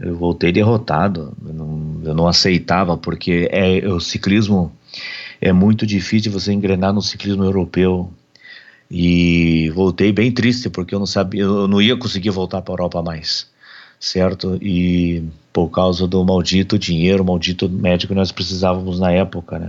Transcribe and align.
Eu 0.00 0.16
voltei 0.16 0.52
derrotado. 0.52 1.32
Eu 1.46 1.54
não, 1.54 2.00
eu 2.04 2.14
não 2.14 2.28
aceitava, 2.28 2.96
porque 2.96 3.48
é, 3.50 3.86
o 3.88 4.00
ciclismo 4.00 4.72
é 5.40 5.52
muito 5.52 5.86
difícil 5.86 6.32
você 6.32 6.52
engrenar 6.52 6.92
no 6.92 7.02
ciclismo 7.02 7.44
europeu. 7.44 8.10
E 8.90 9.70
voltei 9.74 10.12
bem 10.12 10.30
triste, 10.30 10.70
porque 10.70 10.94
eu 10.94 10.98
não 10.98 11.06
sabia, 11.06 11.42
eu 11.42 11.66
não 11.66 11.82
ia 11.82 11.96
conseguir 11.96 12.30
voltar 12.30 12.62
para 12.62 12.72
a 12.72 12.76
Europa 12.76 13.02
mais, 13.02 13.50
certo? 13.98 14.56
E 14.62 15.24
por 15.52 15.70
causa 15.70 16.06
do 16.06 16.24
maldito 16.24 16.78
dinheiro, 16.78 17.24
maldito 17.24 17.68
médico 17.68 18.12
que 18.12 18.18
nós 18.18 18.30
precisávamos 18.30 19.00
na 19.00 19.10
época, 19.10 19.58
né? 19.58 19.68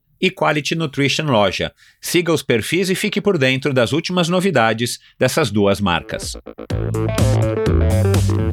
e 0.21 0.29
Quality 0.29 0.75
Nutrition 0.75 1.25
Loja. 1.25 1.71
Siga 1.99 2.31
os 2.31 2.43
perfis 2.43 2.89
e 2.89 2.95
fique 2.95 3.19
por 3.19 3.37
dentro 3.37 3.73
das 3.73 3.91
últimas 3.91 4.29
novidades 4.29 4.99
dessas 5.17 5.49
duas 5.49 5.81
marcas. 5.81 6.37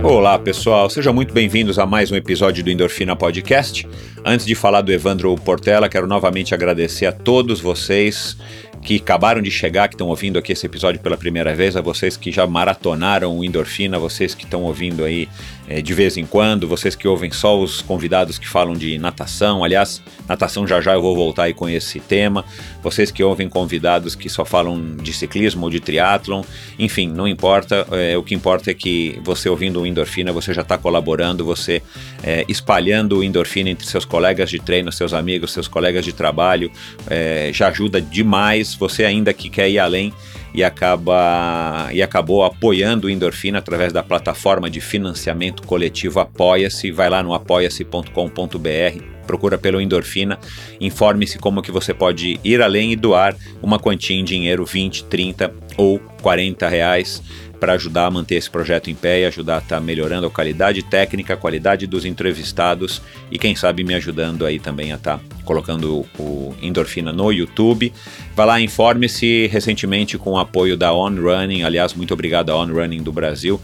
Olá 0.03 0.39
pessoal, 0.39 0.89
sejam 0.89 1.13
muito 1.13 1.35
bem-vindos 1.35 1.79
a 1.79 1.85
mais 1.85 2.11
um 2.11 2.17
episódio 2.17 2.65
do 2.65 2.71
Endorfina 2.71 3.15
Podcast. 3.15 3.87
Antes 4.25 4.47
de 4.47 4.55
falar 4.55 4.81
do 4.81 4.93
Evandro 4.93 5.35
Portela, 5.37 5.89
quero 5.89 6.07
novamente 6.07 6.55
agradecer 6.55 7.07
a 7.07 7.13
todos 7.13 7.61
vocês 7.61 8.37
que 8.83 8.97
acabaram 8.97 9.43
de 9.43 9.51
chegar, 9.51 9.89
que 9.89 9.95
estão 9.95 10.09
ouvindo 10.09 10.39
aqui 10.39 10.53
esse 10.53 10.67
episódio 10.67 11.01
pela 11.01 11.17
primeira 11.17 11.55
vez, 11.55 11.77
a 11.77 11.81
vocês 11.81 12.17
que 12.17 12.33
já 12.33 12.47
maratonaram 12.47 13.37
o 13.37 13.45
Endorfina, 13.45 13.99
vocês 13.99 14.35
que 14.35 14.45
estão 14.45 14.63
ouvindo 14.63 15.05
aí 15.05 15.29
é, 15.69 15.83
de 15.83 15.93
vez 15.93 16.17
em 16.17 16.25
quando, 16.25 16.67
vocês 16.67 16.97
que 16.97 17.07
ouvem 17.07 17.31
só 17.31 17.61
os 17.61 17.83
convidados 17.83 18.39
que 18.39 18.49
falam 18.49 18.75
de 18.75 18.97
natação, 18.99 19.63
aliás, 19.63 20.03
natação 20.27 20.67
já 20.67 20.81
já 20.81 20.95
eu 20.95 21.03
vou 21.03 21.15
voltar 21.15 21.45
aí 21.45 21.53
com 21.53 21.69
esse 21.69 22.01
tema, 22.01 22.45
vocês 22.83 23.11
que 23.11 23.23
ouvem 23.23 23.49
convidados 23.49 24.15
que 24.15 24.31
só 24.31 24.45
falam 24.45 24.97
de 24.97 25.13
ciclismo 25.13 25.65
ou 25.65 25.71
de 25.71 25.79
triatlon, 25.79 26.43
enfim, 26.79 27.09
não 27.09 27.29
importa, 27.29 27.87
é, 27.93 28.17
o 28.17 28.23
que 28.23 28.35
importa 28.35 28.71
é 28.71 28.75
que 28.75 29.21
você 29.23 29.49
ouvindo 29.49 29.83
o 29.83 29.87
Endorfina, 29.87 30.33
você 30.33 30.55
já 30.55 30.63
está 30.63 30.79
colaborando, 30.79 31.45
você 31.45 31.83
é, 32.23 32.45
espalhando 32.49 33.19
o 33.19 33.25
Endorfina 33.25 33.69
entre 33.69 33.87
seus 33.87 34.07
colegas 34.07 34.49
de 34.49 34.59
treino, 34.59 34.91
seus 34.91 35.13
amigos, 35.13 35.53
seus 35.53 35.69
colegas 35.69 36.05
de 36.05 36.15
trabalho, 36.15 36.71
é, 37.11 37.51
já 37.53 37.69
ajuda 37.69 38.01
demais, 38.01 38.68
você 38.77 39.05
ainda 39.05 39.33
que 39.33 39.49
quer 39.49 39.69
ir 39.69 39.79
além, 39.79 40.13
e 40.55 40.65
acaba 40.65 41.89
e 41.93 42.03
acabou 42.03 42.45
apoiando 42.45 43.07
o 43.07 43.11
Endorfina 43.11 43.59
através 43.59 43.93
da 43.93 44.03
plataforma 44.03 44.71
de 44.71 44.81
financiamento 44.81 45.63
coletivo 45.63 46.21
Apoia-se. 46.21 46.91
Vai 46.91 47.11
lá 47.11 47.23
no 47.23 47.35
apoia-se.com.br, 47.35 49.03
procura 49.27 49.59
pelo 49.59 49.81
Endorfina, 49.81 50.39
informe-se 50.81 51.39
como 51.39 51.63
que 51.63 51.71
você 51.71 51.93
pode 51.93 52.41
ir 52.43 52.63
além 52.63 52.93
e 52.93 52.97
doar 52.97 53.37
uma 53.63 53.79
quantia 53.79 54.17
em 54.17 54.25
dinheiro, 54.25 54.65
20, 54.65 55.05
30 55.05 55.55
ou 55.77 56.01
40 56.23 56.69
reais 56.69 57.23
para 57.59 57.75
ajudar 57.75 58.07
a 58.07 58.11
manter 58.11 58.37
esse 58.37 58.51
projeto 58.51 58.91
em 58.91 58.95
pé 58.95 59.21
e 59.21 59.27
ajudar 59.27 59.57
a 59.57 59.59
estar 59.59 59.77
tá 59.77 59.81
melhorando 59.81 60.27
a 60.27 60.31
qualidade 60.31 60.83
técnica, 60.83 61.35
a 61.35 61.37
qualidade 61.37 61.87
dos 61.87 62.05
entrevistados 62.05 63.03
e 63.31 63.39
quem 63.39 63.55
sabe 63.55 63.85
me 63.85 63.95
ajudando 63.95 64.47
aí 64.47 64.59
também 64.59 64.93
a 64.93 64.97
estar 64.97 65.19
tá 65.19 65.25
colocando 65.45 66.07
o 66.19 66.55
Endorfina 66.63 67.13
no 67.13 67.33
YouTube. 67.33 67.93
Vá 68.35 68.45
lá, 68.45 68.61
informe-se 68.61 69.47
recentemente 69.49 70.19
com 70.19 70.33
o 70.33 70.39
apoio 70.39 70.77
da 70.77 70.93
On 70.93 71.15
Running, 71.15 71.63
aliás, 71.63 71.95
muito 71.95 72.15
obrigado 72.15 72.51
à 72.51 72.57
On 72.57 72.67
Running 72.67 73.03
do 73.03 73.13
Brasil, 73.13 73.61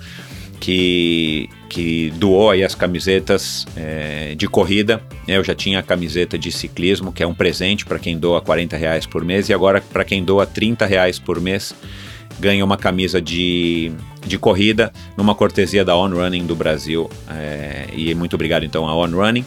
que, 0.59 1.49
que 1.69 2.11
doou 2.17 2.51
aí 2.51 2.65
as 2.65 2.75
camisetas 2.75 3.67
é, 3.77 4.35
de 4.35 4.49
corrida. 4.49 5.03
Eu 5.29 5.45
já 5.45 5.55
tinha 5.55 5.79
a 5.79 5.83
camiseta 5.83 6.39
de 6.39 6.51
ciclismo, 6.51 7.13
que 7.13 7.23
é 7.23 7.27
um 7.27 7.35
presente 7.35 7.85
para 7.85 7.99
quem 7.99 8.19
doa 8.19 8.41
40 8.41 8.77
reais 8.77 9.07
por 9.07 9.25
mês, 9.25 9.49
e 9.49 9.55
agora 9.55 9.81
para 9.81 10.05
quem 10.05 10.25
doa 10.25 10.47
30 10.47 10.87
reais 10.87 11.19
por 11.19 11.41
mês 11.41 11.75
ganha 12.39 12.65
uma 12.65 12.77
camisa 12.77 13.21
de, 13.21 13.93
de 14.27 14.39
corrida 14.39 14.93
numa 15.17 15.35
cortesia 15.35 15.85
da 15.85 15.97
On 15.97 16.09
Running 16.09 16.47
do 16.47 16.55
Brasil. 16.55 17.11
É, 17.31 17.87
e 17.93 18.15
muito 18.15 18.35
obrigado 18.35 18.65
então 18.65 18.87
a 18.87 18.95
On 18.97 19.11
Running. 19.11 19.45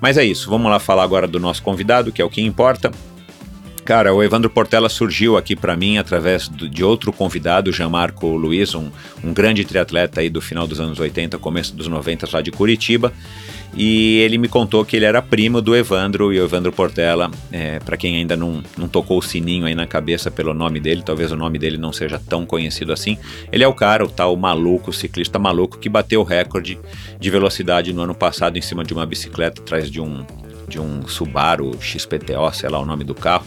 Mas 0.00 0.16
é 0.16 0.24
isso, 0.24 0.48
vamos 0.48 0.70
lá 0.70 0.78
falar 0.78 1.02
agora 1.02 1.26
do 1.26 1.38
nosso 1.38 1.62
convidado, 1.62 2.12
que 2.12 2.22
é 2.22 2.24
o 2.24 2.30
que 2.30 2.40
importa. 2.40 2.90
Cara, 3.84 4.14
o 4.14 4.22
Evandro 4.22 4.48
Portela 4.48 4.88
surgiu 4.88 5.36
aqui 5.36 5.56
para 5.56 5.76
mim 5.76 5.98
através 5.98 6.46
do, 6.48 6.68
de 6.68 6.84
outro 6.84 7.12
convidado, 7.12 7.72
Jean-Marco 7.72 8.26
Luiz, 8.28 8.74
um, 8.74 8.88
um 9.24 9.32
grande 9.32 9.64
triatleta 9.64 10.20
aí 10.20 10.30
do 10.30 10.40
final 10.40 10.66
dos 10.66 10.78
anos 10.78 11.00
80, 11.00 11.38
começo 11.38 11.74
dos 11.74 11.88
90 11.88 12.28
lá 12.32 12.40
de 12.40 12.52
Curitiba. 12.52 13.12
E 13.74 14.18
ele 14.18 14.36
me 14.36 14.48
contou 14.48 14.84
que 14.84 14.96
ele 14.96 15.04
era 15.04 15.22
primo 15.22 15.62
do 15.62 15.76
Evandro, 15.76 16.32
e 16.32 16.40
o 16.40 16.44
Evandro 16.44 16.72
Portela, 16.72 17.30
é, 17.52 17.78
para 17.78 17.96
quem 17.96 18.16
ainda 18.16 18.36
não, 18.36 18.62
não 18.76 18.88
tocou 18.88 19.18
o 19.18 19.22
sininho 19.22 19.64
aí 19.64 19.74
na 19.74 19.86
cabeça 19.86 20.30
pelo 20.30 20.52
nome 20.52 20.80
dele, 20.80 21.02
talvez 21.04 21.30
o 21.30 21.36
nome 21.36 21.58
dele 21.58 21.76
não 21.76 21.92
seja 21.92 22.18
tão 22.18 22.44
conhecido 22.44 22.92
assim, 22.92 23.16
ele 23.52 23.62
é 23.62 23.68
o 23.68 23.74
cara, 23.74 24.04
o 24.04 24.08
tal 24.08 24.36
maluco, 24.36 24.92
ciclista 24.92 25.38
maluco, 25.38 25.78
que 25.78 25.88
bateu 25.88 26.20
o 26.20 26.24
recorde 26.24 26.78
de 27.18 27.30
velocidade 27.30 27.92
no 27.92 28.02
ano 28.02 28.14
passado 28.14 28.58
em 28.58 28.62
cima 28.62 28.82
de 28.82 28.92
uma 28.92 29.06
bicicleta 29.06 29.62
atrás 29.62 29.88
de 29.88 30.00
um, 30.00 30.26
de 30.68 30.80
um 30.80 31.06
Subaru 31.06 31.80
XPTO, 31.80 32.52
sei 32.52 32.68
lá 32.68 32.80
o 32.80 32.84
nome 32.84 33.04
do 33.04 33.14
carro, 33.14 33.46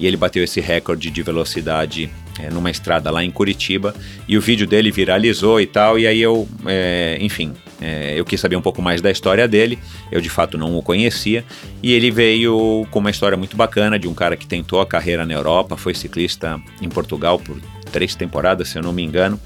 e 0.00 0.06
ele 0.06 0.16
bateu 0.16 0.42
esse 0.42 0.60
recorde 0.60 1.10
de 1.10 1.22
velocidade 1.22 2.10
é, 2.38 2.50
numa 2.50 2.70
estrada 2.70 3.10
lá 3.10 3.24
em 3.24 3.30
Curitiba 3.30 3.94
e 4.26 4.36
o 4.36 4.40
vídeo 4.40 4.66
dele 4.66 4.90
viralizou 4.90 5.60
e 5.60 5.66
tal, 5.66 5.98
e 5.98 6.06
aí 6.06 6.20
eu, 6.20 6.48
é, 6.66 7.18
enfim, 7.20 7.52
é, 7.80 8.14
eu 8.16 8.24
quis 8.24 8.40
saber 8.40 8.56
um 8.56 8.62
pouco 8.62 8.82
mais 8.82 9.00
da 9.00 9.10
história 9.10 9.46
dele, 9.46 9.78
eu 10.10 10.20
de 10.20 10.28
fato 10.28 10.56
não 10.58 10.76
o 10.76 10.82
conhecia, 10.82 11.44
e 11.82 11.92
ele 11.92 12.10
veio 12.10 12.86
com 12.90 12.98
uma 12.98 13.10
história 13.10 13.36
muito 13.36 13.56
bacana 13.56 13.98
de 13.98 14.08
um 14.08 14.14
cara 14.14 14.36
que 14.36 14.46
tentou 14.46 14.80
a 14.80 14.86
carreira 14.86 15.24
na 15.24 15.34
Europa, 15.34 15.76
foi 15.76 15.94
ciclista 15.94 16.60
em 16.80 16.88
Portugal 16.88 17.38
por 17.38 17.60
três 17.92 18.14
temporadas, 18.14 18.68
se 18.68 18.78
eu 18.78 18.82
não 18.82 18.92
me 18.92 19.02
engano, 19.02 19.40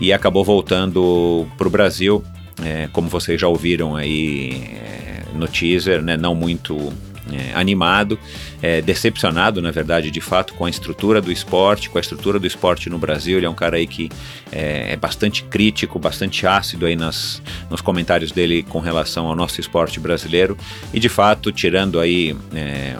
e 0.00 0.12
acabou 0.12 0.44
voltando 0.44 1.46
para 1.56 1.66
o 1.66 1.70
Brasil, 1.70 2.24
é, 2.62 2.88
como 2.92 3.08
vocês 3.08 3.40
já 3.40 3.48
ouviram 3.48 3.96
aí 3.96 4.64
é, 4.74 5.22
no 5.34 5.48
teaser, 5.48 6.02
né, 6.02 6.16
não 6.16 6.34
muito 6.34 6.92
é, 7.32 7.52
animado, 7.54 8.18
é, 8.62 8.80
decepcionado, 8.80 9.60
na 9.60 9.70
verdade, 9.70 10.10
de 10.10 10.20
fato, 10.20 10.54
com 10.54 10.64
a 10.64 10.70
estrutura 10.70 11.20
do 11.20 11.30
esporte, 11.30 11.90
com 11.90 11.98
a 11.98 12.00
estrutura 12.00 12.38
do 12.38 12.46
esporte 12.46 12.88
no 12.90 12.98
Brasil. 12.98 13.38
Ele 13.38 13.46
é 13.46 13.50
um 13.50 13.54
cara 13.54 13.76
aí 13.76 13.86
que 13.86 14.10
é, 14.52 14.92
é 14.92 14.96
bastante 14.96 15.42
crítico, 15.44 15.98
bastante 15.98 16.46
ácido 16.46 16.86
aí 16.86 16.96
nas, 16.96 17.42
nos 17.68 17.80
comentários 17.80 18.32
dele 18.32 18.62
com 18.62 18.80
relação 18.80 19.26
ao 19.26 19.36
nosso 19.36 19.60
esporte 19.60 20.00
brasileiro. 20.00 20.56
E 20.92 21.00
de 21.00 21.08
fato, 21.08 21.52
tirando 21.52 22.00
aí 22.00 22.36
é, 22.54 22.96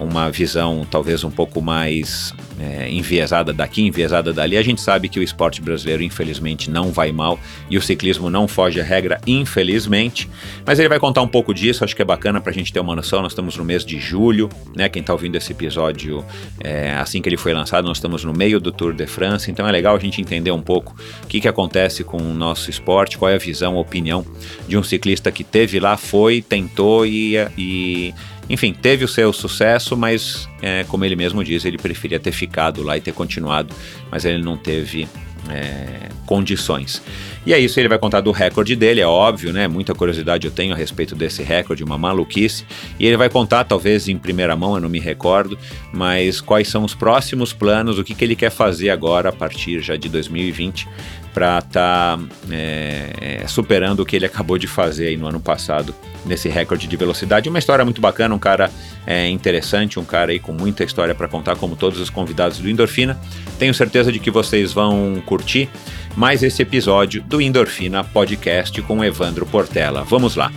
uma 0.00 0.30
visão 0.30 0.86
talvez 0.90 1.22
um 1.24 1.30
pouco 1.30 1.60
mais 1.60 2.34
é, 2.58 2.90
enviesada 2.90 3.52
daqui, 3.52 3.82
enviesada 3.82 4.32
dali. 4.32 4.56
A 4.56 4.62
gente 4.62 4.80
sabe 4.80 5.08
que 5.08 5.20
o 5.20 5.22
esporte 5.22 5.60
brasileiro, 5.60 6.02
infelizmente, 6.02 6.70
não 6.70 6.90
vai 6.90 7.12
mal 7.12 7.38
e 7.68 7.76
o 7.76 7.82
ciclismo 7.82 8.30
não 8.30 8.48
foge 8.48 8.80
à 8.80 8.84
regra, 8.84 9.20
infelizmente. 9.26 10.28
Mas 10.66 10.78
ele 10.78 10.88
vai 10.88 10.98
contar 10.98 11.22
um 11.22 11.28
pouco 11.28 11.54
disso, 11.54 11.84
acho 11.84 11.94
que 11.94 12.02
é 12.02 12.04
bacana 12.04 12.40
para 12.40 12.50
a 12.50 12.54
gente 12.54 12.72
ter 12.72 12.80
uma 12.80 12.96
noção. 12.96 13.22
Nós 13.22 13.32
estamos 13.32 13.56
no 13.56 13.64
mês 13.64 13.84
de 13.84 13.98
julho, 13.98 14.48
né? 14.74 14.88
Quem 14.88 15.00
está 15.00 15.12
ouvindo 15.12 15.36
esse 15.36 15.52
episódio 15.52 16.24
é, 16.60 16.92
assim 16.92 17.20
que 17.22 17.28
ele 17.28 17.36
foi 17.36 17.52
lançado, 17.52 17.86
nós 17.86 17.98
estamos 17.98 18.24
no 18.24 18.32
meio 18.32 18.60
do 18.60 18.72
Tour 18.72 18.92
de 18.92 19.06
France, 19.06 19.50
então 19.50 19.68
é 19.68 19.72
legal 19.72 19.94
a 19.94 19.98
gente 19.98 20.20
entender 20.20 20.50
um 20.50 20.62
pouco 20.62 20.94
o 21.22 21.26
que, 21.26 21.40
que 21.40 21.48
acontece 21.48 22.04
com 22.04 22.18
o 22.18 22.34
nosso 22.34 22.70
esporte, 22.70 23.18
qual 23.18 23.30
é 23.30 23.34
a 23.34 23.38
visão, 23.38 23.76
a 23.76 23.80
opinião 23.80 24.24
de 24.66 24.76
um 24.76 24.82
ciclista 24.82 25.30
que 25.30 25.44
teve 25.44 25.78
lá, 25.78 25.96
foi, 25.96 26.42
tentou 26.42 27.06
e, 27.06 27.36
e 27.56 28.14
enfim, 28.50 28.72
teve 28.72 29.04
o 29.04 29.08
seu 29.08 29.32
sucesso, 29.32 29.96
mas 29.96 30.48
é, 30.60 30.84
como 30.88 31.04
ele 31.04 31.14
mesmo 31.14 31.42
diz, 31.44 31.64
ele 31.64 31.78
preferia 31.78 32.18
ter 32.18 32.32
ficado 32.32 32.82
lá 32.82 32.96
e 32.96 33.00
ter 33.00 33.12
continuado, 33.12 33.72
mas 34.10 34.24
ele 34.24 34.42
não 34.42 34.56
teve 34.56 35.08
é, 35.48 36.08
condições. 36.26 37.00
E 37.46 37.54
é 37.54 37.58
isso, 37.58 37.80
ele 37.80 37.88
vai 37.88 37.98
contar 37.98 38.20
do 38.20 38.32
recorde 38.32 38.74
dele, 38.74 39.00
é 39.00 39.06
óbvio, 39.06 39.52
né? 39.52 39.68
Muita 39.68 39.94
curiosidade 39.94 40.46
eu 40.46 40.50
tenho 40.50 40.74
a 40.74 40.76
respeito 40.76 41.14
desse 41.14 41.42
recorde, 41.42 41.82
uma 41.84 41.96
maluquice. 41.96 42.66
E 42.98 43.06
ele 43.06 43.16
vai 43.16 43.30
contar, 43.30 43.64
talvez 43.64 44.08
em 44.08 44.18
primeira 44.18 44.54
mão, 44.56 44.74
eu 44.74 44.80
não 44.80 44.88
me 44.88 44.98
recordo, 44.98 45.56
mas 45.92 46.40
quais 46.40 46.68
são 46.68 46.84
os 46.84 46.94
próximos 46.94 47.52
planos, 47.52 47.98
o 47.98 48.04
que, 48.04 48.14
que 48.14 48.24
ele 48.24 48.36
quer 48.36 48.50
fazer 48.50 48.90
agora 48.90 49.28
a 49.28 49.32
partir 49.32 49.80
já 49.80 49.96
de 49.96 50.08
2020 50.08 50.88
para 51.32 51.58
estar 51.58 52.18
tá, 52.18 52.24
é, 52.50 53.40
é, 53.42 53.46
superando 53.46 54.00
o 54.00 54.06
que 54.06 54.16
ele 54.16 54.26
acabou 54.26 54.58
de 54.58 54.66
fazer 54.66 55.16
no 55.16 55.26
ano 55.26 55.40
passado 55.40 55.94
nesse 56.26 56.48
recorde 56.48 56.86
de 56.86 56.96
velocidade. 56.96 57.48
Uma 57.48 57.58
história 57.58 57.84
muito 57.84 58.00
bacana, 58.00 58.34
um 58.34 58.38
cara 58.38 58.70
é, 59.06 59.28
interessante, 59.28 59.98
um 59.98 60.04
cara 60.04 60.32
aí 60.32 60.38
com 60.38 60.52
muita 60.52 60.84
história 60.84 61.14
para 61.14 61.28
contar, 61.28 61.56
como 61.56 61.76
todos 61.76 62.00
os 62.00 62.10
convidados 62.10 62.58
do 62.58 62.68
Endorfina. 62.68 63.18
Tenho 63.58 63.72
certeza 63.72 64.12
de 64.12 64.18
que 64.18 64.30
vocês 64.30 64.72
vão 64.72 65.22
curtir 65.24 65.68
mais 66.16 66.42
esse 66.42 66.60
episódio 66.62 67.22
do 67.22 67.40
Endorfina 67.40 68.02
Podcast 68.02 68.80
com 68.82 69.04
Evandro 69.04 69.46
Portela. 69.46 70.02
Vamos 70.02 70.36
lá! 70.36 70.50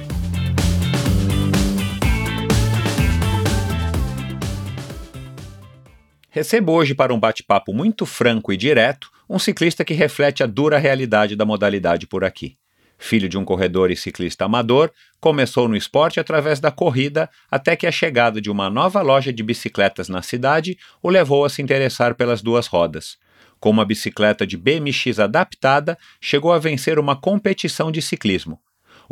Recebo 6.29 6.71
hoje 6.71 6.95
para 6.95 7.13
um 7.13 7.19
bate-papo 7.19 7.71
muito 7.71 8.07
franco 8.07 8.51
e 8.51 8.57
direto 8.57 9.12
um 9.29 9.39
ciclista 9.39 9.85
que 9.85 9.93
reflete 9.93 10.43
a 10.43 10.45
dura 10.45 10.77
realidade 10.77 11.35
da 11.35 11.45
modalidade 11.45 12.07
por 12.07 12.23
aqui. 12.23 12.57
Filho 12.97 13.27
de 13.27 13.37
um 13.37 13.43
corredor 13.43 13.91
e 13.91 13.95
ciclista 13.95 14.45
amador, 14.45 14.91
começou 15.19 15.67
no 15.67 15.75
esporte 15.75 16.19
através 16.19 16.59
da 16.59 16.71
corrida 16.71 17.29
até 17.49 17.75
que 17.75 17.85
a 17.87 17.91
chegada 17.91 18.39
de 18.39 18.49
uma 18.49 18.69
nova 18.69 19.01
loja 19.01 19.33
de 19.33 19.43
bicicletas 19.43 20.07
na 20.07 20.21
cidade 20.21 20.77
o 21.01 21.09
levou 21.09 21.43
a 21.43 21.49
se 21.49 21.61
interessar 21.61 22.15
pelas 22.15 22.41
duas 22.41 22.67
rodas. 22.67 23.17
Com 23.59 23.69
uma 23.69 23.85
bicicleta 23.85 24.45
de 24.45 24.57
BMX 24.57 25.19
adaptada, 25.19 25.97
chegou 26.21 26.51
a 26.51 26.59
vencer 26.59 26.99
uma 26.99 27.15
competição 27.15 27.91
de 27.91 28.01
ciclismo. 28.01 28.59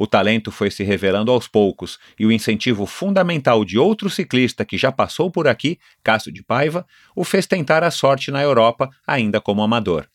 O 0.01 0.07
talento 0.07 0.51
foi 0.51 0.71
se 0.71 0.83
revelando 0.83 1.31
aos 1.31 1.48
poucos 1.48 2.00
e 2.18 2.25
o 2.25 2.31
incentivo 2.31 2.88
fundamental 2.88 3.63
de 3.63 3.77
outro 3.77 4.09
ciclista 4.09 4.65
que 4.65 4.75
já 4.75 4.92
passou 4.92 5.30
por 5.30 5.48
aqui, 5.48 5.77
Cássio 6.03 6.31
de 6.31 6.42
Paiva, 6.42 6.88
o 7.15 7.24
fez 7.24 7.45
tentar 7.45 7.83
a 7.83 7.92
sorte 7.92 8.31
na 8.31 8.42
Europa, 8.42 8.89
ainda 9.06 9.39
como 9.39 9.62
amador. 9.62 10.07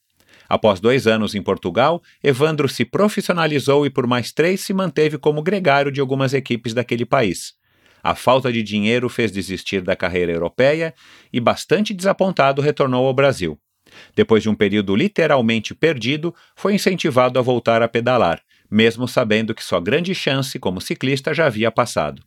Após 0.48 0.80
dois 0.80 1.06
anos 1.06 1.36
em 1.36 1.40
Portugal, 1.40 2.02
Evandro 2.20 2.68
se 2.68 2.84
profissionalizou 2.84 3.86
e 3.86 3.90
por 3.90 4.08
mais 4.08 4.32
três 4.32 4.60
se 4.60 4.74
manteve 4.74 5.18
como 5.18 5.40
gregário 5.40 5.92
de 5.92 6.00
algumas 6.00 6.34
equipes 6.34 6.74
daquele 6.74 7.06
país. 7.06 7.52
A 8.02 8.16
falta 8.16 8.52
de 8.52 8.64
dinheiro 8.64 9.08
fez 9.08 9.30
desistir 9.30 9.82
da 9.82 9.94
carreira 9.94 10.32
europeia 10.32 10.92
e, 11.32 11.38
bastante 11.38 11.94
desapontado, 11.94 12.60
retornou 12.60 13.06
ao 13.06 13.14
Brasil. 13.14 13.56
Depois 14.16 14.42
de 14.42 14.48
um 14.48 14.54
período 14.56 14.96
literalmente 14.96 15.76
perdido, 15.76 16.34
foi 16.56 16.74
incentivado 16.74 17.38
a 17.38 17.42
voltar 17.42 17.82
a 17.82 17.88
pedalar, 17.88 18.42
mesmo 18.70 19.06
sabendo 19.06 19.54
que 19.54 19.64
sua 19.64 19.80
grande 19.80 20.14
chance 20.14 20.58
como 20.58 20.80
ciclista 20.80 21.32
já 21.32 21.46
havia 21.46 21.70
passado. 21.70 22.22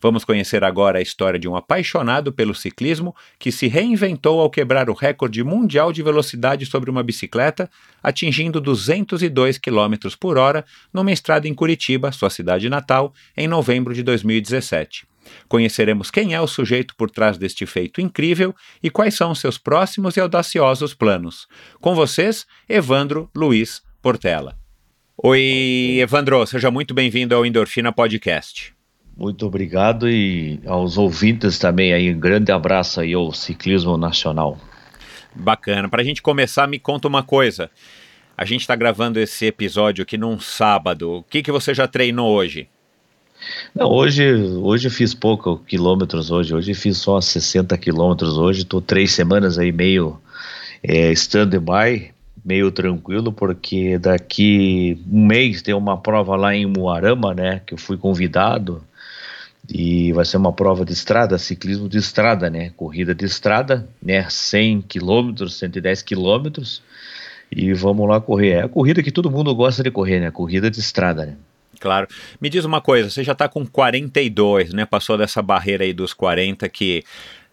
Vamos 0.00 0.24
conhecer 0.24 0.64
agora 0.64 0.98
a 0.98 1.02
história 1.02 1.38
de 1.38 1.48
um 1.48 1.56
apaixonado 1.56 2.32
pelo 2.32 2.54
ciclismo 2.54 3.14
que 3.38 3.50
se 3.50 3.66
reinventou 3.66 4.40
ao 4.40 4.50
quebrar 4.50 4.88
o 4.88 4.94
recorde 4.94 5.42
mundial 5.42 5.92
de 5.92 6.02
velocidade 6.02 6.66
sobre 6.66 6.90
uma 6.90 7.02
bicicleta, 7.02 7.68
atingindo 8.02 8.60
202 8.60 9.58
km 9.58 9.94
por 10.18 10.38
hora 10.38 10.64
numa 10.92 11.12
estrada 11.12 11.48
em 11.48 11.54
Curitiba, 11.54 12.12
sua 12.12 12.30
cidade 12.30 12.68
natal, 12.68 13.12
em 13.36 13.48
novembro 13.48 13.94
de 13.94 14.02
2017. 14.02 15.06
Conheceremos 15.48 16.10
quem 16.10 16.34
é 16.34 16.40
o 16.40 16.46
sujeito 16.46 16.94
por 16.96 17.10
trás 17.10 17.38
deste 17.38 17.64
feito 17.64 18.00
incrível 18.00 18.54
e 18.82 18.90
quais 18.90 19.14
são 19.14 19.34
seus 19.34 19.56
próximos 19.56 20.16
e 20.16 20.20
audaciosos 20.20 20.92
planos. 20.92 21.48
Com 21.80 21.94
vocês, 21.94 22.46
Evandro 22.68 23.30
Luiz 23.34 23.82
Portela. 24.02 24.63
Oi, 25.16 25.98
Evandro, 26.00 26.44
seja 26.44 26.72
muito 26.72 26.92
bem-vindo 26.92 27.36
ao 27.36 27.46
Endorfina 27.46 27.92
Podcast. 27.92 28.74
Muito 29.16 29.46
obrigado 29.46 30.10
e 30.10 30.58
aos 30.66 30.98
ouvintes 30.98 31.56
também 31.56 31.94
aí, 31.94 32.12
um 32.12 32.18
grande 32.18 32.50
abraço 32.50 33.00
aí 33.00 33.14
ao 33.14 33.32
ciclismo 33.32 33.96
nacional. 33.96 34.58
Bacana. 35.32 35.88
Para 35.88 36.02
a 36.02 36.04
gente 36.04 36.20
começar, 36.20 36.66
me 36.66 36.80
conta 36.80 37.06
uma 37.06 37.22
coisa. 37.22 37.70
A 38.36 38.44
gente 38.44 38.62
está 38.62 38.74
gravando 38.74 39.20
esse 39.20 39.46
episódio 39.46 40.02
aqui 40.02 40.18
num 40.18 40.40
sábado. 40.40 41.18
O 41.18 41.22
que, 41.22 41.44
que 41.44 41.52
você 41.52 41.72
já 41.72 41.86
treinou 41.86 42.34
hoje? 42.34 42.68
Não, 43.72 43.88
hoje, 43.88 44.34
hoje 44.34 44.90
fiz 44.90 45.14
pouco 45.14 45.58
quilômetros 45.58 46.32
hoje. 46.32 46.52
Hoje 46.54 46.74
fiz 46.74 46.98
só 46.98 47.20
60 47.20 47.78
quilômetros 47.78 48.36
hoje. 48.36 48.62
Estou 48.62 48.82
três 48.82 49.12
semanas 49.12 49.58
aí 49.58 49.70
meio 49.70 50.20
é, 50.82 51.12
stand-by 51.12 52.13
meio 52.44 52.70
tranquilo, 52.70 53.32
porque 53.32 53.98
daqui 53.98 55.00
um 55.10 55.26
mês 55.26 55.62
tem 55.62 55.74
uma 55.74 55.96
prova 55.96 56.36
lá 56.36 56.54
em 56.54 56.66
Muarama, 56.66 57.32
né, 57.32 57.62
que 57.66 57.74
eu 57.74 57.78
fui 57.78 57.96
convidado, 57.96 58.84
e 59.68 60.12
vai 60.12 60.26
ser 60.26 60.36
uma 60.36 60.52
prova 60.52 60.84
de 60.84 60.92
estrada, 60.92 61.38
ciclismo 61.38 61.88
de 61.88 61.96
estrada, 61.96 62.50
né, 62.50 62.70
corrida 62.76 63.14
de 63.14 63.24
estrada, 63.24 63.88
né, 64.02 64.26
100 64.28 64.82
quilômetros, 64.82 65.58
110 65.58 66.02
quilômetros, 66.02 66.82
e 67.50 67.72
vamos 67.72 68.08
lá 68.08 68.20
correr. 68.20 68.50
É 68.50 68.62
a 68.62 68.68
corrida 68.68 69.02
que 69.02 69.10
todo 69.10 69.30
mundo 69.30 69.54
gosta 69.54 69.82
de 69.82 69.90
correr, 69.90 70.20
né, 70.20 70.30
corrida 70.30 70.70
de 70.70 70.80
estrada, 70.80 71.24
né. 71.24 71.36
Claro. 71.80 72.06
Me 72.40 72.48
diz 72.48 72.64
uma 72.64 72.80
coisa, 72.80 73.10
você 73.10 73.22
já 73.22 73.32
está 73.32 73.48
com 73.48 73.66
42, 73.66 74.72
né? 74.72 74.86
Passou 74.86 75.18
dessa 75.18 75.42
barreira 75.42 75.84
aí 75.84 75.92
dos 75.92 76.14
40 76.14 76.68
que 76.68 77.04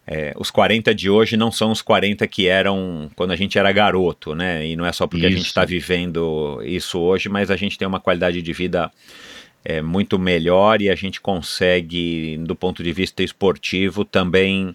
é, 0.06 0.32
os 0.36 0.50
40 0.50 0.94
de 0.94 1.08
hoje 1.08 1.36
não 1.36 1.52
são 1.52 1.70
os 1.70 1.80
40 1.80 2.26
que 2.26 2.48
eram 2.48 3.10
quando 3.14 3.30
a 3.30 3.36
gente 3.36 3.58
era 3.58 3.70
garoto, 3.70 4.34
né? 4.34 4.66
E 4.66 4.74
não 4.74 4.84
é 4.84 4.92
só 4.92 5.06
porque 5.06 5.26
isso. 5.26 5.34
a 5.34 5.36
gente 5.36 5.46
está 5.46 5.64
vivendo 5.64 6.60
isso 6.64 6.98
hoje, 6.98 7.28
mas 7.28 7.50
a 7.50 7.56
gente 7.56 7.78
tem 7.78 7.86
uma 7.86 8.00
qualidade 8.00 8.42
de 8.42 8.52
vida 8.52 8.90
é, 9.64 9.80
muito 9.80 10.18
melhor 10.18 10.82
e 10.82 10.90
a 10.90 10.94
gente 10.94 11.20
consegue, 11.20 12.36
do 12.38 12.56
ponto 12.56 12.82
de 12.82 12.92
vista 12.92 13.22
esportivo, 13.22 14.04
também 14.04 14.74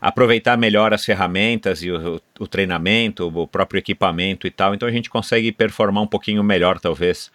aproveitar 0.00 0.56
melhor 0.56 0.92
as 0.92 1.04
ferramentas 1.04 1.82
e 1.82 1.90
o, 1.90 2.20
o, 2.38 2.46
treinamento, 2.46 3.26
o 3.26 3.46
próprio 3.46 3.78
equipamento 3.78 4.46
e 4.46 4.50
tal. 4.50 4.74
Então 4.74 4.88
a 4.88 4.92
gente 4.92 5.08
consegue 5.08 5.52
performar 5.52 6.02
um 6.02 6.06
pouquinho 6.06 6.42
melhor, 6.42 6.80
talvez, 6.80 7.30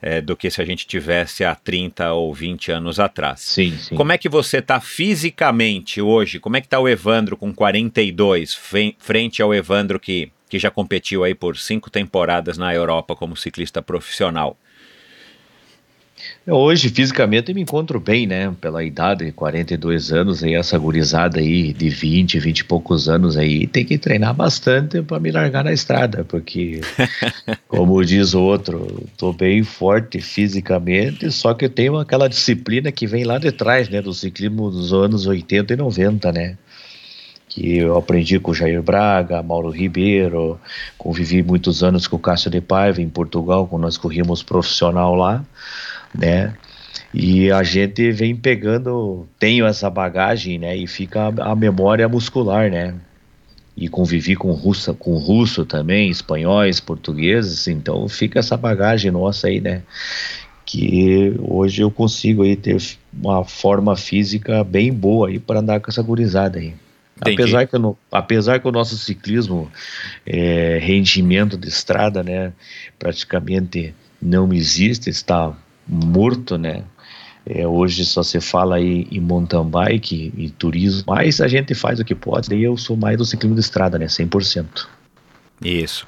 é, 0.00 0.20
do 0.20 0.36
que 0.36 0.50
se 0.50 0.60
a 0.60 0.64
gente 0.64 0.86
tivesse 0.86 1.44
há 1.44 1.54
30 1.54 2.12
ou 2.12 2.32
20 2.32 2.72
anos 2.72 3.00
atrás. 3.00 3.40
Sim, 3.40 3.76
sim. 3.78 3.94
Como 3.94 4.12
é 4.12 4.18
que 4.18 4.28
você 4.28 4.58
está 4.58 4.80
fisicamente 4.80 6.00
hoje? 6.00 6.38
Como 6.38 6.56
é 6.56 6.60
que 6.60 6.66
está 6.66 6.78
o 6.78 6.88
Evandro 6.88 7.36
com 7.36 7.52
42 7.52 8.58
frente 8.98 9.42
ao 9.42 9.54
Evandro 9.54 9.98
que, 9.98 10.30
que 10.48 10.58
já 10.58 10.70
competiu 10.70 11.24
aí 11.24 11.34
por 11.34 11.56
cinco 11.56 11.90
temporadas 11.90 12.58
na 12.58 12.74
Europa 12.74 13.16
como 13.16 13.36
ciclista 13.36 13.82
profissional? 13.82 14.58
Hoje, 16.48 16.90
fisicamente, 16.90 17.48
eu 17.48 17.56
me 17.56 17.62
encontro 17.62 17.98
bem, 17.98 18.24
né? 18.24 18.54
Pela 18.60 18.84
idade, 18.84 19.32
42 19.32 20.12
anos, 20.12 20.44
aí, 20.44 20.54
essa 20.54 20.78
gurizada 20.78 21.40
aí 21.40 21.72
de 21.72 21.88
20, 21.88 22.38
20 22.38 22.60
e 22.60 22.64
poucos 22.64 23.08
anos 23.08 23.36
aí, 23.36 23.66
tem 23.66 23.84
que 23.84 23.98
treinar 23.98 24.32
bastante 24.32 25.02
para 25.02 25.18
me 25.18 25.32
largar 25.32 25.64
na 25.64 25.72
estrada, 25.72 26.22
porque, 26.22 26.80
como 27.66 28.04
diz 28.04 28.32
o 28.32 28.42
outro, 28.42 29.08
tô 29.16 29.32
bem 29.32 29.64
forte 29.64 30.20
fisicamente, 30.20 31.32
só 31.32 31.52
que 31.52 31.64
eu 31.64 31.70
tenho 31.70 31.98
aquela 31.98 32.28
disciplina 32.28 32.92
que 32.92 33.08
vem 33.08 33.24
lá 33.24 33.38
de 33.38 33.50
trás, 33.50 33.88
né? 33.88 34.00
Do 34.00 34.14
ciclismo 34.14 34.70
dos 34.70 34.92
anos 34.92 35.26
80 35.26 35.74
e 35.74 35.76
90, 35.76 36.30
né? 36.30 36.56
que 37.48 37.78
eu 37.78 37.96
aprendi 37.96 38.38
com 38.38 38.50
o 38.50 38.54
Jair 38.54 38.82
Braga, 38.82 39.42
Mauro 39.42 39.70
Ribeiro, 39.70 40.60
convivi 40.98 41.42
muitos 41.42 41.82
anos 41.82 42.06
com 42.06 42.16
o 42.16 42.18
Cássio 42.18 42.50
de 42.50 42.60
Paiva 42.60 43.00
em 43.00 43.08
Portugal, 43.08 43.66
quando 43.66 43.82
nós 43.82 43.96
corríamos 43.96 44.42
profissional 44.42 45.14
lá 45.14 45.42
né? 46.18 46.54
E 47.12 47.50
a 47.50 47.62
gente 47.62 48.10
vem 48.12 48.34
pegando, 48.34 49.26
tenho 49.38 49.66
essa 49.66 49.88
bagagem, 49.88 50.58
né? 50.58 50.76
E 50.76 50.86
fica 50.86 51.28
a, 51.28 51.52
a 51.52 51.56
memória 51.56 52.08
muscular, 52.08 52.70
né? 52.70 52.94
E 53.76 53.88
convivi 53.88 54.34
com 54.34 54.52
russo, 54.52 54.92
com 54.94 55.16
russo 55.16 55.64
também, 55.64 56.10
espanhóis, 56.10 56.80
portugueses, 56.80 57.68
então 57.68 58.08
fica 58.08 58.38
essa 58.38 58.56
bagagem 58.56 59.10
nossa 59.10 59.48
aí, 59.48 59.60
né? 59.60 59.82
Que 60.64 61.34
hoje 61.38 61.82
eu 61.82 61.90
consigo 61.90 62.42
aí 62.42 62.56
ter 62.56 62.76
uma 63.12 63.44
forma 63.44 63.96
física 63.96 64.64
bem 64.64 64.92
boa 64.92 65.28
aí 65.28 65.38
para 65.38 65.60
andar 65.60 65.80
com 65.80 65.90
essa 65.90 66.02
gurizada 66.02 66.58
aí. 66.58 66.74
Apesar 67.20 67.66
que, 67.66 67.78
no, 67.78 67.96
apesar 68.12 68.60
que 68.60 68.68
o 68.68 68.72
nosso 68.72 68.96
ciclismo 68.96 69.70
é, 70.26 70.78
rendimento 70.82 71.56
de 71.56 71.68
estrada, 71.68 72.22
né, 72.22 72.52
praticamente 72.98 73.94
não 74.20 74.52
existe, 74.52 75.08
está 75.08 75.56
morto, 75.86 76.56
né? 76.58 76.84
É, 77.48 77.66
hoje 77.66 78.04
só 78.04 78.24
se 78.24 78.40
fala 78.40 78.76
aí 78.76 79.06
em 79.10 79.20
mountain 79.20 79.64
bike 79.64 80.32
e 80.36 80.50
turismo, 80.50 81.04
mas 81.06 81.40
a 81.40 81.46
gente 81.46 81.74
faz 81.74 82.00
o 82.00 82.04
que 82.04 82.14
pode, 82.14 82.48
daí 82.48 82.64
eu 82.64 82.76
sou 82.76 82.96
mais 82.96 83.16
do 83.16 83.24
ciclismo 83.24 83.54
de 83.54 83.60
estrada, 83.60 83.96
né? 83.98 84.06
100%. 84.06 84.86
Isso. 85.62 86.06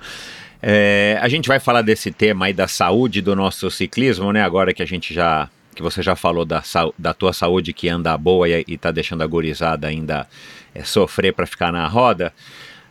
É, 0.60 1.16
a 1.22 1.28
gente 1.28 1.46
vai 1.46 1.60
falar 1.60 1.82
desse 1.82 2.10
tema 2.10 2.46
aí 2.46 2.52
da 2.52 2.66
saúde 2.66 3.20
do 3.20 3.36
nosso 3.36 3.70
ciclismo, 3.70 4.32
né? 4.32 4.42
Agora 4.42 4.74
que 4.74 4.82
a 4.82 4.86
gente 4.86 5.14
já 5.14 5.48
que 5.78 5.82
você 5.82 6.02
já 6.02 6.16
falou 6.16 6.44
da, 6.44 6.60
da 6.98 7.14
tua 7.14 7.32
saúde 7.32 7.72
que 7.72 7.88
anda 7.88 8.18
boa 8.18 8.48
e, 8.48 8.64
e 8.66 8.76
tá 8.76 8.90
deixando 8.90 9.22
a 9.22 9.26
gorizada 9.28 9.86
ainda 9.86 10.26
é, 10.74 10.82
sofrer 10.82 11.32
para 11.32 11.46
ficar 11.46 11.70
na 11.70 11.86
roda. 11.86 12.32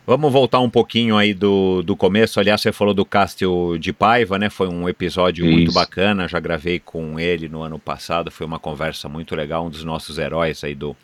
Vamos 0.08 0.32
voltar 0.32 0.60
um 0.60 0.70
pouquinho 0.70 1.18
aí 1.18 1.34
do, 1.34 1.82
do 1.82 1.94
começo. 1.94 2.40
Aliás, 2.40 2.62
você 2.62 2.72
falou 2.72 2.94
do 2.94 3.04
Cássio 3.04 3.76
de 3.78 3.92
Paiva, 3.92 4.38
né? 4.38 4.48
Foi 4.48 4.66
um 4.66 4.88
episódio 4.88 5.44
Isso. 5.44 5.52
muito 5.52 5.70
bacana. 5.70 6.26
Já 6.26 6.40
gravei 6.40 6.78
com 6.78 7.20
ele 7.20 7.46
no 7.46 7.60
ano 7.60 7.78
passado. 7.78 8.30
Foi 8.30 8.46
uma 8.46 8.58
conversa 8.58 9.06
muito 9.06 9.36
legal, 9.36 9.66
um 9.66 9.68
dos 9.68 9.84
nossos 9.84 10.16
heróis 10.16 10.64
aí 10.64 10.74
do, 10.74 10.96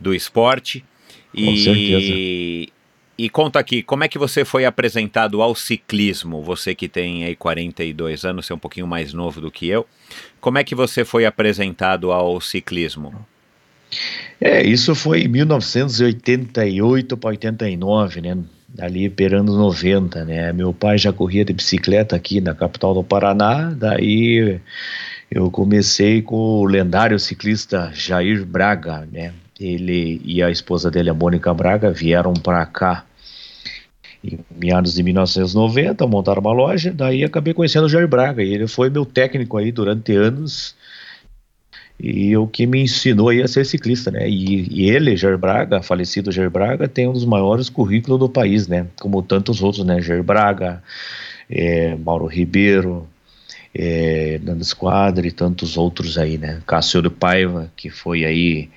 do 0.00 0.12
esporte. 0.12 0.84
Com 1.32 1.40
e, 1.40 1.56
certeza. 1.56 2.72
E 3.16 3.30
conta 3.30 3.60
aqui, 3.60 3.80
como 3.80 4.02
é 4.02 4.08
que 4.08 4.18
você 4.18 4.44
foi 4.44 4.64
apresentado 4.64 5.40
ao 5.40 5.54
ciclismo? 5.54 6.42
Você 6.42 6.74
que 6.74 6.88
tem 6.88 7.24
aí 7.24 7.36
42 7.36 8.24
anos, 8.24 8.44
você 8.44 8.52
é 8.52 8.56
um 8.56 8.58
pouquinho 8.58 8.88
mais 8.88 9.12
novo 9.12 9.40
do 9.40 9.52
que 9.52 9.68
eu. 9.68 9.86
Como 10.40 10.58
é 10.58 10.64
que 10.64 10.74
você 10.74 11.04
foi 11.04 11.26
apresentado 11.26 12.10
ao 12.10 12.40
ciclismo? 12.40 13.24
É, 14.40 14.62
isso 14.62 14.94
foi 14.94 15.22
em 15.22 15.28
1988 15.28 17.16
para 17.16 17.30
89, 17.30 18.20
né? 18.20 18.36
Ali 18.78 19.08
perando 19.08 19.56
90, 19.56 20.24
né? 20.24 20.52
Meu 20.52 20.72
pai 20.72 20.98
já 20.98 21.12
corria 21.12 21.44
de 21.44 21.52
bicicleta 21.52 22.14
aqui 22.14 22.40
na 22.40 22.54
capital 22.54 22.92
do 22.92 23.02
Paraná, 23.02 23.72
daí 23.74 24.60
eu 25.30 25.50
comecei 25.50 26.20
com 26.20 26.36
o 26.36 26.64
lendário 26.64 27.18
ciclista 27.18 27.90
Jair 27.94 28.44
Braga, 28.44 29.08
né? 29.10 29.32
Ele 29.58 30.20
e 30.24 30.42
a 30.42 30.50
esposa 30.50 30.90
dele, 30.90 31.08
a 31.08 31.14
Mônica 31.14 31.52
Braga, 31.54 31.90
vieram 31.90 32.34
para 32.34 32.66
cá 32.66 33.06
em 34.22 34.38
meados 34.54 34.94
de 34.94 35.02
1990, 35.02 36.06
montaram 36.06 36.40
uma 36.42 36.52
loja, 36.52 36.92
daí 36.92 37.24
acabei 37.24 37.54
conhecendo 37.54 37.86
o 37.86 37.88
Jair 37.88 38.08
Braga, 38.08 38.42
e 38.42 38.52
ele 38.52 38.66
foi 38.66 38.90
meu 38.90 39.06
técnico 39.06 39.56
aí 39.56 39.72
durante 39.72 40.14
anos, 40.14 40.74
e 41.98 42.36
o 42.36 42.46
que 42.46 42.66
me 42.66 42.82
ensinou 42.82 43.30
aí 43.30 43.42
a 43.42 43.48
ser 43.48 43.64
ciclista, 43.64 44.10
né? 44.10 44.28
E, 44.28 44.68
e, 44.70 44.90
ele, 44.90 45.16
Jair 45.16 45.38
Braga, 45.38 45.82
falecido 45.82 46.30
Jair 46.30 46.50
Braga, 46.50 46.86
tem 46.86 47.08
um 47.08 47.12
dos 47.12 47.24
maiores 47.24 47.70
currículos 47.70 48.18
do 48.18 48.28
país, 48.28 48.68
né? 48.68 48.86
Como 49.00 49.22
tantos 49.22 49.62
outros, 49.62 49.84
né? 49.84 50.02
Jair 50.02 50.22
Braga, 50.22 50.82
é, 51.48 51.96
Mauro 51.96 52.26
Ribeiro, 52.26 53.08
é, 53.74 54.38
Nando 54.42 54.64
e 55.26 55.30
tantos 55.32 55.76
outros 55.78 56.18
aí, 56.18 56.36
né? 56.36 56.60
Cássio 56.66 57.00
de 57.00 57.08
Paiva, 57.08 57.72
que 57.74 57.88
foi 57.88 58.24
aí 58.26 58.68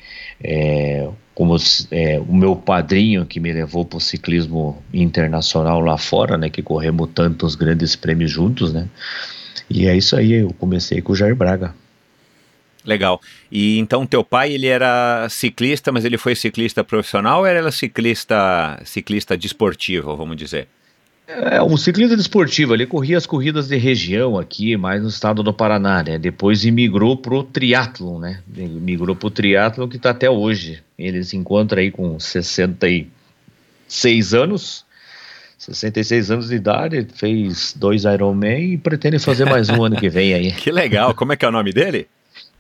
é, 0.42 1.10
como 1.36 1.58
é, 1.92 2.20
o 2.20 2.34
meu 2.34 2.56
padrinho 2.56 3.26
que 3.26 3.40
me 3.40 3.52
levou 3.52 3.84
para 3.84 3.98
o 3.98 4.02
ciclismo 4.02 4.82
internacional 4.94 5.82
lá 5.82 5.98
fora, 5.98 6.38
né? 6.38 6.50
Que 6.50 6.62
corremos 6.62 7.10
tantos 7.14 7.56
grandes 7.56 7.98
prêmios 7.98 8.32
juntos, 8.32 8.72
né? 8.72 8.88
E 9.70 9.88
é 9.88 9.96
isso 9.96 10.16
aí, 10.16 10.34
eu 10.34 10.54
comecei 10.54 11.02
com 11.02 11.12
o 11.12 11.16
Jair 11.16 11.36
Braga. 11.36 11.74
Legal. 12.86 13.20
E 13.52 13.78
então 13.78 14.06
teu 14.06 14.24
pai 14.24 14.54
ele 14.54 14.68
era 14.68 15.28
ciclista, 15.30 15.92
mas 15.92 16.06
ele 16.06 16.18
foi 16.18 16.34
ciclista 16.36 16.82
profissional 16.84 17.40
ou 17.40 17.46
era 17.46 17.70
ciclista 17.72 18.80
ciclista 18.86 19.38
desportivo, 19.38 20.16
vamos 20.16 20.38
dizer? 20.38 20.68
É, 21.28 21.62
um 21.62 21.76
ciclista 21.78 22.18
desportivo, 22.18 22.74
ele 22.74 22.88
corria 22.88 23.16
as 23.16 23.28
corridas 23.28 23.68
de 23.68 23.78
região 23.78 24.40
aqui, 24.40 24.76
mais 24.76 25.04
no 25.04 25.10
estado 25.10 25.44
do 25.44 25.54
Paraná, 25.54 26.02
né? 26.02 26.18
Depois 26.18 26.66
migrou 26.66 27.16
pro 27.16 27.44
triatlon, 27.44 28.18
né? 28.18 28.42
Migrou 28.48 29.16
pro 29.16 29.30
triatlon 29.30 29.88
que 29.88 29.98
está 29.98 30.10
até 30.10 30.28
hoje. 30.28 30.82
Ele 30.98 31.24
se 31.24 31.38
encontra 31.38 31.82
aí 31.82 31.92
com 31.92 32.20
66 32.20 34.34
anos, 34.34 34.84
66 35.60 36.32
anos 36.32 36.50
de 36.50 36.56
idade, 36.56 37.06
fez 37.14 37.76
dois 37.78 38.06
Ironman 38.06 38.74
e 38.74 38.78
pretende 38.80 39.20
fazer 39.20 39.46
mais 39.46 39.70
um 39.70 39.84
ano 39.84 39.98
que 39.98 40.10
vem 40.10 40.34
aí. 40.34 40.52
Que 40.58 40.72
legal, 40.72 41.14
como 41.14 41.32
é 41.32 41.36
que 41.36 41.46
é 41.46 41.48
o 41.48 41.52
nome 41.52 41.72
dele? 41.72 42.08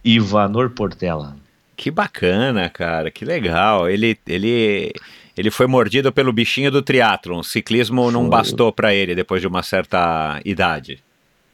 Ivanor 0.03 0.69
Portela. 0.71 1.35
Que 1.75 1.89
bacana, 1.89 2.69
cara, 2.69 3.09
que 3.09 3.23
legal. 3.23 3.89
Ele, 3.89 4.17
ele, 4.27 4.91
ele 5.37 5.49
foi 5.49 5.65
mordido 5.65 6.11
pelo 6.11 6.33
bichinho 6.33 6.69
do 6.69 6.81
triatlon. 6.81 7.39
O 7.39 7.43
ciclismo 7.43 8.03
foi. 8.03 8.11
não 8.11 8.27
bastou 8.29 8.71
para 8.71 8.93
ele 8.93 9.15
depois 9.15 9.41
de 9.41 9.47
uma 9.47 9.63
certa 9.63 10.41
idade. 10.43 10.99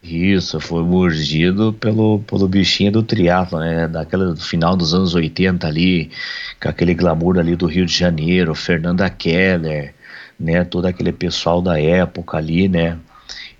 Isso, 0.08 0.60
foi 0.60 0.84
mordido 0.84 1.74
pelo, 1.74 2.20
pelo 2.28 2.48
bichinho 2.48 2.92
do 2.92 3.02
triatlo, 3.02 3.60
né? 3.60 3.88
Daquela 3.88 4.36
final 4.36 4.76
dos 4.76 4.94
anos 4.94 5.16
80 5.16 5.68
ali, 5.68 6.12
com 6.62 6.70
aquele 6.70 6.94
glamour 6.94 7.40
ali 7.40 7.56
do 7.56 7.66
Rio 7.66 7.88
de 7.88 7.94
Janeiro, 7.98 8.54
Fernanda 8.54 9.10
Keller, 9.10 9.96
né? 10.40 10.64
Todo 10.64 10.86
aquele 10.86 11.12
pessoal 11.12 11.60
da 11.60 11.80
época 11.80 12.38
ali, 12.38 12.68
né? 12.68 13.00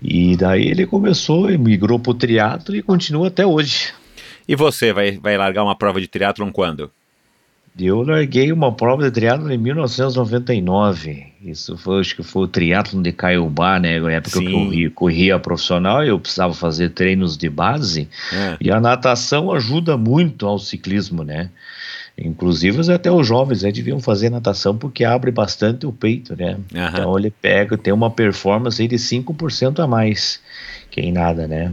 E 0.00 0.36
daí 0.36 0.68
ele 0.68 0.86
começou 0.86 1.48
migrou 1.58 1.98
pro 1.98 2.14
triatlo 2.14 2.76
e 2.76 2.82
continua 2.82 3.26
até 3.26 3.44
hoje. 3.44 3.92
E 4.48 4.54
você 4.54 4.92
vai, 4.92 5.12
vai 5.12 5.36
largar 5.36 5.62
uma 5.62 5.76
prova 5.76 6.00
de 6.00 6.08
triatlon 6.08 6.50
quando? 6.50 6.90
Eu 7.78 8.02
larguei 8.02 8.50
uma 8.52 8.72
prova 8.72 9.02
de 9.02 9.10
triatlon 9.10 9.50
em 9.50 9.58
1999. 9.58 11.26
Isso 11.42 11.76
foi, 11.76 12.00
acho 12.00 12.16
que 12.16 12.22
foi 12.22 12.44
o 12.44 12.48
triatlon 12.48 13.02
de 13.02 13.12
Caiobá, 13.12 13.78
né? 13.78 14.00
Na 14.00 14.12
época 14.12 14.38
Sim. 14.38 14.46
que 14.46 14.52
eu 14.52 14.58
corria, 14.58 14.90
corria 14.90 15.38
profissional, 15.38 16.02
eu 16.02 16.18
precisava 16.18 16.54
fazer 16.54 16.90
treinos 16.90 17.36
de 17.36 17.50
base. 17.50 18.08
É. 18.32 18.56
E 18.60 18.70
a 18.70 18.80
natação 18.80 19.52
ajuda 19.52 19.96
muito 19.96 20.46
ao 20.46 20.58
ciclismo, 20.58 21.22
né? 21.22 21.50
Inclusive 22.16 22.90
até 22.90 23.12
os 23.12 23.26
jovens 23.26 23.62
né, 23.62 23.70
deviam 23.70 24.00
fazer 24.00 24.30
natação 24.30 24.74
porque 24.74 25.04
abre 25.04 25.30
bastante 25.30 25.84
o 25.84 25.92
peito, 25.92 26.34
né? 26.34 26.54
Uhum. 26.54 26.86
Então 26.88 27.18
ele 27.18 27.30
pega, 27.30 27.76
tem 27.76 27.92
uma 27.92 28.10
performance 28.10 28.80
aí 28.80 28.88
de 28.88 28.96
5% 28.96 29.80
a 29.80 29.86
mais 29.86 30.40
quem 30.90 31.12
nada, 31.12 31.46
né? 31.46 31.70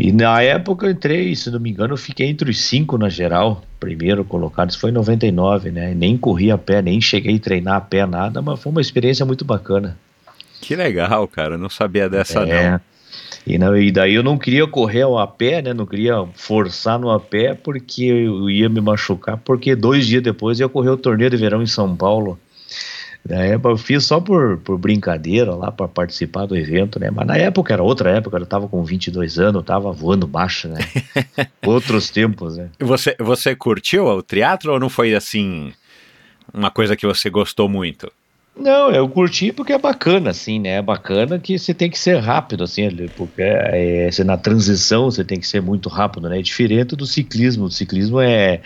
E 0.00 0.12
na 0.12 0.40
época 0.40 0.86
eu 0.86 0.92
entrei, 0.92 1.34
se 1.34 1.50
não 1.50 1.58
me 1.58 1.70
engano, 1.70 1.94
eu 1.94 1.96
fiquei 1.96 2.28
entre 2.28 2.48
os 2.48 2.60
cinco 2.60 2.96
na 2.96 3.08
geral, 3.08 3.64
primeiro 3.80 4.24
colocado, 4.24 4.70
isso 4.70 4.78
foi 4.78 4.90
em 4.90 4.92
99, 4.94 5.72
né? 5.72 5.92
Nem 5.92 6.16
corri 6.16 6.52
a 6.52 6.56
pé, 6.56 6.80
nem 6.80 7.00
cheguei 7.00 7.34
a 7.34 7.38
treinar 7.40 7.74
a 7.74 7.80
pé, 7.80 8.06
nada, 8.06 8.40
mas 8.40 8.60
foi 8.60 8.70
uma 8.70 8.80
experiência 8.80 9.26
muito 9.26 9.44
bacana. 9.44 9.98
Que 10.60 10.76
legal, 10.76 11.26
cara, 11.26 11.54
eu 11.54 11.58
não 11.58 11.68
sabia 11.68 12.08
dessa 12.08 12.42
é. 12.42 12.70
não. 12.70 12.80
E, 13.44 13.58
não, 13.58 13.76
e 13.76 13.90
daí 13.90 14.14
eu 14.14 14.22
não 14.22 14.38
queria 14.38 14.68
correr 14.68 15.02
a 15.02 15.26
pé, 15.26 15.60
né? 15.62 15.74
Não 15.74 15.84
queria 15.84 16.24
forçar 16.32 16.96
no 16.96 17.10
a 17.10 17.18
pé 17.18 17.54
porque 17.54 18.04
eu 18.04 18.48
ia 18.48 18.68
me 18.68 18.80
machucar, 18.80 19.36
porque 19.38 19.74
dois 19.74 20.06
dias 20.06 20.22
depois 20.22 20.60
eu 20.60 20.66
ia 20.66 20.68
correr 20.68 20.90
o 20.90 20.96
torneio 20.96 21.30
de 21.30 21.36
verão 21.36 21.60
em 21.60 21.66
São 21.66 21.96
Paulo. 21.96 22.38
Na 23.28 23.44
época 23.44 23.68
eu 23.68 23.76
fiz 23.76 24.04
só 24.04 24.20
por, 24.20 24.58
por 24.58 24.78
brincadeira 24.78 25.54
lá 25.54 25.70
para 25.70 25.86
participar 25.86 26.46
do 26.46 26.56
evento, 26.56 26.98
né? 26.98 27.10
Mas 27.10 27.26
na 27.26 27.36
época 27.36 27.74
era 27.74 27.82
outra 27.82 28.10
época, 28.10 28.38
eu 28.38 28.46
tava 28.46 28.66
com 28.66 28.82
22 28.82 29.38
anos, 29.38 29.56
eu 29.56 29.62
tava 29.62 29.92
voando 29.92 30.26
baixo, 30.26 30.68
né? 30.68 30.80
Outros 31.66 32.08
tempos, 32.08 32.56
né? 32.56 32.70
Você, 32.80 33.14
você 33.18 33.54
curtiu 33.54 34.06
o 34.06 34.22
teatro 34.22 34.72
ou 34.72 34.80
não 34.80 34.88
foi 34.88 35.14
assim 35.14 35.72
uma 36.52 36.70
coisa 36.70 36.96
que 36.96 37.06
você 37.06 37.28
gostou 37.28 37.68
muito? 37.68 38.10
Não, 38.58 38.90
eu 38.90 39.08
curti 39.08 39.52
porque 39.52 39.72
é 39.72 39.78
bacana, 39.78 40.30
assim, 40.30 40.58
né? 40.58 40.70
É 40.70 40.82
bacana 40.82 41.38
que 41.38 41.56
você 41.56 41.72
tem 41.72 41.88
que 41.88 41.96
ser 41.98 42.18
rápido, 42.18 42.64
assim, 42.64 42.88
porque 43.14 43.40
é, 43.40 44.10
na 44.24 44.36
transição 44.36 45.04
você 45.04 45.22
tem 45.22 45.38
que 45.38 45.46
ser 45.46 45.62
muito 45.62 45.88
rápido, 45.88 46.28
né? 46.28 46.40
É 46.40 46.42
diferente 46.42 46.96
do 46.96 47.06
ciclismo. 47.06 47.66
O 47.66 47.70
ciclismo 47.70 48.20
é, 48.20 48.60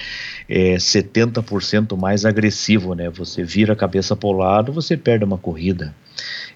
é 0.48 0.76
70% 0.76 1.94
mais 1.94 2.24
agressivo, 2.24 2.94
né? 2.94 3.10
Você 3.10 3.44
vira 3.44 3.74
a 3.74 3.76
cabeça 3.76 4.16
para 4.16 4.28
o 4.30 4.32
lado, 4.32 4.72
você 4.72 4.96
perde 4.96 5.26
uma 5.26 5.36
corrida. 5.36 5.94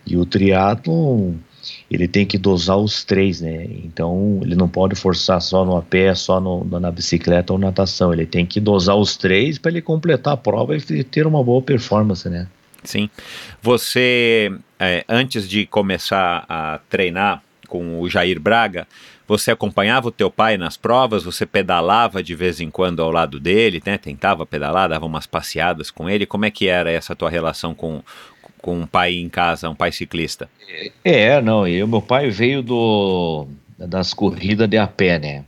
E 0.07 0.17
o 0.17 0.25
triatlo 0.25 1.35
ele 1.91 2.09
tem 2.09 2.25
que 2.25 2.39
dosar 2.39 2.79
os 2.79 3.05
três, 3.05 3.43
né? 3.43 3.67
Então 3.85 4.41
ele 4.43 4.55
não 4.55 4.69
pode 4.69 4.95
forçar 4.95 5.43
só 5.43 5.63
no 5.63 5.77
a 5.77 5.83
pé, 5.83 6.15
só 6.15 6.41
no, 6.41 6.65
na 6.81 6.91
bicicleta 6.91 7.53
ou 7.53 7.59
natação. 7.59 8.15
Ele 8.15 8.25
tem 8.25 8.47
que 8.47 8.61
dosar 8.61 8.97
os 8.97 9.15
três 9.15 9.59
para 9.59 9.71
ele 9.73 9.83
completar 9.83 10.33
a 10.33 10.37
prova 10.39 10.75
e 10.75 11.05
ter 11.05 11.27
uma 11.27 11.45
boa 11.45 11.61
performance, 11.61 12.27
né? 12.31 12.49
Sim. 12.87 13.11
Você, 13.63 14.53
é, 14.79 15.05
antes 15.09 15.49
de 15.49 15.67
começar 15.67 16.45
a 16.49 16.81
treinar 16.89 17.43
com 17.69 18.01
o 18.01 18.09
Jair 18.09 18.41
Braga, 18.41 18.87
você 19.27 19.51
acompanhava 19.51 20.09
o 20.09 20.13
teu 20.13 20.31
pai 20.31 20.57
nas 20.57 20.77
provas, 20.77 21.25
você 21.25 21.45
pedalava 21.45 22.23
de 22.23 22.35
vez 22.35 22.61
em 22.61 22.71
quando 22.71 23.03
ao 23.03 23.11
lado 23.11 23.41
dele, 23.41 23.83
né? 23.85 23.99
Tentava 23.99 24.47
pedalar, 24.47 24.89
dava 24.89 25.05
umas 25.05 25.27
passeadas 25.27 25.91
com 25.91 26.09
ele. 26.09 26.27
Como 26.27 26.45
é 26.45 26.51
que 26.51 26.69
era 26.69 26.91
essa 26.91 27.15
tua 27.17 27.29
relação 27.29 27.75
com, 27.75 28.03
com 28.63 28.81
um 28.81 28.87
pai 28.87 29.15
em 29.15 29.29
casa, 29.29 29.69
um 29.69 29.75
pai 29.75 29.91
ciclista? 29.91 30.49
É, 31.05 31.41
não, 31.41 31.67
eu, 31.67 31.89
meu 31.89 32.01
pai 32.01 32.31
veio 32.31 32.63
do 32.63 33.49
das 33.79 34.15
corridas 34.15 34.69
de 34.69 34.79
a 34.79 34.87
pé, 34.87 35.19
né? 35.19 35.45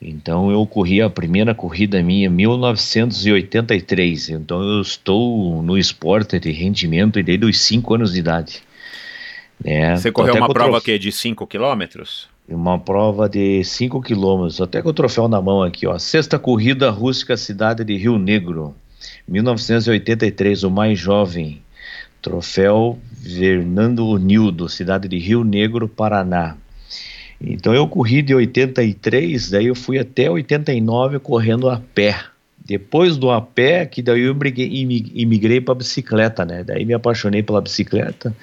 Então 0.00 0.50
eu 0.50 0.66
corri 0.66 1.02
a 1.02 1.10
primeira 1.10 1.54
corrida 1.54 2.02
minha 2.02 2.26
em 2.26 2.30
1983. 2.30 4.30
Então 4.30 4.62
eu 4.62 4.80
estou 4.80 5.62
no 5.62 5.76
esporte 5.76 6.38
de 6.38 6.50
rendimento 6.50 7.22
desde 7.22 7.44
os 7.44 7.60
5 7.60 7.94
anos 7.94 8.14
de 8.14 8.20
idade. 8.20 8.62
É, 9.62 9.94
Você 9.94 10.10
correu 10.10 10.36
uma 10.36 10.48
prova 10.48 10.70
trof... 10.70 10.84
que 10.84 10.98
de 10.98 11.12
5 11.12 11.46
quilômetros? 11.46 12.28
Uma 12.48 12.78
prova 12.78 13.28
de 13.28 13.62
5 13.62 14.00
quilômetros, 14.00 14.60
até 14.60 14.82
com 14.82 14.88
o 14.88 14.92
troféu 14.92 15.28
na 15.28 15.40
mão 15.40 15.62
aqui, 15.62 15.86
ó. 15.86 15.96
Sexta 15.98 16.38
corrida 16.38 16.90
rústica 16.90 17.36
cidade 17.36 17.84
de 17.84 17.96
Rio 17.96 18.18
Negro, 18.18 18.74
1983, 19.28 20.64
o 20.64 20.70
mais 20.70 20.98
jovem. 20.98 21.62
Troféu 22.20 22.98
Fernando 23.22 24.06
Unildo, 24.06 24.68
cidade 24.68 25.08
de 25.08 25.18
Rio 25.18 25.44
Negro, 25.44 25.88
Paraná. 25.88 26.56
Então 27.40 27.72
eu 27.74 27.88
corri 27.88 28.20
de 28.20 28.34
83, 28.34 29.50
daí 29.50 29.66
eu 29.66 29.74
fui 29.74 29.98
até 29.98 30.30
89 30.30 31.18
correndo 31.20 31.70
a 31.70 31.80
pé. 31.94 32.20
Depois 32.62 33.16
do 33.16 33.30
a 33.30 33.40
pé, 33.40 33.86
que 33.86 34.02
daí 34.02 34.20
eu 34.20 34.36
imigrei 35.14 35.60
para 35.60 35.74
bicicleta, 35.74 36.44
né? 36.44 36.62
Daí 36.62 36.84
me 36.84 36.92
apaixonei 36.92 37.42
pela 37.42 37.60
bicicleta. 37.60 38.34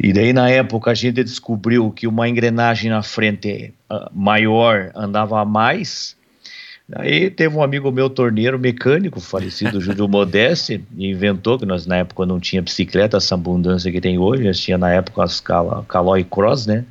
E 0.00 0.12
daí 0.12 0.32
na 0.32 0.48
época 0.48 0.90
a 0.90 0.94
gente 0.94 1.22
descobriu 1.22 1.90
que 1.90 2.06
uma 2.06 2.28
engrenagem 2.28 2.90
na 2.90 3.02
frente 3.02 3.72
uh, 3.90 4.10
maior 4.12 4.90
andava 4.94 5.40
a 5.40 5.44
mais. 5.44 6.16
Daí 6.88 7.30
teve 7.30 7.56
um 7.56 7.62
amigo 7.62 7.90
meu 7.92 8.10
torneiro 8.10 8.58
mecânico, 8.58 9.20
falecido 9.20 9.80
Júlio 9.80 10.08
Modeste, 10.08 10.82
inventou 10.98 11.58
que 11.58 11.64
nós 11.64 11.86
na 11.86 11.98
época 11.98 12.26
não 12.26 12.40
tinha 12.40 12.60
bicicleta, 12.60 13.18
essa 13.18 13.34
abundância 13.34 13.92
que 13.92 14.00
tem 14.00 14.18
hoje, 14.18 14.44
nós 14.44 14.58
tinha 14.58 14.76
na 14.76 14.90
época 14.90 15.22
as 15.22 15.40
Caloi 15.40 16.24
Cross, 16.24 16.66
né? 16.66 16.84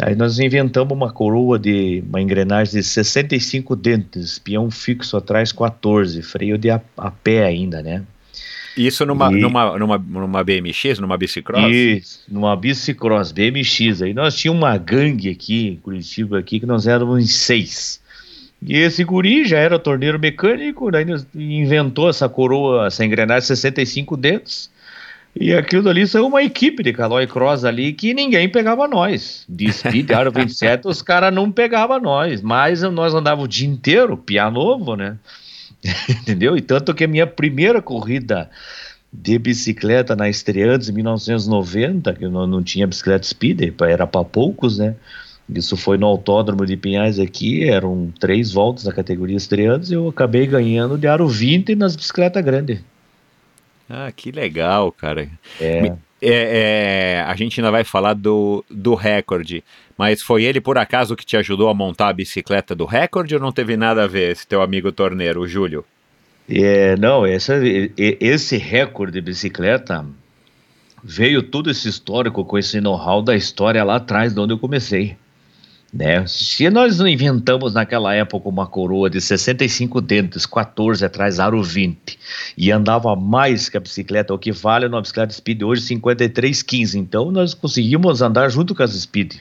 Aí 0.00 0.14
nós 0.14 0.38
inventamos 0.38 0.92
uma 0.92 1.10
coroa 1.10 1.58
de 1.58 2.04
uma 2.06 2.20
engrenagem 2.20 2.74
de 2.74 2.82
65 2.82 3.74
dentes, 3.74 4.38
peão 4.38 4.70
fixo 4.70 5.16
atrás 5.16 5.52
14, 5.52 6.22
freio 6.22 6.58
de 6.58 6.70
a, 6.70 6.80
a 6.98 7.10
pé 7.10 7.44
ainda, 7.44 7.82
né? 7.82 8.02
Isso 8.76 9.06
numa, 9.06 9.32
e... 9.32 9.40
numa, 9.40 9.78
numa, 9.78 9.98
numa 9.98 10.44
BMX, 10.44 10.98
numa 10.98 11.16
bicicross? 11.16 11.72
Isso, 11.72 12.20
numa 12.28 12.54
bicicross, 12.54 13.32
BMX. 13.32 14.02
Aí 14.02 14.12
nós 14.12 14.36
tínhamos 14.36 14.62
uma 14.62 14.76
gangue 14.76 15.30
aqui, 15.30 15.68
em 15.68 15.76
Curitiba, 15.76 16.38
aqui, 16.38 16.60
que 16.60 16.66
nós 16.66 16.86
éramos 16.86 17.24
em 17.24 17.26
seis. 17.26 17.98
E 18.62 18.76
esse 18.76 19.02
guri 19.02 19.46
já 19.46 19.58
era 19.58 19.78
torneiro 19.78 20.18
mecânico, 20.18 20.90
daí 20.90 21.06
inventou 21.34 22.10
essa 22.10 22.28
coroa, 22.28 22.86
essa 22.86 23.04
engrenagem 23.04 23.42
de 23.42 23.46
65 23.46 24.16
dentes. 24.16 24.70
E 25.38 25.52
aquilo 25.52 25.88
ali 25.90 26.06
saiu 26.06 26.26
uma 26.26 26.42
equipe 26.42 26.82
de 26.82 26.94
Calói 26.94 27.26
Cross 27.26 27.64
ali 27.64 27.92
que 27.92 28.14
ninguém 28.14 28.48
pegava 28.48 28.88
nós. 28.88 29.44
De 29.46 29.70
Speed, 29.70 30.10
Aro 30.10 30.32
27, 30.32 30.88
os 30.88 31.02
caras 31.02 31.32
não 31.32 31.52
pegavam 31.52 32.00
nós. 32.00 32.40
Mas 32.40 32.80
nós 32.82 33.14
andávamos 33.14 33.44
o 33.44 33.48
dia 33.48 33.68
inteiro, 33.68 34.16
pia 34.16 34.50
novo, 34.50 34.96
né? 34.96 35.18
Entendeu? 36.08 36.56
E 36.56 36.62
tanto 36.62 36.94
que 36.94 37.04
a 37.04 37.08
minha 37.08 37.26
primeira 37.26 37.82
corrida 37.82 38.48
de 39.12 39.38
bicicleta 39.38 40.16
na 40.16 40.28
Estreantes 40.28 40.88
em 40.88 40.92
1990, 40.92 42.14
que 42.14 42.28
não, 42.28 42.46
não 42.46 42.62
tinha 42.62 42.86
bicicleta 42.86 43.26
Speed, 43.26 43.74
era 43.82 44.06
para 44.06 44.24
poucos, 44.24 44.78
né? 44.78 44.94
Isso 45.48 45.76
foi 45.76 45.96
no 45.96 46.06
Autódromo 46.06 46.66
de 46.66 46.76
Pinhais 46.76 47.20
aqui, 47.20 47.68
eram 47.68 48.12
três 48.18 48.52
voltas 48.52 48.84
na 48.84 48.92
categoria 48.92 49.36
Estreantes, 49.36 49.90
e 49.90 49.94
eu 49.94 50.08
acabei 50.08 50.46
ganhando 50.46 50.98
de 50.98 51.06
aro 51.06 51.28
20 51.28 51.76
nas 51.76 51.94
bicicletas 51.94 52.44
grandes. 52.44 52.80
Ah, 53.88 54.10
que 54.10 54.30
legal, 54.30 54.90
cara. 54.92 55.28
É. 55.60 55.96
É, 56.20 57.18
é, 57.18 57.24
a 57.26 57.36
gente 57.36 57.60
ainda 57.60 57.70
vai 57.70 57.84
falar 57.84 58.14
do, 58.14 58.64
do 58.70 58.94
recorde, 58.94 59.62
mas 59.98 60.22
foi 60.22 60.44
ele 60.44 60.62
por 60.62 60.78
acaso 60.78 61.14
que 61.14 61.26
te 61.26 61.36
ajudou 61.36 61.68
a 61.68 61.74
montar 61.74 62.08
a 62.08 62.12
bicicleta 62.12 62.74
do 62.74 62.86
recorde 62.86 63.34
ou 63.34 63.40
não 63.40 63.52
teve 63.52 63.76
nada 63.76 64.04
a 64.04 64.06
ver 64.06 64.32
esse 64.32 64.46
teu 64.46 64.62
amigo 64.62 64.90
torneiro, 64.90 65.42
o 65.42 65.48
Júlio? 65.48 65.84
É, 66.48 66.96
não, 66.96 67.26
essa, 67.26 67.60
esse 67.98 68.56
recorde 68.56 69.12
de 69.12 69.20
bicicleta 69.20 70.06
veio 71.04 71.42
todo 71.42 71.70
esse 71.70 71.88
histórico 71.88 72.44
com 72.44 72.56
esse 72.56 72.80
know-how 72.80 73.20
da 73.20 73.36
história 73.36 73.84
lá 73.84 73.96
atrás 73.96 74.32
de 74.32 74.40
onde 74.40 74.54
eu 74.54 74.58
comecei. 74.58 75.16
Né? 75.96 76.26
Se 76.26 76.68
nós 76.68 76.98
não 76.98 77.08
inventamos 77.08 77.72
naquela 77.72 78.14
época 78.14 78.48
uma 78.50 78.66
coroa 78.66 79.08
de 79.08 79.18
65 79.18 80.00
dentes, 80.02 80.44
14 80.44 81.02
atrás, 81.02 81.40
aro 81.40 81.62
20, 81.62 82.18
e 82.56 82.70
andava 82.70 83.16
mais 83.16 83.70
que 83.70 83.78
a 83.78 83.80
bicicleta, 83.80 84.34
o 84.34 84.38
que 84.38 84.52
vale 84.52 84.88
numa 84.88 85.00
bicicleta 85.00 85.32
Speed 85.32 85.62
hoje 85.62 85.82
53,15. 85.82 86.96
Então 86.96 87.30
nós 87.30 87.54
conseguimos 87.54 88.20
andar 88.20 88.50
junto 88.50 88.74
com 88.74 88.82
as 88.82 88.92
Speed 88.92 89.36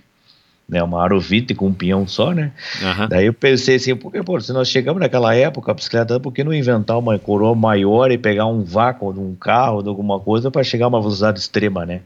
né, 0.68 0.82
uma 0.82 1.02
Aro 1.04 1.20
20 1.20 1.54
com 1.54 1.68
um 1.68 1.74
pinhão 1.74 2.08
só, 2.08 2.32
né? 2.32 2.52
Uhum. 2.82 3.08
Daí 3.08 3.28
eu 3.28 3.34
pensei 3.34 3.76
assim, 3.76 3.96
porque, 3.96 4.24
pô, 4.24 4.40
se 4.40 4.52
nós 4.52 4.68
chegamos 4.68 5.00
naquela 5.00 5.36
época, 5.36 5.72
a 5.72 5.76
bicicleta, 5.76 6.20
por 6.20 6.34
que 6.34 6.44
não 6.44 6.52
inventar 6.52 6.98
uma 6.98 7.20
coroa 7.20 7.54
maior 7.54 8.12
e 8.12 8.18
pegar 8.18 8.48
um 8.48 8.64
vácuo 8.64 9.14
de 9.14 9.20
um 9.20 9.36
carro, 9.36 9.84
de 9.84 9.90
alguma 9.90 10.20
coisa, 10.20 10.50
para 10.50 10.64
chegar 10.64 10.86
a 10.86 10.88
uma 10.88 11.00
velocidade 11.00 11.40
extrema, 11.40 11.86
né? 11.86 12.02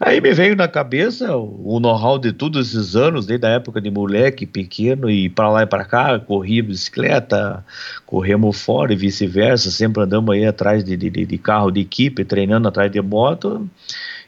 Aí 0.00 0.20
me 0.20 0.32
veio 0.32 0.56
na 0.56 0.66
cabeça 0.66 1.36
o, 1.36 1.76
o 1.76 1.80
know-how 1.80 2.18
de 2.18 2.32
todos 2.32 2.74
esses 2.74 2.96
anos, 2.96 3.26
desde 3.26 3.46
a 3.46 3.50
época 3.50 3.80
de 3.80 3.90
moleque 3.90 4.44
pequeno, 4.44 5.08
e 5.08 5.28
para 5.28 5.48
lá 5.48 5.62
e 5.62 5.66
para 5.66 5.84
cá, 5.84 6.18
corria 6.18 6.64
bicicleta, 6.64 7.64
corremos 8.04 8.60
fora 8.60 8.92
e 8.92 8.96
vice-versa, 8.96 9.70
sempre 9.70 10.02
andamos 10.02 10.34
aí 10.34 10.44
atrás 10.44 10.82
de, 10.82 10.96
de, 10.96 11.10
de 11.10 11.38
carro 11.38 11.70
de 11.70 11.80
equipe, 11.80 12.24
treinando 12.24 12.66
atrás 12.66 12.90
de 12.90 13.00
moto, 13.00 13.68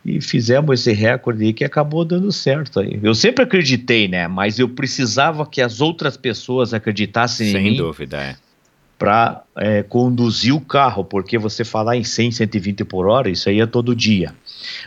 e 0.04 0.20
fizemos 0.20 0.80
esse 0.80 0.92
recorde 0.92 1.44
aí 1.44 1.52
que 1.52 1.64
acabou 1.64 2.04
dando 2.04 2.30
certo 2.32 2.80
aí. 2.80 2.98
Eu 3.02 3.14
sempre 3.14 3.44
acreditei, 3.44 4.08
né? 4.08 4.26
Mas 4.26 4.58
eu 4.58 4.68
precisava 4.68 5.46
que 5.46 5.60
as 5.60 5.80
outras 5.80 6.16
pessoas 6.16 6.74
acreditassem 6.74 7.52
Sem 7.52 7.56
em 7.56 7.62
mim. 7.62 7.68
Sem 7.70 7.78
dúvida, 7.78 8.16
é. 8.18 8.36
Para 8.98 9.42
é, 9.56 9.82
conduzir 9.82 10.54
o 10.54 10.60
carro, 10.60 11.04
porque 11.04 11.38
você 11.38 11.64
falar 11.64 11.96
em 11.96 12.04
100, 12.04 12.32
120 12.32 12.84
por 12.84 13.06
hora, 13.06 13.30
isso 13.30 13.48
aí 13.48 13.60
é 13.60 13.66
todo 13.66 13.96
dia. 13.96 14.34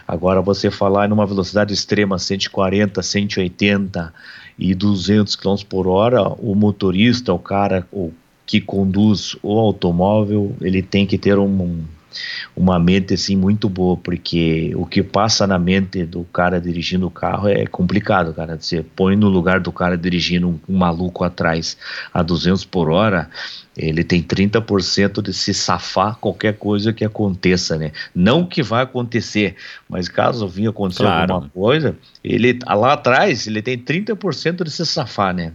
Agora, 0.08 0.42
você 0.42 0.70
falar 0.72 1.08
numa 1.10 1.26
velocidade 1.26 1.74
extrema, 1.74 2.18
140, 2.18 3.02
180 3.02 4.14
e 4.58 4.74
200 4.74 5.36
km 5.36 5.56
por 5.68 5.88
hora, 5.88 6.22
o 6.24 6.56
motorista, 6.56 7.34
o 7.34 7.40
cara 7.40 7.86
o 7.92 8.12
que 8.46 8.62
conduz 8.62 9.36
o 9.42 9.58
automóvel, 9.58 10.56
ele 10.62 10.82
tem 10.82 11.06
que 11.06 11.18
ter 11.18 11.38
um, 11.40 11.84
uma 12.56 12.80
mente 12.80 13.14
assim 13.14 13.36
muito 13.36 13.68
boa, 13.68 13.98
porque 13.98 14.74
o 14.76 14.86
que 14.86 15.04
passa 15.04 15.46
na 15.46 15.60
mente 15.60 16.06
do 16.06 16.24
cara 16.26 16.60
dirigindo 16.60 17.08
o 17.08 17.12
carro 17.12 17.48
é 17.48 17.66
complicado, 17.66 18.34
cara. 18.34 18.58
Você 18.60 18.84
põe 18.84 19.16
no 19.16 19.28
lugar 19.28 19.60
do 19.60 19.72
cara 19.72 19.98
dirigindo 19.98 20.48
um, 20.50 20.60
um 20.68 20.78
maluco 20.78 21.24
atrás 21.24 21.78
a 22.14 22.22
200 22.22 22.66
por 22.66 22.90
hora, 22.90 23.30
ele 23.78 24.04
tem 24.04 24.24
30% 24.24 25.22
de 25.22 25.34
se 25.34 25.54
safar 25.54 26.16
qualquer 26.16 26.58
coisa 26.58 26.94
que 26.94 27.04
aconteça, 27.04 27.78
né? 27.78 27.92
Não 28.14 28.46
que 28.46 28.64
vai 28.64 28.84
acontecer, 28.84 29.56
mas 29.90 30.08
caso 30.08 30.48
vinha 30.48 30.70
acontecer 30.70 31.04
claro. 31.04 31.34
alguma 31.34 31.50
coisa, 31.50 31.96
ele 32.24 32.58
lá 32.66 32.94
atrás 32.94 33.48
ele 33.48 33.62
tem 33.62 33.78
30% 33.78 34.64
de 34.64 34.72
se 34.72 34.86
safar, 34.86 35.34
né? 35.34 35.52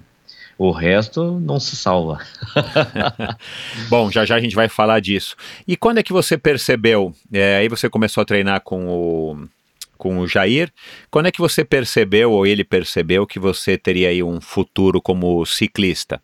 O 0.63 0.73
resto 0.73 1.41
não 1.41 1.59
se 1.59 1.75
salva. 1.75 2.19
Bom, 3.89 4.11
já 4.11 4.27
já 4.27 4.37
a 4.37 4.41
gente 4.41 4.55
vai 4.55 4.69
falar 4.69 5.01
disso. 5.01 5.35
E 5.67 5.75
quando 5.75 5.97
é 5.97 6.03
que 6.03 6.13
você 6.13 6.37
percebeu? 6.37 7.15
É, 7.33 7.57
aí 7.57 7.67
você 7.67 7.89
começou 7.89 8.21
a 8.21 8.27
treinar 8.27 8.61
com 8.61 8.87
o 8.87 9.49
com 9.97 10.19
o 10.19 10.29
Jair. 10.29 10.71
Quando 11.11 11.29
é 11.29 11.33
que 11.33 11.41
você 11.41 11.65
percebeu 11.65 12.33
ou 12.33 12.47
ele 12.47 12.63
percebeu 12.63 13.27
que 13.27 13.39
você 13.39 13.79
teria 13.79 14.11
aí 14.11 14.23
um 14.23 14.39
futuro 14.39 15.01
como 15.01 15.47
ciclista? 15.47 16.21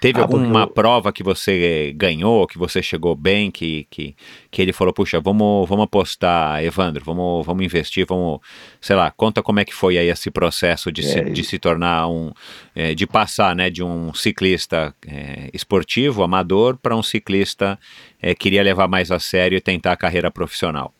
Teve 0.00 0.18
ah, 0.18 0.22
alguma 0.22 0.66
prova 0.66 1.12
que 1.12 1.22
você 1.22 1.92
ganhou, 1.94 2.46
que 2.46 2.56
você 2.56 2.82
chegou 2.82 3.14
bem, 3.14 3.50
que, 3.50 3.86
que, 3.90 4.16
que 4.50 4.62
ele 4.62 4.72
falou, 4.72 4.94
puxa, 4.94 5.20
vamos, 5.20 5.68
vamos 5.68 5.84
apostar, 5.84 6.64
Evandro, 6.64 7.04
vamos, 7.04 7.44
vamos 7.44 7.62
investir, 7.62 8.06
vamos, 8.08 8.40
sei 8.80 8.96
lá, 8.96 9.10
conta 9.10 9.42
como 9.42 9.60
é 9.60 9.64
que 9.64 9.74
foi 9.74 9.98
aí 9.98 10.08
esse 10.08 10.30
processo 10.30 10.90
de, 10.90 11.02
é, 11.02 11.04
se, 11.04 11.24
de 11.24 11.44
se 11.44 11.58
tornar 11.58 12.08
um, 12.08 12.32
é, 12.74 12.94
de 12.94 13.06
passar, 13.06 13.54
né, 13.54 13.68
de 13.68 13.82
um 13.82 14.14
ciclista 14.14 14.94
é, 15.06 15.50
esportivo, 15.52 16.22
amador, 16.22 16.78
para 16.78 16.96
um 16.96 17.02
ciclista 17.02 17.78
que 18.18 18.26
é, 18.26 18.34
queria 18.34 18.62
levar 18.62 18.88
mais 18.88 19.10
a 19.10 19.18
sério 19.18 19.56
e 19.56 19.60
tentar 19.60 19.92
a 19.92 19.96
carreira 19.96 20.30
profissional. 20.30 20.94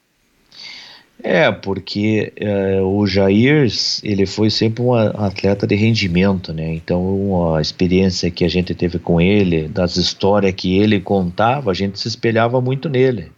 É, 1.22 1.52
porque 1.52 2.32
é, 2.36 2.80
o 2.80 3.06
Jair, 3.06 3.68
ele 4.02 4.24
foi 4.26 4.48
sempre 4.48 4.82
um 4.82 4.94
atleta 4.94 5.66
de 5.66 5.74
rendimento, 5.74 6.52
né? 6.52 6.74
Então, 6.74 7.54
a 7.54 7.60
experiência 7.60 8.30
que 8.30 8.44
a 8.44 8.48
gente 8.48 8.74
teve 8.74 8.98
com 8.98 9.20
ele, 9.20 9.68
das 9.68 9.96
histórias 9.96 10.54
que 10.54 10.78
ele 10.78 10.98
contava, 11.00 11.70
a 11.70 11.74
gente 11.74 11.98
se 11.98 12.08
espelhava 12.08 12.60
muito 12.60 12.88
nele, 12.88 13.30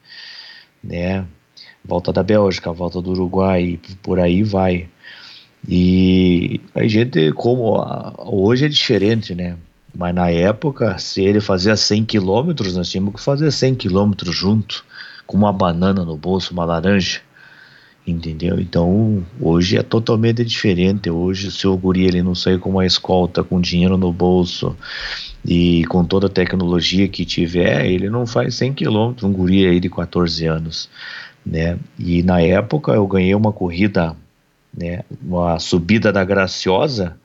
né? 0.82 1.26
Volta 1.84 2.12
da 2.12 2.22
Bélgica, 2.22 2.72
volta 2.72 3.02
do 3.02 3.10
Uruguai, 3.10 3.80
por 4.02 4.20
aí 4.20 4.44
vai. 4.44 4.88
E 5.68 6.60
a 6.74 6.86
gente, 6.86 7.32
como 7.32 7.84
hoje 8.18 8.66
é 8.66 8.68
diferente, 8.68 9.34
né? 9.34 9.56
Mas 9.94 10.14
na 10.14 10.30
época, 10.30 10.98
se 10.98 11.22
ele 11.22 11.40
fazia 11.40 11.76
100 11.76 12.04
quilômetros, 12.04 12.76
nós 12.76 12.88
tínhamos 12.88 13.14
que 13.14 13.20
fazer 13.20 13.50
100 13.50 13.74
quilômetros 13.74 14.34
junto, 14.34 14.84
com 15.26 15.36
uma 15.36 15.52
banana 15.52 16.04
no 16.04 16.16
bolso, 16.16 16.52
uma 16.52 16.64
laranja 16.64 17.20
entendeu? 18.06 18.58
Então 18.58 19.24
hoje 19.40 19.76
é 19.76 19.82
totalmente 19.82 20.44
diferente. 20.44 21.10
Hoje 21.10 21.48
o 21.48 21.50
seu 21.50 21.76
guri 21.76 22.04
ele 22.04 22.22
não 22.22 22.34
sai 22.34 22.58
com 22.58 22.70
uma 22.70 22.86
escolta, 22.86 23.44
com 23.44 23.60
dinheiro 23.60 23.96
no 23.96 24.12
bolso 24.12 24.76
e 25.44 25.84
com 25.86 26.04
toda 26.04 26.26
a 26.26 26.30
tecnologia 26.30 27.08
que 27.08 27.24
tiver, 27.24 27.86
ele 27.86 28.08
não 28.08 28.26
faz 28.26 28.54
100 28.56 28.74
km, 28.74 29.14
um 29.24 29.32
guri 29.32 29.66
aí 29.66 29.80
de 29.80 29.90
14 29.90 30.46
anos, 30.46 30.88
né? 31.44 31.78
E 31.98 32.22
na 32.22 32.40
época 32.40 32.92
eu 32.92 33.06
ganhei 33.06 33.34
uma 33.34 33.52
corrida, 33.52 34.16
né? 34.76 35.02
Uma 35.22 35.58
subida 35.58 36.12
da 36.12 36.24
Graciosa. 36.24 37.16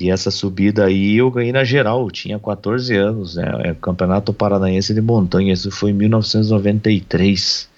E 0.00 0.08
essa 0.08 0.30
subida 0.30 0.84
aí 0.84 1.16
eu 1.16 1.32
ganhei 1.32 1.50
na 1.50 1.64
geral, 1.64 2.08
tinha 2.12 2.38
14 2.38 2.94
anos, 2.96 3.34
né? 3.34 3.44
É 3.64 3.74
Campeonato 3.74 4.32
Paranaense 4.32 4.94
de 4.94 5.00
Montanha, 5.00 5.52
isso 5.52 5.70
foi 5.72 5.90
em 5.90 5.94
1993. 5.94 7.68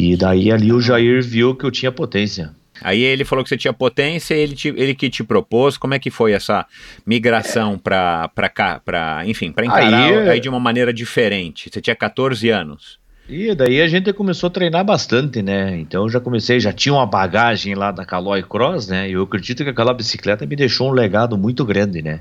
E 0.00 0.16
daí 0.16 0.50
ali 0.50 0.72
o 0.72 0.80
Jair 0.80 1.22
viu 1.22 1.54
que 1.54 1.62
eu 1.62 1.70
tinha 1.70 1.92
potência. 1.92 2.54
Aí 2.80 3.02
ele 3.02 3.22
falou 3.22 3.44
que 3.44 3.50
você 3.50 3.56
tinha 3.58 3.72
potência, 3.74 4.32
ele, 4.32 4.54
te, 4.54 4.68
ele 4.68 4.94
que 4.94 5.10
te 5.10 5.22
propôs, 5.22 5.76
como 5.76 5.92
é 5.92 5.98
que 5.98 6.10
foi 6.10 6.32
essa 6.32 6.64
migração 7.04 7.78
para 7.78 8.48
cá, 8.48 8.80
para 8.82 9.22
enfim, 9.26 9.52
para 9.52 9.66
encarar 9.66 10.10
aí, 10.10 10.28
aí, 10.30 10.40
de 10.40 10.48
uma 10.48 10.58
maneira 10.58 10.90
diferente? 10.90 11.68
Você 11.70 11.82
tinha 11.82 11.94
14 11.94 12.48
anos. 12.48 12.98
E 13.28 13.54
daí 13.54 13.82
a 13.82 13.86
gente 13.86 14.10
começou 14.14 14.46
a 14.46 14.50
treinar 14.50 14.82
bastante, 14.86 15.42
né? 15.42 15.78
Então 15.78 16.04
eu 16.04 16.08
já 16.08 16.18
comecei, 16.18 16.58
já 16.58 16.72
tinha 16.72 16.94
uma 16.94 17.04
bagagem 17.04 17.74
lá 17.74 17.92
da 17.92 18.06
Caloi 18.06 18.42
Cross, 18.42 18.88
né? 18.88 19.10
E 19.10 19.12
eu 19.12 19.22
acredito 19.24 19.62
que 19.62 19.68
aquela 19.68 19.92
bicicleta 19.92 20.46
me 20.46 20.56
deixou 20.56 20.88
um 20.88 20.92
legado 20.92 21.36
muito 21.36 21.62
grande, 21.62 22.00
né? 22.00 22.20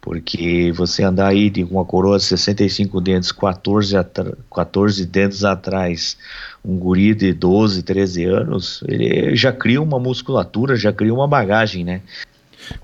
Porque 0.00 0.72
você 0.74 1.02
andar 1.02 1.28
aí 1.28 1.48
de 1.48 1.64
uma 1.64 1.84
coroa 1.84 2.18
de 2.18 2.24
65 2.24 3.00
dentes, 3.00 3.32
14, 3.32 3.94
14 4.54 5.06
dentes 5.06 5.44
atrás, 5.44 6.18
um 6.64 6.76
guri 6.78 7.14
de 7.14 7.32
12, 7.32 7.82
13 7.82 8.24
anos, 8.24 8.82
ele 8.88 9.36
já 9.36 9.52
cria 9.52 9.82
uma 9.82 9.98
musculatura, 9.98 10.76
já 10.76 10.92
cria 10.92 11.12
uma 11.12 11.28
bagagem, 11.28 11.84
né? 11.84 12.00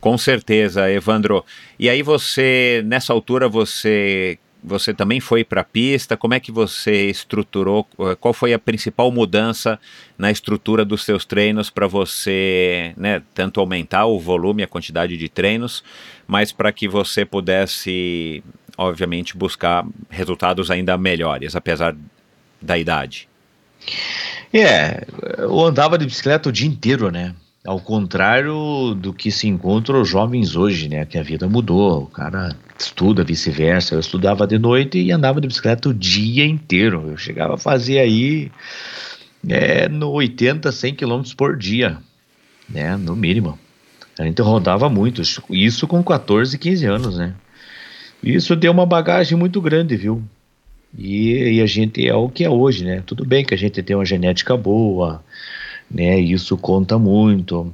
Com 0.00 0.18
certeza, 0.18 0.90
Evandro. 0.90 1.44
E 1.78 1.88
aí 1.88 2.02
você, 2.02 2.82
nessa 2.84 3.12
altura, 3.12 3.48
você 3.48 4.38
você 4.62 4.92
também 4.92 5.20
foi 5.20 5.42
para 5.42 5.62
a 5.62 5.64
pista? 5.64 6.18
Como 6.18 6.34
é 6.34 6.40
que 6.40 6.52
você 6.52 7.08
estruturou? 7.08 7.84
Qual 8.20 8.34
foi 8.34 8.52
a 8.52 8.58
principal 8.58 9.10
mudança 9.10 9.80
na 10.18 10.30
estrutura 10.30 10.84
dos 10.84 11.02
seus 11.02 11.24
treinos 11.24 11.70
para 11.70 11.86
você, 11.86 12.92
né, 12.94 13.22
tanto 13.32 13.58
aumentar 13.58 14.04
o 14.04 14.18
volume, 14.20 14.62
a 14.62 14.68
quantidade 14.68 15.16
de 15.16 15.28
treinos, 15.30 15.82
mas 16.26 16.52
para 16.52 16.70
que 16.72 16.86
você 16.86 17.24
pudesse, 17.24 18.44
obviamente, 18.76 19.34
buscar 19.34 19.86
resultados 20.10 20.70
ainda 20.70 20.98
melhores, 20.98 21.56
apesar 21.56 21.96
da 22.60 22.76
idade? 22.76 23.29
É, 24.52 25.06
eu 25.38 25.60
andava 25.64 25.96
de 25.96 26.04
bicicleta 26.04 26.48
o 26.48 26.52
dia 26.52 26.66
inteiro, 26.66 27.10
né? 27.10 27.34
Ao 27.64 27.78
contrário 27.78 28.94
do 28.94 29.12
que 29.12 29.30
se 29.30 29.46
encontra 29.46 29.98
os 29.98 30.08
jovens 30.08 30.56
hoje, 30.56 30.88
né? 30.88 31.04
Que 31.04 31.18
a 31.18 31.22
vida 31.22 31.48
mudou, 31.48 32.04
o 32.04 32.06
cara 32.06 32.56
estuda 32.78 33.22
vice-versa. 33.22 33.94
Eu 33.94 34.00
estudava 34.00 34.46
de 34.46 34.58
noite 34.58 34.98
e 34.98 35.12
andava 35.12 35.40
de 35.40 35.46
bicicleta 35.46 35.88
o 35.88 35.94
dia 35.94 36.44
inteiro. 36.46 37.10
Eu 37.10 37.16
chegava 37.16 37.54
a 37.54 37.58
fazer 37.58 37.98
aí 37.98 38.50
é, 39.48 39.88
no 39.88 40.10
80, 40.10 40.72
100 40.72 40.94
km 40.94 41.22
por 41.36 41.56
dia, 41.56 41.98
né? 42.68 42.96
No 42.96 43.14
mínimo. 43.14 43.58
A 44.18 44.24
gente 44.24 44.42
rodava 44.42 44.88
muito, 44.88 45.22
isso 45.50 45.86
com 45.86 46.02
14, 46.02 46.58
15 46.58 46.86
anos, 46.86 47.18
né? 47.18 47.34
Isso 48.22 48.54
deu 48.54 48.72
uma 48.72 48.84
bagagem 48.84 49.36
muito 49.38 49.60
grande, 49.60 49.96
viu? 49.96 50.22
E, 50.96 51.56
e 51.56 51.60
a 51.60 51.66
gente 51.66 52.06
é 52.06 52.14
o 52.14 52.28
que 52.28 52.44
é 52.44 52.50
hoje, 52.50 52.84
né? 52.84 53.02
Tudo 53.06 53.24
bem 53.24 53.44
que 53.44 53.54
a 53.54 53.58
gente 53.58 53.82
tem 53.82 53.96
uma 53.96 54.04
genética 54.04 54.56
boa, 54.56 55.22
né? 55.90 56.18
Isso 56.18 56.56
conta 56.56 56.98
muito. 56.98 57.72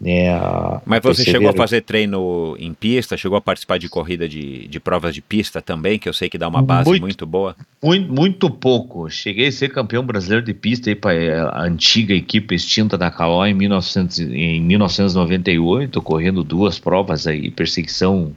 Né, 0.00 0.30
a, 0.30 0.80
Mas 0.86 1.02
você 1.02 1.24
chegou 1.24 1.48
a 1.48 1.52
fazer 1.52 1.80
treino 1.80 2.56
em 2.56 2.72
pista, 2.72 3.16
chegou 3.16 3.36
a 3.36 3.40
participar 3.40 3.78
de 3.78 3.88
corrida 3.88 4.28
de, 4.28 4.68
de 4.68 4.78
provas 4.78 5.12
de 5.12 5.20
pista 5.20 5.60
também, 5.60 5.98
que 5.98 6.08
eu 6.08 6.12
sei 6.12 6.28
que 6.28 6.38
dá 6.38 6.46
uma 6.46 6.62
base 6.62 6.88
muito, 6.88 7.02
muito 7.02 7.26
boa? 7.26 7.56
Muito, 7.82 8.12
muito 8.12 8.48
pouco. 8.48 9.10
Cheguei 9.10 9.48
a 9.48 9.52
ser 9.52 9.70
campeão 9.70 10.06
brasileiro 10.06 10.44
de 10.44 10.54
pista 10.54 10.94
para 10.94 11.14
é, 11.14 11.40
a 11.40 11.62
antiga 11.62 12.14
equipe 12.14 12.54
extinta 12.54 12.96
da 12.96 13.10
Caló 13.10 13.44
em, 13.44 13.54
1900, 13.54 14.20
em 14.20 14.60
1998, 14.60 16.00
correndo 16.00 16.44
duas 16.44 16.78
provas 16.78 17.26
aí, 17.26 17.50
perseguição 17.50 18.32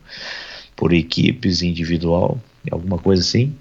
por 0.75 0.91
equipes 0.93 1.61
individual 1.61 2.39
alguma 2.69 2.97
coisa 2.97 3.21
assim. 3.21 3.55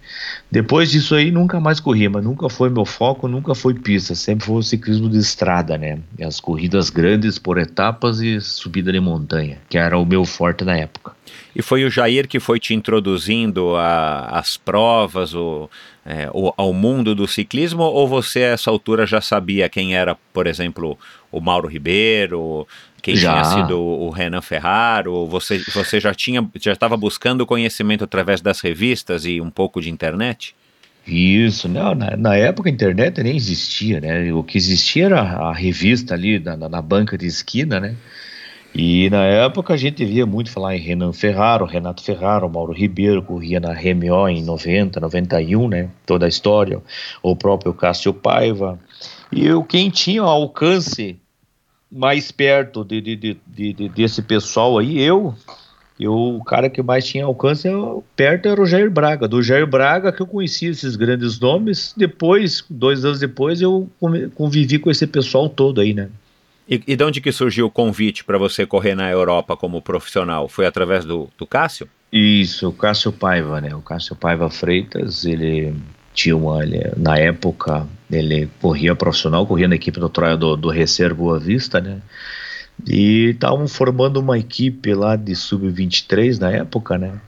Depois 0.50 0.90
disso 0.90 1.14
aí, 1.14 1.30
nunca 1.30 1.58
mais 1.58 1.80
corri, 1.80 2.08
mas 2.08 2.22
nunca 2.22 2.48
foi 2.48 2.68
meu 2.68 2.84
foco, 2.84 3.28
nunca 3.28 3.54
foi 3.54 3.72
pista, 3.74 4.14
sempre 4.14 4.46
foi 4.46 4.56
o 4.56 4.62
ciclismo 4.62 5.08
de 5.08 5.18
estrada, 5.18 5.78
né? 5.78 5.98
As 6.20 6.40
corridas 6.40 6.90
grandes 6.90 7.38
por 7.38 7.56
etapas 7.56 8.20
e 8.20 8.40
subida 8.40 8.92
de 8.92 9.00
montanha, 9.00 9.58
que 9.68 9.78
era 9.78 9.96
o 9.96 10.04
meu 10.04 10.24
forte 10.24 10.64
na 10.64 10.76
época. 10.76 11.12
E 11.54 11.62
foi 11.62 11.84
o 11.84 11.90
Jair 11.90 12.28
que 12.28 12.38
foi 12.38 12.60
te 12.60 12.74
introduzindo 12.74 13.74
às 13.76 14.56
provas, 14.56 15.34
o, 15.34 15.68
é, 16.04 16.28
o, 16.32 16.52
ao 16.56 16.72
mundo 16.72 17.14
do 17.14 17.26
ciclismo, 17.26 17.82
ou 17.82 18.06
você 18.06 18.40
a 18.40 18.48
essa 18.48 18.70
altura 18.70 19.06
já 19.06 19.20
sabia 19.20 19.68
quem 19.68 19.94
era, 19.96 20.16
por 20.32 20.46
exemplo, 20.46 20.98
o 21.30 21.40
Mauro 21.40 21.68
Ribeiro, 21.68 22.66
quem 23.00 23.16
já. 23.16 23.32
tinha 23.32 23.44
sido 23.44 23.80
o 23.80 24.10
Renan 24.10 24.42
Ferraro? 24.42 25.26
Você, 25.26 25.58
você 25.72 26.00
já 26.00 26.14
tinha 26.14 26.46
já 26.60 26.72
estava 26.72 26.96
buscando 26.96 27.46
conhecimento 27.46 28.04
através 28.04 28.40
das 28.40 28.60
revistas 28.60 29.24
e 29.24 29.40
um 29.40 29.50
pouco 29.50 29.80
de 29.80 29.90
internet? 29.90 30.54
Isso, 31.06 31.68
não, 31.68 31.94
na, 31.94 32.16
na, 32.16 32.36
época 32.36 32.68
a 32.68 32.72
internet 32.72 33.22
nem 33.22 33.34
existia, 33.34 34.00
né? 34.00 34.32
O 34.32 34.44
que 34.44 34.58
existia 34.58 35.06
era 35.06 35.20
a 35.20 35.52
revista 35.52 36.14
ali 36.14 36.38
na, 36.38 36.56
na, 36.56 36.82
banca 36.82 37.16
de 37.16 37.26
esquina, 37.26 37.80
né? 37.80 37.96
E 38.72 39.10
na 39.10 39.24
época 39.24 39.74
a 39.74 39.76
gente 39.76 40.04
via 40.04 40.24
muito 40.24 40.50
falar 40.50 40.76
em 40.76 40.80
Renan 40.80 41.12
Ferraro, 41.12 41.64
Renato 41.64 42.04
Ferraro, 42.04 42.48
Mauro 42.48 42.72
Ribeiro, 42.72 43.22
corria 43.22 43.58
na 43.58 43.72
RMO 43.72 44.28
em 44.28 44.44
90, 44.44 45.00
91, 45.00 45.68
né? 45.68 45.88
Toda 46.06 46.26
a 46.26 46.28
história, 46.28 46.80
o 47.22 47.34
próprio 47.34 47.74
Cássio 47.74 48.12
Paiva. 48.12 48.78
E 49.32 49.44
eu, 49.44 49.64
quem 49.64 49.90
tinha 49.90 50.22
alcance 50.22 51.18
mais 51.90 52.30
perto 52.30 52.84
de, 52.84 53.00
de, 53.00 53.16
de, 53.16 53.38
de, 53.46 53.88
desse 53.88 54.22
pessoal 54.22 54.78
aí, 54.78 55.00
eu, 55.00 55.34
E 56.00 56.08
o 56.08 56.42
cara 56.44 56.70
que 56.70 56.82
mais 56.82 57.06
tinha 57.06 57.26
alcance 57.26 57.68
perto 58.16 58.48
era 58.48 58.62
o 58.62 58.64
Jair 58.64 58.90
Braga. 58.90 59.28
Do 59.28 59.42
Jair 59.42 59.66
Braga 59.66 60.10
que 60.10 60.22
eu 60.22 60.26
conheci 60.26 60.64
esses 60.64 60.96
grandes 60.96 61.38
nomes. 61.38 61.92
Depois, 61.94 62.64
dois 62.70 63.04
anos 63.04 63.20
depois, 63.20 63.60
eu 63.60 63.86
convivi 64.34 64.78
com 64.78 64.90
esse 64.90 65.06
pessoal 65.06 65.46
todo 65.46 65.78
aí, 65.78 65.92
né? 65.92 66.08
E, 66.66 66.80
e 66.86 66.96
de 66.96 67.04
onde 67.04 67.20
que 67.20 67.30
surgiu 67.30 67.66
o 67.66 67.70
convite 67.70 68.24
para 68.24 68.38
você 68.38 68.64
correr 68.64 68.94
na 68.94 69.10
Europa 69.10 69.54
como 69.58 69.82
profissional? 69.82 70.48
Foi 70.48 70.64
através 70.64 71.04
do, 71.04 71.28
do 71.36 71.46
Cássio? 71.46 71.86
Isso, 72.10 72.70
o 72.70 72.72
Cássio 72.72 73.12
Paiva, 73.12 73.60
né? 73.60 73.74
O 73.74 73.82
Cássio 73.82 74.16
Paiva 74.16 74.48
Freitas, 74.48 75.26
ele 75.26 75.74
tinha 76.14 76.34
uma, 76.34 76.62
ele, 76.62 76.80
na 76.96 77.18
época, 77.18 77.86
ele 78.10 78.50
corria 78.60 78.94
profissional, 78.94 79.46
corria 79.46 79.68
na 79.68 79.76
equipe 79.76 80.00
do 80.00 80.08
Troia 80.08 80.36
do, 80.36 80.56
do 80.56 80.68
Recer 80.68 81.14
Boa 81.14 81.38
Vista, 81.38 81.80
né? 81.80 82.00
E 82.88 83.30
estavam 83.30 83.68
formando 83.68 84.18
uma 84.18 84.38
equipe 84.38 84.94
lá 84.94 85.14
de 85.14 85.34
sub-23 85.36 86.38
na 86.38 86.50
época, 86.50 86.98
né? 86.98 87.20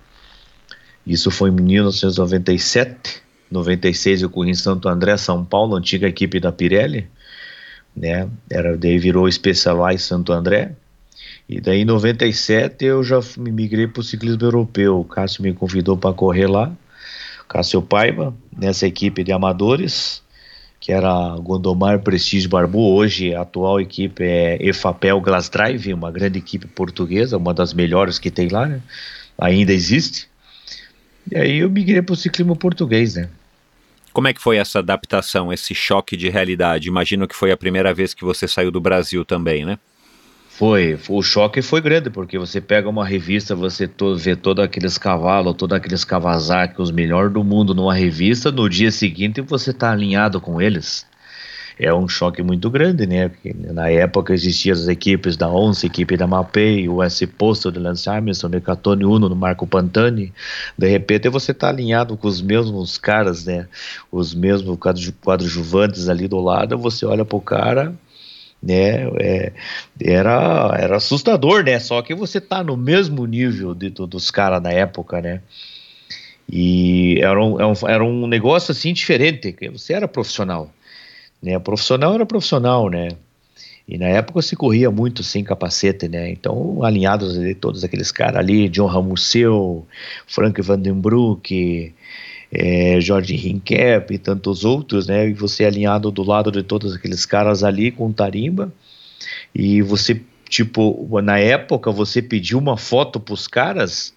Isso 1.07 1.31
foi 1.31 1.51
em 1.51 1.53
1997. 1.53 3.23
96 3.51 4.23
eu 4.23 4.31
corri 4.31 4.51
em 4.51 4.55
Santo 4.55 4.89
André, 4.89 5.17
São 5.17 5.45
Paulo, 5.45 5.77
antiga 5.77 6.09
equipe 6.09 6.41
da 6.41 6.51
Pirelli, 6.51 7.07
né? 7.95 8.29
Era 8.51 8.77
daí 8.77 8.99
virou 8.99 9.31
Specialized 9.31 10.01
Santo 10.01 10.33
André. 10.33 10.75
E 11.49 11.61
daí 11.61 11.83
em 11.83 11.85
97 11.85 12.85
eu 12.85 13.05
já 13.05 13.21
me 13.37 13.53
migrei 13.53 13.87
para 13.87 14.01
o 14.01 14.05
ciclismo 14.05 14.43
europeu. 14.43 15.01
O 15.01 15.05
Cássio 15.05 15.43
me 15.43 15.53
convidou 15.53 15.97
para 15.99 16.15
correr 16.15 16.47
lá. 16.47 16.73
Cássio 17.47 17.83
Paiva, 17.83 18.35
nessa 18.57 18.87
equipe 18.87 19.23
de 19.23 19.33
amadores 19.33 20.23
que 20.83 20.91
era 20.91 21.37
Gondomar 21.39 22.01
Prestige 22.01 22.49
Barbu, 22.49 22.93
hoje 22.93 23.33
a 23.33 23.43
atual 23.43 23.81
equipe 23.81 24.25
é 24.25 24.59
EFAPEL 24.61 25.21
Glass 25.21 25.49
Drive, 25.49 25.95
uma 25.95 26.11
grande 26.11 26.41
equipe 26.41 26.67
portuguesa, 26.67 27.37
uma 27.37 27.55
das 27.55 27.73
melhores 27.73 28.19
que 28.19 28.33
tem 28.33 28.49
lá, 28.49 28.67
né? 28.67 28.83
ainda 29.39 29.73
existe. 29.73 30.29
E 31.31 31.39
aí 31.39 31.59
eu 31.59 31.71
migrei 31.71 32.03
para 32.03 32.15
o 32.15 32.17
ciclismo 32.17 32.57
português, 32.57 33.15
né? 33.15 33.29
Como 34.13 34.27
é 34.27 34.35
que 34.35 34.43
foi 34.43 34.57
essa 34.57 34.81
adaptação, 34.81 35.53
esse 35.53 35.73
choque 35.73 36.17
de 36.17 36.29
realidade? 36.29 36.89
Imagino 36.89 37.29
que 37.29 37.37
foi 37.37 37.53
a 37.53 37.57
primeira 37.57 37.95
vez 37.95 38.13
que 38.13 38.25
você 38.25 38.49
saiu 38.49 38.73
do 38.73 38.81
Brasil 38.81 39.25
também, 39.25 39.65
né? 39.65 39.79
Foi, 40.63 40.97
o 41.09 41.21
choque 41.25 41.61
foi 41.61 41.81
grande, 41.81 42.09
porque 42.09 42.39
você 42.39 42.61
pega 42.61 42.89
uma 42.89 43.05
revista, 43.05 43.53
você 43.53 43.89
to, 43.89 44.15
vê 44.15 44.37
todos 44.37 44.65
aqueles 44.65 44.97
cavalos, 44.97 45.57
todos 45.57 45.77
aqueles 45.77 46.05
Kawasaki, 46.05 46.81
os 46.81 46.93
melhores 46.93 47.33
do 47.33 47.43
mundo 47.43 47.75
numa 47.75 47.93
revista, 47.93 48.53
no 48.53 48.69
dia 48.71 48.93
seguinte 48.93 49.41
você 49.41 49.71
está 49.71 49.91
alinhado 49.91 50.41
com 50.41 50.63
eles. 50.63 51.05
É 51.77 51.93
um 51.93 52.07
choque 52.07 52.45
muito 52.45 52.71
grande, 52.71 53.09
né? 53.09 53.29
Porque 53.29 53.53
na 53.53 53.91
época 53.91 54.33
existiam 54.33 54.75
as 54.75 54.87
equipes 54.87 55.37
da 55.37 55.49
Once, 55.49 55.85
equipe 55.85 56.17
da 56.17 56.29
Mapei, 56.29 56.89
o 56.89 57.03
S 57.03 57.27
Posto 57.27 57.69
do 57.73 57.81
Lance 57.81 58.09
Armstrong, 58.09 58.53
Decathlon 58.53 59.05
Uno 59.05 59.29
do 59.29 59.35
Marco 59.35 59.67
Pantani. 59.67 60.33
De 60.79 60.87
repente 60.87 61.29
você 61.29 61.51
está 61.51 61.71
alinhado 61.71 62.17
com 62.17 62.29
os 62.29 62.41
mesmos 62.41 62.97
caras, 62.99 63.47
né? 63.47 63.67
Os 64.13 64.33
mesmos 64.33 64.79
quadrujuvantes 64.79 66.09
ali 66.09 66.29
do 66.29 66.39
lado, 66.39 66.79
você 66.79 67.05
olha 67.05 67.25
pro 67.25 67.41
cara 67.41 67.93
né? 68.63 69.09
É, 69.19 69.53
era, 70.01 70.77
era 70.79 70.97
assustador, 70.97 71.65
né? 71.65 71.79
Só 71.81 72.01
que 72.01 72.15
você 72.15 72.41
tá 72.41 72.63
no 72.63 72.77
mesmo 72.77 73.27
nível 73.27 73.75
de, 73.75 73.91
dos 73.91 74.31
caras 74.31 74.63
da 74.63 74.71
época, 74.71 75.21
né? 75.21 75.41
E 76.51 77.19
era 77.21 77.43
um, 77.43 77.59
era 77.59 77.69
um, 77.69 77.89
era 77.89 78.05
um 78.05 78.27
negócio 78.27 78.73
assim 78.73 78.93
diferente, 78.93 79.57
você 79.73 79.95
era 79.95 80.07
profissional, 80.07 80.71
né? 81.43 81.59
Profissional 81.59 82.15
era 82.15 82.27
profissional, 82.27 82.89
né? 82.89 83.09
E 83.89 83.99
na 83.99 84.07
época 84.07 84.41
se 84.43 84.55
corria 84.55 84.91
muito 84.91 85.23
sem 85.23 85.43
capacete, 85.43 86.09
né? 86.09 86.31
Então, 86.31 86.85
alinhados 86.85 87.37
ali, 87.37 87.55
todos 87.55 87.83
aqueles 87.83 88.13
caras 88.13 88.37
ali, 88.37 88.69
John 88.69 88.87
Ramuseu, 88.87 89.87
Frank 90.27 90.61
Vandenbroek, 90.63 91.93
é, 92.53 93.01
Jorge 93.01 93.35
Rincap 93.35 94.13
e 94.13 94.19
tantos 94.19 94.65
outros, 94.65 95.07
né? 95.07 95.29
E 95.29 95.33
você 95.33 95.65
alinhado 95.65 96.11
do 96.11 96.23
lado 96.23 96.53
de 96.53 96.63
todos 96.63 96.95
aqueles 96.95 97.25
caras 97.25 97.65
ali 97.65 97.91
com 97.91 98.13
tarimba 98.13 98.73
e 99.55 99.81
você 99.81 100.21
tipo 100.49 101.21
na 101.23 101.39
época 101.39 101.91
você 101.91 102.21
pediu 102.21 102.59
uma 102.59 102.77
foto 102.77 103.19
para 103.19 103.33
os 103.33 103.49
caras 103.49 104.13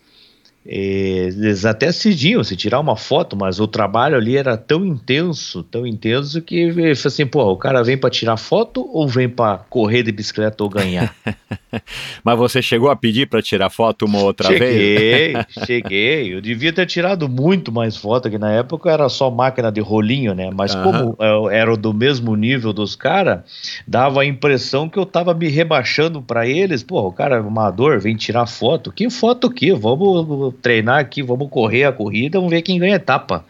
eles 0.65 1.63
até 1.63 1.91
cediam 1.91 2.43
se 2.43 2.55
tirar 2.55 2.79
uma 2.79 2.95
foto, 2.95 3.37
mas 3.37 3.59
o 3.59 3.67
trabalho 3.67 4.17
ali 4.17 4.35
era 4.35 4.57
tão 4.57 4.83
intenso, 4.83 5.61
tão 5.61 5.85
intenso 5.85 6.41
que 6.41 6.73
assim, 7.05 7.25
pô, 7.25 7.43
o 7.51 7.57
cara 7.57 7.83
vem 7.83 7.95
para 7.95 8.09
tirar 8.09 8.35
foto 8.35 8.83
ou 8.91 9.07
vem 9.07 9.29
para 9.29 9.59
correr 9.69 10.01
de 10.01 10.11
bicicleta 10.11 10.63
ou 10.63 10.69
ganhar? 10.69 11.13
mas 12.23 12.37
você 12.37 12.63
chegou 12.63 12.89
a 12.89 12.95
pedir 12.95 13.27
para 13.27 13.43
tirar 13.43 13.69
foto 13.69 14.05
uma 14.05 14.19
outra 14.23 14.47
cheguei, 14.47 15.33
vez? 15.33 15.45
Cheguei, 15.49 15.65
cheguei. 15.65 16.33
Eu 16.33 16.41
devia 16.41 16.73
ter 16.73 16.87
tirado 16.87 17.29
muito 17.29 17.71
mais 17.71 17.95
foto, 17.95 18.27
que 18.27 18.39
na 18.39 18.51
época 18.51 18.89
era 18.89 19.07
só 19.07 19.29
máquina 19.29 19.71
de 19.71 19.81
rolinho, 19.81 20.33
né? 20.33 20.49
Mas 20.51 20.73
uhum. 20.73 20.83
como 20.83 21.15
eu 21.19 21.47
era 21.47 21.77
do 21.77 21.93
mesmo 21.93 22.35
nível 22.35 22.73
dos 22.73 22.95
caras, 22.95 23.41
dava 23.87 24.21
a 24.21 24.25
impressão 24.25 24.89
que 24.89 24.97
eu 24.97 25.05
tava 25.05 25.31
me 25.35 25.47
rebaixando 25.47 26.23
para 26.23 26.47
eles. 26.47 26.81
Pô, 26.81 27.01
o 27.07 27.11
cara 27.11 27.35
é 27.35 27.39
amador, 27.39 27.99
vem 27.99 28.15
tirar 28.15 28.47
foto. 28.47 28.91
Que 28.91 29.11
foto 29.11 29.45
o 29.45 29.51
quê? 29.51 29.71
Vamos 29.71 30.54
treinar 30.61 30.99
aqui, 30.99 31.21
vamos 31.21 31.49
correr 31.49 31.85
a 31.85 31.91
corrida, 31.91 32.39
vamos 32.39 32.51
ver 32.51 32.61
quem 32.61 32.79
ganha 32.79 32.95
etapa. 32.95 33.45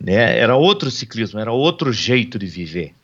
Né? 0.00 0.38
Era 0.38 0.56
outro 0.56 0.90
ciclismo, 0.90 1.38
era 1.38 1.52
outro 1.52 1.92
jeito 1.92 2.38
de 2.38 2.46
viver. 2.46 2.94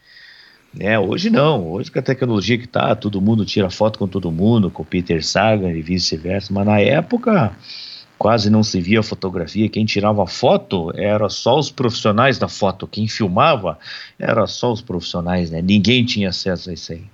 Né? 0.72 0.98
Hoje 0.98 1.30
não, 1.30 1.66
hoje 1.68 1.90
com 1.90 1.98
a 1.98 2.02
tecnologia 2.02 2.56
que 2.56 2.66
tá, 2.66 2.94
todo 2.94 3.20
mundo 3.20 3.44
tira 3.44 3.68
foto 3.70 3.98
com 3.98 4.06
todo 4.06 4.30
mundo, 4.30 4.70
com 4.70 4.82
o 4.82 4.86
Peter 4.86 5.24
Sagan 5.24 5.72
e 5.72 5.82
vice-versa, 5.82 6.52
mas 6.52 6.66
na 6.66 6.80
época 6.80 7.52
quase 8.16 8.50
não 8.50 8.62
se 8.62 8.80
via 8.80 9.02
fotografia, 9.02 9.68
quem 9.68 9.84
tirava 9.86 10.26
foto 10.26 10.92
era 10.94 11.28
só 11.30 11.58
os 11.58 11.70
profissionais 11.70 12.38
da 12.38 12.48
foto, 12.48 12.86
quem 12.86 13.08
filmava 13.08 13.78
era 14.18 14.46
só 14.46 14.70
os 14.70 14.82
profissionais, 14.82 15.50
né? 15.50 15.62
Ninguém 15.62 16.04
tinha 16.04 16.28
acesso 16.28 16.68
a 16.68 16.74
isso 16.74 16.92
aí. 16.92 17.04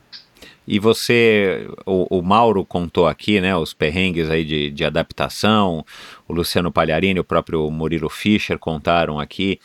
E 0.66 0.78
você, 0.78 1.68
o, 1.84 2.18
o, 2.18 2.22
Mauro 2.22 2.64
contou 2.64 3.06
aqui, 3.06 3.40
né, 3.40 3.56
os 3.56 3.72
perrengues 3.72 4.28
aí 4.28 4.44
de, 4.44 4.70
de 4.70 4.84
adaptação, 4.84 5.84
o 6.26 6.32
Luciano 6.32 6.72
Pagliarini, 6.72 7.20
o 7.20 7.24
próprio 7.24 7.70
Murilo 7.70 8.08
Fischer 8.08 8.58
contaram 8.58 9.20
aqui. 9.20 9.60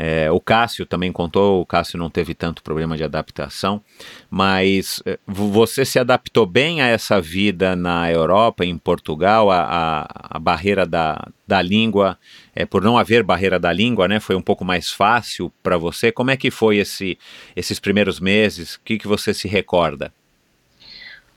É, 0.00 0.30
o 0.30 0.38
Cássio 0.38 0.86
também 0.86 1.10
contou, 1.10 1.60
o 1.60 1.66
Cássio 1.66 1.98
não 1.98 2.08
teve 2.08 2.32
tanto 2.32 2.62
problema 2.62 2.96
de 2.96 3.02
adaptação, 3.02 3.82
mas 4.30 5.02
é, 5.04 5.18
você 5.26 5.84
se 5.84 5.98
adaptou 5.98 6.46
bem 6.46 6.80
a 6.80 6.86
essa 6.86 7.20
vida 7.20 7.74
na 7.74 8.08
Europa, 8.08 8.64
em 8.64 8.78
Portugal, 8.78 9.50
a, 9.50 9.60
a, 9.60 10.36
a 10.36 10.38
barreira 10.38 10.86
da, 10.86 11.26
da 11.44 11.60
língua, 11.60 12.16
é, 12.54 12.64
por 12.64 12.80
não 12.80 12.96
haver 12.96 13.24
barreira 13.24 13.58
da 13.58 13.72
língua, 13.72 14.06
né, 14.06 14.20
foi 14.20 14.36
um 14.36 14.40
pouco 14.40 14.64
mais 14.64 14.92
fácil 14.92 15.52
para 15.64 15.76
você. 15.76 16.12
Como 16.12 16.30
é 16.30 16.36
que 16.36 16.48
foi 16.48 16.76
esse, 16.76 17.18
esses 17.56 17.80
primeiros 17.80 18.20
meses? 18.20 18.76
O 18.76 18.80
que, 18.84 18.98
que 18.98 19.08
você 19.08 19.34
se 19.34 19.48
recorda? 19.48 20.12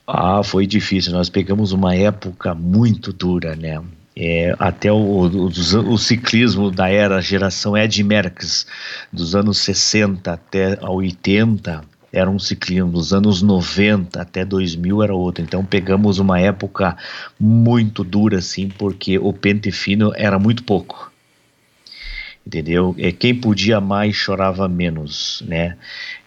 Ah, 0.06 0.42
foi 0.44 0.66
difícil. 0.68 1.14
Nós 1.14 1.30
pegamos 1.30 1.72
uma 1.72 1.96
época 1.96 2.54
muito 2.54 3.14
dura, 3.14 3.56
né? 3.56 3.82
É, 4.16 4.54
até 4.60 4.92
o, 4.92 4.98
o, 4.98 5.46
o, 5.46 5.98
ciclismo 5.98 6.70
da 6.70 6.90
era 6.90 7.22
geração 7.22 7.78
Ed 7.78 8.04
Merckx, 8.04 8.66
dos 9.12 9.36
anos 9.36 9.60
60 9.60 10.34
até 10.34 10.78
80, 10.82 11.82
era 12.12 12.30
um 12.30 12.38
ciclismo, 12.38 12.92
dos 12.92 13.14
anos 13.14 13.42
90 13.42 14.22
até 14.22 14.44
2000 14.44 15.02
era 15.02 15.16
outro. 15.16 15.44
Então 15.44 15.64
pegamos 15.64 16.20
uma 16.20 16.40
época 16.40 16.98
muito 17.40 18.04
dura, 18.04 18.40
assim, 18.40 18.68
porque 18.68 19.18
o 19.18 19.32
pente 19.32 19.72
fino 19.72 20.12
era 20.16 20.38
muito 20.38 20.64
pouco 20.64 21.11
entendeu? 22.52 22.94
É 22.98 23.14
quem 23.14 23.34
podia 23.34 23.80
mais 23.80 24.14
chorava 24.14 24.68
menos, 24.68 25.42
né? 25.48 25.78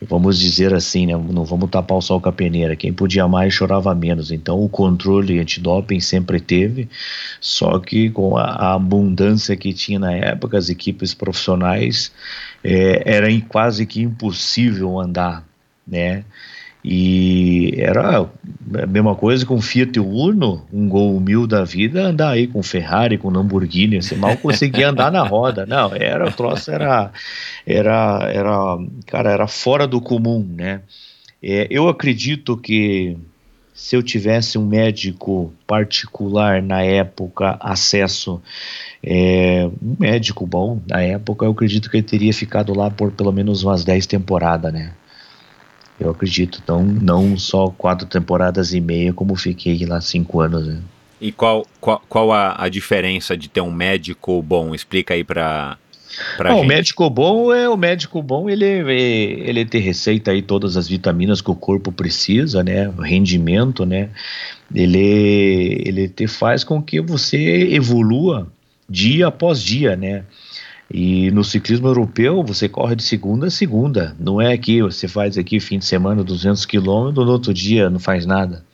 Vamos 0.00 0.38
dizer 0.38 0.72
assim, 0.72 1.06
né? 1.06 1.12
Não 1.12 1.44
vamos 1.44 1.68
tapar 1.68 1.98
o 1.98 2.00
sol 2.00 2.18
com 2.18 2.30
a 2.30 2.32
peneira. 2.32 2.74
Quem 2.74 2.94
podia 2.94 3.28
mais 3.28 3.52
chorava 3.52 3.94
menos. 3.94 4.30
Então 4.30 4.62
o 4.62 4.68
controle 4.68 5.38
antidoping 5.38 6.00
sempre 6.00 6.40
teve, 6.40 6.88
só 7.40 7.78
que 7.78 8.08
com 8.08 8.38
a, 8.38 8.44
a 8.44 8.74
abundância 8.74 9.54
que 9.54 9.74
tinha 9.74 9.98
na 9.98 10.12
época, 10.12 10.56
as 10.56 10.70
equipes 10.70 11.12
profissionais 11.12 12.10
é, 12.62 13.02
era 13.04 13.28
quase 13.42 13.84
que 13.84 14.00
impossível 14.00 14.98
andar, 14.98 15.46
né? 15.86 16.24
E 16.84 17.72
era 17.78 18.20
a 18.20 18.86
mesma 18.86 19.14
coisa 19.14 19.46
com 19.46 19.58
Fiat 19.58 19.98
Uno, 19.98 20.66
um 20.70 20.86
Gol 20.86 21.18
mil 21.18 21.46
da 21.46 21.64
vida, 21.64 22.08
andar 22.08 22.32
aí 22.32 22.46
com 22.46 22.62
Ferrari, 22.62 23.16
com 23.16 23.30
Lamborghini, 23.30 24.02
você 24.02 24.14
mal 24.14 24.36
conseguia 24.36 24.90
andar 24.90 25.10
na 25.10 25.22
roda. 25.22 25.64
Não, 25.64 25.94
era 25.94 26.28
o 26.28 26.32
troço 26.32 26.70
era 26.70 27.10
era 27.66 28.30
era, 28.30 28.78
cara, 29.06 29.32
era 29.32 29.46
fora 29.46 29.86
do 29.86 29.98
comum, 29.98 30.46
né? 30.46 30.82
É, 31.42 31.66
eu 31.70 31.88
acredito 31.88 32.54
que 32.54 33.16
se 33.74 33.96
eu 33.96 34.02
tivesse 34.02 34.58
um 34.58 34.66
médico 34.66 35.52
particular 35.66 36.62
na 36.62 36.82
época, 36.82 37.56
acesso, 37.60 38.42
é, 39.02 39.68
um 39.82 39.96
médico 39.98 40.46
bom 40.46 40.80
na 40.86 41.00
época, 41.00 41.46
eu 41.46 41.50
acredito 41.52 41.90
que 41.90 41.96
ele 41.96 42.06
teria 42.06 42.32
ficado 42.32 42.76
lá 42.76 42.90
por 42.90 43.10
pelo 43.10 43.32
menos 43.32 43.62
umas 43.64 43.84
10 43.84 44.06
temporadas, 44.06 44.72
né? 44.72 44.92
Eu 45.98 46.10
acredito, 46.10 46.60
então 46.62 46.82
não 46.82 47.38
só 47.38 47.68
quatro 47.68 48.06
temporadas 48.06 48.74
e 48.74 48.80
meia, 48.80 49.12
como 49.12 49.36
fiquei 49.36 49.86
lá 49.86 50.00
cinco 50.00 50.40
anos. 50.40 50.66
Né? 50.66 50.80
E 51.20 51.30
qual, 51.30 51.66
qual, 51.80 52.02
qual 52.08 52.32
a, 52.32 52.64
a 52.64 52.68
diferença 52.68 53.36
de 53.36 53.48
ter 53.48 53.60
um 53.60 53.72
médico 53.72 54.42
bom? 54.42 54.74
Explica 54.74 55.14
aí 55.14 55.22
para 55.22 55.78
Bom, 56.38 56.60
o 56.60 56.64
médico 56.64 57.10
bom 57.10 57.52
é 57.52 57.68
o 57.68 57.76
médico 57.76 58.22
bom, 58.22 58.48
ele, 58.48 58.64
ele 58.64 59.64
te 59.64 59.78
receita 59.78 60.30
aí 60.30 60.42
todas 60.42 60.76
as 60.76 60.88
vitaminas 60.88 61.40
que 61.40 61.50
o 61.50 61.56
corpo 61.56 61.90
precisa, 61.90 62.62
né? 62.62 62.88
O 62.88 63.00
rendimento, 63.00 63.84
né? 63.84 64.10
Ele, 64.72 65.82
ele 65.84 66.08
te 66.08 66.26
faz 66.26 66.62
com 66.62 66.80
que 66.82 67.00
você 67.00 67.38
evolua 67.72 68.46
dia 68.88 69.26
após 69.28 69.62
dia, 69.62 69.96
né? 69.96 70.24
E 70.92 71.30
no 71.30 71.42
ciclismo 71.42 71.88
europeu 71.88 72.42
você 72.42 72.68
corre 72.68 72.94
de 72.94 73.02
segunda 73.02 73.46
a 73.46 73.50
segunda, 73.50 74.14
não 74.18 74.40
é 74.40 74.56
que 74.56 74.82
você 74.82 75.08
faz 75.08 75.38
aqui 75.38 75.58
fim 75.58 75.78
de 75.78 75.84
semana 75.84 76.22
200 76.22 76.66
quilômetros, 76.66 77.26
no 77.26 77.32
outro 77.32 77.54
dia 77.54 77.88
não 77.88 77.98
faz 77.98 78.26
nada 78.26 78.64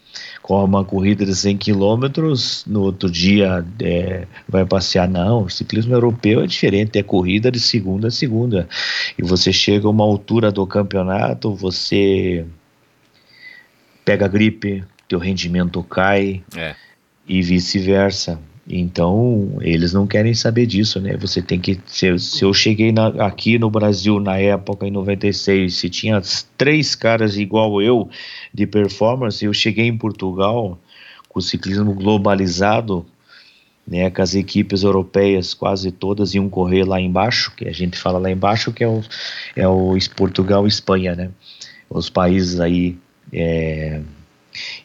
corre 0.51 0.65
uma 0.65 0.85
corrida 0.85 1.25
de 1.25 1.35
100 1.35 1.59
quilômetros, 1.59 2.65
no 2.67 2.83
outro 2.83 3.11
dia 3.11 3.65
é, 3.81 4.27
vai 4.49 4.65
passear. 4.65 5.09
Não, 5.09 5.45
o 5.45 5.51
ciclismo 5.51 5.95
europeu 5.95 6.43
é 6.43 6.47
diferente, 6.47 6.99
é 6.99 7.03
corrida 7.03 7.51
de 7.51 7.61
segunda 7.61 8.09
a 8.09 8.11
segunda. 8.11 8.69
E 9.17 9.23
você 9.23 9.53
chega 9.53 9.87
a 9.87 9.91
uma 9.91 10.05
altura 10.05 10.51
do 10.51 10.67
campeonato, 10.67 11.55
você 11.55 12.45
pega 14.05 14.27
gripe, 14.27 14.83
teu 15.07 15.19
rendimento 15.19 15.83
cai 15.85 16.43
é. 16.57 16.75
e 17.29 17.43
vice-versa. 17.43 18.41
Então, 18.73 19.59
eles 19.61 19.93
não 19.93 20.07
querem 20.07 20.33
saber 20.33 20.65
disso, 20.65 21.01
né? 21.01 21.17
Você 21.17 21.43
tem 21.43 21.59
que. 21.59 21.81
Se, 21.87 22.17
se 22.21 22.45
eu 22.45 22.55
cheguei 22.55 22.93
na, 22.93 23.09
aqui 23.27 23.59
no 23.59 23.69
Brasil 23.69 24.21
na 24.21 24.39
época, 24.39 24.87
em 24.87 24.93
96, 24.93 25.75
se 25.75 25.91
tinha 25.91 26.23
três 26.57 26.95
caras 26.95 27.37
igual 27.37 27.83
eu 27.83 28.09
de 28.55 28.69
performance, 28.69 29.45
eu 29.45 29.53
cheguei 29.53 29.87
em 29.87 29.99
Portugal 29.99 30.79
com 31.29 31.41
o 31.41 31.43
ciclismo 31.43 31.93
globalizado, 31.93 33.05
né? 33.87 34.09
Com 34.09 34.23
as 34.23 34.37
equipes 34.37 34.85
europeias 34.85 35.53
quase 35.53 35.91
todas 35.91 36.35
iam 36.35 36.49
correr 36.49 36.85
lá 36.85 37.01
embaixo, 37.01 37.53
que 37.57 37.67
a 37.67 37.73
gente 37.73 37.99
fala 37.99 38.21
lá 38.21 38.31
embaixo, 38.31 38.73
que 38.73 38.85
é 38.85 38.89
o, 38.89 39.03
é 39.57 39.67
o 39.67 39.99
Portugal 40.15 40.65
e 40.65 40.69
Espanha, 40.69 41.17
né? 41.17 41.31
Os 41.89 42.09
países 42.09 42.61
aí. 42.61 42.97
É, 43.33 44.01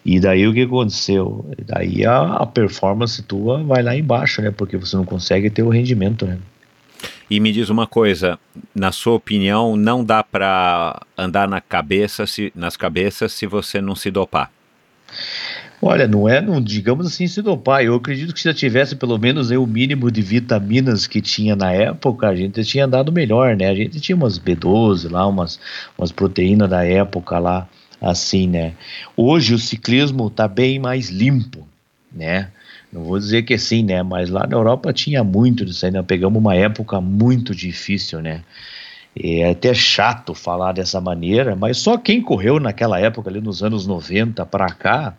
e 0.06 0.20
daí 0.20 0.48
o 0.48 0.54
que 0.54 0.62
aconteceu? 0.62 1.46
Daí 1.66 2.06
a, 2.06 2.36
a, 2.36 2.46
performance 2.46 3.22
tua 3.24 3.64
vai 3.64 3.82
lá 3.82 3.96
embaixo, 3.96 4.42
né? 4.42 4.52
Porque 4.52 4.78
você 4.78 4.96
não 4.96 5.06
consegue 5.06 5.50
ter 5.50 5.64
o 5.64 5.70
rendimento, 5.70 6.26
né? 6.26 6.38
E 7.30 7.40
me 7.40 7.52
diz 7.52 7.70
uma 7.70 7.88
coisa, 7.88 8.38
na 8.74 8.92
sua 8.92 9.14
opinião, 9.14 9.76
não 9.76 10.04
dá 10.04 10.24
para 10.24 11.02
andar 11.18 11.48
na 11.48 11.60
cabeça, 11.60 12.28
se, 12.28 12.52
nas 12.56 12.78
cabeças 12.78 13.34
se 13.34 13.48
você 13.48 13.82
não 13.82 13.96
se 13.96 14.12
dopar? 14.12 14.52
Olha, 15.82 16.08
não 16.08 16.28
é, 16.28 16.42
não, 16.42 16.62
digamos 16.62 17.06
assim, 17.06 17.28
se 17.28 17.42
dopar. 17.42 17.84
Eu 17.84 17.96
acredito 17.96 18.34
que 18.34 18.40
se 18.40 18.48
já 18.48 18.54
tivesse 18.54 18.96
pelo 18.96 19.18
menos 19.18 19.52
aí, 19.52 19.58
o 19.58 19.68
mínimo 19.68 20.10
de 20.10 20.22
vitaminas 20.22 21.06
que 21.06 21.22
tinha 21.22 21.56
na 21.56 21.72
época, 21.72 22.28
a 22.28 22.36
gente 22.36 22.64
tinha 22.64 22.86
andado 22.86 23.12
melhor, 23.12 23.56
né? 23.56 23.70
A 23.70 23.76
gente 23.76 24.00
tinha 24.00 24.16
umas 24.16 24.40
B12 24.40 25.12
lá, 25.12 25.28
umas, 25.28 25.60
umas 25.98 26.12
proteínas 26.12 26.70
da 26.70 26.84
época 26.84 27.38
lá 27.40 27.68
assim, 28.02 28.48
né? 28.48 28.74
Hoje 29.16 29.54
o 29.54 29.60
ciclismo 29.60 30.28
está 30.28 30.48
bem 30.48 30.80
mais 30.80 31.10
limpo, 31.10 31.68
né? 32.12 32.50
Não 32.92 33.04
vou 33.04 33.20
dizer 33.20 33.44
que 33.44 33.58
sim, 33.58 33.84
né? 33.84 34.02
Mas 34.04 34.30
lá 34.30 34.48
na 34.48 34.56
Europa 34.56 34.94
tinha 34.94 35.24
muito 35.24 35.66
disso 35.66 35.86
aí, 35.86 35.92
nós 35.92 36.06
pegamos 36.06 36.40
uma 36.40 36.56
época 36.56 37.02
muito 37.02 37.54
difícil, 37.54 38.22
né? 38.22 38.42
É 39.18 39.50
até 39.50 39.74
chato 39.74 40.34
falar 40.34 40.74
dessa 40.74 41.00
maneira, 41.00 41.56
mas 41.56 41.78
só 41.78 41.98
quem 41.98 42.22
correu 42.22 42.60
naquela 42.60 43.00
época, 43.00 43.30
ali 43.30 43.40
nos 43.40 43.64
anos 43.64 43.88
90 43.88 44.46
para 44.46 44.68
cá, 44.68 45.16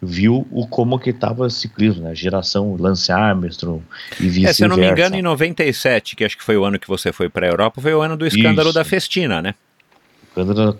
viu 0.00 0.46
o 0.50 0.66
como 0.66 0.98
que 0.98 1.10
estava 1.10 1.44
o 1.44 1.50
ciclismo, 1.50 2.04
né? 2.04 2.14
Geração 2.14 2.76
Lance 2.78 3.12
Armstrong 3.12 3.82
e 4.18 4.24
vice-versa. 4.24 4.50
É, 4.50 4.52
se 4.52 4.64
eu 4.64 4.68
não 4.68 4.76
me 4.76 4.90
engano, 4.90 5.16
em 5.16 5.22
97, 5.22 6.16
que 6.16 6.24
acho 6.24 6.36
que 6.36 6.44
foi 6.44 6.56
o 6.56 6.64
ano 6.64 6.78
que 6.78 6.88
você 6.88 7.12
foi 7.12 7.28
para 7.28 7.46
a 7.46 7.50
Europa, 7.50 7.80
foi 7.80 7.94
o 7.94 8.00
ano 8.00 8.16
do 8.16 8.26
escândalo 8.26 8.68
Isso. 8.68 8.78
da 8.78 8.84
Festina, 8.84 9.42
né? 9.42 9.54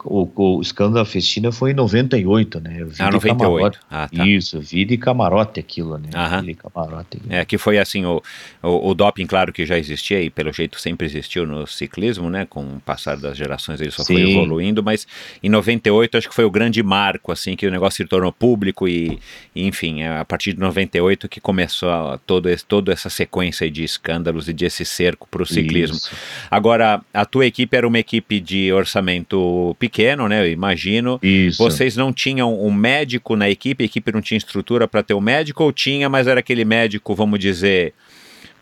O, 0.05 0.29
o, 0.35 0.61
escândalo 0.61 0.97
da 0.97 1.05
Festina 1.05 1.53
foi 1.53 1.71
em 1.71 1.75
98, 1.75 2.61
né? 2.61 2.77
Eu 2.79 2.89
vi 2.89 2.97
ah, 2.99 3.11
98. 3.11 3.79
Ah, 3.89 4.09
tá. 4.09 4.27
Isso, 4.27 4.61
vi 4.61 4.85
de 4.85 4.97
camarote 4.97 5.61
aquilo, 5.61 5.97
né? 5.97 6.09
Aham. 6.13 6.41
Vi 6.41 6.47
de 6.49 6.55
camarote. 6.55 7.23
É, 7.29 7.45
que 7.45 7.57
foi 7.57 7.79
assim, 7.79 8.05
o, 8.05 8.21
o, 8.63 8.91
o, 8.91 8.95
doping, 8.95 9.27
claro 9.27 9.53
que 9.53 9.65
já 9.65 9.79
existia 9.79 10.21
e 10.21 10.29
pelo 10.29 10.53
jeito 10.53 10.81
sempre 10.81 11.07
existiu 11.07 11.47
no 11.47 11.67
ciclismo, 11.67 12.29
né? 12.29 12.47
Com 12.47 12.77
o 12.77 12.81
passar 12.81 13.17
das 13.17 13.37
gerações 13.37 13.81
ele 13.81 13.93
só 13.93 14.03
Sim. 14.03 14.15
foi 14.15 14.31
evoluindo, 14.33 14.83
mas 14.83 15.07
em 15.43 15.49
98 15.49 16.19
acho 16.19 16.29
que 16.29 16.35
foi 16.35 16.45
o 16.45 16.51
grande 16.51 16.83
marco, 16.83 17.31
assim, 17.31 17.55
que 17.55 17.67
o 17.67 17.71
negócio 17.71 17.99
se 17.99 18.09
tornou 18.09 18.33
público 18.33 18.89
e, 18.89 19.21
e 19.55 19.67
enfim, 19.67 20.03
é 20.03 20.19
a 20.19 20.25
partir 20.25 20.53
de 20.53 20.59
98 20.59 21.29
que 21.29 21.41
começou 21.41 22.19
todo 22.27 22.49
esse, 22.49 22.65
toda 22.65 22.93
essa 22.93 23.09
sequência 23.09 23.71
de 23.71 23.85
escândalos 23.85 24.49
e 24.49 24.53
de 24.53 24.65
esse 24.65 24.85
cerco 24.85 25.29
para 25.31 25.43
o 25.43 25.47
ciclismo. 25.47 25.97
Isso. 25.97 26.11
Agora, 26.51 27.01
a 27.13 27.25
tua 27.25 27.47
equipe 27.47 27.77
era 27.77 27.87
uma 27.87 27.99
equipe 27.99 28.41
de 28.41 28.73
orçamento 28.73 29.44
pequeno, 29.79 30.29
né? 30.29 30.43
Eu 30.43 30.51
imagino. 30.51 31.19
Isso. 31.23 31.63
Vocês 31.63 31.97
não 31.97 32.13
tinham 32.13 32.61
um 32.61 32.73
médico 32.73 33.37
na 33.37 33.49
equipe, 33.49 33.85
a 33.85 33.87
equipe 33.87 34.13
não 34.13 34.21
tinha 34.21 34.39
estrutura 34.39 34.87
para 34.87 35.03
ter 35.03 35.15
um 35.15 35.21
médico 35.21 35.65
ou 35.65 35.73
tinha, 35.73 36.09
mas 36.09 36.27
era 36.27 36.41
aquele 36.41 36.65
médico, 36.65 37.15
vamos 37.15 37.39
dizer, 37.39 37.95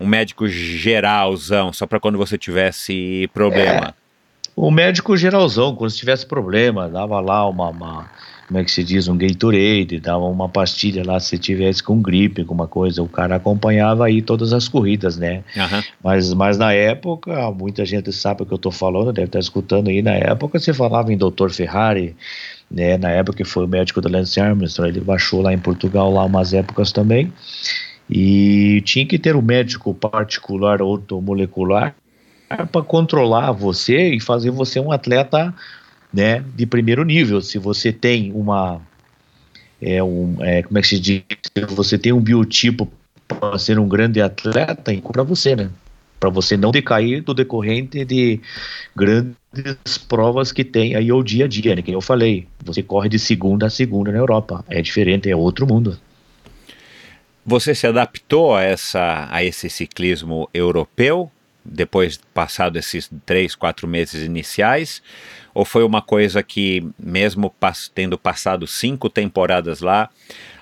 um 0.01 0.07
médico 0.07 0.49
geralzão, 0.49 1.73
só 1.73 1.87
para 1.87 2.01
quando 2.01 2.19
você 2.19 2.37
tivesse 2.37 3.29
problema? 3.33 3.89
É, 3.89 3.95
o 4.55 4.71
médico 4.71 5.17
geralzão, 5.17 5.75
quando 5.75 5.93
tivesse 5.93 6.27
problema, 6.27 6.89
dava 6.89 7.21
lá 7.21 7.49
uma, 7.49 7.69
uma 7.69 8.11
como 8.53 8.61
é 8.61 8.65
que 8.65 8.71
se 8.71 8.85
diz, 8.85 9.09
um 9.09 9.17
Gatorade, 9.17 9.99
dava 9.99 10.27
uma 10.27 10.47
pastilha 10.47 11.03
lá 11.03 11.19
se 11.19 11.39
tivesse 11.39 11.83
com 11.83 12.03
gripe, 12.03 12.43
alguma 12.43 12.69
coisa, 12.69 13.03
o 13.03 13.09
cara 13.09 13.37
acompanhava 13.37 14.05
aí 14.05 14.21
todas 14.21 14.53
as 14.53 14.69
corridas, 14.69 15.17
né? 15.17 15.43
Uhum. 15.57 15.83
Mas, 16.05 16.35
mas 16.35 16.59
na 16.59 16.71
época, 16.71 17.51
muita 17.51 17.87
gente 17.87 18.13
sabe 18.13 18.43
o 18.43 18.47
que 18.47 18.53
eu 18.53 18.59
tô 18.59 18.71
falando, 18.71 19.11
deve 19.11 19.29
estar 19.29 19.39
escutando 19.39 19.89
aí, 19.89 20.03
na 20.03 20.13
época 20.13 20.61
você 20.61 20.75
falava 20.75 21.11
em 21.11 21.17
Dr. 21.17 21.49
Ferrari, 21.49 22.15
né? 22.71 22.99
Na 22.99 23.09
época 23.09 23.39
que 23.39 23.45
foi 23.45 23.65
o 23.65 23.69
médico 23.69 24.03
do 24.03 24.11
Lance 24.11 24.39
Armstrong, 24.39 24.91
ele 24.91 25.01
baixou 25.01 25.41
lá 25.41 25.55
em 25.55 25.59
Portugal 25.59 26.13
lá 26.13 26.23
umas 26.23 26.53
épocas 26.53 26.93
também, 26.93 27.33
e 28.11 28.83
tinha 28.85 29.07
que 29.07 29.19
ter 29.19 29.35
um 29.35 29.41
médico 29.41 29.95
particular 29.95 30.83
ou 30.83 31.03
molecular 31.23 31.95
para 32.71 32.83
controlar 32.83 33.51
você 33.53 34.11
e 34.11 34.21
fazer 34.21 34.51
você 34.51 34.79
um 34.79 34.93
atleta 34.93 35.55
né, 36.13 36.45
de 36.55 36.67
primeiro 36.67 37.05
nível. 37.05 37.41
Se 37.41 37.59
você 37.59 37.93
tem 37.93 38.33
uma, 38.33 38.81
é, 39.81 40.03
um, 40.03 40.37
é, 40.41 40.63
como 40.63 40.79
é 40.79 40.83
que 40.83 40.89
se 40.89 40.99
diz, 40.99 41.23
se 41.43 41.65
você 41.75 41.99
tem 41.99 42.13
um 42.13 42.21
biotipo 42.21 42.91
para 43.27 43.59
ser 43.59 43.79
um 43.79 43.89
grande 43.89 44.21
atleta, 44.21 44.93
para 45.13 45.23
você, 45.23 45.57
né? 45.57 45.71
Para 46.21 46.31
você 46.31 46.57
não 46.57 46.71
decair 46.71 47.23
do 47.23 47.35
decorrente 47.35 48.05
de 48.05 48.41
grandes 48.95 49.99
provas 50.09 50.53
que 50.53 50.63
tem 50.63 50.95
aí 50.95 51.11
o 51.11 51.23
dia 51.23 51.47
a 51.47 51.49
dia, 51.49 51.75
né? 51.75 51.83
Que 51.83 51.93
eu 51.93 52.01
falei, 52.01 52.47
você 52.65 52.83
corre 52.83 53.09
de 53.09 53.19
segunda 53.19 53.67
a 53.67 53.71
segunda 53.71 54.13
na 54.13 54.19
Europa, 54.19 54.65
é 54.69 54.81
diferente, 54.81 55.29
é 55.29 55.35
outro 55.35 55.67
mundo. 55.67 55.99
Você 57.45 57.75
se 57.75 57.89
adaptou 57.89 58.55
a, 58.55 58.63
essa, 58.63 59.27
a 59.31 59.43
esse 59.43 59.69
ciclismo 59.69 60.49
europeu 60.55 61.31
depois 61.65 62.21
passado 62.33 62.77
esses 62.77 63.11
três, 63.25 63.55
quatro 63.55 63.87
meses 63.87 64.25
iniciais? 64.25 65.03
Ou 65.55 65.65
foi 65.65 65.85
uma 65.85 66.01
coisa 66.01 66.43
que, 66.43 66.87
mesmo 66.99 67.51
pass 67.51 67.91
tendo 67.95 68.17
passado 68.17 68.67
cinco 68.67 69.11
temporadas 69.11 69.81
lá, 69.81 70.09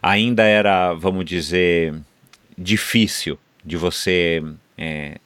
ainda 0.03 0.43
era, 0.45 0.93
vamos 0.95 1.25
dizer, 1.25 1.95
difícil 2.57 3.39
de 3.65 3.77
você 3.77 4.43
é, 4.77 5.19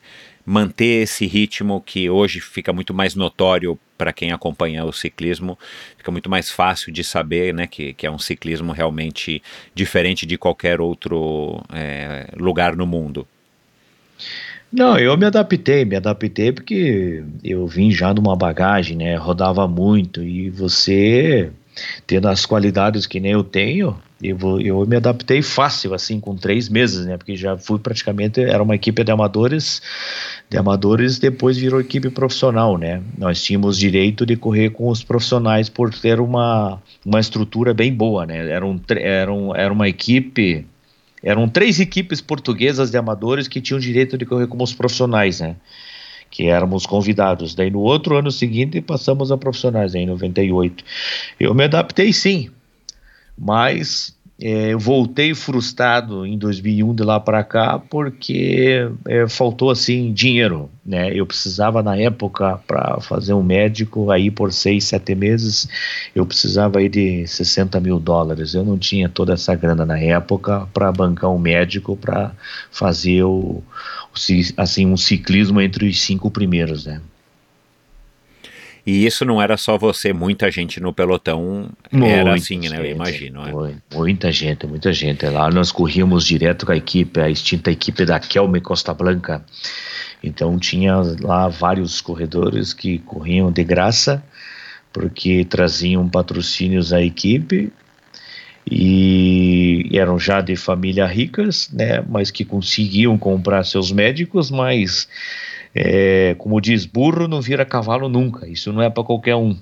manter 0.45 1.03
esse 1.03 1.27
ritmo 1.27 1.81
que 1.81 2.11
hoje 2.11 2.41
fica 2.41 2.73
muito 2.73 2.93
mais 2.93 3.15
notório 3.15 3.79
para 3.97 4.13
quem 4.13 4.33
acompanha 4.33 4.85
o 4.85 4.93
ciclismo, 4.93 5.59
fica 5.97 6.11
muito 6.11 6.29
mais 6.29 6.51
fácil 6.51 6.93
de 6.93 7.03
saber 7.03 7.55
né, 7.55 7.67
que, 7.67 7.95
que 7.95 8.07
é 8.07 8.11
um 8.11 8.19
ciclismo 8.19 8.73
realmente 8.73 9.43
diferente 9.75 10.27
de 10.27 10.37
qualquer 10.37 10.81
outro 10.81 11.63
é, 11.73 12.29
lugar 12.37 12.77
no 12.77 12.87
mundo. 12.87 13.27
Não, 14.77 14.99
eu 14.99 15.17
me 15.17 15.25
adaptei, 15.25 15.85
me 15.85 15.95
adaptei 15.95 16.51
porque 16.51 17.23
eu 17.45 17.65
vim 17.65 17.93
já 17.93 18.13
numa 18.13 18.35
bagagem, 18.35 18.97
né? 18.97 19.15
Rodava 19.15 19.69
muito 19.69 20.21
e 20.21 20.51
você 20.51 21.53
tendo 22.05 22.27
as 22.27 22.45
qualidades 22.45 23.07
que 23.07 23.21
nem 23.21 23.31
eu 23.33 23.45
tenho, 23.45 23.97
eu, 24.21 24.37
eu 24.61 24.85
me 24.85 24.97
adaptei 24.97 25.43
fácil, 25.43 25.95
assim, 25.95 26.19
com 26.19 26.35
três 26.35 26.69
meses, 26.69 27.07
né? 27.07 27.17
Porque 27.17 27.37
já 27.37 27.57
fui 27.57 27.79
praticamente, 27.79 28.41
era 28.41 28.61
uma 28.61 28.75
equipe 28.75 29.05
de 29.05 29.13
amadores, 29.13 29.81
de 30.51 30.59
amadores, 30.59 31.21
depois 31.21 31.57
virou 31.57 31.81
equipe 31.81 32.11
profissional, 32.11 32.77
né? 32.77 33.01
Nós 33.17 33.41
tínhamos 33.41 33.79
direito 33.79 34.27
de 34.27 34.35
correr 34.35 34.71
com 34.71 34.89
os 34.89 35.05
profissionais 35.05 35.69
por 35.69 35.95
ter 35.95 36.19
uma, 36.19 36.83
uma 37.07 37.21
estrutura 37.21 37.73
bem 37.73 37.95
boa, 37.95 38.27
né? 38.27 38.51
Era, 38.51 38.67
um, 38.67 38.81
era, 38.89 39.33
um, 39.33 39.55
era 39.55 39.73
uma 39.73 39.89
equipe 39.89 40.67
eram 41.25 41.49
três 41.49 41.81
equipes 41.81 42.21
portuguesas 42.21 42.91
de 42.91 42.99
amadores 42.99 43.49
que 43.49 43.61
tinham 43.61 43.81
direito 43.81 44.19
de 44.19 44.27
correr 44.27 44.47
como 44.47 44.63
os 44.63 44.75
profissionais, 44.75 45.41
né? 45.41 45.57
Que 46.31 46.49
éramos 46.49 46.85
convidados. 46.85 47.55
Daí 47.55 47.71
no 47.71 47.81
outro 47.81 48.19
ano 48.19 48.31
seguinte 48.31 48.79
passamos 48.83 49.33
a 49.33 49.39
profissionais, 49.39 49.95
em 49.95 50.05
98. 50.05 50.85
Eu 51.41 51.55
me 51.55 51.65
adaptei 51.65 52.13
sim, 52.13 52.51
mas 53.39 54.15
é, 54.41 54.73
eu 54.73 54.79
voltei 54.81 55.33
frustrado 55.33 56.27
em 56.27 56.37
2001 56.37 56.95
de 56.95 57.05
lá 57.05 57.21
para 57.21 57.45
cá 57.45 57.79
porque 57.79 58.91
é, 59.07 59.29
faltou 59.29 59.71
assim 59.71 60.13
dinheiro, 60.13 60.69
né? 60.85 61.13
Eu 61.15 61.25
precisava 61.25 61.83
na 61.85 61.97
época 61.97 62.59
para 62.67 63.01
fazer 63.01 63.33
um 63.33 63.45
médico 63.45 64.11
aí 64.11 64.33
por 64.33 64.53
seis, 64.53 64.85
sete 64.85 65.15
meses, 65.15 65.69
eu 66.15 66.27
precisava 66.27 66.81
aí 66.81 66.89
de 66.89 67.27
60 67.29 67.79
mil 67.81 68.01
dólares. 68.01 68.55
Eu 68.55 68.65
não 68.65 68.77
tinha 68.77 69.09
toda 69.09 69.35
essa 69.35 69.55
grana 69.55 69.87
na 69.87 69.99
época 69.99 70.67
para 70.75 70.91
bancar 70.91 71.31
um 71.31 71.39
médico 71.39 71.97
para 71.97 72.33
fazer 72.73 73.23
o, 73.23 73.63
o, 73.63 73.63
assim 74.57 74.85
um 74.87 74.97
ciclismo 74.97 75.61
entre 75.61 75.89
os 75.89 76.01
cinco 76.01 76.29
primeiros, 76.29 76.87
né? 76.87 77.01
E 78.87 79.07
isso 79.07 79.25
não 79.25 79.41
era 79.41 79.57
só 79.57 79.79
você, 79.79 80.13
muita 80.13 80.51
gente 80.51 80.79
no 80.79 80.93
pelotão 80.93 81.71
era 81.91 82.35
assim, 82.35 82.63
gente, 82.63 82.71
né? 82.71 82.81
Eu 82.81 82.91
imagino. 82.91 83.67
É. 83.67 83.75
Muita 83.95 84.31
gente, 84.31 84.67
muita 84.67 84.93
gente. 84.93 85.25
Lá 85.27 85.51
nós 85.51 85.73
corríamos 85.73 86.27
direto 86.27 86.67
com 86.67 86.73
a 86.73 86.77
equipe, 86.77 87.19
a 87.19 87.31
extinta 87.31 87.71
equipe 87.71 88.05
da 88.05 88.21
Kelme 88.21 88.61
Costa 88.61 88.93
Blanca. 88.93 89.43
Então 90.23 90.59
tinha 90.59 90.97
lá 91.21 91.49
vários 91.49 92.01
corredores 92.01 92.75
que 92.75 92.99
corriam 92.99 93.51
de 93.51 93.65
graça, 93.65 94.23
porque 94.93 95.45
traziam 95.45 96.09
patrocínios 96.09 96.93
à 96.93 97.01
equipe 97.01 97.73
e 98.71 99.91
eram 99.93 100.19
já 100.19 100.41
de 100.41 100.57
família 100.57 101.07
ricas, 101.07 101.71
né? 101.73 102.03
Mas 102.09 102.31
que 102.31 102.45
conseguiam 102.45 103.17
comprar 103.19 103.65
seus 103.65 103.93
médicos, 103.93 104.51
mas 104.51 105.09
é, 105.75 106.35
como 106.39 106.61
diz, 106.61 106.87
burro 106.87 107.27
não 107.27 107.41
vira 107.41 107.65
cavalo 107.65 108.09
nunca, 108.09 108.47
isso 108.47 108.73
não 108.73 108.83
é 108.83 108.89
para 108.89 109.03
qualquer 109.03 109.35
um. 109.35 109.57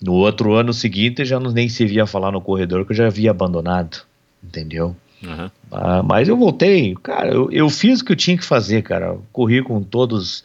No 0.00 0.14
outro 0.14 0.54
ano 0.54 0.72
seguinte 0.72 1.24
já 1.24 1.38
não, 1.38 1.50
nem 1.50 1.68
se 1.68 1.84
via 1.86 2.06
falar 2.06 2.32
no 2.32 2.40
corredor 2.40 2.84
que 2.84 2.92
eu 2.92 2.96
já 2.96 3.06
havia 3.06 3.30
abandonado, 3.30 4.02
entendeu? 4.42 4.96
Uhum. 5.22 5.50
Ah, 5.70 6.02
mas 6.02 6.28
eu 6.28 6.36
voltei, 6.36 6.94
cara, 7.02 7.30
eu, 7.30 7.50
eu, 7.52 7.68
fiz 7.68 8.00
o 8.00 8.04
que 8.04 8.12
eu 8.12 8.16
tinha 8.16 8.36
que 8.36 8.44
fazer, 8.44 8.82
cara. 8.82 9.18
Corri 9.32 9.62
com 9.62 9.82
todos 9.82 10.42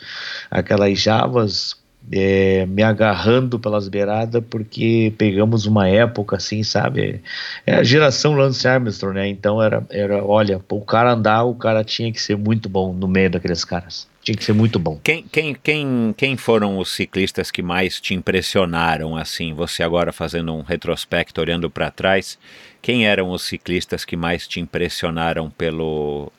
aquelas 0.51 0.99
javas, 0.99 1.77
é, 2.11 2.65
me 2.65 2.83
agarrando 2.83 3.57
pelas 3.57 3.87
beiradas, 3.87 4.43
porque 4.49 5.13
pegamos 5.17 5.65
uma 5.65 5.87
época 5.87 6.35
assim, 6.35 6.61
sabe? 6.61 7.21
É 7.65 7.75
a 7.75 7.83
geração 7.83 8.35
Lance 8.35 8.67
Armstrong, 8.67 9.15
né? 9.15 9.27
Então 9.27 9.61
era, 9.61 9.85
era 9.89 10.23
olha, 10.23 10.61
o 10.69 10.81
cara 10.81 11.13
andar, 11.13 11.43
o 11.43 11.55
cara 11.55 11.83
tinha 11.83 12.11
que 12.11 12.21
ser 12.21 12.37
muito 12.37 12.67
bom 12.67 12.93
no 12.93 13.07
meio 13.07 13.29
daqueles 13.29 13.63
caras. 13.63 14.07
Tinha 14.25 14.35
que 14.35 14.43
ser 14.43 14.53
muito 14.53 14.79
bom. 14.79 14.99
Quem, 15.03 15.21
quem, 15.21 15.53
quem, 15.53 16.15
quem 16.17 16.35
foram 16.35 16.79
os 16.79 16.89
ciclistas 16.89 17.51
que 17.51 17.61
mais 17.61 18.01
te 18.01 18.15
impressionaram, 18.15 19.15
assim, 19.15 19.53
você 19.53 19.83
agora 19.83 20.11
fazendo 20.11 20.51
um 20.51 20.63
retrospecto, 20.63 21.39
olhando 21.39 21.69
para 21.69 21.91
trás, 21.91 22.39
quem 22.81 23.05
eram 23.05 23.29
os 23.29 23.43
ciclistas 23.43 24.03
que 24.03 24.15
mais 24.15 24.47
te 24.47 24.59
impressionaram 24.59 25.51
pelo, 25.51 26.31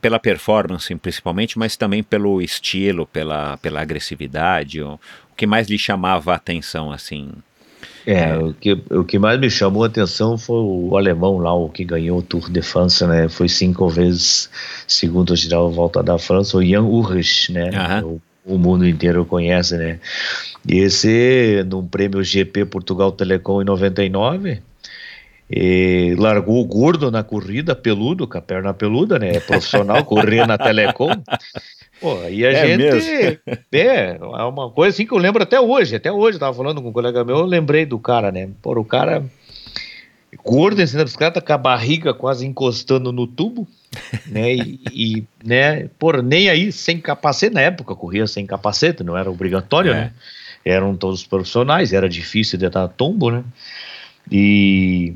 pela 0.00 0.18
performance 0.18 0.92
principalmente, 0.96 1.56
mas 1.56 1.76
também 1.76 2.02
pelo 2.02 2.42
estilo, 2.42 3.06
pela, 3.06 3.56
pela 3.58 3.80
agressividade, 3.80 4.82
o, 4.82 4.94
o 4.94 5.34
que 5.36 5.46
mais 5.46 5.68
lhe 5.68 5.78
chamava 5.78 6.32
a 6.32 6.36
atenção, 6.36 6.90
assim? 6.90 7.30
É, 8.06 8.30
é, 8.30 8.38
o, 8.38 8.52
que, 8.54 8.72
o 8.90 9.04
que 9.04 9.18
mais 9.18 9.38
me 9.38 9.50
chamou 9.50 9.84
a 9.84 9.86
atenção 9.86 10.36
foi 10.36 10.56
o 10.56 10.96
alemão 10.96 11.38
lá, 11.38 11.54
o 11.54 11.68
que 11.68 11.84
ganhou 11.84 12.18
o 12.18 12.22
Tour 12.22 12.50
de 12.50 12.62
France, 12.62 13.06
né? 13.06 13.28
Foi 13.28 13.48
cinco 13.48 13.88
vezes 13.88 14.50
segundo 14.86 15.34
geral 15.36 15.70
volta 15.70 16.02
da 16.02 16.18
França, 16.18 16.56
o 16.56 16.64
Jan 16.64 16.82
Ulrich, 16.82 17.52
né? 17.52 17.70
Uhum. 18.02 18.20
O, 18.44 18.54
o, 18.54 18.58
mundo 18.58 18.86
inteiro 18.86 19.24
conhece, 19.24 19.76
né? 19.76 20.00
E 20.68 20.78
esse, 20.78 21.64
num 21.68 21.86
prêmio 21.86 22.22
GP 22.22 22.64
Portugal 22.66 23.12
Telecom 23.12 23.62
em 23.62 23.64
99, 23.64 24.60
e 25.54 26.14
largou 26.18 26.60
o 26.62 26.64
gordo 26.64 27.10
na 27.10 27.22
corrida, 27.22 27.76
peludo, 27.76 28.26
com 28.26 28.38
a 28.38 28.40
perna 28.40 28.72
peluda, 28.72 29.18
né? 29.18 29.36
É 29.36 29.40
profissional, 29.40 30.02
corria 30.06 30.46
na 30.46 30.56
Telecom. 30.56 31.10
Pô, 32.02 32.28
e 32.28 32.44
a 32.44 32.50
é 32.50 32.66
gente. 32.66 32.78
Mesmo? 32.78 33.38
É, 33.72 34.16
é 34.16 34.42
uma 34.44 34.70
coisa 34.70 34.94
assim 34.94 35.06
que 35.06 35.12
eu 35.12 35.18
lembro 35.18 35.42
até 35.42 35.60
hoje. 35.60 35.94
Até 35.94 36.10
hoje, 36.10 36.36
eu 36.36 36.40
tava 36.40 36.54
falando 36.54 36.82
com 36.82 36.88
um 36.88 36.92
colega 36.92 37.24
meu, 37.24 37.38
eu 37.38 37.46
lembrei 37.46 37.86
do 37.86 37.98
cara, 37.98 38.32
né? 38.32 38.48
Pô, 38.60 38.78
o 38.78 38.84
cara 38.84 39.24
gordo 40.44 40.80
em 40.80 40.86
cima 40.86 40.98
da 40.98 41.04
bicicleta, 41.04 41.40
com 41.40 41.52
a 41.52 41.58
barriga 41.58 42.12
quase 42.12 42.46
encostando 42.46 43.12
no 43.12 43.26
tubo, 43.26 43.68
né? 44.26 44.54
E, 44.54 44.80
e, 44.92 45.24
né, 45.44 45.88
por 45.98 46.22
nem 46.22 46.48
aí, 46.48 46.72
sem 46.72 47.00
capacete, 47.00 47.54
na 47.54 47.60
época 47.60 47.94
corria 47.94 48.26
sem 48.26 48.46
capacete, 48.46 49.04
não 49.04 49.16
era 49.16 49.30
obrigatório, 49.30 49.92
é. 49.92 49.94
né? 49.94 50.12
Eram 50.64 50.96
todos 50.96 51.26
profissionais, 51.26 51.92
era 51.92 52.08
difícil 52.08 52.58
de 52.58 52.68
dar 52.68 52.88
tombo, 52.88 53.30
né? 53.30 53.44
E 54.30 55.14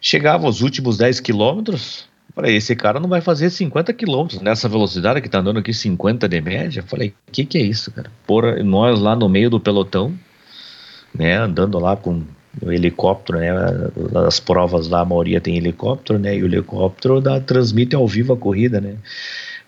chegava 0.00 0.48
os 0.48 0.60
últimos 0.60 0.96
10 0.98 1.20
quilômetros, 1.20 2.08
Falei, 2.40 2.56
esse 2.56 2.74
cara 2.74 2.98
não 2.98 3.06
vai 3.06 3.20
fazer 3.20 3.50
50 3.50 3.92
quilômetros 3.92 4.40
nessa 4.40 4.66
velocidade 4.66 5.20
que 5.20 5.28
tá 5.28 5.40
andando 5.40 5.58
aqui 5.58 5.74
50 5.74 6.26
de 6.26 6.40
média. 6.40 6.82
Falei, 6.82 7.12
o 7.28 7.30
que 7.30 7.44
que 7.44 7.58
é 7.58 7.60
isso, 7.60 7.92
cara? 7.92 8.10
Porra, 8.26 8.62
nós 8.62 8.98
lá 8.98 9.14
no 9.14 9.28
meio 9.28 9.50
do 9.50 9.60
pelotão, 9.60 10.14
né, 11.14 11.36
andando 11.36 11.78
lá 11.78 11.96
com 11.96 12.22
o 12.62 12.72
helicóptero, 12.72 13.40
né, 13.40 13.50
as 14.26 14.40
provas 14.40 14.88
lá, 14.88 15.00
a 15.00 15.04
maioria 15.04 15.38
tem 15.38 15.58
helicóptero, 15.58 16.18
né, 16.18 16.34
e 16.34 16.42
o 16.42 16.46
helicóptero 16.46 17.20
dá, 17.20 17.38
transmite 17.38 17.94
ao 17.94 18.08
vivo 18.08 18.32
a 18.32 18.36
corrida, 18.38 18.80
né. 18.80 18.96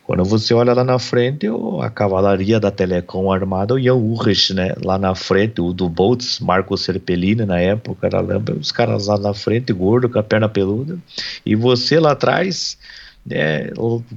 Quando 0.04 0.24
você 0.24 0.52
olha 0.52 0.74
lá 0.74 0.82
na 0.82 0.98
frente, 0.98 1.46
a 1.80 1.88
cavalaria 1.88 2.58
da 2.58 2.72
Telecom 2.72 3.30
armada, 3.30 3.74
o 3.74 3.80
Jan 3.80 3.94
Ulrich, 3.94 4.52
né? 4.52 4.74
Lá 4.82 4.98
na 4.98 5.14
frente, 5.14 5.60
o 5.60 5.72
do 5.72 5.88
Boltz, 5.88 6.40
Marco 6.40 6.76
Serpellini 6.76 7.44
na 7.44 7.60
época, 7.60 8.08
era, 8.08 8.20
lembra? 8.20 8.54
Os 8.54 8.72
caras 8.72 9.06
lá 9.06 9.16
na 9.16 9.32
frente, 9.32 9.72
gordo, 9.72 10.08
com 10.08 10.18
a 10.18 10.22
perna 10.22 10.48
peluda. 10.48 10.98
E 11.46 11.54
você 11.54 12.00
lá 12.00 12.12
atrás, 12.12 12.76
né? 13.24 13.68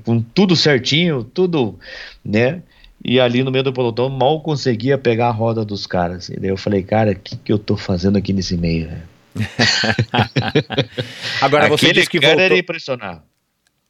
Com 0.03 0.21
tudo 0.33 0.55
certinho, 0.55 1.23
tudo, 1.23 1.77
né? 2.23 2.63
E 3.03 3.19
ali 3.19 3.43
no 3.43 3.51
meio 3.51 3.63
do 3.63 3.71
pelotão, 3.71 4.09
mal 4.09 4.41
conseguia 4.41 4.97
pegar 4.97 5.27
a 5.27 5.31
roda 5.31 5.63
dos 5.63 5.85
caras. 5.85 6.29
E 6.29 6.39
daí 6.39 6.49
eu 6.49 6.57
falei, 6.57 6.81
cara, 6.81 7.11
o 7.11 7.15
que, 7.15 7.37
que 7.37 7.53
eu 7.53 7.59
tô 7.59 7.77
fazendo 7.77 8.17
aqui 8.17 8.33
nesse 8.33 8.57
meio, 8.57 8.89
Agora 11.41 11.67
você 11.67 11.87
Aquele 11.87 11.99
disse 11.99 12.09
que 12.09 12.19
cara 12.19 12.33
voltou... 12.33 12.45
era 12.45 12.57
impressionar. 12.57 13.23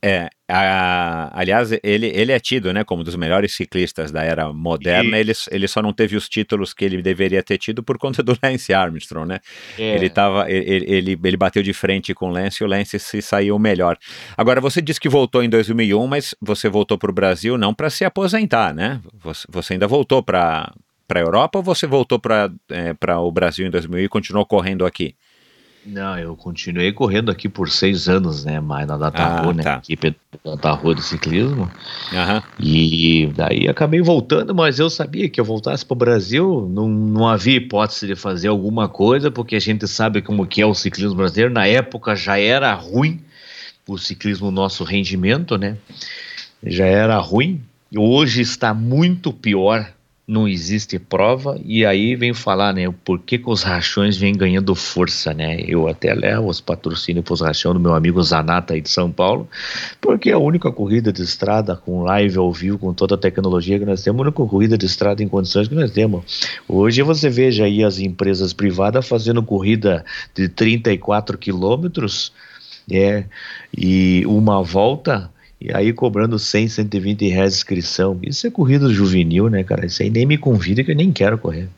É, 0.07 0.29
a, 0.47 1.31
aliás, 1.33 1.71
ele, 1.81 2.05
ele 2.13 2.31
é 2.31 2.39
tido 2.39 2.71
né, 2.71 2.83
como 2.83 3.01
um 3.01 3.03
dos 3.03 3.15
melhores 3.15 3.55
ciclistas 3.55 4.11
da 4.11 4.21
era 4.21 4.53
moderna. 4.53 5.17
Ele, 5.17 5.31
ele 5.49 5.67
só 5.67 5.81
não 5.81 5.91
teve 5.91 6.15
os 6.15 6.29
títulos 6.29 6.75
que 6.75 6.85
ele 6.85 7.01
deveria 7.01 7.41
ter 7.41 7.57
tido 7.57 7.81
por 7.81 7.97
conta 7.97 8.21
do 8.21 8.37
Lance 8.43 8.71
Armstrong, 8.71 9.27
né? 9.27 9.39
É. 9.79 9.95
Ele, 9.95 10.07
tava, 10.07 10.47
ele, 10.47 10.85
ele, 10.87 11.19
ele 11.23 11.37
bateu 11.37 11.63
de 11.63 11.73
frente 11.73 12.13
com 12.13 12.29
o 12.29 12.31
Lance 12.31 12.61
e 12.61 12.63
o 12.63 12.67
Lance 12.67 12.99
se 12.99 13.19
saiu 13.19 13.57
melhor. 13.57 13.97
Agora, 14.37 14.61
você 14.61 14.79
disse 14.79 14.99
que 14.99 15.09
voltou 15.09 15.41
em 15.41 15.49
2001, 15.49 16.05
mas 16.05 16.35
você 16.39 16.69
voltou 16.69 16.99
para 16.99 17.09
o 17.09 17.13
Brasil 17.13 17.57
não 17.57 17.73
para 17.73 17.89
se 17.89 18.05
aposentar, 18.05 18.75
né? 18.75 19.01
Você, 19.23 19.47
você 19.49 19.73
ainda 19.73 19.87
voltou 19.87 20.21
para 20.21 20.71
a 21.09 21.19
Europa 21.19 21.57
ou 21.57 21.63
você 21.63 21.87
voltou 21.87 22.19
para 22.19 22.51
é, 22.69 22.93
o 23.15 23.31
Brasil 23.31 23.65
em 23.65 23.71
2001 23.71 24.05
e 24.05 24.07
continuou 24.07 24.45
correndo 24.45 24.85
aqui? 24.85 25.15
Não, 25.85 26.17
eu 26.17 26.35
continuei 26.35 26.91
correndo 26.91 27.29
aqui 27.29 27.47
por 27.47 27.69
seis 27.69 28.09
anos, 28.09 28.43
né? 28.43 28.59
Mais 28.59 28.87
na 28.87 28.97
Data 28.97 29.21
ah, 29.21 29.53
né? 29.53 29.61
Tá. 29.61 29.81
Equipe 29.83 30.15
da 30.61 30.71
Rua 30.71 30.95
do 30.95 31.01
ciclismo. 31.01 31.71
Uhum. 32.11 32.41
E 32.59 33.31
daí 33.35 33.67
acabei 33.67 34.01
voltando, 34.01 34.55
mas 34.55 34.79
eu 34.79 34.89
sabia 34.89 35.29
que 35.29 35.39
eu 35.39 35.45
voltasse 35.45 35.85
para 35.85 35.93
o 35.93 35.97
Brasil, 35.97 36.67
não, 36.71 36.89
não 36.89 37.27
havia 37.27 37.57
hipótese 37.57 38.07
de 38.07 38.15
fazer 38.15 38.47
alguma 38.47 38.89
coisa, 38.89 39.29
porque 39.29 39.55
a 39.55 39.59
gente 39.59 39.87
sabe 39.87 40.23
como 40.23 40.47
que 40.47 40.59
é 40.59 40.65
o 40.65 40.73
ciclismo 40.73 41.15
brasileiro. 41.15 41.53
Na 41.53 41.67
época 41.67 42.15
já 42.15 42.39
era 42.39 42.73
ruim 42.73 43.21
o 43.87 43.97
ciclismo, 43.97 44.49
nosso 44.49 44.83
rendimento, 44.83 45.57
né? 45.57 45.77
Já 46.63 46.85
era 46.85 47.17
ruim. 47.17 47.61
Hoje 47.95 48.41
está 48.41 48.73
muito 48.73 49.31
pior 49.31 49.87
não 50.27 50.47
existe 50.47 50.97
prova, 50.97 51.59
e 51.63 51.85
aí 51.85 52.15
vem 52.15 52.33
falar, 52.33 52.73
né, 52.73 52.91
por 53.03 53.19
que, 53.19 53.37
que 53.37 53.49
os 53.49 53.61
rachões 53.61 54.17
vêm 54.17 54.33
ganhando 54.33 54.73
força, 54.73 55.33
né? 55.35 55.61
Eu 55.67 55.87
até 55.87 56.13
levo 56.15 56.47
os 56.47 56.59
patrocínios 56.59 57.23
para 57.23 57.33
os 57.35 57.41
rachões 57.41 57.75
do 57.75 57.79
meu 57.79 57.93
amigo 57.93 58.21
Zanata 58.23 58.73
aí 58.73 58.81
de 58.81 58.89
São 58.89 59.11
Paulo, 59.11 59.47
porque 60.01 60.31
é 60.31 60.33
a 60.33 60.39
única 60.39 60.71
corrida 60.71 61.13
de 61.13 61.21
estrada 61.21 61.75
com 61.75 62.03
live 62.03 62.37
ao 62.39 62.51
vivo, 62.51 62.79
com 62.79 62.91
toda 62.91 63.13
a 63.13 63.17
tecnologia 63.19 63.77
que 63.77 63.85
nós 63.85 64.01
temos, 64.01 64.19
a 64.19 64.23
única 64.23 64.43
corrida 64.43 64.75
de 64.75 64.87
estrada 64.87 65.21
em 65.21 65.27
condições 65.27 65.67
que 65.67 65.75
nós 65.75 65.91
temos. 65.91 66.23
Hoje 66.67 67.03
você 67.03 67.29
veja 67.29 67.65
aí 67.65 67.83
as 67.83 67.99
empresas 67.99 68.51
privadas 68.51 69.07
fazendo 69.07 69.43
corrida 69.43 70.03
de 70.33 70.49
34 70.49 71.37
quilômetros, 71.37 72.31
é, 72.91 73.25
e 73.75 74.23
uma 74.27 74.61
volta 74.61 75.31
e 75.59 75.73
aí 75.73 75.93
cobrando 75.93 76.37
100, 76.37 76.67
120 76.67 77.27
reais 77.29 77.53
de 77.53 77.57
inscrição. 77.57 78.19
Isso 78.21 78.45
é 78.45 78.51
corrida 78.51 78.89
juvenil, 78.89 79.49
né, 79.49 79.63
cara? 79.63 79.85
Isso 79.85 80.03
aí 80.03 80.09
nem 80.09 80.25
me 80.25 80.37
convida 80.37 80.83
que 80.83 80.91
eu 80.91 80.95
nem 80.95 81.11
quero 81.11 81.37
correr. 81.37 81.69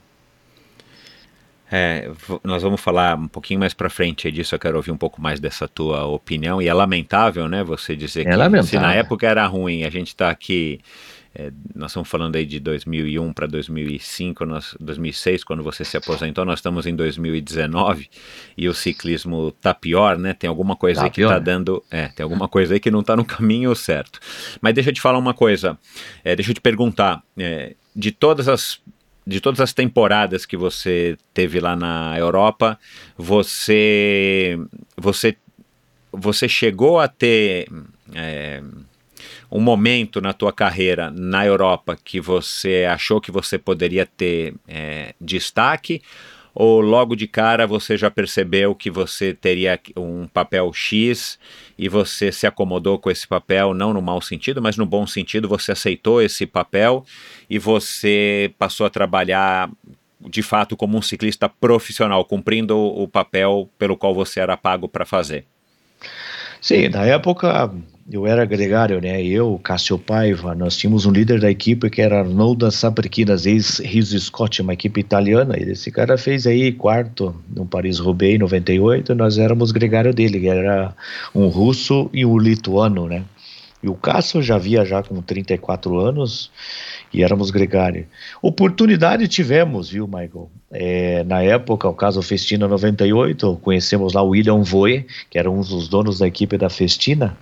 É, 1.69 2.09
nós 2.43 2.63
vamos 2.63 2.79
falar 2.79 3.17
um 3.17 3.27
pouquinho 3.27 3.59
mais 3.59 3.73
para 3.73 3.89
frente 3.89 4.31
disso, 4.31 4.55
eu 4.55 4.59
quero 4.59 4.77
ouvir 4.77 4.91
um 4.91 4.97
pouco 4.97 5.21
mais 5.21 5.37
dessa 5.37 5.67
tua 5.67 6.05
opinião, 6.05 6.61
e 6.61 6.67
é 6.67 6.73
lamentável, 6.73 7.49
né, 7.49 7.61
você 7.61 7.93
dizer 7.93 8.21
é 8.21 8.29
que 8.31 8.35
lamentável. 8.37 8.69
se 8.69 8.79
na 8.79 8.93
época 8.93 9.27
era 9.27 9.45
ruim, 9.45 9.83
a 9.83 9.89
gente 9.89 10.07
está 10.07 10.29
aqui 10.29 10.79
é, 11.35 11.51
nós 11.75 11.91
estamos 11.91 12.09
falando 12.09 12.35
aí 12.35 12.45
de 12.45 12.59
2001 12.59 13.33
para 13.33 13.47
2005, 13.47 14.45
nós, 14.45 14.75
2006, 14.79 15.43
quando 15.43 15.63
você 15.63 15.85
se 15.85 15.97
aposentou, 15.97 16.45
nós 16.45 16.59
estamos 16.59 16.85
em 16.85 16.95
2019 16.95 18.09
e 18.57 18.67
o 18.67 18.73
ciclismo 18.73 19.51
tá 19.51 19.73
pior, 19.73 20.17
né? 20.17 20.33
Tem 20.33 20.47
alguma 20.47 20.75
coisa 20.75 21.01
Tá 21.01 21.05
aí 21.05 21.09
que 21.09 21.21
pior, 21.21 21.29
tá 21.29 21.35
né? 21.35 21.41
dando, 21.41 21.83
é, 21.91 22.07
tem 22.07 22.23
alguma 22.23 22.47
coisa 22.47 22.73
aí 22.73 22.79
que 22.79 22.91
não 22.91 23.03
tá 23.03 23.15
no 23.15 23.25
caminho 23.25 23.75
certo. 23.75 24.19
Mas 24.61 24.73
deixa 24.73 24.89
eu 24.89 24.93
te 24.93 25.01
falar 25.01 25.17
uma 25.19 25.33
coisa, 25.33 25.77
é, 26.23 26.35
deixa 26.35 26.51
eu 26.51 26.55
te 26.55 26.61
perguntar, 26.61 27.21
é, 27.37 27.75
de 27.95 28.11
todas 28.11 28.47
as 28.47 28.79
de 29.25 29.41
todas 29.41 29.59
as 29.59 29.73
temporadas 29.73 30.45
que 30.45 30.55
você 30.55 31.17
teve 31.33 31.59
lá 31.59 31.75
na 31.75 32.17
Europa, 32.17 32.79
você 33.17 34.57
você 34.95 35.35
você 36.11 36.47
chegou 36.47 36.99
a 36.99 37.09
ter 37.09 37.67
é, 38.15 38.63
um 39.51 39.61
momento 39.61 40.19
na 40.21 40.33
tua 40.33 40.51
carreira 40.51 41.11
na 41.11 41.45
Europa 41.45 41.97
que 42.03 42.19
você 42.19 42.85
achou 42.89 43.21
que 43.21 43.31
você 43.31 43.57
poderia 43.57 44.05
ter 44.05 44.53
é, 44.67 45.13
destaque? 45.19 46.01
Ou 46.53 46.81
logo 46.81 47.15
de 47.15 47.27
cara 47.27 47.67
você 47.67 47.95
já 47.95 48.09
percebeu 48.09 48.73
que 48.73 48.89
você 48.89 49.33
teria 49.33 49.79
um 49.95 50.27
papel 50.27 50.73
X 50.73 51.37
e 51.77 51.87
você 51.87 52.31
se 52.31 52.47
acomodou 52.47 52.97
com 52.97 53.11
esse 53.11 53.27
papel, 53.27 53.75
não 53.75 53.93
no 53.93 54.01
mau 54.01 54.19
sentido, 54.21 54.59
mas 54.61 54.75
no 54.75 54.85
bom 54.85 55.05
sentido, 55.05 55.47
você 55.47 55.71
aceitou 55.71 56.19
esse 56.19 56.47
papel 56.47 57.05
e 57.47 57.59
você 57.59 58.51
passou 58.57 58.87
a 58.87 58.89
trabalhar 58.89 59.69
de 60.19 60.41
fato 60.41 60.75
como 60.75 60.97
um 60.97 61.01
ciclista 61.01 61.47
profissional, 61.47 62.25
cumprindo 62.25 62.75
o 62.75 63.07
papel 63.07 63.69
pelo 63.77 63.95
qual 63.95 64.15
você 64.15 64.39
era 64.39 64.57
pago 64.57 64.87
para 64.87 65.05
fazer? 65.05 65.45
Sim, 66.59 66.89
na 66.89 67.05
época 67.05 67.71
eu 68.09 68.25
era 68.25 68.45
gregário, 68.45 69.01
né? 69.01 69.21
Eu, 69.21 69.59
Cássio 69.61 69.99
Paiva, 69.99 70.55
nós 70.55 70.77
tínhamos 70.77 71.05
um 71.05 71.11
líder 71.11 71.41
da 71.41 71.51
equipe 71.51 71.89
que 71.89 72.01
era 72.01 72.19
Arnoldo 72.19 72.71
Saperquinas, 72.71 73.45
ex-Riso 73.45 74.17
Scott, 74.17 74.61
uma 74.61 74.73
equipe 74.73 75.01
italiana. 75.01 75.57
E 75.59 75.63
esse 75.71 75.91
cara 75.91 76.17
fez 76.17 76.47
aí 76.47 76.71
quarto 76.71 77.35
no 77.53 77.65
Paris-Roubaix 77.65 78.35
em 78.35 78.37
98. 78.37 79.13
Nós 79.13 79.37
éramos 79.37 79.71
gregário 79.73 80.13
dele, 80.13 80.39
que 80.39 80.47
era 80.47 80.95
um 81.35 81.47
russo 81.47 82.09
e 82.13 82.25
um 82.25 82.37
lituano, 82.37 83.07
né? 83.07 83.25
E 83.83 83.89
o 83.89 83.93
Cássio 83.93 84.41
já 84.41 84.57
via 84.57 84.85
já 84.85 85.03
com 85.03 85.21
34 85.21 85.99
anos 85.99 86.49
e 87.13 87.23
éramos 87.23 87.51
gregário. 87.51 88.07
Oportunidade 88.41 89.27
tivemos, 89.27 89.89
viu, 89.89 90.07
Michael? 90.07 90.49
É, 90.71 91.23
na 91.25 91.43
época, 91.43 91.87
o 91.87 91.93
caso 91.93 92.21
Festina 92.21 92.67
98, 92.69 93.59
conhecemos 93.61 94.13
lá 94.13 94.21
o 94.21 94.29
William 94.29 94.63
Voe, 94.63 95.05
que 95.29 95.37
era 95.37 95.51
um 95.51 95.59
dos 95.59 95.89
donos 95.89 96.19
da 96.19 96.27
equipe 96.27 96.57
da 96.57 96.69
Festina, 96.69 97.37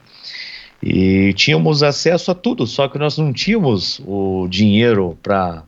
e 0.85 1.33
tínhamos 1.33 1.81
acesso 1.81 2.29
a 2.29 2.35
tudo, 2.35 2.67
só 2.67 2.87
que 2.87 2.99
nós 2.99 3.17
não 3.17 3.33
tínhamos 3.33 3.99
o 4.05 4.47
dinheiro 4.47 5.17
para 5.23 5.63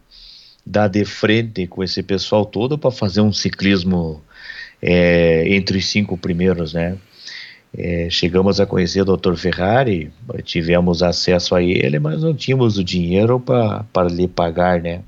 dar 0.64 0.88
de 0.88 1.04
frente 1.06 1.66
com 1.66 1.84
esse 1.84 2.04
pessoal 2.04 2.46
todo 2.46 2.78
para 2.78 2.92
fazer 2.92 3.22
um 3.22 3.34
ciclismo 3.34 4.22
é, 4.80 5.56
entre 5.56 5.80
os 5.80 5.88
cinco 5.88 6.16
primeiros, 6.20 6.74
né? 6.74 6.98
É, 7.76 8.08
chegamos 8.12 8.62
a 8.62 8.66
conhecer 8.68 9.02
o 9.02 9.18
Dr. 9.18 9.36
Ferrari, 9.36 10.12
tivemos 10.44 11.02
acesso 11.02 11.56
a 11.56 11.64
ele, 11.64 11.98
mas 11.98 12.22
não 12.22 12.34
tínhamos 12.34 12.78
o 12.78 12.84
dinheiro 12.84 13.40
para 13.40 14.08
lhe 14.08 14.28
pagar, 14.28 14.80
né? 14.80 15.02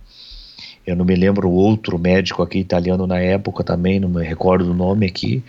Eu 0.87 0.95
não 0.95 1.05
me 1.05 1.15
lembro 1.15 1.51
outro 1.51 1.99
médico 1.99 2.41
aqui 2.41 2.57
italiano 2.57 3.05
na 3.05 3.19
época 3.19 3.63
também, 3.63 3.99
não 3.99 4.09
me 4.09 4.23
recordo 4.23 4.71
o 4.71 4.73
nome 4.73 5.05
aqui, 5.05 5.43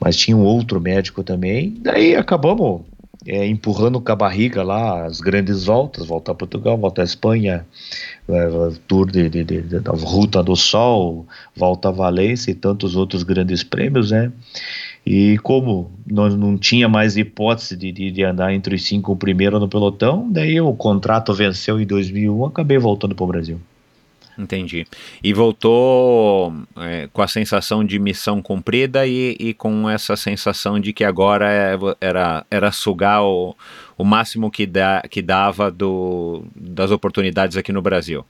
mas 0.00 0.16
tinha 0.16 0.34
um 0.34 0.42
outro 0.42 0.80
médico 0.80 1.22
também. 1.22 1.76
Daí 1.82 2.16
acabamos 2.16 2.82
é, 3.26 3.46
empurrando 3.46 4.00
com 4.00 4.12
a 4.12 4.16
barriga 4.16 4.62
lá 4.62 5.04
as 5.04 5.20
grandes 5.20 5.64
voltas, 5.64 6.06
volta 6.06 6.32
a 6.32 6.34
Portugal, 6.34 6.78
volta 6.78 7.02
a 7.02 7.04
Espanha, 7.04 7.66
é, 8.28 8.72
Tour 8.86 9.10
de, 9.10 9.28
de, 9.28 9.44
de, 9.44 9.60
da 9.80 9.92
Ruta 9.92 10.42
do 10.42 10.56
Sol, 10.56 11.26
volta 11.54 11.88
a 11.88 11.92
Valência 11.92 12.50
e 12.50 12.54
tantos 12.54 12.96
outros 12.96 13.22
grandes 13.22 13.62
prêmios, 13.62 14.10
né? 14.10 14.32
E 15.04 15.38
como 15.38 15.90
nós 16.06 16.34
não 16.34 16.58
tinha 16.58 16.88
mais 16.88 17.16
hipótese 17.16 17.76
de, 17.76 17.90
de, 17.90 18.10
de 18.10 18.24
andar 18.24 18.52
entre 18.52 18.74
os 18.74 18.84
cinco 18.84 19.16
primeiros 19.16 19.60
no 19.60 19.68
pelotão, 19.68 20.30
daí 20.30 20.60
o 20.60 20.72
contrato 20.74 21.32
venceu 21.34 21.80
em 21.80 21.86
2001, 21.86 22.44
acabei 22.44 22.78
voltando 22.78 23.14
para 23.14 23.24
o 23.24 23.28
Brasil. 23.28 23.60
Entendi. 24.40 24.86
E 25.22 25.34
voltou 25.34 26.52
é, 26.78 27.08
com 27.12 27.20
a 27.20 27.28
sensação 27.28 27.84
de 27.84 27.98
missão 27.98 28.40
cumprida 28.40 29.06
e, 29.06 29.36
e, 29.38 29.52
com 29.52 29.88
essa 29.88 30.16
sensação 30.16 30.80
de 30.80 30.94
que 30.94 31.04
agora 31.04 31.52
é, 31.52 31.78
era, 32.00 32.46
era 32.50 32.72
sugar 32.72 33.22
o, 33.22 33.54
o 33.98 34.04
máximo 34.04 34.50
que, 34.50 34.66
dá, 34.66 35.02
que 35.10 35.20
dava 35.20 35.70
do, 35.70 36.44
das 36.56 36.90
oportunidades 36.90 37.58
aqui 37.58 37.70
no 37.70 37.82
Brasil. 37.82 38.24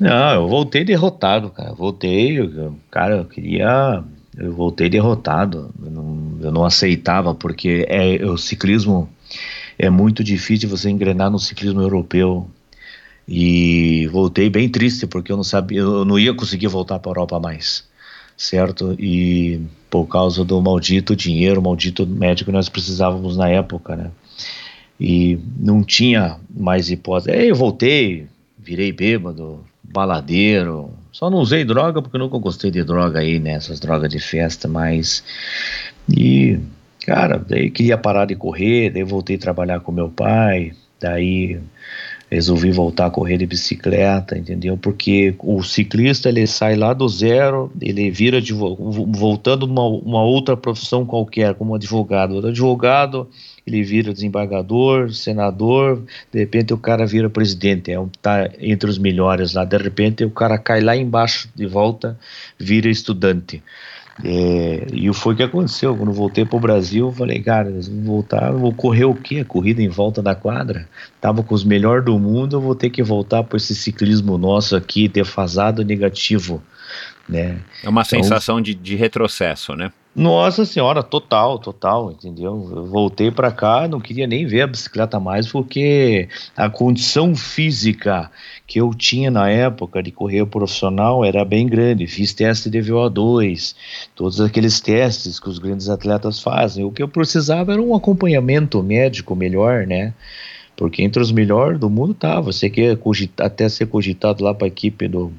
Não, 0.00 0.34
eu 0.34 0.48
voltei 0.48 0.82
derrotado, 0.82 1.50
cara. 1.50 1.74
Voltei, 1.74 2.40
eu, 2.40 2.74
cara, 2.90 3.16
eu 3.16 3.24
queria. 3.26 4.02
Eu 4.34 4.54
voltei 4.54 4.88
derrotado. 4.88 5.70
Eu 5.84 5.90
não, 5.90 6.38
eu 6.40 6.50
não 6.50 6.64
aceitava, 6.64 7.34
porque 7.34 7.84
é, 7.86 8.24
o 8.24 8.38
ciclismo 8.38 9.10
é 9.78 9.90
muito 9.90 10.24
difícil 10.24 10.70
você 10.70 10.88
engrenar 10.88 11.30
no 11.30 11.38
ciclismo 11.38 11.82
europeu. 11.82 12.48
E 13.34 14.06
voltei 14.08 14.50
bem 14.50 14.68
triste 14.68 15.06
porque 15.06 15.32
eu 15.32 15.36
não 15.38 15.42
sabia, 15.42 15.80
eu 15.80 16.04
não 16.04 16.18
ia 16.18 16.34
conseguir 16.34 16.66
voltar 16.66 16.98
para 16.98 17.10
a 17.10 17.12
Europa 17.12 17.40
mais, 17.40 17.82
certo? 18.36 18.94
E 18.98 19.58
por 19.88 20.04
causa 20.06 20.44
do 20.44 20.60
maldito 20.60 21.16
dinheiro, 21.16 21.62
maldito 21.62 22.06
médico 22.06 22.50
que 22.50 22.54
nós 22.54 22.68
precisávamos 22.68 23.34
na 23.34 23.48
época, 23.48 23.96
né? 23.96 24.10
E 25.00 25.38
não 25.58 25.82
tinha 25.82 26.36
mais 26.54 26.90
hipótese. 26.90 27.30
Aí 27.30 27.48
eu 27.48 27.56
voltei, 27.56 28.26
virei 28.58 28.92
bêbado, 28.92 29.64
baladeiro. 29.82 30.90
Só 31.10 31.30
não 31.30 31.38
usei 31.38 31.64
droga 31.64 32.02
porque 32.02 32.18
nunca 32.18 32.36
gostei 32.36 32.70
de 32.70 32.84
droga 32.84 33.20
aí, 33.20 33.38
né? 33.38 33.52
Essas 33.52 33.80
drogas 33.80 34.10
de 34.10 34.20
festa, 34.20 34.68
mas. 34.68 35.24
E, 36.06 36.58
cara, 37.06 37.38
daí 37.38 37.70
queria 37.70 37.96
parar 37.96 38.26
de 38.26 38.36
correr, 38.36 38.90
daí 38.90 39.02
voltei 39.02 39.36
a 39.36 39.38
trabalhar 39.38 39.80
com 39.80 39.90
meu 39.90 40.10
pai, 40.10 40.72
daí 41.00 41.58
resolvi 42.32 42.70
voltar 42.70 43.06
a 43.06 43.10
correr 43.10 43.36
de 43.36 43.46
bicicleta, 43.46 44.38
entendeu? 44.38 44.76
Porque 44.76 45.34
o 45.38 45.62
ciclista 45.62 46.30
ele 46.30 46.46
sai 46.46 46.76
lá 46.76 46.94
do 46.94 47.06
zero, 47.06 47.70
ele 47.80 48.10
vira 48.10 48.40
de, 48.40 48.54
voltando 48.54 49.66
numa 49.66 49.86
uma 49.86 50.22
outra 50.22 50.56
profissão 50.56 51.04
qualquer, 51.04 51.54
como 51.54 51.74
advogado. 51.74 52.34
O 52.34 52.46
advogado 52.46 53.28
ele 53.66 53.82
vira 53.82 54.14
desembargador, 54.14 55.12
senador, 55.12 56.02
de 56.32 56.38
repente 56.38 56.72
o 56.72 56.78
cara 56.78 57.06
vira 57.06 57.28
presidente, 57.28 57.92
é 57.92 58.00
um, 58.00 58.08
tá 58.20 58.48
entre 58.58 58.88
os 58.88 58.96
melhores 58.96 59.52
lá. 59.52 59.64
De 59.64 59.76
repente 59.76 60.24
o 60.24 60.30
cara 60.30 60.56
cai 60.56 60.80
lá 60.80 60.96
embaixo 60.96 61.50
de 61.54 61.66
volta, 61.66 62.18
vira 62.58 62.88
estudante. 62.88 63.62
É, 64.22 64.86
e 64.92 65.12
foi 65.14 65.34
o 65.34 65.36
que 65.36 65.42
aconteceu. 65.42 65.96
Quando 65.96 66.12
voltei 66.12 66.44
para 66.44 66.56
o 66.56 66.60
Brasil, 66.60 67.10
falei, 67.12 67.40
cara, 67.40 67.70
vou 67.70 68.16
voltar, 68.16 68.52
vou 68.52 68.72
correr 68.72 69.04
o 69.04 69.14
quê? 69.14 69.44
Corrida 69.44 69.80
em 69.80 69.88
volta 69.88 70.20
da 70.22 70.34
quadra? 70.34 70.88
Tava 71.20 71.42
com 71.42 71.54
os 71.54 71.64
melhores 71.64 72.04
do 72.04 72.18
mundo, 72.18 72.56
eu 72.56 72.60
vou 72.60 72.74
ter 72.74 72.90
que 72.90 73.02
voltar 73.02 73.42
para 73.44 73.56
esse 73.56 73.74
ciclismo 73.74 74.36
nosso 74.36 74.76
aqui, 74.76 75.08
defasado, 75.08 75.84
negativo. 75.84 76.62
Né? 77.32 77.58
É 77.82 77.88
uma 77.88 78.02
então, 78.02 78.22
sensação 78.22 78.60
de, 78.60 78.74
de 78.74 78.94
retrocesso, 78.94 79.74
né? 79.74 79.90
Nossa 80.14 80.66
senhora, 80.66 81.02
total, 81.02 81.58
total, 81.58 82.12
entendeu? 82.12 82.68
Eu 82.70 82.84
voltei 82.84 83.30
para 83.30 83.50
cá, 83.50 83.88
não 83.88 83.98
queria 83.98 84.26
nem 84.26 84.44
ver 84.44 84.60
a 84.60 84.66
bicicleta 84.66 85.18
mais, 85.18 85.48
porque 85.50 86.28
a 86.54 86.68
condição 86.68 87.34
física 87.34 88.30
que 88.66 88.78
eu 88.78 88.92
tinha 88.92 89.30
na 89.30 89.48
época 89.48 90.02
de 90.02 90.10
correr 90.10 90.44
profissional 90.44 91.24
era 91.24 91.42
bem 91.46 91.66
grande. 91.66 92.06
Fiz 92.06 92.34
teste 92.34 92.68
de 92.68 92.78
VO2, 92.80 93.74
todos 94.14 94.38
aqueles 94.38 94.82
testes 94.82 95.40
que 95.40 95.48
os 95.48 95.58
grandes 95.58 95.88
atletas 95.88 96.42
fazem. 96.42 96.84
O 96.84 96.92
que 96.92 97.02
eu 97.02 97.08
precisava 97.08 97.72
era 97.72 97.80
um 97.80 97.94
acompanhamento 97.96 98.82
médico 98.82 99.34
melhor, 99.34 99.86
né? 99.86 100.12
Porque 100.76 101.02
entre 101.02 101.22
os 101.22 101.32
melhores 101.32 101.80
do 101.80 101.88
mundo 101.88 102.12
tava. 102.12 102.52
Você 102.52 102.68
quer 102.68 102.98
até 103.38 103.66
ser 103.66 103.86
cogitado 103.86 104.44
lá 104.44 104.52
para 104.52 104.66
a 104.66 104.68
equipe 104.68 105.08
do 105.08 105.32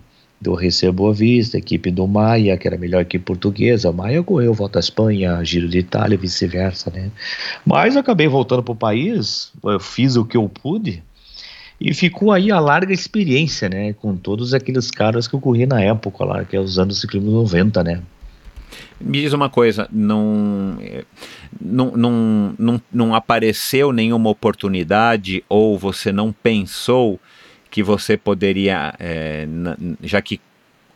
do 0.43 0.53
Recebo 0.53 1.03
Boa 1.03 1.13
Vista, 1.13 1.57
equipe 1.57 1.89
do 1.89 2.05
Maia, 2.05 2.57
que 2.57 2.67
era 2.67 2.75
a 2.75 2.79
melhor 2.79 3.01
equipe 3.01 3.23
portuguesa. 3.23 3.89
O 3.89 3.93
Maia 3.93 4.21
correu 4.21 4.53
volta 4.53 4.77
à 4.77 4.81
Espanha, 4.81 5.43
Giro 5.43 5.69
de 5.69 5.79
Itália, 5.79 6.17
vice-versa, 6.17 6.91
né? 6.91 7.09
Mas 7.65 7.95
acabei 7.95 8.27
voltando 8.27 8.61
para 8.61 8.73
o 8.73 8.75
país, 8.75 9.51
eu 9.63 9.79
fiz 9.79 10.17
o 10.17 10.25
que 10.25 10.35
eu 10.35 10.47
pude 10.49 11.01
e 11.79 11.93
ficou 11.93 12.31
aí 12.31 12.51
a 12.51 12.59
larga 12.59 12.93
experiência, 12.93 13.69
né? 13.69 13.93
Com 13.93 14.17
todos 14.17 14.53
aqueles 14.53 14.91
caras 14.91 15.27
que 15.27 15.33
eu 15.33 15.39
corri 15.39 15.65
na 15.65 15.81
época 15.81 16.25
lá, 16.25 16.43
que 16.43 16.55
é 16.55 16.59
os 16.59 16.77
anos 16.77 16.99
ciclismo 16.99 17.31
90, 17.31 17.83
né? 17.83 18.01
Me 18.99 19.21
diz 19.21 19.33
uma 19.33 19.49
coisa, 19.49 19.87
não, 19.91 20.77
não, 21.59 21.91
não, 21.91 22.55
não, 22.57 22.81
não 22.91 23.15
apareceu 23.15 23.91
nenhuma 23.91 24.29
oportunidade 24.29 25.43
ou 25.47 25.77
você 25.77 26.11
não 26.11 26.31
pensou 26.31 27.19
que 27.73 27.81
você 27.81 28.15
poderia, 28.15 28.93
é, 28.99 29.47
já 30.03 30.21
que 30.21 30.39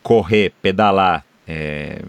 correr, 0.00 0.52
pedalar, 0.62 1.24
é, 1.44 2.02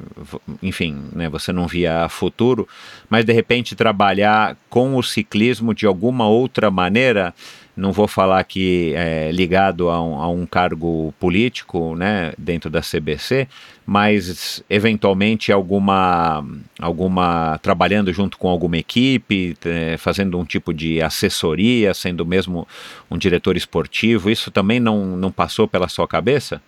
enfim, 0.61 1.05
né, 1.11 1.27
você 1.27 1.51
não 1.51 1.65
via 1.65 2.07
futuro, 2.07 2.67
mas 3.09 3.25
de 3.25 3.33
repente 3.33 3.75
trabalhar 3.75 4.55
com 4.69 4.95
o 4.95 5.01
ciclismo 5.01 5.73
de 5.73 5.87
alguma 5.87 6.27
outra 6.27 6.69
maneira, 6.69 7.33
não 7.75 7.91
vou 7.91 8.07
falar 8.07 8.43
que 8.43 8.93
é, 8.95 9.31
ligado 9.31 9.89
a 9.89 10.01
um, 10.01 10.15
a 10.15 10.29
um, 10.29 10.45
cargo 10.45 11.13
político 11.19 11.95
né, 11.95 12.33
dentro 12.37 12.69
da 12.69 12.81
CBC, 12.81 13.47
mas 13.85 14.63
eventualmente 14.69 15.51
alguma, 15.51 16.45
alguma 16.79 17.57
trabalhando 17.61 18.11
junto 18.11 18.37
com 18.37 18.49
alguma 18.49 18.77
equipe, 18.77 19.55
é, 19.63 19.97
fazendo 19.97 20.37
um 20.37 20.45
tipo 20.45 20.73
de 20.73 21.01
assessoria, 21.01 21.93
sendo 21.93 22.25
mesmo 22.25 22.67
um 23.09 23.17
diretor 23.17 23.55
esportivo, 23.55 24.29
isso 24.29 24.51
também 24.51 24.79
não, 24.79 25.17
não 25.17 25.31
passou 25.31 25.67
pela 25.67 25.87
sua 25.87 26.07
cabeça? 26.07 26.61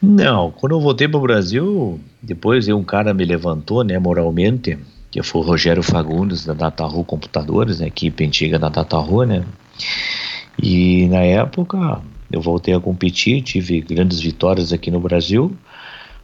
Não, 0.00 0.52
quando 0.52 0.72
eu 0.72 0.80
voltei 0.80 1.08
para 1.08 1.18
o 1.18 1.22
Brasil, 1.22 2.00
depois 2.22 2.68
um 2.68 2.84
cara 2.84 3.12
me 3.12 3.24
levantou, 3.24 3.82
né, 3.82 3.98
moralmente, 3.98 4.78
que 5.10 5.22
foi 5.22 5.40
o 5.40 5.44
Rogério 5.44 5.82
Fagundes 5.82 6.44
da 6.44 6.54
DataRu 6.54 7.04
Computadores, 7.04 7.80
né, 7.80 7.86
equipe 7.86 8.24
antiga 8.24 8.58
da 8.58 8.68
DataRu, 8.68 9.24
né? 9.24 9.44
E 10.60 11.06
na 11.08 11.20
época 11.20 12.02
eu 12.30 12.40
voltei 12.40 12.74
a 12.74 12.80
competir, 12.80 13.42
tive 13.42 13.80
grandes 13.80 14.20
vitórias 14.20 14.72
aqui 14.72 14.90
no 14.90 15.00
Brasil, 15.00 15.56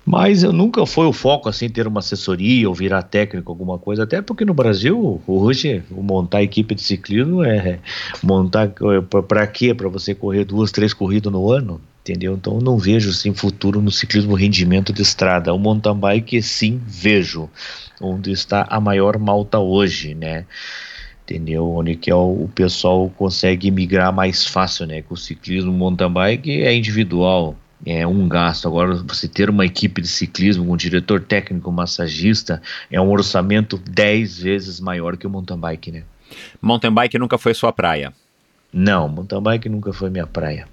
mas 0.05 0.43
eu 0.43 0.53
nunca 0.53 0.85
foi 0.85 1.07
o 1.07 1.13
foco 1.13 1.49
assim 1.49 1.69
ter 1.69 1.87
uma 1.87 2.01
assessoria 2.01 2.69
ou 2.69 2.75
virar 2.75 3.03
técnico 3.03 3.51
alguma 3.51 3.79
coisa, 3.79 4.03
até 4.03 4.21
porque 4.21 4.45
no 4.45 4.53
Brasil 4.53 5.23
hoje 5.27 5.83
montar 5.91 6.43
equipe 6.43 6.75
de 6.75 6.83
ciclismo 6.83 7.43
é 7.43 7.79
montar 8.23 8.67
é, 8.67 9.23
para 9.23 9.47
quê? 9.47 9.73
Para 9.73 9.89
você 9.89 10.15
correr 10.15 10.45
duas, 10.45 10.71
três 10.71 10.93
corridas 10.93 11.33
no 11.33 11.51
ano, 11.51 11.81
entendeu? 12.05 12.35
Então 12.35 12.59
não 12.59 12.77
vejo 12.77 13.09
assim 13.09 13.33
futuro 13.33 13.81
no 13.81 13.91
ciclismo 13.91 14.35
rendimento 14.35 14.93
de 14.93 15.01
estrada. 15.01 15.55
O 15.55 15.59
mountain 15.59 15.97
bike 15.97 16.43
sim 16.43 16.79
vejo 16.87 17.49
onde 18.01 18.31
está 18.31 18.67
a 18.69 18.79
maior 18.79 19.19
malta 19.19 19.59
hoje, 19.59 20.15
né? 20.15 20.45
Entendeu? 21.23 21.67
Onde 21.71 21.97
que 21.97 22.11
é 22.11 22.15
o, 22.15 22.45
o 22.45 22.51
pessoal 22.55 23.09
consegue 23.17 23.71
migrar 23.71 24.13
mais 24.13 24.47
fácil, 24.47 24.87
né? 24.87 25.01
Com 25.01 25.15
o 25.15 25.17
ciclismo 25.17 25.73
mountain 25.73 26.13
bike 26.13 26.63
é 26.63 26.75
individual, 26.75 27.57
é 27.87 28.07
um 28.07 28.29
gasto. 28.29 28.69
Agora, 28.69 28.97
você 28.97 29.27
ter 29.27 29.49
uma 29.49 29.65
equipe 29.65 30.03
de 30.03 30.09
ciclismo, 30.09 30.71
um 30.71 30.77
diretor 30.77 31.23
técnico, 31.23 31.71
um 31.71 31.73
massagista, 31.73 32.61
é 32.91 33.01
um 33.01 33.11
orçamento 33.11 33.79
10 33.79 34.41
vezes 34.41 34.79
maior 34.79 35.17
que 35.17 35.27
o 35.27 35.31
mountain 35.31 35.59
bike, 35.59 35.91
né? 35.91 36.03
Mountain 36.61 36.93
bike 36.93 37.19
nunca 37.19 37.39
foi 37.39 37.55
sua 37.55 37.73
praia? 37.73 38.13
Não, 38.71 39.09
mountain 39.09 39.41
bike 39.41 39.69
nunca 39.71 39.91
foi 39.91 40.11
minha 40.11 40.27
praia. 40.27 40.69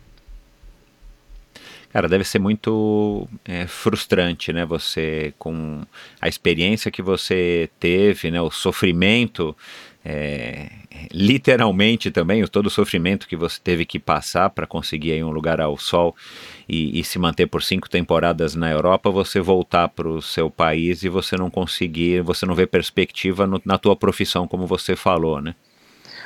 Cara, 1.92 2.08
deve 2.08 2.24
ser 2.24 2.40
muito 2.40 3.28
é, 3.44 3.68
frustrante, 3.68 4.54
né? 4.54 4.66
Você, 4.66 5.34
com 5.38 5.82
a 6.22 6.28
experiência 6.28 6.90
que 6.90 7.02
você 7.02 7.70
teve, 7.80 8.32
né? 8.32 8.42
O 8.42 8.50
sofrimento, 8.50 9.56
é, 10.06 10.70
literalmente 11.12 12.10
também, 12.10 12.46
todo 12.48 12.68
o 12.68 12.70
sofrimento 12.70 13.28
que 13.28 13.36
você 13.36 13.60
teve 13.62 13.86
que 13.86 14.00
passar 14.00 14.50
para 14.52 14.66
conseguir 14.66 15.12
aí 15.12 15.24
um 15.24 15.32
lugar 15.32 15.60
ao 15.60 15.78
sol 15.78 16.16
e, 16.68 16.98
e, 16.98 17.04
se 17.04 17.20
manter 17.20 17.48
por 17.48 17.62
cinco 17.62 17.90
temporadas 17.90 18.56
na 18.56 18.72
Europa, 18.72 19.12
você 19.12 19.42
voltar 19.42 19.90
para 19.90 20.08
o 20.08 20.22
seu 20.22 20.50
país 20.50 21.04
e 21.04 21.10
você 21.10 21.36
não 21.36 21.50
conseguir, 21.50 22.22
você 22.22 22.46
não 22.46 22.56
vê 22.56 22.66
perspectiva 22.66 23.46
no, 23.46 23.62
na 23.66 23.78
tua 23.78 23.98
profissão, 23.98 24.48
como 24.48 24.66
você 24.66 24.96
falou, 24.96 25.42
né? 25.42 25.56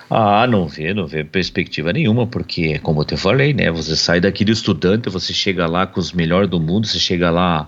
Ah, 0.07 0.45
não 0.45 0.67
vê, 0.67 0.93
não 0.93 1.07
vê 1.07 1.23
perspectiva 1.23 1.91
nenhuma, 1.91 2.27
porque, 2.27 2.77
como 2.79 3.01
eu 3.01 3.05
te 3.05 3.17
falei, 3.17 3.53
né? 3.53 3.71
Você 3.71 3.95
sai 3.95 4.21
daqui 4.21 4.45
de 4.45 4.51
estudante, 4.51 5.09
você 5.09 5.33
chega 5.33 5.65
lá 5.65 5.87
com 5.87 5.99
os 5.99 6.11
melhores 6.13 6.47
do 6.47 6.59
mundo, 6.59 6.85
você 6.85 6.99
chega 6.99 7.31
lá 7.31 7.67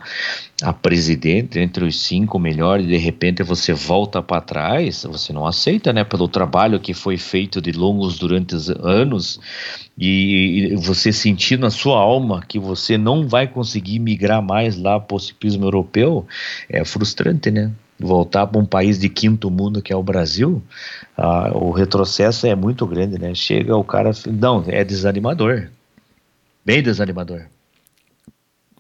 a 0.61 0.71
presidente, 0.71 1.57
entre 1.57 1.83
os 1.83 1.99
cinco 1.99 2.37
melhores, 2.37 2.85
e 2.85 2.89
de 2.89 2.97
repente 2.97 3.41
você 3.41 3.73
volta 3.73 4.21
para 4.21 4.39
trás, 4.39 5.03
você 5.03 5.33
não 5.33 5.47
aceita, 5.47 5.91
né? 5.91 6.03
Pelo 6.03 6.27
trabalho 6.27 6.79
que 6.79 6.93
foi 6.93 7.17
feito 7.17 7.59
de 7.59 7.71
longos 7.71 8.19
durante 8.19 8.55
anos, 8.83 9.39
e, 9.97 10.69
e 10.73 10.75
você 10.75 11.11
sentir 11.11 11.57
na 11.57 11.71
sua 11.71 11.99
alma 11.99 12.43
que 12.47 12.59
você 12.59 12.99
não 12.99 13.27
vai 13.27 13.47
conseguir 13.47 13.97
migrar 13.97 14.43
mais 14.43 14.77
lá 14.77 14.99
para 14.99 15.15
o 15.15 15.19
ciclismo 15.19 15.65
europeu, 15.65 16.27
é 16.69 16.85
frustrante, 16.85 17.49
né? 17.49 17.71
voltar 17.99 18.45
para 18.47 18.59
um 18.59 18.65
país 18.65 18.99
de 18.99 19.09
quinto 19.09 19.49
mundo 19.49 19.81
que 19.81 19.91
é 19.91 19.95
o 19.95 20.03
Brasil, 20.03 20.61
ah, 21.17 21.51
o 21.53 21.71
retrocesso 21.71 22.45
é 22.45 22.55
muito 22.55 22.85
grande, 22.85 23.17
né? 23.17 23.33
Chega 23.33 23.75
o 23.75 23.83
cara, 23.83 24.11
não, 24.27 24.63
é 24.67 24.83
desanimador, 24.83 25.69
bem 26.63 26.83
desanimador. 26.83 27.47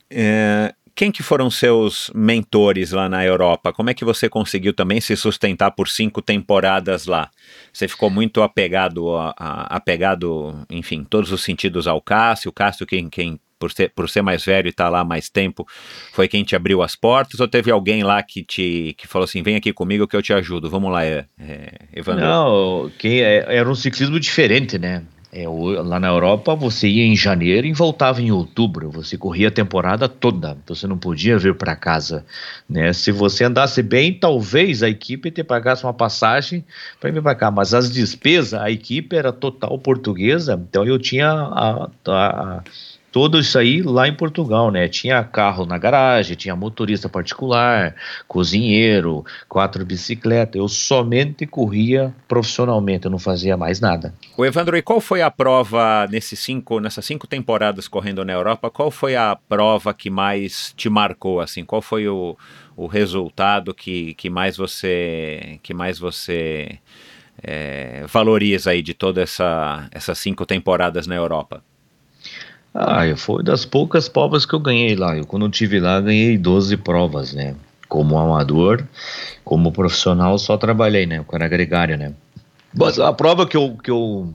É, 0.09 0.73
quem 0.97 1.11
que 1.11 1.21
foram 1.21 1.49
seus 1.49 2.11
mentores 2.13 2.91
lá 2.91 3.09
na 3.09 3.25
Europa? 3.25 3.73
Como 3.73 3.89
é 3.89 3.93
que 3.93 4.05
você 4.05 4.29
conseguiu 4.29 4.73
também 4.73 5.01
se 5.01 5.15
sustentar 5.15 5.71
por 5.71 5.87
cinco 5.87 6.21
temporadas 6.21 7.05
lá? 7.05 7.29
Você 7.73 7.87
ficou 7.87 8.09
muito 8.09 8.41
apegado, 8.41 9.15
a, 9.15 9.33
a, 9.37 9.75
apegado, 9.75 10.65
enfim, 10.69 11.03
todos 11.03 11.31
os 11.31 11.43
sentidos 11.43 11.87
ao 11.87 12.01
Cássio. 12.01 12.49
O 12.49 12.53
Cássio 12.53 12.85
quem, 12.85 13.09
quem 13.09 13.39
por 13.59 13.71
ser, 13.71 13.89
por 13.89 14.09
ser 14.09 14.21
mais 14.21 14.43
velho 14.43 14.67
e 14.67 14.69
estar 14.69 14.85
tá 14.85 14.89
lá 14.89 15.03
mais 15.03 15.29
tempo, 15.29 15.67
foi 16.13 16.27
quem 16.27 16.43
te 16.43 16.55
abriu 16.55 16.81
as 16.81 16.95
portas? 16.95 17.39
Ou 17.39 17.47
teve 17.47 17.71
alguém 17.71 18.03
lá 18.03 18.21
que 18.23 18.43
te 18.43 18.95
que 18.97 19.07
falou 19.07 19.25
assim: 19.25 19.43
vem 19.43 19.55
aqui 19.55 19.73
comigo 19.73 20.07
que 20.07 20.15
eu 20.15 20.21
te 20.21 20.33
ajudo? 20.33 20.69
Vamos 20.69 20.91
lá, 20.91 21.05
é, 21.05 21.25
é, 21.39 21.73
Evandro. 21.93 22.25
Não, 22.25 22.91
que 22.97 23.21
é, 23.21 23.45
era 23.55 23.69
um 23.69 23.75
ciclismo 23.75 24.19
diferente, 24.19 24.77
né? 24.77 25.03
É, 25.29 25.45
lá 25.47 25.99
na 25.99 26.07
Europa 26.07 26.55
você 26.55 26.87
ia 26.87 27.03
em 27.03 27.15
janeiro 27.15 27.67
e 27.67 27.73
voltava 27.73 28.21
em 28.21 28.31
outubro. 28.31 28.89
Você 28.91 29.17
corria 29.17 29.49
a 29.49 29.51
temporada 29.51 30.07
toda. 30.07 30.57
Você 30.65 30.87
não 30.87 30.97
podia 30.97 31.37
vir 31.37 31.53
para 31.53 31.75
casa, 31.75 32.25
né? 32.67 32.93
Se 32.93 33.11
você 33.11 33.43
andasse 33.43 33.83
bem, 33.83 34.13
talvez 34.13 34.81
a 34.81 34.89
equipe 34.89 35.29
te 35.29 35.43
pagasse 35.43 35.83
uma 35.83 35.93
passagem 35.93 36.63
para 36.99 37.11
vir 37.11 37.21
para 37.21 37.35
cá. 37.35 37.51
Mas 37.51 37.73
as 37.73 37.91
despesas, 37.91 38.53
a 38.53 38.71
equipe 38.71 39.15
era 39.15 39.33
total 39.33 39.77
portuguesa. 39.77 40.59
Então 40.69 40.85
eu 40.85 40.97
tinha 40.97 41.29
a, 41.29 41.89
a, 42.07 42.63
tudo 43.11 43.39
isso 43.39 43.57
aí 43.57 43.81
lá 43.81 44.07
em 44.07 44.13
Portugal, 44.13 44.69
né? 44.69 44.87
Tinha 44.87 45.23
carro 45.23 45.65
na 45.65 45.77
garagem, 45.77 46.35
tinha 46.35 46.55
motorista 46.55 47.07
particular, 47.07 47.95
cozinheiro, 48.27 49.25
quatro 49.47 49.85
bicicletas. 49.85 50.55
Eu 50.55 50.67
somente 50.67 51.45
corria 51.45 52.13
profissionalmente, 52.27 53.05
eu 53.05 53.11
não 53.11 53.19
fazia 53.19 53.55
mais 53.55 53.79
nada. 53.79 54.13
O 54.37 54.45
Evandro, 54.45 54.77
e 54.77 54.81
qual 54.81 54.99
foi 54.99 55.21
a 55.21 55.31
prova 55.31 56.07
nesses 56.11 56.39
cinco, 56.39 56.79
nessas 56.79 57.05
cinco 57.05 57.25
temporadas 57.25 57.87
correndo 57.87 58.23
na 58.25 58.33
Europa? 58.33 58.69
Qual 58.69 58.91
foi 58.91 59.15
a 59.15 59.37
prova 59.47 59.93
que 59.93 60.09
mais 60.09 60.73
te 60.75 60.89
marcou? 60.89 61.39
Assim, 61.39 61.63
qual 61.63 61.81
foi 61.81 62.07
o, 62.07 62.37
o 62.75 62.87
resultado 62.87 63.73
que, 63.73 64.13
que 64.15 64.29
mais 64.29 64.57
você 64.57 65.59
que 65.63 65.73
mais 65.73 65.97
você 65.97 66.77
é, 67.41 68.05
valoriza 68.07 68.71
aí 68.71 68.81
de 68.81 68.93
todas 68.93 69.23
essa, 69.23 69.87
essas 69.91 70.17
cinco 70.17 70.45
temporadas 70.45 71.07
na 71.07 71.15
Europa? 71.15 71.63
Ah, 72.79 73.01
foi 73.15 73.41
das 73.41 73.65
poucas 73.65 74.07
provas 74.07 74.45
que 74.45 74.53
eu 74.53 74.59
ganhei 74.59 74.95
lá. 74.95 75.17
Eu, 75.17 75.25
quando 75.25 75.47
eu 75.47 75.49
tive 75.49 75.79
lá, 75.79 75.99
ganhei 75.99 76.37
12 76.37 76.77
provas, 76.77 77.33
né? 77.33 77.55
Como 77.89 78.19
amador, 78.19 78.85
como 79.43 79.71
profissional, 79.71 80.37
só 80.37 80.55
trabalhei, 80.57 81.07
né? 81.07 81.23
Com 81.25 81.35
era 81.35 81.47
gregário, 81.47 81.97
né? 81.97 82.13
Mas 82.71 82.99
a 82.99 83.11
prova 83.11 83.47
que 83.47 83.57
eu, 83.57 83.75
que 83.83 83.89
eu, 83.89 84.31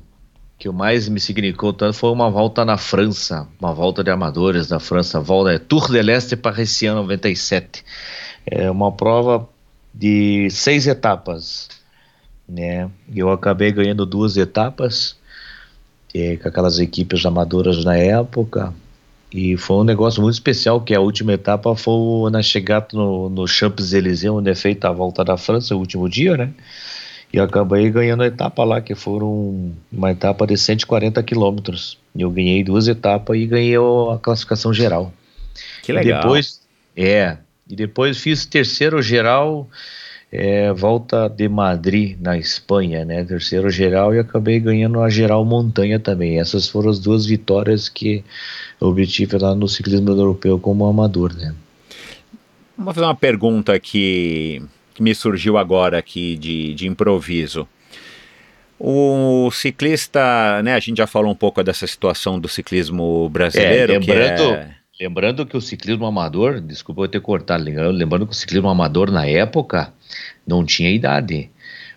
que 0.59 0.67
eu 0.67 0.73
mais 0.73 1.09
me 1.09 1.21
significou 1.21 1.73
tanto 1.73 1.97
foi 1.97 2.11
uma 2.11 2.29
volta 2.33 2.65
na 2.65 2.77
França, 2.77 3.47
uma 3.61 3.73
volta 3.73 4.03
de 4.03 4.11
amadores 4.11 4.71
na 4.71 4.81
França, 4.81 5.21
volta 5.21 5.53
é 5.53 5.59
Tour 5.59 5.89
de 5.89 6.03
l'Est 6.03 6.35
Parisien 6.35 6.95
97. 6.95 7.85
É 8.45 8.69
uma 8.69 8.91
prova 8.91 9.49
de 9.95 10.51
seis 10.51 10.89
etapas, 10.89 11.69
né? 12.49 12.91
Eu 13.15 13.31
acabei 13.31 13.71
ganhando 13.71 14.05
duas 14.05 14.37
etapas 14.37 15.17
é, 16.15 16.37
com 16.37 16.49
aquelas 16.49 16.79
equipes 16.79 17.25
amadoras 17.25 17.85
na 17.85 17.97
época. 17.97 18.73
E 19.33 19.57
foi 19.57 19.79
um 19.79 19.85
negócio 19.85 20.21
muito 20.21 20.35
especial, 20.35 20.81
que 20.81 20.95
a 20.95 21.01
última 21.01 21.33
etapa 21.33 21.75
foi 21.75 22.31
na 22.31 22.43
chegada 22.43 22.89
no, 22.93 23.31
no 23.31 23.49
Champs-Élysées, 23.49 24.31
onde 24.31 24.51
é 24.51 24.55
feita 24.55 24.89
a 24.89 24.93
volta 24.93 25.25
da 25.25 25.39
França, 25.39 25.75
o 25.75 25.79
último 25.79 26.09
dia, 26.09 26.37
né? 26.37 26.51
E 27.33 27.41
acabei 27.41 27.91
ganhando 27.91 28.23
a 28.23 28.27
etapa 28.27 28.63
lá, 28.63 28.83
que 28.83 28.95
foram 28.95 29.73
uma 29.91 30.11
etapa 30.11 30.47
de 30.47 30.59
140 30.59 31.23
quilômetros. 31.23 31.99
Eu 32.15 32.31
ganhei 32.31 32.63
duas 32.63 32.89
etapas 32.89 33.39
e 33.39 33.47
ganhei 33.47 33.75
a 33.77 34.19
classificação 34.19 34.75
geral. 34.75 35.15
Que 35.83 35.93
legal. 35.93 36.21
E 36.21 36.23
depois, 36.23 36.61
é, 36.95 37.39
e 37.67 37.75
depois 37.75 38.19
fiz 38.19 38.45
terceiro 38.45 39.01
geral 39.01 39.67
é, 40.33 40.73
volta 40.73 41.29
de 41.29 41.47
Madrid, 41.47 42.17
na 42.19 42.39
Espanha, 42.39 43.05
né? 43.05 43.23
Terceiro 43.23 43.69
geral 43.69 44.15
e 44.15 44.19
acabei 44.19 44.59
ganhando 44.59 45.03
a 45.03 45.11
geral 45.11 45.45
montanha 45.45 46.01
também. 46.01 46.41
Essas 46.41 46.67
foram 46.67 46.89
as 46.89 46.99
duas 46.99 47.27
vitórias 47.27 47.87
que 47.87 48.25
eu 48.81 48.89
obtive 48.89 49.37
lá 49.37 49.55
no 49.55 49.69
ciclismo 49.69 50.09
europeu 50.09 50.59
como 50.59 50.87
amador, 50.87 51.35
né? 51.35 51.55
Vou 52.79 52.95
fazer 52.95 53.05
uma 53.05 53.15
pergunta 53.15 53.79
que, 53.79 54.63
que 54.95 55.03
me 55.03 55.15
surgiu 55.15 55.59
agora 55.59 55.99
aqui 55.99 56.35
de, 56.39 56.73
de 56.73 56.89
improviso. 56.89 57.69
O 58.81 59.51
ciclista, 59.53 60.63
né? 60.65 60.75
A 60.75 60.81
gente 60.81 60.97
já 60.97 61.07
falou 61.07 61.31
um 61.31 61.37
pouco 61.37 61.63
dessa 61.63 61.87
situação 61.87 62.41
do 62.41 62.49
ciclismo 62.49 63.29
brasileiro. 63.29 63.93
É, 63.93 63.99
lembrando, 63.99 64.55
é... 64.55 64.82
lembrando 65.03 65.45
que 65.45 65.57
o 65.57 65.61
ciclismo 65.61 66.07
amador, 66.07 66.61
desculpa 66.61 67.03
eu 67.03 67.09
ter 67.09 67.21
cortado, 67.21 67.65
lembrando 67.65 68.25
que 68.25 68.33
o 68.33 68.37
ciclismo 68.37 68.69
amador 68.69 69.11
na 69.11 69.27
época 69.27 69.93
não 70.47 70.65
tinha 70.65 70.91
idade. 70.91 71.51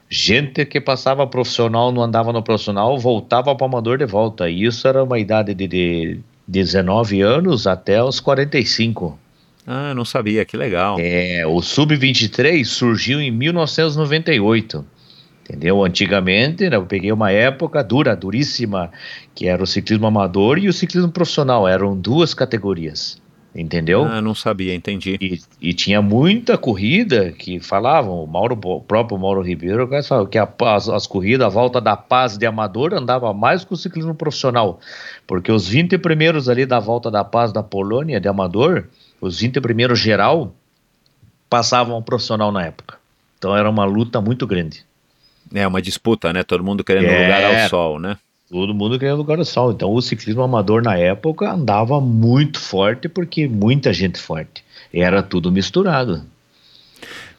Gente 0.09 0.65
que 0.65 0.81
passava 0.81 1.27
profissional, 1.27 1.91
não 1.91 2.01
andava 2.01 2.33
no 2.33 2.41
profissional, 2.41 2.97
voltava 2.97 3.55
para 3.55 3.63
o 3.63 3.67
amador 3.67 3.99
de 3.99 4.05
volta. 4.05 4.49
E 4.49 4.63
isso 4.63 4.87
era 4.87 5.03
uma 5.03 5.19
idade 5.19 5.53
de, 5.53 5.67
de 5.67 6.19
19 6.47 7.21
anos 7.21 7.67
até 7.67 8.03
os 8.03 8.19
45. 8.19 9.19
Ah, 9.67 9.93
não 9.93 10.05
sabia, 10.05 10.43
que 10.45 10.57
legal. 10.57 10.97
É, 10.99 11.45
o 11.45 11.61
Sub-23 11.61 12.63
surgiu 12.65 13.19
em 13.19 13.31
1998. 13.31 14.85
Entendeu? 15.47 15.85
Antigamente, 15.85 16.67
né, 16.67 16.75
eu 16.75 16.85
peguei 16.87 17.11
uma 17.11 17.31
época 17.31 17.83
dura, 17.83 18.15
duríssima, 18.15 18.91
que 19.35 19.47
era 19.47 19.61
o 19.61 19.67
ciclismo 19.67 20.07
amador 20.07 20.57
e 20.57 20.67
o 20.67 20.73
ciclismo 20.73 21.11
profissional. 21.11 21.67
Eram 21.67 21.95
duas 21.95 22.33
categorias. 22.33 23.21
Entendeu? 23.55 24.03
Ah, 24.03 24.21
não 24.21 24.35
sabia, 24.35 24.75
entendi. 24.75 25.17
E, 25.21 25.39
e 25.61 25.73
tinha 25.73 26.01
muita 26.01 26.57
corrida 26.57 27.31
que 27.31 27.57
falavam, 27.61 28.21
o, 28.21 28.27
Mauro, 28.27 28.59
o 28.65 28.81
próprio 28.81 29.17
Mauro 29.17 29.41
Ribeiro 29.41 29.87
falava 30.03 30.27
que 30.27 30.37
a, 30.37 30.49
as, 30.75 30.89
as 30.89 31.07
corridas, 31.07 31.45
a 31.45 31.49
volta 31.49 31.79
da 31.79 31.95
paz 31.95 32.37
de 32.37 32.45
amador 32.45 32.93
andava 32.93 33.33
mais 33.33 33.63
que 33.63 33.71
o 33.71 33.77
ciclismo 33.77 34.13
profissional. 34.13 34.81
Porque 35.25 35.51
os 35.53 35.69
20 35.69 35.97
primeiros 35.99 36.49
ali 36.49 36.65
da 36.65 36.79
volta 36.79 37.09
da 37.09 37.23
paz 37.23 37.53
da 37.53 37.63
Polônia 37.63 38.19
de 38.19 38.27
amador, 38.27 38.89
os 39.21 39.39
20 39.39 39.61
primeiros 39.61 39.99
geral, 39.99 40.53
passavam 41.49 41.95
ao 41.95 42.01
profissional 42.01 42.51
na 42.51 42.65
época. 42.65 42.97
Então 43.37 43.55
era 43.55 43.69
uma 43.69 43.85
luta 43.85 44.19
muito 44.19 44.45
grande. 44.45 44.83
É 45.55 45.65
uma 45.65 45.81
disputa, 45.81 46.33
né? 46.33 46.43
Todo 46.43 46.63
mundo 46.63 46.83
querendo 46.83 47.05
é, 47.05 47.23
lugar 47.23 47.43
ao 47.43 47.69
sol, 47.69 47.99
né? 47.99 48.17
Todo 48.49 48.73
mundo 48.73 48.99
querendo 48.99 49.17
lugar 49.17 49.39
ao 49.39 49.45
sol. 49.45 49.71
Então 49.71 49.91
o 49.91 50.01
ciclismo 50.01 50.41
amador 50.41 50.83
na 50.83 50.97
época 50.97 51.49
andava 51.49 51.99
muito 52.01 52.59
forte 52.59 53.07
porque 53.07 53.47
muita 53.47 53.93
gente 53.93 54.19
forte. 54.19 54.63
Era 54.93 55.23
tudo 55.23 55.51
misturado. 55.51 56.23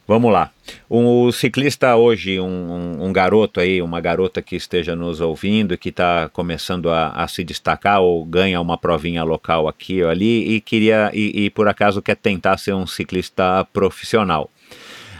Vamos 0.09 0.33
lá. 0.33 0.51
O 0.89 1.33
ciclista 1.33 1.97
hoje, 1.97 2.39
um, 2.41 3.05
um, 3.05 3.13
garoto 3.13 3.59
aí, 3.59 3.83
uma 3.83 4.01
garota 4.01 4.41
que 4.41 4.55
esteja 4.55 4.95
nos 4.95 5.21
ouvindo 5.21 5.75
e 5.75 5.77
que 5.77 5.89
está 5.89 6.29
começando 6.33 6.91
a, 6.91 7.09
a, 7.09 7.27
se 7.27 7.43
destacar 7.43 8.01
ou 8.01 8.25
ganha 8.25 8.61
uma 8.61 8.79
provinha 8.79 9.25
local 9.25 9.67
aqui 9.67 10.03
ou 10.05 10.09
ali 10.09 10.55
e 10.55 10.61
queria 10.61 11.11
e, 11.13 11.47
e 11.47 11.51
por 11.51 11.67
acaso 11.67 12.01
quer 12.01 12.15
tentar 12.15 12.57
ser 12.57 12.73
um 12.73 12.87
ciclista 12.87 13.67
profissional 13.73 14.49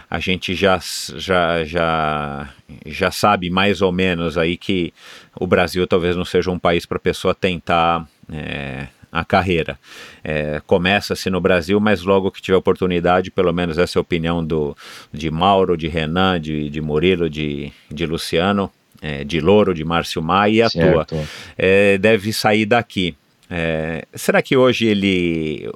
a 0.09 0.19
gente 0.19 0.55
já, 0.55 0.79
já, 1.15 1.63
já, 1.63 2.49
já 2.85 3.11
sabe 3.11 3.49
mais 3.49 3.81
ou 3.81 3.91
menos 3.91 4.37
aí 4.37 4.57
que 4.57 4.93
o 5.39 5.47
Brasil 5.47 5.85
talvez 5.87 6.15
não 6.15 6.25
seja 6.25 6.51
um 6.51 6.59
país 6.59 6.85
para 6.85 6.97
a 6.97 7.01
pessoa 7.01 7.33
tentar 7.33 8.07
é, 8.31 8.87
a 9.11 9.23
carreira. 9.23 9.79
É, 10.23 10.61
Começa-se 10.65 11.29
no 11.29 11.39
Brasil, 11.39 11.79
mas 11.79 12.03
logo 12.03 12.31
que 12.31 12.41
tiver 12.41 12.57
oportunidade, 12.57 13.31
pelo 13.31 13.53
menos 13.53 13.77
essa 13.77 13.97
é 13.97 13.99
a 13.99 14.01
opinião 14.01 14.45
do, 14.45 14.75
de 15.11 15.31
Mauro, 15.31 15.77
de 15.77 15.87
Renan, 15.87 16.39
de, 16.39 16.69
de 16.69 16.81
Murilo, 16.81 17.29
de, 17.29 17.71
de 17.89 18.05
Luciano, 18.05 18.71
é, 19.01 19.23
de 19.23 19.39
Louro, 19.39 19.73
de 19.73 19.83
Márcio 19.83 20.21
Maia 20.21 20.53
e 20.53 20.61
a 20.61 20.69
certo. 20.69 21.15
tua. 21.15 21.23
É, 21.57 21.97
deve 21.97 22.33
sair 22.33 22.65
daqui. 22.65 23.15
É, 23.49 24.05
será 24.13 24.41
que 24.41 24.57
hoje 24.57 24.85
ele, 24.85 25.69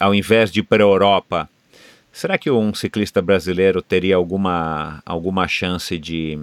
ao 0.00 0.14
invés 0.14 0.50
de 0.50 0.60
ir 0.60 0.64
para 0.64 0.82
a 0.82 0.86
Europa, 0.86 1.48
Será 2.12 2.36
que 2.36 2.50
um 2.50 2.74
ciclista 2.74 3.22
brasileiro 3.22 3.80
teria 3.80 4.16
alguma, 4.16 5.02
alguma 5.06 5.48
chance 5.48 5.98
de, 5.98 6.38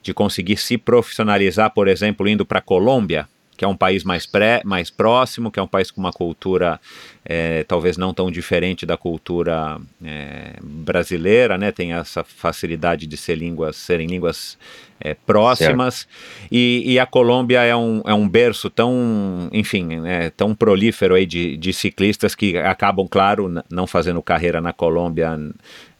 de 0.00 0.14
conseguir 0.14 0.56
se 0.56 0.78
profissionalizar, 0.78 1.70
por 1.72 1.88
exemplo, 1.88 2.28
indo 2.28 2.46
para 2.46 2.60
a 2.60 2.62
Colômbia? 2.62 3.28
que 3.56 3.64
é 3.64 3.68
um 3.68 3.76
país 3.76 4.02
mais, 4.02 4.26
pré, 4.26 4.60
mais 4.64 4.90
próximo, 4.90 5.50
que 5.50 5.60
é 5.60 5.62
um 5.62 5.68
país 5.68 5.90
com 5.90 6.00
uma 6.00 6.12
cultura 6.12 6.80
é, 7.24 7.62
talvez 7.64 7.96
não 7.96 8.12
tão 8.12 8.30
diferente 8.30 8.84
da 8.84 8.96
cultura 8.96 9.80
é, 10.04 10.56
brasileira, 10.62 11.56
né? 11.56 11.70
Tem 11.70 11.92
essa 11.92 12.24
facilidade 12.24 13.06
de 13.06 13.16
ser 13.16 13.36
línguas, 13.36 13.76
serem 13.76 14.08
línguas 14.08 14.58
é, 15.04 15.12
próximas. 15.12 16.08
E, 16.50 16.82
e, 16.86 16.98
a 16.98 17.04
Colômbia 17.04 17.62
é 17.62 17.76
um, 17.76 18.02
é 18.06 18.14
um 18.14 18.26
berço 18.26 18.70
tão, 18.70 19.50
enfim, 19.52 20.06
é, 20.06 20.30
tão 20.30 20.54
prolífero 20.54 21.14
aí 21.14 21.26
de, 21.26 21.58
de 21.58 21.72
ciclistas 21.74 22.34
que 22.34 22.56
acabam, 22.56 23.06
claro, 23.06 23.62
não 23.70 23.86
fazendo 23.86 24.22
carreira 24.22 24.62
na 24.62 24.72
Colômbia 24.72 25.38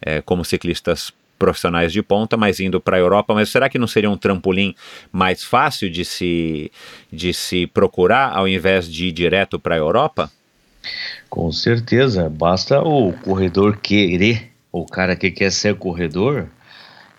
é, 0.01 0.21
como 0.21 0.43
ciclistas 0.43 1.13
profissionais 1.37 1.91
de 1.93 2.01
ponta, 2.01 2.35
mas 2.35 2.59
indo 2.59 2.81
para 2.81 2.97
a 2.97 2.99
Europa. 2.99 3.33
Mas 3.35 3.49
será 3.49 3.69
que 3.69 3.77
não 3.77 3.87
seria 3.87 4.09
um 4.09 4.17
trampolim 4.17 4.73
mais 5.11 5.43
fácil 5.43 5.89
de 5.89 6.03
se, 6.03 6.71
de 7.11 7.33
se 7.33 7.67
procurar 7.67 8.35
ao 8.35 8.47
invés 8.47 8.91
de 8.91 9.07
ir 9.07 9.11
direto 9.11 9.59
para 9.59 9.75
a 9.75 9.77
Europa? 9.77 10.31
Com 11.29 11.51
certeza, 11.51 12.29
basta 12.29 12.81
o 12.81 13.11
corredor 13.13 13.77
querer, 13.77 14.51
o 14.71 14.85
cara 14.85 15.15
que 15.15 15.31
quer 15.31 15.51
ser 15.51 15.75
corredor, 15.75 16.47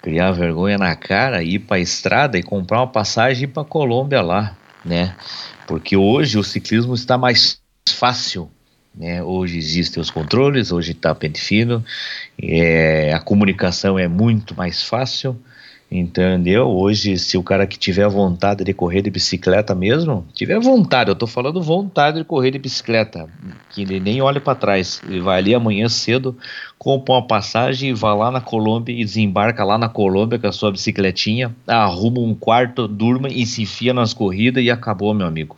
criar 0.07 0.31
vergonha 0.31 0.79
na 0.79 0.95
cara, 0.95 1.43
ir 1.43 1.59
para 1.59 1.79
a 1.79 1.81
estrada 1.81 2.39
e 2.39 2.43
comprar 2.43 2.79
uma 2.79 2.87
passagem 2.87 3.49
para 3.49 3.65
Colômbia 3.65 4.23
lá, 4.23 4.57
né? 4.85 5.17
Porque 5.67 5.97
hoje 5.97 6.39
o 6.39 6.45
ciclismo 6.45 6.95
está 6.95 7.19
mais 7.19 7.61
fácil 7.89 8.49
né? 8.97 9.21
Hoje 9.23 9.59
existem 9.59 10.01
os 10.01 10.11
controles, 10.11 10.73
hoje 10.73 10.93
está 10.93 11.15
pente 11.15 11.41
fino, 11.41 11.85
é, 12.41 13.13
a 13.13 13.21
comunicação 13.21 13.99
é 13.99 14.09
muito 14.09 14.57
mais 14.57 14.83
fácil, 14.83 15.39
entendeu? 15.91 16.69
Hoje, 16.69 17.17
se 17.19 17.39
o 17.39 17.43
cara 17.43 17.67
que 17.67 17.79
tiver 17.79 18.09
vontade 18.09 18.65
de 18.65 18.73
correr 18.73 19.03
de 19.03 19.11
bicicleta 19.11 19.75
mesmo, 19.75 20.27
tiver 20.33 20.59
vontade, 20.59 21.11
eu 21.11 21.15
estou 21.15 21.29
falando 21.29 21.63
vontade 21.63 22.19
de 22.19 22.25
correr 22.25 22.51
de 22.51 22.59
bicicleta, 22.59 23.29
que 23.71 23.83
ele 23.83 24.01
nem 24.01 24.21
olha 24.21 24.41
para 24.41 24.55
trás, 24.55 25.01
ele 25.09 25.21
vai 25.21 25.39
ali 25.39 25.55
amanhã 25.55 25.89
cedo, 25.89 26.37
compra 26.79 27.15
uma 27.15 27.27
passagem 27.27 27.91
e 27.91 27.95
vai 27.95 28.15
lá 28.17 28.31
na 28.31 28.41
Colômbia 28.41 28.93
e 28.93 29.05
desembarca 29.05 29.65
lá 29.65 29.79
na 29.79 29.89
Colômbia 29.89 30.39
com 30.39 30.47
a 30.47 30.53
sua 30.53 30.73
bicicletinha, 30.73 31.55
arruma 31.67 32.21
um 32.21 32.35
quarto, 32.35 32.89
durma 32.89 33.29
e 33.29 33.47
se 33.47 33.63
enfia 33.63 33.95
nas 33.95 34.13
corridas 34.13 34.63
e 34.63 34.71
acabou, 34.71 35.15
meu 35.15 35.27
amigo 35.27 35.57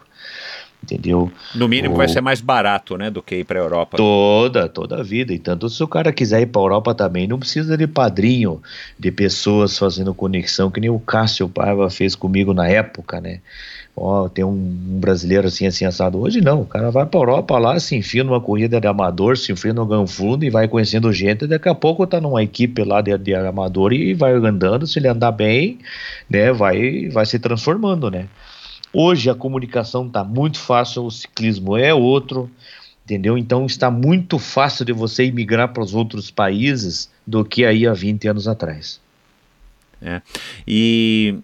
entendeu? 0.83 1.31
No 1.55 1.68
mínimo 1.68 1.95
o... 1.95 1.97
vai 1.97 2.09
ser 2.09 2.20
mais 2.20 2.41
barato, 2.41 2.97
né, 2.97 3.11
do 3.11 3.22
que 3.22 3.37
ir 3.37 3.45
para 3.45 3.59
a 3.59 3.62
Europa. 3.62 3.97
Toda, 3.97 4.68
toda 4.68 5.01
a 5.01 5.03
vida. 5.03 5.33
E 5.33 5.39
tanto 5.39 5.68
se 5.68 5.83
o 5.83 5.89
cara 5.89 6.12
quiser 6.12 6.43
ir 6.43 6.47
para 6.47 6.61
a 6.61 6.64
Europa 6.64 6.95
também, 6.95 7.26
não 7.26 7.39
precisa 7.39 7.76
de 7.76 7.87
padrinho, 7.87 8.62
de 8.99 9.11
pessoas 9.11 9.76
fazendo 9.76 10.14
conexão, 10.14 10.70
que 10.70 10.81
nem 10.81 10.91
o 10.91 10.99
Cássio 10.99 11.49
Paiva 11.49 11.91
fez 11.91 12.14
comigo 12.14 12.55
na 12.55 12.68
época, 12.68 13.20
né? 13.20 13.41
Ó, 14.01 14.24
oh, 14.24 14.29
tem 14.29 14.45
um, 14.45 14.51
um, 14.51 15.01
brasileiro 15.01 15.49
assim, 15.49 15.66
assim, 15.66 15.85
assado. 15.85 16.20
Hoje 16.20 16.41
não, 16.41 16.61
o 16.61 16.64
cara 16.64 16.89
vai 16.89 17.05
para 17.05 17.18
a 17.18 17.22
Europa 17.22 17.59
lá, 17.59 17.81
se 17.81 17.97
enfia 17.97 18.22
numa 18.22 18.41
corrida 18.41 18.81
de 18.81 18.87
amador, 18.87 19.37
se 19.37 19.51
enfia 19.51 19.74
no 19.74 19.85
Ganfundo 19.85 20.45
e 20.45 20.51
vai 20.51 20.68
conhecendo 20.68 21.12
gente. 21.12 21.49
Daqui 21.49 21.68
a 21.68 21.74
pouco 21.74 22.07
tá 22.07 22.20
numa 22.20 22.41
equipe 22.41 22.85
lá 22.85 23.01
de, 23.01 23.16
de 23.18 23.35
amador 23.35 23.93
e 23.93 24.14
vai 24.14 24.33
andando. 24.35 24.87
Se 24.87 25.01
ele 25.01 25.09
andar 25.09 25.33
bem, 25.33 25.79
né, 26.31 26.53
vai, 26.53 27.09
vai 27.09 27.26
se 27.26 27.41
transformando, 27.41 28.09
né? 28.09 28.29
Hoje 28.93 29.28
a 29.28 29.34
comunicação 29.34 30.07
está 30.07 30.24
muito 30.24 30.59
fácil, 30.59 31.05
o 31.05 31.11
ciclismo 31.11 31.76
é 31.76 31.93
outro, 31.93 32.51
entendeu? 33.05 33.36
Então 33.36 33.66
está 33.66 33.91
muito 33.91 34.39
fácil 34.39 34.84
de 34.84 34.93
você 34.93 35.24
imigrar 35.24 35.72
para 35.72 35.82
os 35.82 35.95
outros 35.95 36.30
países 36.30 37.11
do 37.26 37.45
que 37.45 37.64
aí 37.64 37.86
há 37.86 37.93
20 37.93 38.28
anos 38.28 38.49
atrás. 38.49 39.01
É. 40.01 40.22
E 40.66 41.39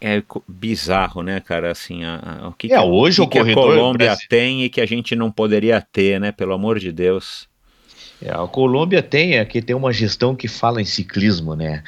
é 0.00 0.22
bizarro, 0.46 1.22
né, 1.22 1.40
cara? 1.40 1.70
Assim, 1.70 2.04
a, 2.04 2.42
a, 2.42 2.48
o 2.48 2.52
que, 2.52 2.72
é, 2.72 2.80
hoje 2.80 3.16
que, 3.26 3.40
o 3.40 3.44
que 3.44 3.50
a 3.50 3.54
Colômbia 3.54 4.08
Brasil... 4.08 4.28
tem 4.28 4.64
e 4.64 4.68
que 4.68 4.80
a 4.80 4.86
gente 4.86 5.16
não 5.16 5.30
poderia 5.30 5.80
ter, 5.80 6.20
né? 6.20 6.30
Pelo 6.30 6.52
amor 6.52 6.78
de 6.78 6.92
Deus. 6.92 7.48
É, 8.24 8.30
a 8.32 8.46
Colômbia 8.48 9.02
tem, 9.02 9.38
aqui 9.38 9.60
tem 9.60 9.76
uma 9.76 9.92
gestão 9.92 10.34
que 10.34 10.48
fala 10.48 10.80
em 10.80 10.84
ciclismo, 10.86 11.54
né? 11.54 11.82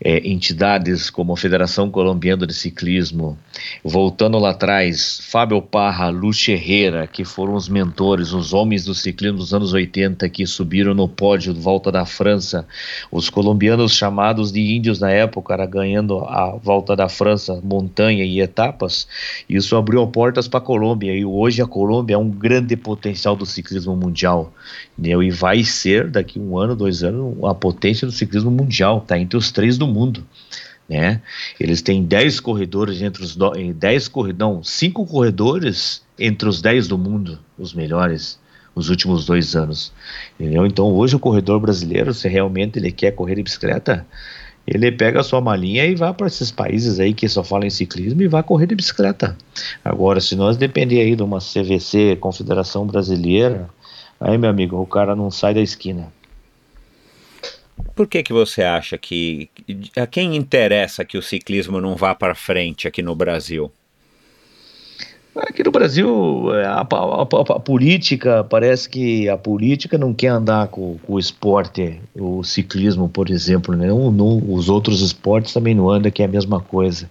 É, 0.00 0.18
entidades 0.26 1.10
como 1.10 1.32
a 1.32 1.36
Federação 1.36 1.90
Colombiana 1.90 2.46
de 2.46 2.54
Ciclismo, 2.54 3.36
voltando 3.82 4.38
lá 4.38 4.50
atrás, 4.50 5.20
Fábio 5.24 5.60
Parra, 5.60 6.08
Lúcio 6.08 6.54
Herrera, 6.54 7.08
que 7.08 7.24
foram 7.24 7.54
os 7.54 7.68
mentores, 7.68 8.32
os 8.32 8.54
homens 8.54 8.84
do 8.84 8.94
ciclismo 8.94 9.38
dos 9.38 9.52
anos 9.52 9.72
80 9.72 10.28
que 10.28 10.46
subiram 10.46 10.94
no 10.94 11.08
pódio 11.08 11.52
de 11.52 11.60
volta 11.60 11.90
da 11.90 12.06
França, 12.06 12.66
os 13.10 13.28
colombianos 13.28 13.92
chamados 13.92 14.52
de 14.52 14.60
índios 14.60 15.00
na 15.00 15.10
época, 15.10 15.52
era 15.52 15.66
ganhando 15.66 16.20
a 16.20 16.56
volta 16.62 16.94
da 16.94 17.08
França, 17.08 17.60
montanha 17.64 18.24
e 18.24 18.40
etapas, 18.40 19.08
isso 19.48 19.76
abriu 19.76 20.06
portas 20.06 20.46
para 20.46 20.58
a 20.58 20.62
Colômbia, 20.62 21.12
e 21.14 21.24
hoje 21.24 21.60
a 21.60 21.66
Colômbia 21.66 22.14
é 22.14 22.18
um 22.18 22.30
grande 22.30 22.76
potencial 22.76 23.34
do 23.34 23.44
ciclismo 23.44 23.96
mundial, 23.96 24.52
né? 24.96 25.10
E 25.10 25.30
vai 25.30 25.64
ser, 25.80 26.10
daqui 26.10 26.38
um 26.38 26.58
ano, 26.58 26.76
dois 26.76 27.02
anos, 27.02 27.36
a 27.44 27.54
potência 27.54 28.06
do 28.06 28.12
ciclismo 28.12 28.50
mundial, 28.50 28.98
está 28.98 29.18
entre 29.18 29.36
os 29.36 29.50
três 29.50 29.78
do 29.78 29.86
mundo. 29.86 30.24
Né? 30.88 31.22
Eles 31.58 31.82
têm 31.82 32.02
10 32.02 32.40
corredores 32.40 33.00
entre 33.00 33.22
os 33.22 33.36
10 33.36 34.08
corredores, 34.08 34.68
5 34.68 35.06
corredores 35.06 36.02
entre 36.18 36.48
os 36.48 36.60
10 36.60 36.88
do 36.88 36.98
mundo, 36.98 37.38
os 37.56 37.72
melhores, 37.72 38.38
nos 38.74 38.88
últimos 38.88 39.24
dois 39.24 39.54
anos. 39.54 39.92
Entendeu? 40.38 40.66
Então 40.66 40.86
hoje 40.86 41.14
o 41.14 41.20
corredor 41.20 41.60
brasileiro, 41.60 42.12
se 42.12 42.28
realmente 42.28 42.78
ele 42.78 42.90
quer 42.90 43.12
correr 43.12 43.36
de 43.36 43.44
bicicleta, 43.44 44.04
ele 44.66 44.92
pega 44.92 45.20
a 45.20 45.24
sua 45.24 45.40
malinha 45.40 45.86
e 45.86 45.94
vai 45.94 46.12
para 46.12 46.26
esses 46.26 46.50
países 46.50 47.00
aí 47.00 47.14
que 47.14 47.28
só 47.28 47.42
falam 47.42 47.66
em 47.66 47.70
ciclismo 47.70 48.22
e 48.22 48.28
vai 48.28 48.42
correr 48.42 48.66
de 48.66 48.74
bicicleta. 48.74 49.36
Agora, 49.84 50.20
se 50.20 50.36
nós 50.36 50.56
depender 50.56 51.00
aí 51.00 51.16
de 51.16 51.22
uma 51.22 51.38
CVC, 51.38 52.16
Confederação 52.20 52.86
Brasileira, 52.86 53.68
Aí, 54.20 54.36
meu 54.36 54.50
amigo, 54.50 54.76
o 54.76 54.86
cara 54.86 55.16
não 55.16 55.30
sai 55.30 55.54
da 55.54 55.62
esquina. 55.62 56.12
Por 57.94 58.06
que, 58.06 58.22
que 58.22 58.32
você 58.32 58.62
acha 58.62 58.98
que 58.98 59.48
a 59.96 60.06
quem 60.06 60.36
interessa 60.36 61.04
que 61.04 61.16
o 61.16 61.22
ciclismo 61.22 61.80
não 61.80 61.96
vá 61.96 62.14
para 62.14 62.34
frente 62.34 62.86
aqui 62.86 63.02
no 63.02 63.14
Brasil? 63.14 63.72
Aqui 65.34 65.62
no 65.62 65.70
Brasil, 65.70 66.52
é, 66.54 66.66
a, 66.66 66.80
a, 66.80 66.82
a, 66.82 67.22
a, 67.22 67.60
política, 67.60 68.44
parece 68.44 68.88
que 68.90 69.28
a 69.28 69.38
política 69.38 69.96
não 69.96 70.12
quer 70.12 70.28
andar 70.28 70.68
com, 70.68 70.98
com 70.98 71.14
o 71.14 71.18
esporte, 71.18 72.00
o 72.14 72.42
ciclismo, 72.42 73.08
por 73.08 73.30
exemplo, 73.30 73.74
né? 73.76 73.86
Não, 73.86 74.10
não, 74.10 74.42
os 74.52 74.68
outros 74.68 75.00
esportes 75.00 75.52
também 75.54 75.74
não 75.74 75.88
andam, 75.88 76.10
que 76.10 76.22
é 76.22 76.26
a 76.26 76.28
mesma 76.28 76.60
coisa. 76.60 77.08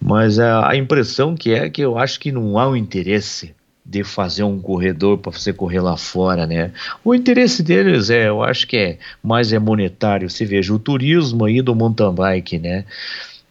Mas 0.00 0.38
a, 0.38 0.74
impressão 0.74 1.36
que 1.36 1.52
é 1.52 1.68
que 1.68 1.82
eu 1.82 1.98
acho 1.98 2.18
que 2.18 2.32
não 2.32 2.58
há 2.58 2.68
um 2.68 2.74
interesse 2.74 3.54
de 3.84 4.04
fazer 4.04 4.44
um 4.44 4.60
corredor 4.60 5.18
para 5.18 5.32
você 5.32 5.52
correr 5.52 5.80
lá 5.80 5.96
fora, 5.96 6.46
né? 6.46 6.72
O 7.04 7.14
interesse 7.14 7.62
deles 7.62 8.10
é, 8.10 8.28
eu 8.28 8.42
acho 8.42 8.66
que 8.66 8.76
é 8.76 8.98
mais 9.22 9.52
é 9.52 9.58
monetário. 9.58 10.30
Você 10.30 10.44
veja 10.44 10.72
o 10.72 10.78
turismo 10.78 11.44
aí 11.44 11.60
do 11.60 11.74
mountain 11.74 12.14
bike, 12.14 12.58
né? 12.58 12.84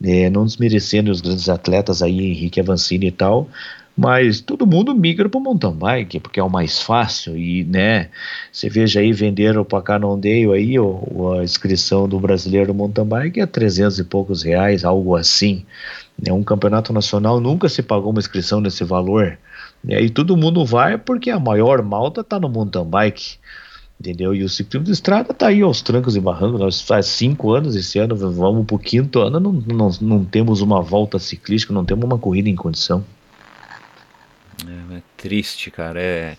É, 0.04 0.30
não 0.30 0.46
desmerecendo 0.46 1.12
os 1.12 1.22
grandes 1.22 1.48
atletas 1.48 2.02
aí, 2.02 2.32
Henrique 2.32 2.60
Avancini 2.60 3.08
e 3.08 3.12
tal, 3.12 3.48
mas 3.96 4.42
todo 4.42 4.66
mundo 4.66 4.96
migra 4.96 5.30
para 5.30 5.38
o 5.38 5.42
mountain 5.42 5.74
bike, 5.74 6.20
porque 6.20 6.40
é 6.40 6.44
o 6.44 6.50
mais 6.50 6.82
fácil 6.82 7.38
e, 7.38 7.64
né, 7.66 8.10
você 8.52 8.68
veja 8.70 9.00
aí, 9.00 9.14
venderam 9.14 9.64
para 9.64 9.84
Canondale 9.84 10.52
aí, 10.54 10.80
o, 10.80 11.34
a 11.38 11.44
inscrição 11.44 12.10
do 12.10 12.20
brasileiro 12.20 12.74
mountain 12.74 13.06
bike 13.06 13.42
é 13.42 13.46
300 13.46 14.00
e 14.00 14.04
poucos 14.04 14.42
reais, 14.42 14.84
algo 14.84 15.16
assim, 15.16 15.66
né, 16.18 16.32
um 16.34 16.44
campeonato 16.44 16.92
nacional 16.92 17.40
nunca 17.40 17.70
se 17.70 17.84
pagou 17.84 18.12
uma 18.12 18.20
inscrição 18.20 18.62
nesse 18.62 18.84
valor, 18.84 19.38
né, 19.84 20.02
e 20.02 20.10
todo 20.10 20.38
mundo 20.38 20.66
vai 20.66 20.98
porque 20.98 21.30
a 21.30 21.40
maior 21.40 21.82
malta 21.82 22.22
está 22.22 22.40
no 22.40 22.50
mountain 22.50 22.86
bike, 22.86 23.38
entendeu? 24.00 24.34
E 24.34 24.44
o 24.44 24.50
ciclismo 24.50 24.86
de 24.86 24.92
estrada 24.92 25.32
está 25.32 25.48
aí 25.48 25.62
aos 25.62 25.82
trancos 25.82 26.16
e 26.16 26.20
barrancos. 26.20 26.60
Nós 26.60 26.82
faz 26.82 27.08
cinco 27.08 27.52
anos 27.52 27.76
esse 27.76 28.00
ano, 28.00 28.16
vamos 28.16 28.66
para 28.66 28.76
o 28.76 28.80
quinto 28.80 29.20
ano, 29.20 29.40
não, 29.40 29.52
não, 29.52 29.90
não 30.02 30.26
temos 30.26 30.62
uma 30.62 30.82
volta 30.82 31.20
ciclística, 31.20 31.74
não 31.74 31.86
temos 31.86 32.06
uma 32.06 32.18
corrida 32.18 32.50
em 32.50 32.56
condição. 32.56 33.04
É, 34.68 34.98
é 34.98 35.02
triste, 35.18 35.72
cara. 35.72 36.02
É, 36.02 36.38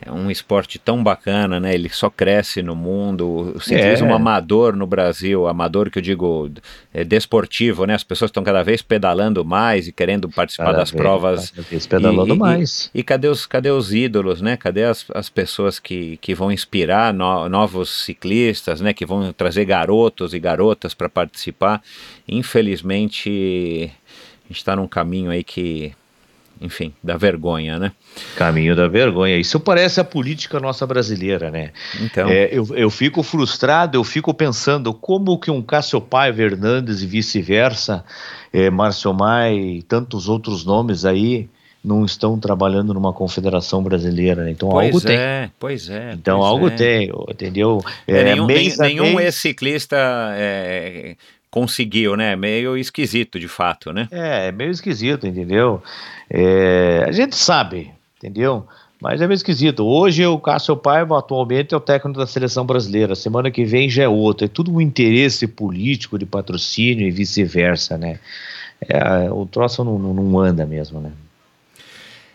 é 0.00 0.12
um 0.12 0.30
esporte 0.30 0.78
tão 0.78 1.02
bacana, 1.02 1.58
né? 1.58 1.74
Ele 1.74 1.88
só 1.88 2.10
cresce 2.10 2.62
no 2.62 2.76
mundo. 2.76 3.54
O 3.56 3.60
ciclismo 3.60 4.10
é. 4.10 4.12
amador 4.12 4.76
no 4.76 4.86
Brasil, 4.86 5.46
amador 5.46 5.90
que 5.90 5.98
eu 5.98 6.02
digo 6.02 6.50
é 6.92 7.02
desportivo, 7.02 7.86
né? 7.86 7.94
As 7.94 8.04
pessoas 8.04 8.28
estão 8.28 8.44
cada 8.44 8.62
vez 8.62 8.82
pedalando 8.82 9.44
mais 9.44 9.88
e 9.88 9.92
querendo 9.92 10.28
participar 10.28 10.66
cada 10.66 10.78
das 10.78 10.90
vez, 10.90 11.02
provas. 11.02 11.50
Cada 11.50 11.68
vez 11.68 11.86
pedalando 11.86 12.34
e, 12.34 12.38
mais. 12.38 12.90
E, 12.94 13.00
e, 13.00 13.02
cadê 13.02 13.28
os, 13.28 13.46
cadê 13.46 13.70
os 13.70 13.94
ídolos, 13.94 14.42
né? 14.42 14.56
Cadê 14.56 14.84
as, 14.84 15.06
as 15.14 15.30
pessoas 15.30 15.78
que, 15.78 16.18
que 16.18 16.34
vão 16.34 16.52
inspirar 16.52 17.14
no, 17.14 17.48
novos 17.48 18.04
ciclistas, 18.04 18.82
né? 18.82 18.92
Que 18.92 19.06
vão 19.06 19.32
trazer 19.32 19.64
garotos 19.64 20.34
e 20.34 20.38
garotas 20.38 20.92
para 20.92 21.08
participar? 21.08 21.82
Infelizmente, 22.28 23.90
a 24.44 24.48
gente 24.48 24.58
está 24.58 24.76
num 24.76 24.86
caminho 24.86 25.30
aí 25.30 25.42
que 25.42 25.94
enfim, 26.60 26.92
da 27.02 27.16
vergonha, 27.16 27.78
né? 27.78 27.92
Caminho 28.36 28.74
da 28.74 28.88
vergonha. 28.88 29.36
Isso 29.36 29.60
parece 29.60 30.00
a 30.00 30.04
política 30.04 30.58
nossa 30.58 30.86
brasileira, 30.86 31.50
né? 31.50 31.72
Então. 32.00 32.28
É, 32.28 32.48
eu, 32.50 32.66
eu 32.74 32.90
fico 32.90 33.22
frustrado, 33.22 33.96
eu 33.96 34.04
fico 34.04 34.32
pensando 34.32 34.92
como 34.94 35.38
que 35.38 35.50
um 35.50 35.62
Cássio 35.62 36.00
Paiva 36.00 36.42
Hernandes 36.42 37.02
e 37.02 37.06
vice-versa, 37.06 38.04
é, 38.52 38.70
Márcio 38.70 39.12
Mai 39.12 39.54
e 39.54 39.82
tantos 39.82 40.28
outros 40.28 40.64
nomes 40.64 41.04
aí, 41.04 41.48
não 41.86 42.04
estão 42.04 42.38
trabalhando 42.38 42.92
numa 42.92 43.12
confederação 43.12 43.80
brasileira, 43.80 44.42
né? 44.42 44.50
então 44.50 44.70
pois 44.70 44.86
algo 44.86 44.98
é, 44.98 45.40
tem. 45.40 45.52
Pois 45.56 45.88
é. 45.88 46.12
Então 46.14 46.42
algo 46.42 46.66
é. 46.66 46.70
tem, 46.70 47.12
entendeu? 47.28 47.80
É, 48.08 48.24
nenhum 48.24 48.46
nenhum 48.46 49.20
ex-ciclista 49.20 49.96
é, 50.34 51.16
conseguiu, 51.56 52.16
né? 52.16 52.36
Meio 52.36 52.76
esquisito, 52.76 53.40
de 53.40 53.48
fato, 53.48 53.90
né? 53.90 54.06
É, 54.10 54.52
meio 54.52 54.70
esquisito, 54.70 55.26
entendeu? 55.26 55.82
É, 56.28 57.02
a 57.08 57.10
gente 57.10 57.34
sabe, 57.34 57.90
entendeu? 58.18 58.66
Mas 59.00 59.22
é 59.22 59.26
meio 59.26 59.36
esquisito. 59.36 59.82
Hoje 59.82 60.26
o 60.26 60.38
Cássio 60.38 60.76
Paiva 60.76 61.18
atualmente 61.18 61.72
é 61.72 61.76
o 61.78 61.80
técnico 61.80 62.18
da 62.18 62.26
seleção 62.26 62.66
brasileira. 62.66 63.14
Semana 63.14 63.50
que 63.50 63.64
vem 63.64 63.88
já 63.88 64.02
é 64.02 64.08
outro. 64.08 64.44
É 64.44 64.48
tudo 64.48 64.70
um 64.70 64.82
interesse 64.82 65.46
político 65.46 66.18
de 66.18 66.26
patrocínio 66.26 67.08
e 67.08 67.10
vice-versa, 67.10 67.96
né? 67.96 68.20
É, 68.86 69.30
o 69.30 69.46
troço 69.46 69.82
não, 69.82 69.98
não 69.98 70.38
anda 70.38 70.66
mesmo, 70.66 71.00
né? 71.00 71.10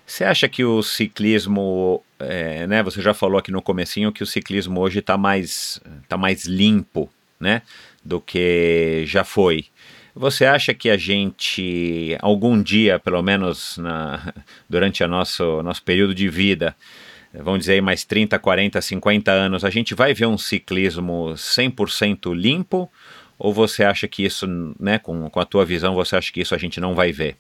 Você 0.03 0.24
acha 0.24 0.49
que 0.49 0.63
o 0.63 0.82
ciclismo, 0.82 2.01
é, 2.17 2.65
né? 2.65 2.82
Você 2.82 2.99
já 3.03 3.13
falou 3.13 3.38
aqui 3.38 3.51
no 3.51 3.61
comecinho 3.61 4.11
que 4.11 4.24
o 4.24 4.28
ciclismo 4.28 4.80
hoje 4.80 4.97
está 4.97 5.15
mais, 5.15 5.80
tá 6.09 6.17
mais 6.17 6.45
limpo, 6.45 7.07
né? 7.39 7.61
Do 8.04 8.20
que 8.20 9.04
já 9.06 9.24
foi. 9.24 9.66
Você 10.14 10.45
acha 10.45 10.74
que 10.74 10.89
a 10.89 10.97
gente, 10.97 12.18
algum 12.22 12.62
dia, 12.62 12.99
pelo 12.99 13.22
menos 13.22 13.78
na, 13.78 14.34
durante 14.70 15.04
o 15.04 15.08
nosso, 15.08 15.64
nosso 15.64 15.84
período 15.84 16.14
de 16.14 16.28
vida, 16.28 16.76
vamos 17.34 17.60
dizer 17.60 17.82
mais 17.82 18.04
30, 18.04 18.38
40, 18.38 18.82
50 18.82 19.32
anos, 19.32 19.64
a 19.64 19.70
gente 19.70 19.95
vai 19.95 20.14
ver 20.14 20.26
um 20.26 20.38
ciclismo 20.38 21.34
100% 21.36 22.34
limpo? 22.36 22.89
Ou 23.39 23.52
você 23.54 23.84
acha 23.84 24.08
que 24.08 24.24
isso, 24.24 24.45
né, 24.80 24.99
com, 24.99 25.28
com 25.30 25.39
a 25.39 25.45
tua 25.45 25.66
visão, 25.66 25.95
você 25.95 26.16
acha 26.16 26.32
que 26.32 26.41
isso 26.41 26.54
a 26.54 26.58
gente 26.58 26.80
não 26.80 26.93
vai 26.93 27.12
ver? 27.12 27.38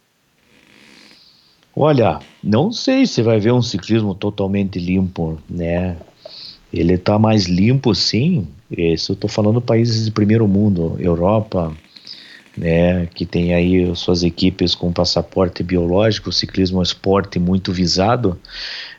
Olha, 1.75 2.19
não 2.43 2.71
sei 2.71 3.05
se 3.05 3.21
vai 3.21 3.39
ver 3.39 3.53
um 3.53 3.61
ciclismo 3.61 4.15
totalmente 4.15 4.79
limpo, 4.79 5.39
né? 5.49 5.97
Ele 6.73 6.93
está 6.93 7.19
mais 7.19 7.45
limpo, 7.45 7.93
sim, 7.93 8.47
isso 8.71 9.11
eu 9.11 9.15
estou 9.15 9.29
falando 9.29 9.61
países 9.61 10.05
de 10.05 10.11
primeiro 10.11 10.47
mundo, 10.47 10.95
Europa, 10.99 11.75
né, 12.57 13.05
que 13.07 13.25
tem 13.25 13.53
aí 13.53 13.95
suas 13.95 14.23
equipes 14.23 14.75
com 14.75 14.91
passaporte 14.91 15.63
biológico, 15.63 16.29
o 16.29 16.33
ciclismo 16.33 16.77
é 16.77 16.79
um 16.79 16.83
esporte 16.83 17.39
muito 17.39 17.71
visado, 17.71 18.37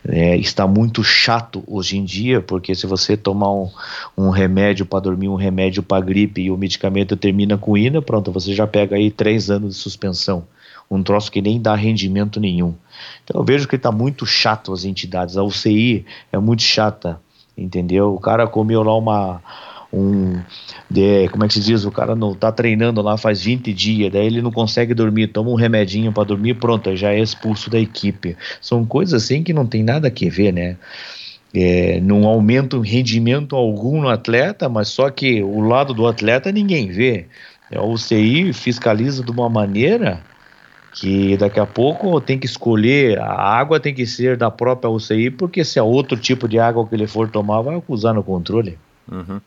é, 0.06 0.36
está 0.36 0.66
muito 0.66 1.04
chato 1.04 1.62
hoje 1.66 1.96
em 1.96 2.04
dia, 2.04 2.40
porque 2.40 2.74
se 2.74 2.86
você 2.86 3.16
tomar 3.16 3.52
um, 3.52 3.70
um 4.16 4.30
remédio 4.30 4.86
para 4.86 5.00
dormir, 5.00 5.28
um 5.28 5.34
remédio 5.34 5.82
para 5.82 6.04
gripe 6.04 6.42
e 6.42 6.50
o 6.50 6.56
medicamento 6.56 7.16
termina 7.16 7.58
com 7.58 7.76
ina, 7.76 8.00
pronto, 8.00 8.32
você 8.32 8.54
já 8.54 8.66
pega 8.66 8.96
aí 8.96 9.10
três 9.10 9.50
anos 9.50 9.76
de 9.76 9.80
suspensão, 9.80 10.46
um 10.90 11.02
troço 11.02 11.30
que 11.30 11.42
nem 11.42 11.60
dá 11.60 11.74
rendimento 11.74 12.40
nenhum. 12.40 12.74
Então 13.24 13.40
eu 13.40 13.44
vejo 13.44 13.68
que 13.68 13.76
está 13.76 13.92
muito 13.92 14.26
chato 14.26 14.72
as 14.72 14.84
entidades, 14.84 15.36
a 15.36 15.42
UCI 15.42 16.04
é 16.32 16.38
muito 16.38 16.62
chata, 16.62 17.20
entendeu? 17.56 18.14
O 18.14 18.20
cara 18.20 18.46
comeu 18.46 18.82
lá 18.82 18.96
uma 18.96 19.42
um 19.92 20.40
de, 20.90 21.28
como 21.28 21.44
é 21.44 21.48
que 21.48 21.54
se 21.54 21.60
diz, 21.60 21.84
o 21.84 21.90
cara 21.90 22.16
não 22.16 22.34
tá 22.34 22.50
treinando 22.50 23.02
lá 23.02 23.18
faz 23.18 23.42
20 23.42 23.72
dias, 23.74 24.10
daí 24.10 24.26
ele 24.26 24.40
não 24.40 24.50
consegue 24.50 24.94
dormir, 24.94 25.28
toma 25.28 25.50
um 25.50 25.54
remedinho 25.54 26.12
para 26.12 26.24
dormir, 26.24 26.54
pronto, 26.54 26.96
já 26.96 27.12
é 27.12 27.20
expulso 27.20 27.68
da 27.68 27.78
equipe. 27.78 28.36
São 28.60 28.86
coisas 28.86 29.22
assim 29.22 29.42
que 29.42 29.52
não 29.52 29.66
tem 29.66 29.82
nada 29.82 30.08
a 30.08 30.30
ver, 30.30 30.52
né? 30.52 30.76
É, 31.54 32.00
não 32.00 32.26
aumenta 32.26 32.78
o 32.78 32.80
rendimento 32.80 33.54
algum 33.54 34.00
no 34.00 34.08
atleta, 34.08 34.70
mas 34.70 34.88
só 34.88 35.10
que 35.10 35.42
o 35.42 35.60
lado 35.60 35.92
do 35.92 36.06
atleta 36.06 36.50
ninguém 36.50 36.88
vê. 36.88 37.26
É, 37.70 37.76
a 37.76 37.82
UCI 37.82 38.54
fiscaliza 38.54 39.22
de 39.22 39.30
uma 39.30 39.50
maneira 39.50 40.22
que 40.92 41.36
daqui 41.36 41.58
a 41.58 41.66
pouco 41.66 42.20
tem 42.20 42.38
que 42.38 42.46
escolher, 42.46 43.18
a 43.18 43.32
água 43.32 43.80
tem 43.80 43.94
que 43.94 44.06
ser 44.06 44.36
da 44.36 44.50
própria 44.50 44.90
UCI, 44.90 45.30
porque 45.30 45.64
se 45.64 45.78
é 45.78 45.82
outro 45.82 46.16
tipo 46.16 46.46
de 46.46 46.58
água 46.58 46.86
que 46.86 46.94
ele 46.94 47.06
for 47.06 47.28
tomar, 47.28 47.62
vai 47.62 47.76
acusar 47.76 48.14
no 48.14 48.22
controle. 48.22 48.78
Uhum. 49.10 49.40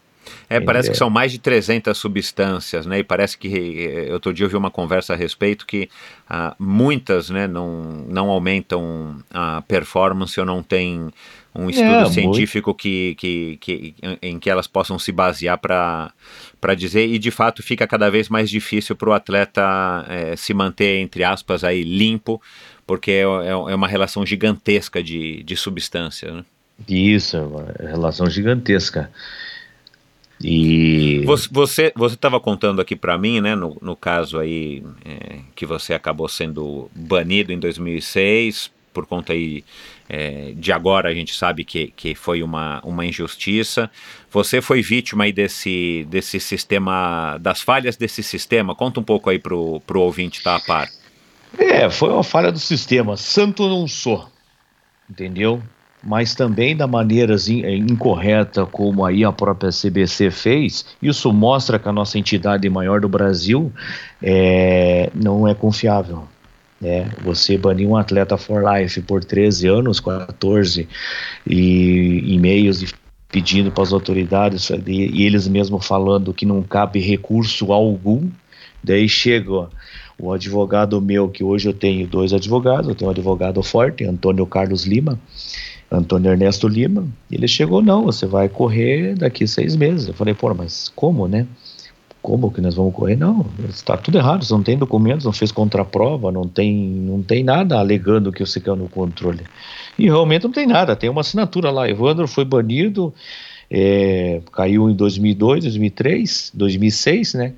É, 0.49 0.59
parece 0.59 0.89
que 0.89 0.97
são 0.97 1.09
mais 1.09 1.31
de 1.31 1.39
300 1.39 1.95
substâncias, 1.95 2.85
né? 2.85 2.99
E 2.99 3.03
parece 3.03 3.37
que 3.37 4.07
eh, 4.07 4.13
outro 4.13 4.33
dia 4.33 4.45
eu 4.45 4.49
vi 4.49 4.55
uma 4.55 4.71
conversa 4.71 5.13
a 5.13 5.15
respeito 5.15 5.65
que 5.65 5.87
ah, 6.27 6.55
muitas, 6.57 7.29
né, 7.29 7.47
não, 7.47 8.05
não 8.07 8.29
aumentam 8.29 9.17
a 9.31 9.61
performance 9.67 10.39
ou 10.39 10.45
não 10.45 10.63
tem 10.63 11.11
um 11.55 11.69
estudo 11.69 11.87
é, 11.87 12.05
científico 12.09 12.73
que, 12.73 13.15
que, 13.15 13.57
que, 13.61 13.95
em 14.21 14.37
que 14.37 14.49
elas 14.49 14.67
possam 14.67 14.99
se 14.99 15.11
basear 15.11 15.57
para 15.57 16.13
dizer, 16.75 17.07
e 17.07 17.17
de 17.17 17.31
fato 17.31 17.63
fica 17.63 17.87
cada 17.87 18.09
vez 18.09 18.27
mais 18.27 18.49
difícil 18.49 18.95
para 18.95 19.09
o 19.09 19.13
atleta 19.13 20.05
é, 20.09 20.35
se 20.35 20.53
manter, 20.53 20.99
entre 20.99 21.23
aspas, 21.23 21.63
aí 21.63 21.83
limpo, 21.83 22.41
porque 22.85 23.11
é, 23.11 23.21
é, 23.21 23.49
é 23.49 23.75
uma 23.75 23.87
relação 23.87 24.25
gigantesca 24.25 25.01
de, 25.01 25.43
de 25.43 25.55
substâncias. 25.55 26.33
Né? 26.33 26.45
Isso, 26.87 27.37
é 27.37 27.41
uma 27.41 27.65
relação 27.79 28.29
gigantesca. 28.29 29.09
E 30.43 31.21
você 31.25 31.93
você 31.95 32.15
estava 32.15 32.41
contando 32.41 32.81
aqui 32.81 32.93
para 32.93 33.17
mim, 33.17 33.39
né, 33.39 33.55
no, 33.55 33.77
no 33.81 33.95
caso 33.95 34.37
aí 34.37 34.83
é, 35.05 35.39
que 35.55 35.65
você 35.65 35.93
acabou 35.93 36.27
sendo 36.27 36.91
banido 36.93 37.53
em 37.53 37.59
2006 37.59 38.69
por 38.93 39.05
conta 39.05 39.33
aí 39.33 39.63
é, 40.07 40.53
de 40.55 40.71
agora 40.71 41.09
a 41.09 41.13
gente 41.13 41.33
sabe 41.35 41.63
que, 41.63 41.87
que 41.95 42.13
foi 42.13 42.43
uma, 42.43 42.79
uma 42.83 43.05
injustiça. 43.05 43.89
Você 44.31 44.61
foi 44.61 44.81
vítima 44.81 45.23
aí 45.23 45.33
desse, 45.33 46.05
desse 46.09 46.39
sistema, 46.39 47.37
das 47.39 47.61
falhas 47.61 47.97
desse 47.97 48.21
sistema. 48.21 48.75
Conta 48.75 48.99
um 48.99 49.03
pouco 49.03 49.29
aí 49.29 49.39
pro, 49.39 49.81
pro 49.81 50.01
ouvinte 50.01 50.43
tá 50.43 50.55
a 50.55 50.59
par. 50.59 50.87
É, 51.57 51.89
foi 51.89 52.11
uma 52.11 52.23
falha 52.23 52.51
do 52.51 52.59
sistema. 52.59 53.17
Santo 53.17 53.67
não 53.67 53.87
sou, 53.87 54.29
entendeu? 55.09 55.61
mas 56.05 56.35
também 56.35 56.77
da 56.77 56.85
maneira 56.85 57.33
eh, 57.33 57.75
incorreta 57.75 58.63
como 58.63 59.03
aí 59.03 59.25
a 59.25 59.31
própria 59.31 59.71
CBC 59.71 60.29
fez, 60.29 60.85
isso 61.01 61.33
mostra 61.33 61.79
que 61.79 61.89
a 61.89 61.91
nossa 61.91 62.19
entidade 62.19 62.69
maior 62.69 63.01
do 63.01 63.09
Brasil 63.09 63.73
é, 64.21 65.09
não 65.15 65.47
é 65.47 65.55
confiável. 65.55 66.27
Né? 66.79 67.09
Você 67.23 67.57
banir 67.57 67.87
um 67.87 67.95
atleta 67.95 68.37
for 68.37 68.63
life 68.63 69.01
por 69.01 69.23
13 69.23 69.67
anos, 69.67 69.99
14 69.99 70.87
e 71.47 72.33
e-mails 72.33 72.93
pedindo 73.29 73.71
para 73.71 73.83
as 73.83 73.91
autoridades 73.91 74.69
e, 74.69 75.21
e 75.21 75.25
eles 75.25 75.47
mesmos 75.47 75.85
falando 75.85 76.33
que 76.33 76.45
não 76.45 76.61
cabe 76.63 76.99
recurso 76.99 77.73
algum, 77.73 78.29
daí 78.83 79.09
chega 79.09 79.69
o 80.17 80.31
advogado 80.31 81.01
meu, 81.01 81.27
que 81.27 81.43
hoje 81.43 81.67
eu 81.67 81.73
tenho 81.73 82.07
dois 82.07 82.31
advogados, 82.33 82.87
eu 82.87 82.95
tenho 82.95 83.09
um 83.09 83.11
advogado 83.11 83.61
forte, 83.61 84.05
Antônio 84.05 84.45
Carlos 84.45 84.85
Lima, 84.85 85.19
Antônio 85.91 86.31
Ernesto 86.31 86.67
Lima, 86.67 87.07
ele 87.31 87.47
chegou, 87.47 87.81
não, 87.81 88.05
você 88.05 88.25
vai 88.25 88.49
correr 88.49 89.15
daqui 89.15 89.47
seis 89.47 89.75
meses. 89.75 90.07
Eu 90.07 90.13
falei, 90.13 90.33
pô, 90.33 90.53
mas 90.53 90.91
como, 90.95 91.27
né? 91.27 91.45
Como 92.25 92.49
que 92.49 92.59
nós 92.59 92.73
vamos 92.73 92.91
correr? 92.95 93.15
Não, 93.15 93.45
está 93.69 93.95
tudo 93.95 94.17
errado, 94.17 94.43
você 94.43 94.51
não 94.51 94.63
tem 94.63 94.75
documentos, 94.75 95.25
não 95.25 95.31
fez 95.31 95.51
contraprova, 95.51 96.31
não 96.31 96.47
tem, 96.47 96.75
não 96.75 97.21
tem 97.21 97.43
nada 97.43 97.77
alegando 97.77 98.31
que 98.31 98.43
você 98.43 98.59
caiu 98.59 98.75
no 98.75 98.89
controle. 98.89 99.43
E 99.95 100.05
realmente 100.05 100.43
não 100.45 100.51
tem 100.51 100.65
nada, 100.65 100.95
tem 100.95 101.07
uma 101.07 101.21
assinatura 101.21 101.69
lá, 101.69 101.87
Evandro 101.87 102.27
foi 102.27 102.43
banido, 102.43 103.13
é, 103.69 104.41
caiu 104.51 104.89
em 104.89 104.95
2002, 104.95 105.65
2003, 105.65 106.51
2006, 106.55 107.33
né? 107.35 107.53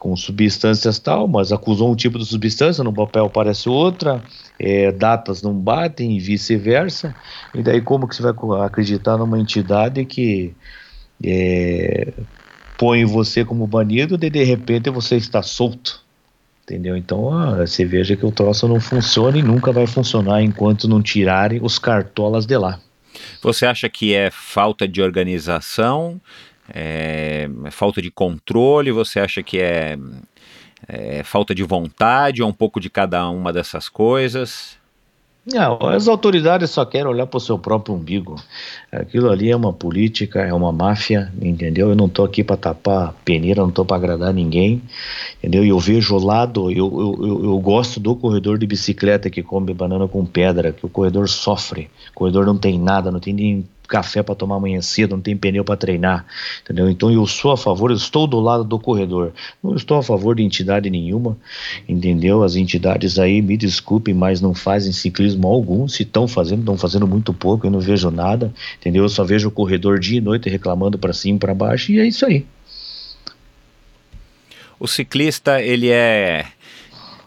com 0.00 0.16
substâncias 0.16 0.98
tal, 0.98 1.28
mas 1.28 1.52
acusou 1.52 1.92
um 1.92 1.94
tipo 1.94 2.18
de 2.18 2.26
substância, 2.26 2.82
no 2.82 2.92
papel 2.92 3.30
parece 3.30 3.68
outra, 3.68 4.20
é, 4.58 4.90
datas 4.90 5.42
não 5.42 5.54
batem 5.54 6.16
e 6.16 6.18
vice-versa. 6.18 7.14
E 7.54 7.62
daí 7.62 7.80
como 7.80 8.08
que 8.08 8.16
você 8.16 8.22
vai 8.24 8.34
acreditar 8.66 9.16
numa 9.16 9.38
entidade 9.38 10.04
que 10.04 10.56
é, 11.22 12.12
põe 12.82 13.04
você 13.04 13.44
como 13.44 13.64
banido 13.64 14.18
e 14.20 14.28
de 14.28 14.42
repente 14.42 14.90
você 14.90 15.14
está 15.14 15.40
solto? 15.40 16.02
Entendeu? 16.64 16.96
Então 16.96 17.32
ah, 17.32 17.64
você 17.64 17.84
veja 17.84 18.16
que 18.16 18.26
o 18.26 18.32
troço 18.32 18.66
não 18.66 18.80
funciona 18.80 19.38
e 19.38 19.42
nunca 19.42 19.70
vai 19.70 19.86
funcionar 19.86 20.42
enquanto 20.42 20.88
não 20.88 21.00
tirarem 21.00 21.60
os 21.62 21.78
cartolas 21.78 22.44
de 22.44 22.58
lá. 22.58 22.80
Você 23.40 23.66
acha 23.66 23.88
que 23.88 24.12
é 24.12 24.32
falta 24.32 24.88
de 24.88 25.00
organização? 25.00 26.20
É, 26.74 27.48
é, 27.64 27.70
falta 27.70 28.02
de 28.02 28.10
controle? 28.10 28.90
Você 28.90 29.20
acha 29.20 29.44
que 29.44 29.60
é, 29.60 29.96
é 30.88 31.22
falta 31.22 31.54
de 31.54 31.62
vontade 31.62 32.42
ou 32.42 32.48
um 32.48 32.52
pouco 32.52 32.80
de 32.80 32.90
cada 32.90 33.28
uma 33.30 33.52
dessas 33.52 33.88
coisas? 33.88 34.76
Não, 35.44 35.76
as 35.88 36.06
autoridades 36.06 36.70
só 36.70 36.84
querem 36.84 37.08
olhar 37.08 37.26
para 37.26 37.36
o 37.36 37.40
seu 37.40 37.58
próprio 37.58 37.96
umbigo. 37.96 38.36
Aquilo 38.92 39.28
ali 39.28 39.50
é 39.50 39.56
uma 39.56 39.72
política, 39.72 40.40
é 40.40 40.54
uma 40.54 40.70
máfia, 40.70 41.32
entendeu? 41.42 41.88
Eu 41.88 41.96
não 41.96 42.06
estou 42.06 42.24
aqui 42.24 42.44
para 42.44 42.56
tapar 42.56 43.12
peneira, 43.24 43.60
não 43.60 43.70
estou 43.70 43.84
para 43.84 43.96
agradar 43.96 44.32
ninguém, 44.32 44.80
entendeu? 45.38 45.64
E 45.64 45.70
eu 45.70 45.80
vejo 45.80 46.14
o 46.14 46.24
lado, 46.24 46.70
eu, 46.70 47.18
eu, 47.20 47.44
eu, 47.44 47.58
gosto 47.58 47.98
do 47.98 48.14
corredor 48.14 48.56
de 48.56 48.68
bicicleta 48.68 49.28
que 49.28 49.42
come 49.42 49.74
banana 49.74 50.06
com 50.06 50.24
pedra, 50.24 50.72
que 50.72 50.86
o 50.86 50.88
corredor 50.88 51.28
sofre, 51.28 51.90
o 52.12 52.14
corredor 52.14 52.46
não 52.46 52.56
tem 52.56 52.78
nada, 52.78 53.10
não 53.10 53.18
tem 53.18 53.34
nem 53.34 53.64
café 53.92 54.22
para 54.22 54.34
tomar 54.34 54.56
amanhã 54.56 54.80
cedo, 54.80 55.14
não 55.14 55.20
tem 55.20 55.36
pneu 55.36 55.62
para 55.62 55.76
treinar, 55.76 56.24
entendeu? 56.62 56.88
Então 56.88 57.10
eu 57.10 57.26
sou 57.26 57.52
a 57.52 57.58
favor, 57.58 57.90
eu 57.90 57.96
estou 57.96 58.26
do 58.26 58.40
lado 58.40 58.64
do 58.64 58.78
corredor, 58.78 59.34
não 59.62 59.74
estou 59.74 59.98
a 59.98 60.02
favor 60.02 60.34
de 60.34 60.42
entidade 60.42 60.88
nenhuma, 60.88 61.36
entendeu? 61.86 62.42
As 62.42 62.56
entidades 62.56 63.18
aí, 63.18 63.42
me 63.42 63.54
desculpem, 63.54 64.14
mas 64.14 64.40
não 64.40 64.54
fazem 64.54 64.92
ciclismo 64.92 65.46
algum, 65.46 65.86
se 65.86 66.04
estão 66.04 66.26
fazendo, 66.26 66.60
estão 66.60 66.78
fazendo 66.78 67.06
muito 67.06 67.34
pouco, 67.34 67.66
eu 67.66 67.70
não 67.70 67.80
vejo 67.80 68.10
nada, 68.10 68.50
entendeu? 68.80 69.02
Eu 69.02 69.10
só 69.10 69.24
vejo 69.24 69.48
o 69.48 69.52
corredor 69.52 69.98
dia 69.98 70.16
e 70.16 70.22
noite 70.22 70.48
reclamando 70.48 70.96
para 70.96 71.12
cima 71.12 71.36
e 71.36 71.40
para 71.40 71.54
baixo 71.54 71.92
e 71.92 72.00
é 72.00 72.06
isso 72.06 72.24
aí. 72.24 72.46
O 74.80 74.88
ciclista, 74.88 75.60
ele 75.60 75.90
é 75.90 76.46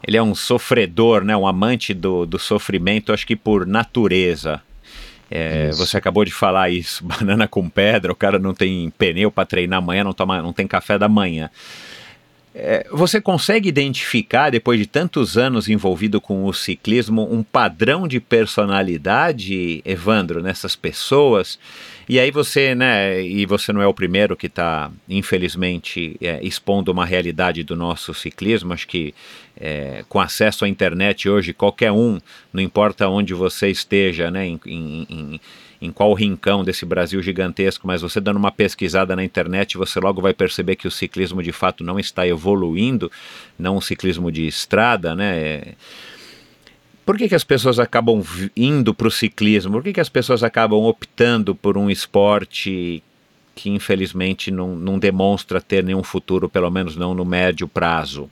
ele 0.06 0.16
é 0.16 0.22
um 0.22 0.34
sofredor, 0.34 1.24
né, 1.24 1.36
um 1.36 1.46
amante 1.46 1.94
do, 1.94 2.26
do 2.26 2.38
sofrimento, 2.38 3.12
acho 3.12 3.26
que 3.26 3.34
por 3.34 3.66
natureza. 3.66 4.60
É, 5.30 5.70
você 5.72 5.96
acabou 5.96 6.24
de 6.24 6.32
falar 6.32 6.70
isso, 6.70 7.04
banana 7.06 7.48
com 7.48 7.68
pedra, 7.68 8.12
o 8.12 8.16
cara 8.16 8.38
não 8.38 8.54
tem 8.54 8.90
pneu 8.90 9.30
para 9.30 9.46
treinar 9.46 9.78
amanhã, 9.78 10.04
não, 10.04 10.12
toma, 10.12 10.40
não 10.40 10.52
tem 10.52 10.66
café 10.66 10.98
da 10.98 11.08
manhã. 11.08 11.50
É, 12.58 12.86
você 12.90 13.20
consegue 13.20 13.68
identificar, 13.68 14.48
depois 14.48 14.80
de 14.80 14.86
tantos 14.86 15.36
anos 15.36 15.68
envolvido 15.68 16.22
com 16.22 16.46
o 16.46 16.54
ciclismo, 16.54 17.30
um 17.30 17.42
padrão 17.42 18.08
de 18.08 18.18
personalidade, 18.18 19.82
Evandro, 19.84 20.42
nessas 20.42 20.74
pessoas? 20.74 21.58
E 22.08 22.18
aí 22.18 22.30
você, 22.30 22.74
né, 22.74 23.20
e 23.22 23.44
você 23.44 23.74
não 23.74 23.82
é 23.82 23.86
o 23.86 23.92
primeiro 23.92 24.34
que 24.34 24.46
está, 24.46 24.90
infelizmente, 25.06 26.16
é, 26.18 26.40
expondo 26.42 26.90
uma 26.90 27.04
realidade 27.04 27.62
do 27.62 27.76
nosso 27.76 28.14
ciclismo. 28.14 28.72
Acho 28.72 28.88
que 28.88 29.12
é, 29.60 30.02
com 30.08 30.18
acesso 30.18 30.64
à 30.64 30.68
internet 30.68 31.28
hoje, 31.28 31.52
qualquer 31.52 31.92
um, 31.92 32.18
não 32.54 32.62
importa 32.62 33.06
onde 33.06 33.34
você 33.34 33.68
esteja, 33.68 34.30
né, 34.30 34.46
em, 34.46 34.58
em, 34.64 35.06
em 35.10 35.40
em 35.80 35.90
qual 35.90 36.12
rincão 36.14 36.64
desse 36.64 36.84
Brasil 36.84 37.22
gigantesco, 37.22 37.86
mas 37.86 38.02
você 38.02 38.20
dando 38.20 38.38
uma 38.38 38.50
pesquisada 38.50 39.14
na 39.14 39.24
internet, 39.24 39.76
você 39.76 40.00
logo 40.00 40.20
vai 40.20 40.32
perceber 40.32 40.76
que 40.76 40.88
o 40.88 40.90
ciclismo 40.90 41.42
de 41.42 41.52
fato 41.52 41.84
não 41.84 41.98
está 41.98 42.26
evoluindo, 42.26 43.10
não 43.58 43.76
o 43.76 43.82
ciclismo 43.82 44.30
de 44.32 44.46
estrada, 44.46 45.14
né? 45.14 45.74
Por 47.04 47.16
que, 47.16 47.28
que 47.28 47.34
as 47.34 47.44
pessoas 47.44 47.78
acabam 47.78 48.20
indo 48.56 48.92
para 48.92 49.06
o 49.06 49.10
ciclismo? 49.12 49.72
Por 49.72 49.84
que, 49.84 49.92
que 49.92 50.00
as 50.00 50.08
pessoas 50.08 50.42
acabam 50.42 50.80
optando 50.80 51.54
por 51.54 51.78
um 51.78 51.88
esporte 51.88 53.02
que 53.54 53.70
infelizmente 53.70 54.50
não, 54.50 54.76
não 54.76 54.98
demonstra 54.98 55.60
ter 55.60 55.82
nenhum 55.84 56.02
futuro, 56.02 56.48
pelo 56.48 56.70
menos 56.70 56.96
não 56.96 57.14
no 57.14 57.24
médio 57.24 57.68
prazo? 57.68 58.28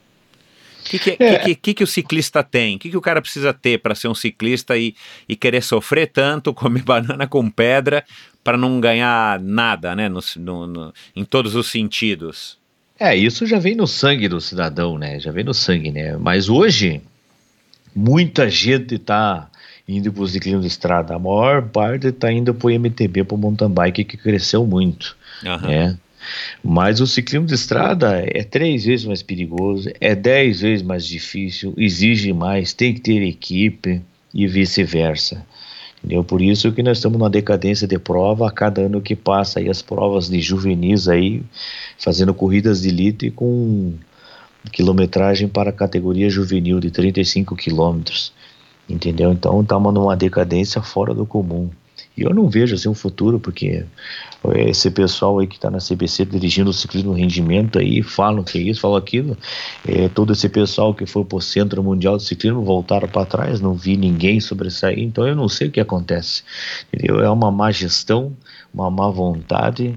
O 0.85 0.91
que 0.91 0.99
que, 0.99 1.16
é. 1.18 1.39
que, 1.39 1.55
que, 1.55 1.74
que, 1.74 1.85
o 1.85 1.87
ciclista 1.87 2.43
tem? 2.43 2.76
O 2.76 2.78
que, 2.78 2.91
que 2.91 2.97
o 2.97 3.01
cara 3.01 3.22
precisa 3.22 3.55
ter 3.55 3.78
para 3.78 3.95
ser 3.95 4.09
um 4.09 4.14
ciclista 4.14 4.76
e, 4.76 4.95
e 5.26 5.35
querer 5.35 5.62
sofrer 5.62 6.09
tanto, 6.09 6.53
comer 6.55 6.82
banana 6.82 7.26
com 7.26 7.49
pedra, 7.51 8.05
para 8.43 8.59
não 8.59 8.78
ganhar 8.80 9.41
nada, 9.41 9.97
né? 9.97 10.09
No, 10.09 10.20
no, 10.37 10.66
no, 10.66 10.95
em 11.16 11.24
todos 11.24 11.55
os 11.55 11.70
sentidos. 11.70 12.59
É, 13.01 13.16
isso 13.16 13.47
já 13.47 13.59
vem 13.59 13.74
no 13.74 13.87
sangue 13.87 14.28
do 14.28 14.41
cidadão, 14.41 14.99
né? 14.99 15.18
Já 15.18 15.32
vem 15.32 15.43
no 15.43 15.55
sangue, 15.55 15.91
né? 15.91 16.16
Mas 16.16 16.49
hoje, 16.49 17.01
muita 17.97 18.49
gente 18.51 18.97
está 18.97 19.49
indo 19.89 20.12
para 20.12 20.22
o 20.22 20.28
ciclismo 20.28 20.61
de 20.61 20.66
estrada. 20.66 21.14
A 21.14 21.18
maior 21.18 21.62
parte 21.62 22.09
está 22.09 22.30
indo 22.30 22.55
para 22.55 22.66
o 22.68 22.70
MTB, 22.70 23.24
para 23.24 23.35
o 23.35 23.39
mountain 23.39 23.70
bike, 23.70 24.05
que 24.05 24.16
cresceu 24.16 24.66
muito. 24.66 25.16
Uhum. 25.43 25.68
Né? 25.68 25.99
Mas 26.62 27.01
o 27.01 27.07
ciclismo 27.07 27.47
de 27.47 27.55
estrada 27.55 28.22
é 28.27 28.43
três 28.43 28.85
vezes 28.85 29.07
mais 29.07 29.22
perigoso, 29.22 29.91
é 30.01 30.14
dez 30.14 30.61
vezes 30.61 30.83
mais 30.83 31.07
difícil, 31.07 31.75
exige 31.77 32.33
mais, 32.33 32.72
tem 32.72 32.95
que 32.95 33.01
ter 33.01 33.22
equipe 33.22 34.03
e 34.33 34.47
vice-versa. 34.47 35.45
Entendeu? 35.99 36.22
Por 36.22 36.43
isso 36.43 36.70
que 36.72 36.83
nós 36.83 36.99
estamos 36.99 37.18
numa 37.18 37.31
decadência 37.31 37.89
de 37.89 37.99
prova 37.99 38.47
a 38.47 38.51
cada 38.51 38.83
ano 38.83 39.01
que 39.01 39.16
passa 39.16 39.59
aí 39.59 39.70
as 39.70 39.81
provas 39.81 40.29
de 40.29 40.39
juvenis 40.41 41.09
aí 41.09 41.43
fazendo 41.99 42.35
corridas 42.35 42.83
de 42.83 42.89
elite 42.89 43.31
com 43.31 43.95
quilometragem 44.70 45.49
para 45.49 45.70
a 45.70 45.72
categoria 45.72 46.29
juvenil 46.29 46.79
de 46.79 46.91
35 46.91 47.57
quilômetros. 47.57 48.33
Entendeu? 48.87 49.33
Então 49.33 49.62
estamos 49.62 49.95
numa 49.95 50.14
decadência 50.14 50.83
fora 50.83 51.14
do 51.14 51.25
comum. 51.25 51.70
E 52.17 52.23
eu 52.23 52.33
não 52.33 52.49
vejo 52.49 52.75
assim 52.75 52.89
um 52.89 52.95
futuro, 52.95 53.41
porque 53.41 53.85
esse 54.55 54.91
pessoal 54.91 55.39
aí 55.39 55.47
que 55.47 55.57
está 55.57 55.71
na 55.71 55.79
CBC 55.79 56.25
dirigindo 56.27 56.71
o 56.71 56.73
ciclismo 56.73 57.12
rendimento 57.12 57.79
aí, 57.79 58.03
falam 58.03 58.45
que 58.45 58.59
é 58.59 58.62
isso, 58.62 58.81
falam 58.81 58.97
aquilo. 58.97 59.37
É, 59.87 60.09
todo 60.09 60.33
esse 60.33 60.49
pessoal 60.49 60.95
que 60.95 61.07
foi 61.07 61.25
para 61.25 61.39
o 61.39 61.41
Centro 61.41 61.83
Mundial 61.83 62.17
de 62.17 62.25
Ciclismo 62.25 62.62
voltaram 62.62 63.09
para 63.09 63.27
trás, 63.27 63.61
não 63.61 63.75
vi 63.75 63.97
ninguém 63.97 64.41
sobressair, 64.41 65.01
então 65.01 65.27
eu 65.27 65.35
não 65.35 65.49
sei 65.49 65.69
o 65.69 65.71
que 65.71 65.81
acontece. 65.81 66.43
Entendeu? 66.93 67.21
É 67.21 67.31
uma 67.31 67.51
má 67.51 67.73
gestão, 67.73 68.33
uma 68.73 68.91
má 68.91 69.09
vontade 69.09 69.97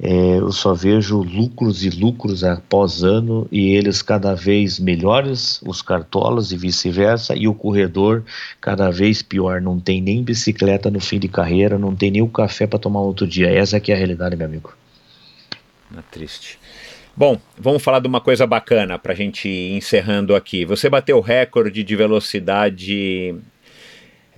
é, 0.00 0.38
eu 0.38 0.52
só 0.52 0.74
vejo 0.74 1.20
lucros 1.22 1.84
e 1.84 1.90
lucros 1.90 2.44
após 2.44 3.02
ano 3.02 3.48
e 3.50 3.74
eles 3.74 4.00
cada 4.00 4.32
vez 4.34 4.78
melhores, 4.78 5.60
os 5.66 5.82
cartolas 5.82 6.52
e 6.52 6.56
vice-versa, 6.56 7.34
e 7.34 7.48
o 7.48 7.54
corredor 7.54 8.24
cada 8.60 8.90
vez 8.90 9.22
pior. 9.22 9.60
Não 9.60 9.80
tem 9.80 10.00
nem 10.00 10.22
bicicleta 10.22 10.90
no 10.90 11.00
fim 11.00 11.18
de 11.18 11.28
carreira, 11.28 11.78
não 11.78 11.96
tem 11.96 12.12
nem 12.12 12.22
o 12.22 12.28
café 12.28 12.66
para 12.66 12.78
tomar 12.78 13.00
outro 13.00 13.26
dia. 13.26 13.50
Essa 13.50 13.78
aqui 13.78 13.90
é 13.90 13.94
a 13.94 13.98
realidade, 13.98 14.36
meu 14.36 14.46
amigo. 14.46 14.72
É 15.96 16.02
triste. 16.12 16.58
Bom, 17.16 17.36
vamos 17.58 17.82
falar 17.82 17.98
de 17.98 18.06
uma 18.06 18.20
coisa 18.20 18.46
bacana 18.46 18.96
para 18.96 19.12
a 19.12 19.16
gente 19.16 19.48
ir 19.48 19.76
encerrando 19.76 20.36
aqui. 20.36 20.64
Você 20.64 20.88
bateu 20.88 21.18
o 21.18 21.20
recorde 21.20 21.82
de 21.82 21.96
velocidade 21.96 23.34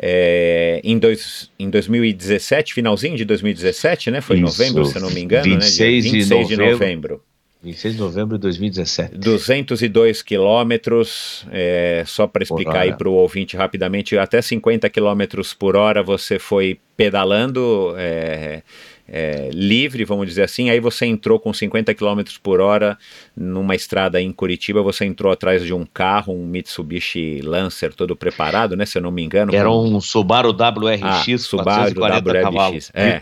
é, 0.02 0.80
em, 0.82 0.98
dois, 0.98 1.50
em 1.58 1.68
2017, 1.68 2.72
finalzinho 2.72 3.16
de 3.16 3.24
2017, 3.24 4.10
né? 4.10 4.20
Foi 4.20 4.38
em 4.38 4.40
novembro, 4.40 4.84
se 4.86 4.98
não 4.98 5.10
me 5.10 5.20
engano, 5.20 5.44
26 5.44 6.04
né? 6.04 6.10
Dia 6.10 6.20
26 6.20 6.48
de 6.48 6.56
novembro. 6.56 6.66
De 6.66 6.72
novembro. 6.72 7.22
26 7.62 7.94
de 7.94 8.00
novembro 8.00 8.38
de 8.38 8.42
2017. 8.42 9.18
202 9.18 10.22
quilômetros, 10.22 11.44
é, 11.52 12.02
só 12.06 12.26
para 12.26 12.42
explicar 12.42 12.80
aí 12.80 12.94
para 12.94 13.08
o 13.08 13.12
ouvinte 13.12 13.56
rapidamente, 13.56 14.16
até 14.16 14.40
50 14.40 14.88
quilômetros 14.88 15.52
por 15.52 15.76
hora 15.76 16.02
você 16.02 16.38
foi 16.38 16.80
pedalando 16.96 17.94
é, 17.98 18.62
é, 19.10 19.50
livre, 19.52 20.04
vamos 20.04 20.28
dizer 20.28 20.44
assim, 20.44 20.70
aí 20.70 20.78
você 20.78 21.04
entrou 21.04 21.40
com 21.40 21.52
50 21.52 21.92
km 21.94 22.22
por 22.40 22.60
hora 22.60 22.96
numa 23.36 23.74
estrada 23.74 24.20
em 24.22 24.32
Curitiba, 24.32 24.82
você 24.82 25.04
entrou 25.04 25.32
atrás 25.32 25.64
de 25.64 25.74
um 25.74 25.84
carro, 25.84 26.32
um 26.32 26.46
Mitsubishi 26.46 27.40
Lancer 27.42 27.92
todo 27.92 28.14
preparado, 28.14 28.76
né, 28.76 28.86
se 28.86 28.96
eu 28.96 29.02
não 29.02 29.10
me 29.10 29.22
engano. 29.22 29.52
Era 29.52 29.68
um 29.68 30.00
Subaru 30.00 30.50
WRX, 30.50 31.02
ah, 31.02 31.38
Subaru 31.38 32.00
WRX, 32.00 32.42
cavalos, 32.42 32.90
é. 32.94 33.20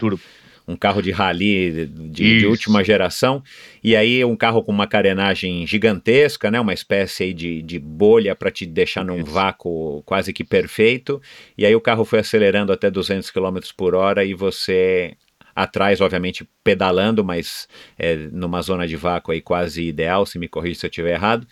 um 0.66 0.76
carro 0.76 1.00
de 1.00 1.10
rally 1.10 1.86
de, 1.86 2.40
de, 2.40 2.46
última 2.46 2.84
geração, 2.84 3.42
e 3.82 3.96
aí 3.96 4.22
um 4.22 4.36
carro 4.36 4.62
com 4.62 4.70
uma 4.70 4.86
carenagem 4.86 5.66
gigantesca, 5.66 6.50
né, 6.50 6.60
uma 6.60 6.74
espécie 6.74 7.32
de, 7.32 7.62
de 7.62 7.78
bolha 7.78 8.36
para 8.36 8.50
te 8.50 8.66
deixar 8.66 9.02
num 9.02 9.24
vácuo 9.24 10.02
quase 10.04 10.34
que 10.34 10.44
perfeito, 10.44 11.18
e 11.56 11.64
aí 11.64 11.74
o 11.74 11.80
carro 11.80 12.04
foi 12.04 12.18
acelerando 12.18 12.74
até 12.74 12.90
200 12.90 13.30
km 13.30 13.56
por 13.74 13.94
hora 13.94 14.22
e 14.22 14.34
você 14.34 15.16
atrás, 15.58 16.00
obviamente, 16.00 16.48
pedalando, 16.62 17.24
mas 17.24 17.66
é, 17.98 18.14
numa 18.30 18.62
zona 18.62 18.86
de 18.86 18.94
vácuo 18.94 19.32
aí 19.32 19.40
quase 19.40 19.82
ideal, 19.82 20.24
se 20.24 20.38
me 20.38 20.46
corrija 20.46 20.78
se 20.78 20.86
eu 20.86 20.88
estiver 20.88 21.14
errado. 21.14 21.46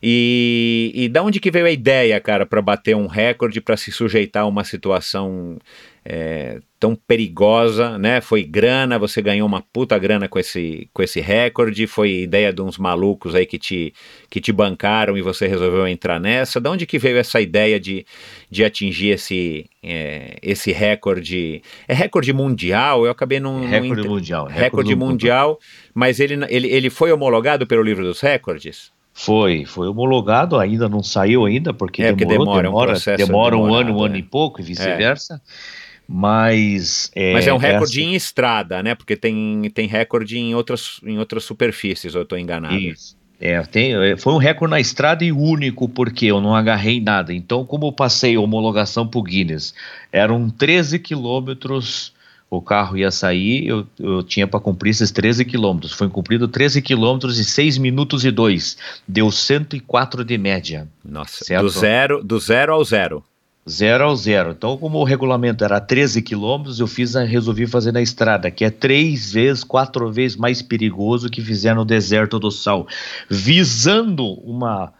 E, 0.00 0.92
e 0.94 1.08
da 1.08 1.22
onde 1.22 1.40
que 1.40 1.50
veio 1.50 1.66
a 1.66 1.70
ideia, 1.70 2.20
cara, 2.20 2.46
para 2.46 2.62
bater 2.62 2.94
um 2.94 3.06
recorde, 3.06 3.60
para 3.60 3.76
se 3.76 3.90
sujeitar 3.90 4.44
a 4.44 4.46
uma 4.46 4.62
situação 4.62 5.58
é, 6.04 6.60
tão 6.78 6.94
perigosa, 6.94 7.98
né? 7.98 8.20
Foi 8.20 8.44
grana, 8.44 8.98
você 8.98 9.22
ganhou 9.22 9.48
uma 9.48 9.62
puta 9.62 9.98
grana 9.98 10.28
com 10.28 10.38
esse, 10.38 10.88
com 10.92 11.02
esse 11.02 11.18
recorde, 11.18 11.86
foi 11.86 12.22
ideia 12.22 12.52
de 12.52 12.60
uns 12.60 12.76
malucos 12.76 13.34
aí 13.34 13.46
que 13.46 13.58
te, 13.58 13.94
que 14.28 14.38
te 14.38 14.52
bancaram 14.52 15.16
e 15.16 15.22
você 15.22 15.46
resolveu 15.46 15.88
entrar 15.88 16.20
nessa. 16.20 16.60
Da 16.60 16.70
onde 16.70 16.84
que 16.84 16.98
veio 16.98 17.16
essa 17.16 17.40
ideia 17.40 17.80
de, 17.80 18.04
de 18.50 18.64
atingir 18.64 19.10
esse, 19.10 19.64
é, 19.82 20.36
esse 20.42 20.72
recorde? 20.72 21.62
É 21.88 21.94
recorde 21.94 22.32
mundial? 22.34 23.06
Eu 23.06 23.10
acabei 23.10 23.40
não... 23.40 23.66
Recorde 23.66 24.02
não 24.02 24.10
mundial. 24.10 24.44
Recorde, 24.44 24.60
recorde 24.60 24.94
mundial, 24.94 25.48
mundo. 25.48 25.58
mas 25.94 26.20
ele, 26.20 26.44
ele, 26.50 26.68
ele 26.68 26.90
foi 26.90 27.10
homologado 27.10 27.66
pelo 27.66 27.82
livro 27.82 28.04
dos 28.04 28.20
recordes? 28.20 28.92
Foi, 29.16 29.64
foi 29.64 29.86
homologado, 29.86 30.58
ainda 30.58 30.88
não 30.88 31.00
saiu 31.00 31.46
ainda, 31.46 31.72
porque 31.72 32.02
é, 32.02 32.12
demorou, 32.12 32.60
demora, 32.60 32.62
demora, 32.62 32.92
um, 32.92 33.16
demora 33.16 33.56
um 33.56 33.72
ano, 33.72 33.96
um 33.96 34.02
ano 34.02 34.16
e 34.16 34.22
pouco 34.24 34.60
e 34.60 34.64
vice-versa. 34.64 35.40
É. 35.80 35.83
Mas 36.06 37.10
é, 37.14 37.32
Mas 37.32 37.46
é 37.46 37.52
um 37.52 37.56
recorde 37.56 38.00
essa... 38.00 38.10
em 38.10 38.14
estrada, 38.14 38.82
né? 38.82 38.94
Porque 38.94 39.16
tem, 39.16 39.70
tem 39.74 39.86
recorde 39.86 40.38
em 40.38 40.54
outras, 40.54 41.00
em 41.02 41.18
outras 41.18 41.44
superfícies, 41.44 42.14
ou 42.14 42.20
eu 42.20 42.24
estou 42.24 42.38
enganado. 42.38 42.74
Isso. 42.74 43.16
É, 43.40 43.60
tem, 43.62 43.94
é, 43.94 44.16
foi 44.16 44.32
um 44.32 44.38
recorde 44.38 44.70
na 44.70 44.80
estrada 44.80 45.24
e 45.24 45.32
único, 45.32 45.88
porque 45.88 46.26
eu 46.26 46.40
não 46.40 46.54
agarrei 46.54 47.00
nada. 47.00 47.32
Então, 47.32 47.64
como 47.64 47.86
eu 47.86 47.92
passei 47.92 48.36
homologação 48.36 49.06
para 49.06 49.18
o 49.18 49.22
Guinness, 49.22 49.74
eram 50.12 50.48
13 50.48 50.98
quilômetros, 50.98 52.12
o 52.48 52.62
carro 52.62 52.96
ia 52.96 53.10
sair, 53.10 53.66
eu, 53.66 53.86
eu 53.98 54.22
tinha 54.22 54.46
para 54.46 54.60
cumprir 54.60 54.90
esses 54.90 55.10
13 55.10 55.44
quilômetros. 55.44 55.92
Foi 55.92 56.08
cumprido 56.08 56.46
13 56.46 56.80
quilômetros 56.80 57.38
e 57.38 57.44
6 57.44 57.78
minutos 57.78 58.24
e 58.24 58.30
2. 58.30 58.76
Deu 59.06 59.30
104 59.30 60.24
de 60.24 60.38
média. 60.38 60.88
Nossa, 61.04 61.44
certo? 61.44 61.62
do 61.62 61.68
zero, 61.68 62.24
do 62.24 62.38
zero 62.38 62.72
ao 62.72 62.84
zero. 62.84 63.24
Zero 63.68 64.04
ao 64.04 64.14
zero. 64.14 64.50
Então, 64.50 64.76
como 64.76 64.98
o 64.98 65.04
regulamento 65.04 65.64
era 65.64 65.80
13 65.80 66.20
quilômetros, 66.20 66.80
eu 66.80 66.86
fiz, 66.86 67.14
resolvi 67.14 67.66
fazer 67.66 67.92
na 67.92 68.02
estrada, 68.02 68.50
que 68.50 68.62
é 68.62 68.68
três 68.68 69.32
vezes, 69.32 69.64
quatro 69.64 70.12
vezes 70.12 70.36
mais 70.36 70.60
perigoso 70.60 71.30
que 71.30 71.40
fizer 71.40 71.74
no 71.74 71.84
deserto 71.84 72.38
do 72.38 72.50
sal, 72.50 72.86
visando 73.28 74.34
uma, 74.42 74.92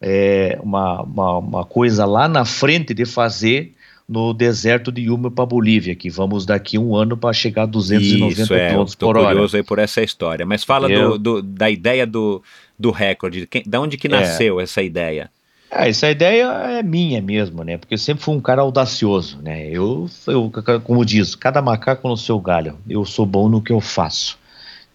é, 0.00 0.58
uma, 0.60 1.02
uma, 1.02 1.38
uma, 1.38 1.64
coisa 1.64 2.04
lá 2.04 2.26
na 2.26 2.44
frente 2.44 2.92
de 2.92 3.04
fazer 3.04 3.72
no 4.08 4.34
deserto 4.34 4.90
de 4.90 5.02
Yuma 5.02 5.30
para 5.30 5.46
Bolívia, 5.46 5.94
que 5.94 6.10
vamos 6.10 6.44
daqui 6.44 6.76
um 6.76 6.96
ano 6.96 7.16
para 7.16 7.32
chegar 7.32 7.64
a 7.64 7.66
290 7.66 8.42
Isso, 8.42 8.54
é, 8.54 8.70
km 8.70 8.84
por 8.98 9.16
hora. 9.16 9.28
curioso 9.28 9.56
aí 9.56 9.62
por 9.62 9.78
essa 9.78 10.02
história. 10.02 10.44
Mas 10.44 10.64
fala 10.64 10.90
eu... 10.90 11.18
do, 11.18 11.18
do, 11.18 11.42
da 11.42 11.70
ideia 11.70 12.04
do, 12.04 12.42
do 12.76 12.90
recorde, 12.90 13.46
de, 13.46 13.62
da 13.64 13.80
onde 13.80 13.96
que 13.96 14.08
é. 14.08 14.10
nasceu 14.10 14.58
é. 14.58 14.64
essa 14.64 14.82
ideia? 14.82 15.30
Ah, 15.70 15.86
essa 15.86 16.10
ideia 16.10 16.44
é 16.78 16.82
minha 16.82 17.20
mesmo, 17.20 17.62
né? 17.62 17.76
Porque 17.76 17.94
eu 17.94 17.98
sempre 17.98 18.24
fui 18.24 18.34
um 18.34 18.40
cara 18.40 18.62
audacioso, 18.62 19.38
né? 19.42 19.68
Eu, 19.68 20.08
eu, 20.26 20.50
como 20.82 21.04
diz, 21.04 21.34
cada 21.34 21.60
macaco 21.60 22.08
no 22.08 22.16
seu 22.16 22.40
galho. 22.40 22.78
Eu 22.88 23.04
sou 23.04 23.26
bom 23.26 23.48
no 23.48 23.60
que 23.60 23.72
eu 23.72 23.80
faço, 23.80 24.38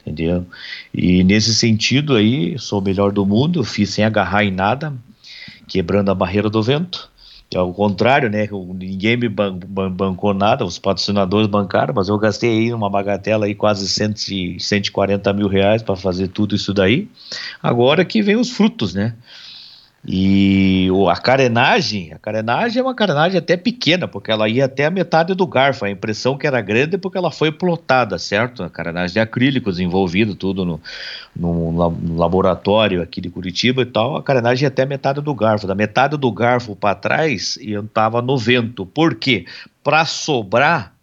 entendeu? 0.02 0.46
E 0.94 1.24
nesse 1.24 1.54
sentido 1.54 2.16
aí, 2.16 2.58
sou 2.58 2.80
o 2.80 2.84
melhor 2.84 3.12
do 3.12 3.26
mundo, 3.26 3.64
fiz 3.64 3.92
sem 3.92 4.04
agarrar 4.04 4.44
em 4.44 4.52
nada, 4.52 4.94
quebrando 5.68 6.10
a 6.10 6.16
barreira 6.16 6.50
do 6.50 6.64
vento. 6.64 7.12
É 7.54 7.60
o 7.60 7.72
contrário, 7.72 8.30
né? 8.32 8.48
Ninguém 8.52 9.16
me 9.16 9.30
ban 9.30 9.54
ban 9.56 9.92
bancou 9.92 10.34
nada, 10.34 10.66
os 10.66 10.80
patrocinadores 10.80 11.48
bancaram, 11.48 11.94
mas 11.94 12.10
eu 12.10 12.18
gastei 12.18 12.50
aí 12.50 12.74
uma 12.74 12.90
bagatela 12.90 13.46
aí 13.46 13.54
quase 13.54 13.88
100, 13.88 14.58
140 14.58 15.32
mil 15.34 15.48
reais 15.48 15.84
para 15.84 15.96
fazer 15.96 16.30
tudo 16.30 16.56
isso 16.56 16.74
daí. 16.74 17.08
Agora 17.62 18.04
que 18.04 18.24
vem 18.24 18.38
os 18.38 18.50
frutos, 18.50 18.96
né? 18.96 19.14
E 20.06 20.90
a 21.10 21.16
carenagem, 21.16 22.12
a 22.12 22.20
carenagem 22.20 22.82
é 22.82 22.84
uma 22.84 22.94
carenagem 22.94 23.38
até 23.38 23.56
pequena, 23.56 24.06
porque 24.06 24.32
ela 24.32 24.50
ia 24.50 24.66
até 24.66 24.86
a 24.86 24.92
metade 24.92 25.34
do 25.34 25.48
garfo. 25.48 25.86
A 25.86 25.90
impressão 25.90 26.38
que 26.38 26.46
era 26.46 26.60
grande 26.60 26.96
é 26.96 26.98
porque 26.98 27.18
ela 27.18 27.32
foi 27.32 27.54
plotada, 27.54 28.20
certo? 28.20 28.64
A 28.64 28.70
carenagem 28.70 29.14
de 29.14 29.20
acrílicos 29.22 29.80
envolvido 29.80 30.36
tudo 30.36 30.66
no, 30.66 30.82
no, 31.34 31.72
no, 31.72 32.18
laboratório 32.18 33.02
aqui 33.02 33.22
de 33.22 33.30
Curitiba 33.30 33.84
e 33.84 33.86
tal. 33.86 34.18
A 34.18 34.24
carenagem 34.24 34.64
ia 34.64 34.68
até 34.68 34.84
a 34.84 34.86
metade 34.86 35.22
do 35.22 35.34
garfo. 35.34 35.68
Da 35.68 35.76
metade 35.76 36.18
do 36.18 36.32
garfo 36.34 36.76
para 36.76 36.96
trás, 36.96 37.58
eu 37.62 37.86
estava 37.86 38.22
no 38.22 38.38
vento. 38.38 38.86
Por 38.86 39.16
quê? 39.16 39.46
Para 39.82 40.04
sobrar, 40.04 40.94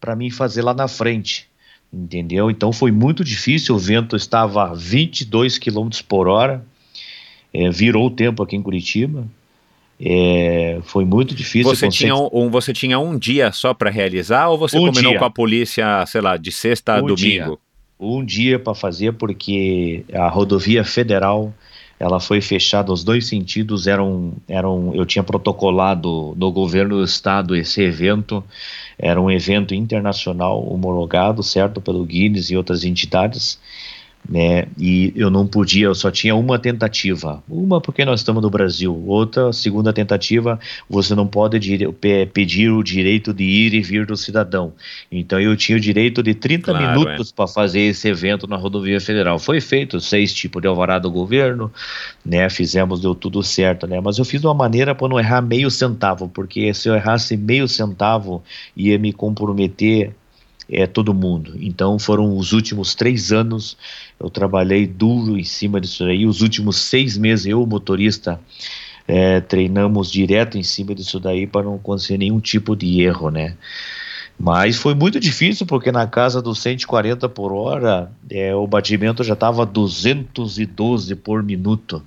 para 0.00 0.14
mim 0.14 0.30
fazer 0.30 0.62
lá 0.62 0.72
na 0.72 0.86
frente. 0.86 1.48
Entendeu? 1.92 2.48
Então 2.48 2.72
foi 2.72 2.92
muito 2.92 3.24
difícil. 3.24 3.74
O 3.74 3.78
vento 3.78 4.14
estava 4.14 4.70
a 4.70 4.74
22 4.74 5.58
km 5.58 5.88
por 6.08 6.28
hora 6.28 6.64
é, 7.54 7.70
virou 7.70 8.06
o 8.06 8.10
tempo 8.10 8.42
aqui 8.42 8.56
em 8.56 8.62
Curitiba. 8.62 9.24
É, 10.00 10.80
foi 10.82 11.04
muito 11.04 11.34
difícil. 11.34 11.72
Você 11.72 11.88
tinha, 11.88 12.14
um, 12.16 12.50
você 12.50 12.72
tinha 12.72 12.98
um 12.98 13.16
dia 13.16 13.52
só 13.52 13.72
para 13.72 13.88
realizar 13.88 14.48
ou 14.48 14.58
você 14.58 14.76
um 14.76 14.86
combinou 14.86 15.12
dia. 15.12 15.18
com 15.20 15.24
a 15.24 15.30
polícia, 15.30 16.04
sei 16.06 16.20
lá, 16.20 16.36
de 16.36 16.50
sexta 16.50 16.94
a 16.94 16.96
um 16.96 17.06
domingo? 17.06 17.16
Dia. 17.16 17.58
Um 18.00 18.24
dia 18.24 18.58
para 18.58 18.74
fazer, 18.74 19.12
porque 19.12 20.04
a 20.12 20.28
rodovia 20.28 20.84
federal 20.84 21.54
ela 21.98 22.18
foi 22.18 22.40
fechada 22.40 22.92
os 22.92 23.04
dois 23.04 23.28
sentidos. 23.28 23.86
Eram, 23.86 24.32
eram, 24.48 24.92
eu 24.94 25.06
tinha 25.06 25.22
protocolado 25.22 26.34
no 26.36 26.50
governo 26.50 26.96
do 26.96 27.04
estado 27.04 27.54
esse 27.54 27.80
evento. 27.80 28.42
Era 28.98 29.20
um 29.20 29.30
evento 29.30 29.74
internacional 29.74 30.60
homologado, 30.68 31.40
certo, 31.42 31.80
pelo 31.80 32.04
Guinness 32.04 32.50
e 32.50 32.56
outras 32.56 32.84
entidades 32.84 33.60
né? 34.28 34.66
E 34.78 35.12
eu 35.14 35.30
não 35.30 35.46
podia, 35.46 35.86
eu 35.86 35.94
só 35.94 36.10
tinha 36.10 36.34
uma 36.34 36.58
tentativa. 36.58 37.42
Uma 37.48 37.80
porque 37.80 38.04
nós 38.04 38.20
estamos 38.20 38.42
no 38.42 38.48
Brasil, 38.48 39.04
outra, 39.06 39.52
segunda 39.52 39.92
tentativa, 39.92 40.58
você 40.88 41.14
não 41.14 41.26
pode 41.26 41.60
pedir 42.32 42.70
o 42.70 42.82
direito 42.82 43.34
de 43.34 43.44
ir 43.44 43.74
e 43.74 43.82
vir 43.82 44.06
do 44.06 44.16
cidadão. 44.16 44.72
Então 45.12 45.38
eu 45.40 45.56
tinha 45.56 45.76
o 45.76 45.80
direito 45.80 46.22
de 46.22 46.34
30 46.34 46.72
claro, 46.72 47.00
minutos 47.00 47.30
é. 47.30 47.34
para 47.34 47.46
fazer 47.46 47.80
esse 47.80 48.08
evento 48.08 48.46
na 48.46 48.56
rodovia 48.56 49.00
federal. 49.00 49.38
Foi 49.38 49.60
feito 49.60 50.00
seis 50.00 50.32
tipos 50.32 50.62
de 50.62 50.68
alvará 50.68 50.98
do 50.98 51.10
governo, 51.10 51.70
né? 52.24 52.48
Fizemos, 52.48 53.00
deu 53.00 53.14
tudo 53.14 53.42
certo, 53.42 53.86
né? 53.86 54.00
Mas 54.00 54.18
eu 54.18 54.24
fiz 54.24 54.40
de 54.40 54.46
uma 54.46 54.54
maneira 54.54 54.94
para 54.94 55.08
não 55.08 55.20
errar 55.20 55.42
meio 55.42 55.70
centavo, 55.70 56.28
porque 56.28 56.72
se 56.72 56.88
eu 56.88 56.94
errasse 56.94 57.36
meio 57.36 57.68
centavo 57.68 58.42
ia 58.76 58.98
me 58.98 59.12
comprometer 59.12 60.14
é 60.68 60.86
todo 60.86 61.14
mundo. 61.14 61.54
Então 61.60 61.98
foram 61.98 62.36
os 62.36 62.52
últimos 62.52 62.94
três 62.94 63.32
anos 63.32 63.76
eu 64.18 64.30
trabalhei 64.30 64.86
duro 64.86 65.38
em 65.38 65.44
cima 65.44 65.80
disso 65.80 66.04
aí. 66.04 66.26
Os 66.26 66.40
últimos 66.40 66.76
seis 66.76 67.16
meses 67.16 67.46
eu, 67.46 67.64
motorista, 67.66 68.40
é, 69.06 69.40
treinamos 69.40 70.10
direto 70.10 70.56
em 70.56 70.62
cima 70.62 70.94
disso 70.94 71.20
daí 71.20 71.46
para 71.46 71.64
não 71.64 71.74
acontecer 71.74 72.16
nenhum 72.16 72.40
tipo 72.40 72.74
de 72.74 73.02
erro, 73.02 73.30
né? 73.30 73.56
Mas 74.38 74.76
foi 74.76 74.94
muito 74.94 75.20
difícil 75.20 75.64
porque 75.64 75.92
na 75.92 76.06
casa 76.06 76.42
dos 76.42 76.58
140 76.60 77.28
por 77.28 77.52
hora 77.52 78.10
é, 78.28 78.54
o 78.54 78.66
batimento 78.66 79.22
já 79.22 79.34
estava 79.34 79.64
212 79.64 81.14
por 81.16 81.42
minuto. 81.42 82.02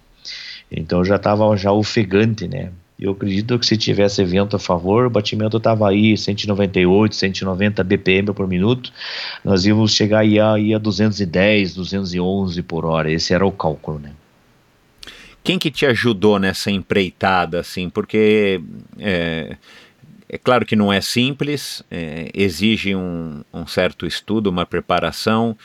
Então 0.70 1.06
já 1.06 1.16
estava 1.16 1.56
já 1.56 1.72
ofegante, 1.72 2.48
né? 2.48 2.72
Eu 3.00 3.12
acredito 3.12 3.60
que 3.60 3.66
se 3.66 3.78
tivesse 3.78 4.24
vento 4.24 4.56
a 4.56 4.60
favor, 4.60 5.06
o 5.06 5.10
batimento 5.10 5.58
estava 5.58 5.88
aí 5.88 6.18
198, 6.18 7.16
190 7.16 7.84
BPM 7.84 8.34
por 8.34 8.48
minuto, 8.48 8.92
nós 9.44 9.66
íamos 9.66 9.94
chegar 9.94 10.20
aí 10.20 10.40
a, 10.40 10.54
aí 10.54 10.74
a 10.74 10.80
210, 10.80 11.76
211 11.76 12.64
por 12.64 12.86
hora. 12.86 13.12
Esse 13.12 13.34
era 13.34 13.46
o 13.46 13.52
cálculo, 13.52 14.00
né? 14.00 14.14
Quem 15.44 15.60
que 15.60 15.70
te 15.70 15.86
ajudou 15.86 16.40
nessa 16.40 16.72
empreitada, 16.72 17.60
assim? 17.60 17.90
Porque 17.90 18.60
é, 19.00 19.56
é 20.28 20.38
claro 20.38 20.66
que 20.66 20.76
não 20.76 20.92
é 20.92 21.00
simples, 21.00 21.84
é, 21.90 22.30
exige 22.34 22.96
um, 22.96 23.44
um 23.54 23.66
certo 23.66 24.06
estudo, 24.06 24.50
uma 24.50 24.66
preparação 24.66 25.56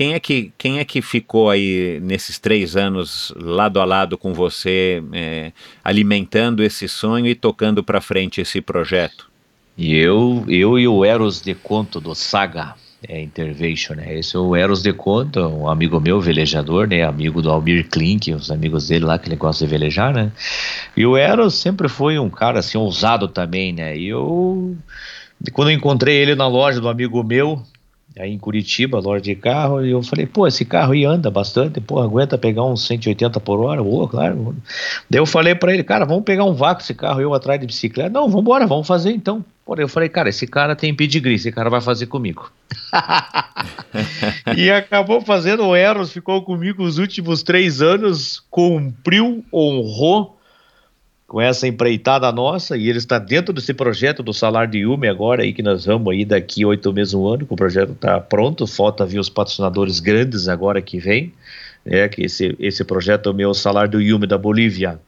Quem 0.00 0.14
é 0.14 0.18
que, 0.18 0.50
quem 0.56 0.78
é 0.78 0.84
que 0.86 1.02
ficou 1.02 1.50
aí 1.50 2.00
nesses 2.02 2.38
três 2.38 2.74
anos 2.74 3.34
lado 3.36 3.78
a 3.78 3.84
lado 3.84 4.16
com 4.16 4.32
você, 4.32 5.02
é, 5.12 5.52
alimentando 5.84 6.62
esse 6.62 6.88
sonho 6.88 7.26
e 7.26 7.34
tocando 7.34 7.84
para 7.84 8.00
frente 8.00 8.40
esse 8.40 8.62
projeto? 8.62 9.28
E 9.76 9.94
eu, 9.94 10.42
eu 10.48 10.78
e 10.78 10.88
o 10.88 11.04
Eros 11.04 11.42
de 11.42 11.54
Conto 11.54 12.00
do 12.00 12.14
Saga 12.14 12.76
é, 13.06 13.20
Intervention, 13.20 13.94
né? 13.96 14.18
Esse 14.18 14.36
é 14.36 14.38
o 14.38 14.56
Eros 14.56 14.82
de 14.82 14.90
Conto, 14.94 15.38
um 15.38 15.68
amigo 15.68 16.00
meu, 16.00 16.18
velejador, 16.18 16.88
né? 16.88 17.04
Amigo 17.04 17.42
do 17.42 17.50
Almir 17.50 17.86
Klink, 17.90 18.32
os 18.32 18.50
amigos 18.50 18.88
dele 18.88 19.04
lá 19.04 19.18
que 19.18 19.28
ele 19.28 19.36
gosta 19.36 19.66
de 19.66 19.70
velejar, 19.70 20.14
né? 20.14 20.32
E 20.96 21.04
o 21.04 21.14
Eros 21.14 21.56
sempre 21.56 21.90
foi 21.90 22.18
um 22.18 22.30
cara 22.30 22.60
assim 22.60 22.78
ousado 22.78 23.28
também, 23.28 23.70
né? 23.70 23.98
E 23.98 24.08
eu 24.08 24.78
quando 25.52 25.70
eu 25.70 25.76
encontrei 25.76 26.16
ele 26.16 26.34
na 26.34 26.48
loja 26.48 26.80
do 26.80 26.88
amigo 26.88 27.22
meu, 27.22 27.62
aí 28.18 28.32
em 28.32 28.38
Curitiba, 28.38 28.98
loja 28.98 29.22
de 29.22 29.34
carro, 29.34 29.84
e 29.84 29.90
eu 29.90 30.02
falei, 30.02 30.26
pô, 30.26 30.46
esse 30.46 30.64
carro 30.64 30.92
aí 30.92 31.04
anda 31.04 31.30
bastante, 31.30 31.80
pô, 31.80 32.00
aguenta 32.00 32.36
pegar 32.36 32.64
uns 32.64 32.86
180 32.86 33.38
por 33.40 33.60
hora, 33.60 33.82
pô, 33.82 34.08
claro. 34.08 34.56
Daí 35.08 35.20
eu 35.20 35.26
falei 35.26 35.54
para 35.54 35.72
ele, 35.72 35.84
cara, 35.84 36.04
vamos 36.04 36.24
pegar 36.24 36.44
um 36.44 36.54
vácuo 36.54 36.82
esse 36.82 36.94
carro, 36.94 37.20
eu 37.20 37.32
atrás 37.34 37.60
de 37.60 37.66
bicicleta. 37.66 38.10
Não, 38.10 38.26
vamos 38.26 38.42
embora, 38.42 38.66
vamos 38.66 38.86
fazer 38.86 39.12
então. 39.12 39.44
Porém, 39.64 39.84
eu 39.84 39.88
falei, 39.88 40.08
cara, 40.08 40.28
esse 40.28 40.46
cara 40.46 40.74
tem 40.74 40.92
pedigree, 40.92 41.34
esse 41.34 41.52
cara 41.52 41.70
vai 41.70 41.80
fazer 41.80 42.06
comigo. 42.06 42.50
e 44.56 44.70
acabou 44.70 45.20
fazendo 45.20 45.64
o 45.64 45.76
Eros, 45.76 46.12
ficou 46.12 46.42
comigo 46.42 46.82
os 46.82 46.98
últimos 46.98 47.44
três 47.44 47.80
anos, 47.80 48.42
cumpriu, 48.50 49.44
honrou 49.52 50.39
com 51.30 51.40
essa 51.40 51.68
empreitada 51.68 52.32
nossa, 52.32 52.76
e 52.76 52.88
ele 52.88 52.98
está 52.98 53.16
dentro 53.16 53.54
desse 53.54 53.72
projeto 53.72 54.20
do 54.20 54.34
Salário 54.34 54.72
de 54.72 54.78
Yume 54.78 55.06
agora, 55.06 55.44
aí 55.44 55.52
que 55.52 55.62
nós 55.62 55.84
vamos 55.84 56.12
aí 56.12 56.24
daqui 56.24 56.64
oito 56.64 56.92
meses, 56.92 57.14
um 57.14 57.24
ano, 57.24 57.46
que 57.46 57.54
o 57.54 57.56
projeto 57.56 57.92
está 57.92 58.18
pronto, 58.18 58.66
falta 58.66 59.06
vir 59.06 59.20
os 59.20 59.28
patrocinadores 59.28 60.00
grandes 60.00 60.48
agora 60.48 60.82
que 60.82 60.98
vem, 60.98 61.32
é 61.86 62.08
que 62.08 62.22
esse, 62.22 62.56
esse 62.58 62.82
projeto 62.82 63.28
é 63.28 63.32
o 63.32 63.34
meu 63.34 63.54
Salário 63.54 63.92
do 63.92 64.00
Yume 64.00 64.26
da 64.26 64.36
Bolívia. 64.36 65.00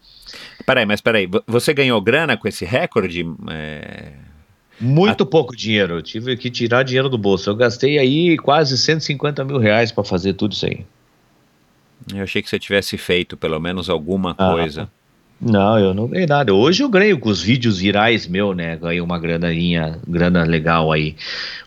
Peraí, 0.65 0.87
mas 0.87 1.01
peraí, 1.01 1.29
você 1.45 1.75
ganhou 1.75 2.01
grana 2.01 2.37
com 2.37 2.47
esse 2.47 2.65
recorde? 2.65 3.27
É... 3.51 4.13
Muito 4.81 5.25
a... 5.25 5.27
pouco 5.27 5.57
dinheiro, 5.57 5.95
eu 5.95 6.03
tive 6.03 6.37
que 6.37 6.49
tirar 6.53 6.85
dinheiro 6.85 7.09
do 7.09 7.19
bolso, 7.19 7.51
eu 7.51 7.57
gastei 7.57 7.99
aí 7.99 8.37
quase 8.39 8.79
150 8.79 9.45
mil 9.45 9.59
reais 9.59 9.91
para 9.91 10.05
fazer 10.05 10.35
tudo 10.35 10.53
isso 10.53 10.67
aí. 10.67 10.87
Eu 12.15 12.23
achei 12.23 12.41
que 12.41 12.49
você 12.49 12.61
tivesse 12.61 12.97
feito 12.97 13.37
pelo 13.37 13.59
menos 13.59 13.91
alguma 13.91 14.37
ah, 14.39 14.53
coisa. 14.53 14.89
Não, 15.45 15.77
eu 15.77 15.93
não 15.93 16.07
ganhei 16.07 16.27
nada. 16.27 16.55
Hoje 16.55 16.85
eu 16.85 16.89
ganho 16.89 17.19
com 17.19 17.29
os 17.29 17.43
vídeos 17.43 17.81
virais 17.81 18.29
meu, 18.29 18.55
né? 18.55 18.77
Ganhei 18.77 19.01
uma 19.01 19.19
granainha, 19.19 19.99
grana 20.07 20.45
legal 20.45 20.93
aí. 20.93 21.17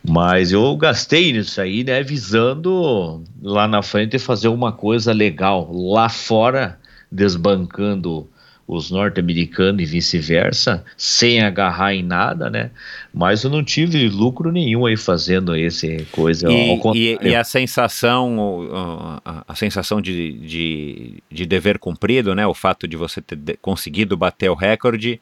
Mas 0.02 0.53
eu 0.53 0.77
gastei 0.77 1.34
nisso 1.34 1.60
aí, 1.60 1.84
né? 1.84 2.02
Visando 2.02 3.22
lá 3.43 3.68
na 3.68 3.81
frente 3.81 4.18
fazer 4.18 4.47
uma 4.47 4.72
coisa 4.72 5.11
legal. 5.11 5.69
Lá 5.73 6.07
fora, 6.07 6.80
desbancando 7.11 8.30
os 8.68 8.90
norte-americanos 8.90 9.82
e 9.82 9.86
vice-versa, 9.86 10.84
sem 10.98 11.42
agarrar 11.42 11.94
em 11.94 12.02
nada, 12.02 12.50
né? 12.50 12.72
Mas 13.14 13.44
eu 13.44 13.50
não 13.50 13.64
tive 13.64 14.10
lucro 14.10 14.52
nenhum 14.52 14.88
aí 14.88 14.98
fazendo 14.98 15.56
esse 15.56 16.06
coisa. 16.12 16.52
E, 16.52 16.80
e, 16.96 17.18
e 17.22 17.36
a 17.36 17.44
sensação, 17.44 19.22
a, 19.24 19.56
sensação 19.56 20.02
de, 20.02 20.34
de, 20.34 21.14
de, 21.30 21.46
dever 21.46 21.78
cumprido, 21.78 22.34
né? 22.34 22.48
O 22.48 22.56
fato 22.56 22.88
de 22.88 22.98
você 22.98 23.22
ter 23.22 23.58
conseguido 23.62 24.18
bater 24.18 24.50
o 24.50 24.56
recorde. 24.56 25.22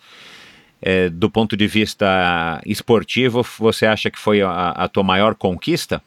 É, 0.86 1.10
do 1.10 1.30
ponto 1.30 1.56
de 1.56 1.66
vista 1.66 2.62
esportivo, 2.66 3.46
você 3.58 3.86
acha 3.86 4.12
que 4.12 4.20
foi 4.20 4.42
a, 4.42 4.70
a 4.70 4.88
tua 4.90 5.04
maior 5.04 5.34
conquista? 5.34 6.02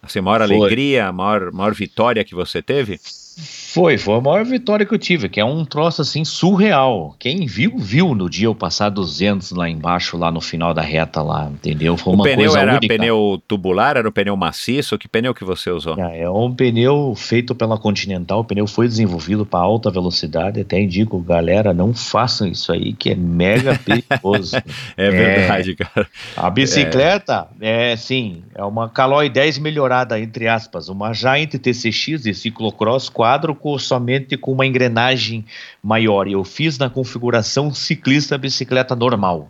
Assim, 0.00 0.20
a 0.20 0.22
maior 0.22 0.46
foi. 0.46 0.56
alegria, 0.56 1.06
a 1.06 1.12
maior, 1.12 1.52
maior 1.52 1.74
vitória 1.74 2.22
que 2.24 2.34
você 2.34 2.60
teve? 2.60 3.00
Foi, 3.36 3.98
foi 3.98 4.14
a 4.14 4.20
maior 4.20 4.44
vitória 4.44 4.86
que 4.86 4.94
eu 4.94 4.98
tive, 4.98 5.28
que 5.28 5.40
é 5.40 5.44
um 5.44 5.64
troço 5.64 6.02
assim 6.02 6.24
surreal. 6.24 7.16
Quem 7.18 7.44
viu, 7.46 7.76
viu 7.76 8.14
no 8.14 8.30
dia 8.30 8.46
eu 8.46 8.54
passar 8.54 8.88
200 8.88 9.50
lá 9.50 9.68
embaixo, 9.68 10.16
lá 10.16 10.30
no 10.30 10.40
final 10.40 10.72
da 10.72 10.82
reta 10.82 11.20
lá, 11.22 11.50
entendeu? 11.50 11.96
Foi 11.96 12.12
o 12.12 12.16
uma 12.16 12.24
pneu 12.24 12.36
coisa 12.36 12.60
era 12.60 12.76
única. 12.76 12.94
pneu 12.94 13.42
tubular, 13.48 13.96
era 13.96 14.08
o 14.08 14.12
pneu 14.12 14.36
maciço? 14.36 14.96
Que 14.96 15.08
pneu 15.08 15.34
que 15.34 15.44
você 15.44 15.70
usou? 15.70 15.98
É, 15.98 16.22
é 16.22 16.30
um 16.30 16.54
pneu 16.54 17.14
feito 17.16 17.54
pela 17.54 17.76
Continental, 17.76 18.40
o 18.40 18.44
pneu 18.44 18.66
foi 18.66 18.86
desenvolvido 18.86 19.44
para 19.44 19.60
alta 19.60 19.90
velocidade, 19.90 20.60
até 20.60 20.80
indico, 20.80 21.18
galera, 21.18 21.74
não 21.74 21.92
façam 21.92 22.46
isso 22.46 22.72
aí, 22.72 22.92
que 22.92 23.10
é 23.10 23.16
mega 23.16 23.78
perigoso. 23.84 24.56
é, 24.96 25.06
é, 25.06 25.10
verdade, 25.10 25.74
cara. 25.74 26.06
A 26.36 26.48
bicicleta, 26.48 27.48
é, 27.60 27.92
é 27.92 27.96
sim, 27.96 28.42
é 28.54 28.62
uma 28.64 28.88
Caloi 28.88 29.28
10 29.28 29.58
melhorada, 29.58 30.20
entre 30.20 30.46
aspas, 30.46 30.88
uma 30.88 31.12
Giant 31.12 31.50
TCX 31.54 32.22
de 32.22 32.34
ciclocross 32.34 33.08
quadro 33.24 33.54
com, 33.54 33.78
somente 33.78 34.36
com 34.36 34.52
uma 34.52 34.66
engrenagem 34.66 35.46
maior. 35.82 36.28
Eu 36.28 36.44
fiz 36.44 36.76
na 36.76 36.90
configuração 36.90 37.72
ciclista 37.72 38.36
bicicleta 38.36 38.94
normal. 38.94 39.48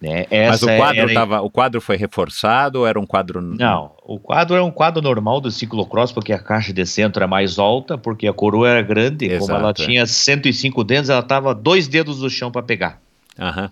Né? 0.00 0.24
Mas 0.48 0.62
o 0.62 0.66
quadro, 0.66 1.00
era... 1.02 1.12
tava, 1.12 1.40
o 1.42 1.50
quadro 1.50 1.82
foi 1.82 1.98
reforçado 1.98 2.78
ou 2.78 2.86
era 2.86 2.98
um 2.98 3.04
quadro. 3.04 3.42
Não, 3.42 3.90
o 4.06 4.18
quadro 4.18 4.56
é 4.56 4.62
um 4.62 4.70
quadro 4.70 5.02
normal 5.02 5.38
do 5.38 5.50
ciclocross, 5.50 6.12
porque 6.12 6.32
a 6.32 6.38
caixa 6.38 6.72
de 6.72 6.86
centro 6.86 7.22
é 7.22 7.26
mais 7.26 7.58
alta, 7.58 7.98
porque 7.98 8.26
a 8.26 8.32
coroa 8.32 8.70
era 8.70 8.80
grande. 8.80 9.26
Exato, 9.26 9.46
como 9.46 9.58
ela 9.58 9.70
é. 9.70 9.74
tinha 9.74 10.06
105 10.06 10.82
dedos, 10.82 11.10
ela 11.10 11.20
estava 11.20 11.54
dois 11.54 11.88
dedos 11.88 12.20
do 12.20 12.30
chão 12.30 12.50
para 12.50 12.62
pegar. 12.62 13.02
Aham. 13.38 13.70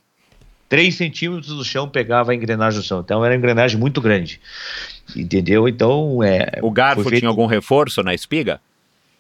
3 0.69 0.95
centímetros 0.95 1.57
do 1.57 1.65
chão 1.65 1.89
pegava 1.89 2.33
a 2.33 2.35
engrenagem 2.35 2.81
do 2.81 2.85
chão. 2.85 3.01
Então 3.01 3.25
era 3.25 3.33
uma 3.33 3.39
engrenagem 3.39 3.79
muito 3.79 4.03
grande. 4.03 4.41
Entendeu? 5.15 5.67
Então. 5.69 6.23
É, 6.23 6.59
o 6.61 6.71
garfo 6.71 7.05
feito... 7.05 7.21
tinha 7.21 7.31
algum 7.31 7.47
reforço 7.47 8.03
na 8.03 8.13
espiga? 8.13 8.61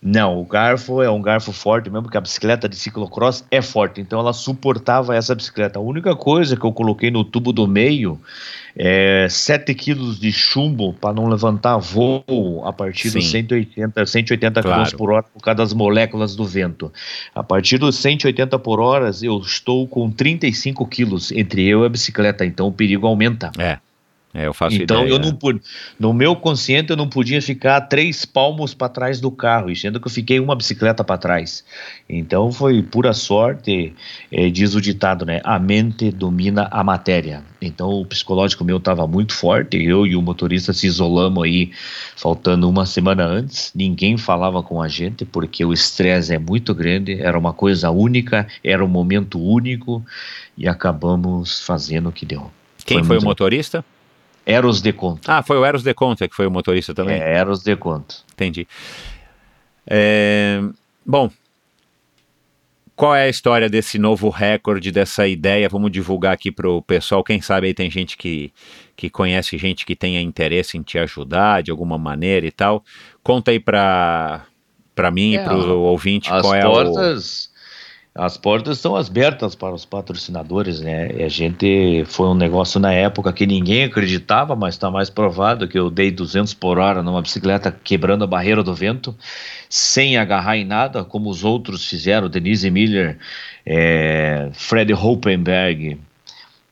Não, 0.09 0.39
o 0.39 0.45
garfo 0.45 1.03
é 1.03 1.11
um 1.11 1.21
garfo 1.21 1.51
forte 1.53 1.91
mesmo, 1.91 2.05
porque 2.05 2.17
a 2.17 2.21
bicicleta 2.21 2.69
de 2.69 2.77
ciclocross 2.77 3.45
é 3.51 3.61
forte, 3.61 4.01
então 4.01 4.21
ela 4.21 4.33
suportava 4.33 5.17
essa 5.17 5.35
bicicleta. 5.35 5.81
A 5.81 5.83
única 5.83 6.15
coisa 6.15 6.57
que 6.57 6.65
eu 6.65 6.73
coloquei 6.73 7.11
no 7.11 7.25
tubo 7.25 7.53
do 7.53 7.67
meio 7.67 8.17
é 8.77 9.27
7 9.29 9.75
quilos 9.75 10.21
de 10.21 10.31
chumbo 10.31 10.93
para 10.93 11.13
não 11.13 11.27
levantar 11.27 11.79
voo 11.79 12.63
a 12.65 12.73
partir 12.73 13.11
Sim. 13.11 13.19
dos 13.19 13.31
180, 13.33 14.07
180 14.07 14.63
claro. 14.63 14.85
km 14.85 14.97
por 14.97 15.11
hora 15.11 15.25
por 15.25 15.43
causa 15.43 15.57
das 15.57 15.73
moléculas 15.73 16.37
do 16.37 16.45
vento. 16.45 16.93
A 17.35 17.43
partir 17.43 17.77
dos 17.77 17.97
180 17.97 18.57
por 18.61 18.79
hora, 18.79 19.11
eu 19.21 19.39
estou 19.39 19.89
com 19.89 20.09
35 20.09 20.87
quilos 20.87 21.33
entre 21.33 21.67
eu 21.67 21.83
e 21.83 21.87
a 21.87 21.89
bicicleta, 21.89 22.47
então 22.47 22.69
o 22.69 22.73
perigo 22.73 23.09
aumenta. 23.09 23.51
É. 23.59 23.79
É, 24.37 24.47
eu 24.47 24.53
faço 24.53 24.77
então 24.77 25.07
ideia. 25.07 25.15
eu 25.15 25.19
não 25.19 25.35
pude, 25.35 25.63
no 25.99 26.13
meu 26.13 26.37
consciente 26.37 26.91
eu 26.91 26.97
não 26.97 27.09
podia 27.09 27.41
ficar 27.41 27.81
três 27.81 28.27
palmos 28.27 28.75
para 28.75 28.91
trás 28.91 29.19
do 29.19 29.31
carro, 29.31 29.75
sendo 29.75 29.99
que 29.99 30.07
eu 30.07 30.11
fiquei 30.11 30.39
uma 30.39 30.55
bicicleta 30.55 31.03
para 31.03 31.17
trás. 31.17 31.65
Então 32.07 32.53
foi 32.53 32.83
pura 32.83 33.15
sorte, 33.15 33.95
é, 34.31 34.51
diz 34.51 34.75
o 34.75 34.81
ditado, 34.81 35.25
né? 35.25 35.41
A 35.43 35.59
mente 35.59 36.11
domina 36.11 36.69
a 36.71 36.85
matéria. 36.85 37.43
Então 37.63 37.89
o 37.89 38.05
psicológico 38.05 38.63
meu 38.63 38.77
estava 38.77 39.07
muito 39.07 39.33
forte, 39.33 39.83
eu 39.83 40.07
e 40.07 40.15
o 40.15 40.21
motorista 40.21 40.75
se 40.75 40.87
isolamos 40.87 41.43
aí, 41.43 41.71
faltando 42.15 42.69
uma 42.69 42.85
semana 42.85 43.25
antes. 43.25 43.73
Ninguém 43.75 44.19
falava 44.19 44.63
com 44.63 44.83
a 44.83 44.89
gente 44.89 45.25
porque 45.25 45.65
o 45.65 45.73
estresse 45.73 46.35
é 46.35 46.39
muito 46.39 46.75
grande, 46.75 47.19
era 47.23 47.39
uma 47.39 47.55
coisa 47.55 47.91
única, 47.91 48.47
era 48.63 48.85
um 48.85 48.89
momento 48.89 49.43
único 49.43 50.05
e 50.59 50.69
acabamos 50.69 51.63
fazendo 51.63 52.11
o 52.11 52.13
que 52.13 52.27
deu. 52.27 52.51
Quem 52.85 52.99
foi, 52.99 53.17
foi 53.17 53.19
o 53.19 53.25
motorista? 53.25 53.83
Eros 54.47 54.81
de 54.81 54.93
Conto. 54.93 55.29
Ah, 55.29 55.43
foi 55.43 55.59
o 55.59 55.65
Eros 55.65 55.83
de 55.83 55.93
Conto 55.93 56.27
que 56.29 56.37
foi 56.37 56.47
o 56.47 56.51
motorista 56.51 56.95
também? 56.95 57.21
É, 57.21 57.37
Eros 57.37 57.65
de 57.65 57.75
Conto. 57.77 58.25
Entendi. 58.33 58.67
É, 59.85 60.63
bom, 61.05 61.31
qual 62.97 63.15
é 63.15 63.25
a 63.25 63.29
história 63.29 63.69
desse 63.69 63.99
novo 63.99 64.31
recorde, 64.31 64.91
dessa 64.91 65.29
ideia? 65.29 65.69
Vamos 65.69 65.91
divulgar 65.91 66.33
aqui 66.33 66.51
para 66.51 66.71
o 66.71 66.81
pessoal. 66.81 67.23
Quem 67.23 67.43
sabe 67.43 67.67
aí 67.67 67.75
tem 67.75 67.91
gente 67.91 68.17
que, 68.17 68.51
que 68.97 69.11
conhece 69.11 69.59
gente 69.59 69.85
que 69.85 69.95
tenha 69.95 70.21
interesse 70.21 70.79
em 70.79 70.83
te 70.83 70.99
ajudar 70.99 71.63
de 71.63 71.71
alguma 71.71 71.99
maneira 71.99 72.47
e 72.47 72.51
tal. 72.51 72.83
Conta 73.23 73.51
aí 73.51 73.61
para 73.61 74.47
mim 75.13 75.37
é, 75.37 75.43
e 75.43 75.45
para 75.45 75.57
o 75.57 75.81
ouvinte 75.81 76.31
qual 76.31 76.55
é 76.55 76.63
portas... 76.63 77.51
o 77.53 77.56
as 78.19 78.39
portas 78.39 78.79
estão 78.79 78.97
abertas 78.97 79.55
para 79.55 79.75
os 79.75 79.85
patrocinadores, 79.85 80.81
né? 80.81 81.11
E 81.15 81.23
a 81.23 81.29
gente 81.29 82.03
foi 82.07 82.29
um 82.29 82.35
negócio 82.35 82.81
na 82.81 82.91
época 82.93 83.31
que 83.31 83.47
ninguém 83.47 83.85
acreditava, 83.85 84.57
mas 84.57 84.75
está 84.75 84.91
mais 84.91 85.11
provado 85.11 85.69
que 85.69 85.79
eu 85.79 85.91
dei 85.91 86.11
200 86.11 86.55
por 86.55 86.79
hora 86.79 87.03
numa 87.03 87.21
bicicleta 87.21 87.71
quebrando 87.71 88.25
a 88.25 88.27
barreira 88.27 88.63
do 88.63 88.75
vento, 88.75 89.15
sem 89.69 90.17
agarrar 90.17 90.57
em 90.57 90.65
nada, 90.65 91.05
como 91.05 91.29
os 91.29 91.45
outros 91.45 91.87
fizeram, 91.87 92.29
Denise 92.31 92.71
Miller, 92.71 93.19
é, 93.67 94.49
Fred 94.55 94.95
Hoppenberg, 94.95 95.99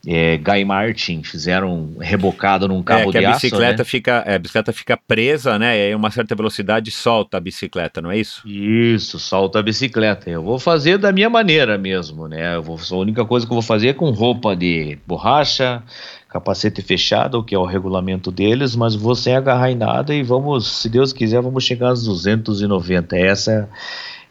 é, 0.07 0.37
Guy 0.37 0.63
Martin 0.63 1.23
fizeram 1.23 1.95
rebocado 1.99 2.67
num 2.67 2.83
cabo 2.83 3.09
é, 3.09 3.11
que 3.11 3.19
de 3.19 3.25
a 3.25 3.31
aço, 3.31 3.41
bicicleta 3.41 3.77
né? 3.79 3.83
fica, 3.83 4.23
é, 4.25 4.35
a 4.35 4.39
bicicleta 4.39 4.71
fica 4.71 4.97
presa, 4.97 5.57
né? 5.57 5.77
E 5.77 5.81
aí 5.87 5.95
uma 5.95 6.11
certa 6.11 6.35
velocidade 6.35 6.91
solta 6.91 7.37
a 7.37 7.39
bicicleta, 7.39 8.01
não 8.01 8.11
é 8.11 8.17
isso? 8.17 8.47
Isso, 8.47 9.17
solta 9.17 9.59
a 9.59 9.63
bicicleta. 9.63 10.29
Eu 10.29 10.43
vou 10.43 10.59
fazer 10.59 10.97
da 10.97 11.11
minha 11.11 11.29
maneira 11.29 11.77
mesmo, 11.77 12.27
né? 12.27 12.55
Eu 12.55 12.61
vou, 12.61 12.77
a 12.91 12.95
única 12.95 13.25
coisa 13.25 13.45
que 13.45 13.51
eu 13.51 13.55
vou 13.55 13.63
fazer 13.63 13.89
é 13.89 13.93
com 13.93 14.11
roupa 14.11 14.55
de 14.55 14.97
borracha, 15.07 15.81
capacete 16.29 16.81
fechado, 16.81 17.43
que 17.43 17.55
é 17.55 17.57
o 17.57 17.65
regulamento 17.65 18.31
deles, 18.31 18.75
mas 18.75 18.93
vou 18.93 19.15
sem 19.15 19.35
agarrar 19.35 19.71
em 19.71 19.75
nada 19.75 20.13
e 20.13 20.21
vamos, 20.21 20.81
se 20.81 20.89
Deus 20.89 21.13
quiser, 21.13 21.41
vamos 21.41 21.63
chegar 21.63 21.89
aos 21.89 22.03
290. 22.03 23.17
Essa 23.17 23.67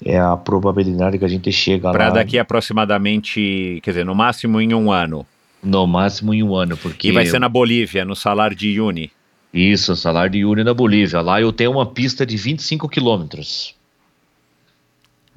é 0.05 0.19
a 0.19 0.37
probabilidade 0.37 1.19
que 1.19 1.25
a 1.25 1.29
gente 1.29 1.51
chega 1.51 1.91
Para 1.91 2.09
lá. 2.09 2.15
daqui 2.15 2.39
aproximadamente, 2.39 3.81
quer 3.83 3.91
dizer, 3.91 4.05
no 4.05 4.15
máximo 4.15 4.61
em 4.61 4.73
um 4.75 4.93
ano. 4.93 5.27
No 5.65 5.87
máximo 5.87 6.35
em 6.35 6.43
um 6.43 6.55
ano, 6.55 6.77
porque 6.77 7.09
E 7.09 7.13
vai 7.13 7.25
ser 7.27 7.39
na 7.39 7.49
Bolívia, 7.49 8.05
no 8.05 8.15
salário 8.15 8.55
de 8.57 8.79
Uni. 8.81 9.11
Isso, 9.53 9.95
salário 9.97 10.31
de 10.33 10.39
Yuri 10.39 10.63
na 10.65 10.75
Bolívia. 10.75 11.21
Lá 11.21 11.41
eu 11.41 11.53
tenho 11.53 11.71
uma 11.73 11.87
pista 11.87 12.27
de 12.27 12.37
25 12.37 12.89
quilômetros. 12.89 13.75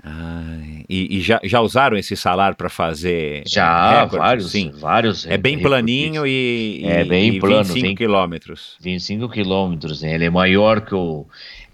Ai, 0.03 0.85
e 0.87 1.17
e 1.17 1.21
já, 1.21 1.39
já 1.43 1.59
usaram 1.59 1.97
esse 1.97 2.15
salário 2.15 2.55
para 2.55 2.69
fazer 2.69 3.43
Já, 3.45 4.01
recorde? 4.03 4.17
vários, 4.17 4.51
Sim. 4.51 4.71
vários. 4.71 5.25
É 5.25 5.37
bem 5.37 5.59
planinho 5.59 6.25
e, 6.25 6.81
É 6.85 7.01
e- 7.01 7.05
bem 7.05 7.35
e 7.35 7.39
plano, 7.39 7.63
25 7.63 7.81
bem- 7.87 7.95
quilômetros. 7.95 8.75
25 8.79 9.27
quilômetros, 9.29 10.01
né? 10.01 10.13
Ele 10.15 10.25
é 10.25 10.29
maior 10.29 10.81
que 10.81 10.95
o 10.95 11.25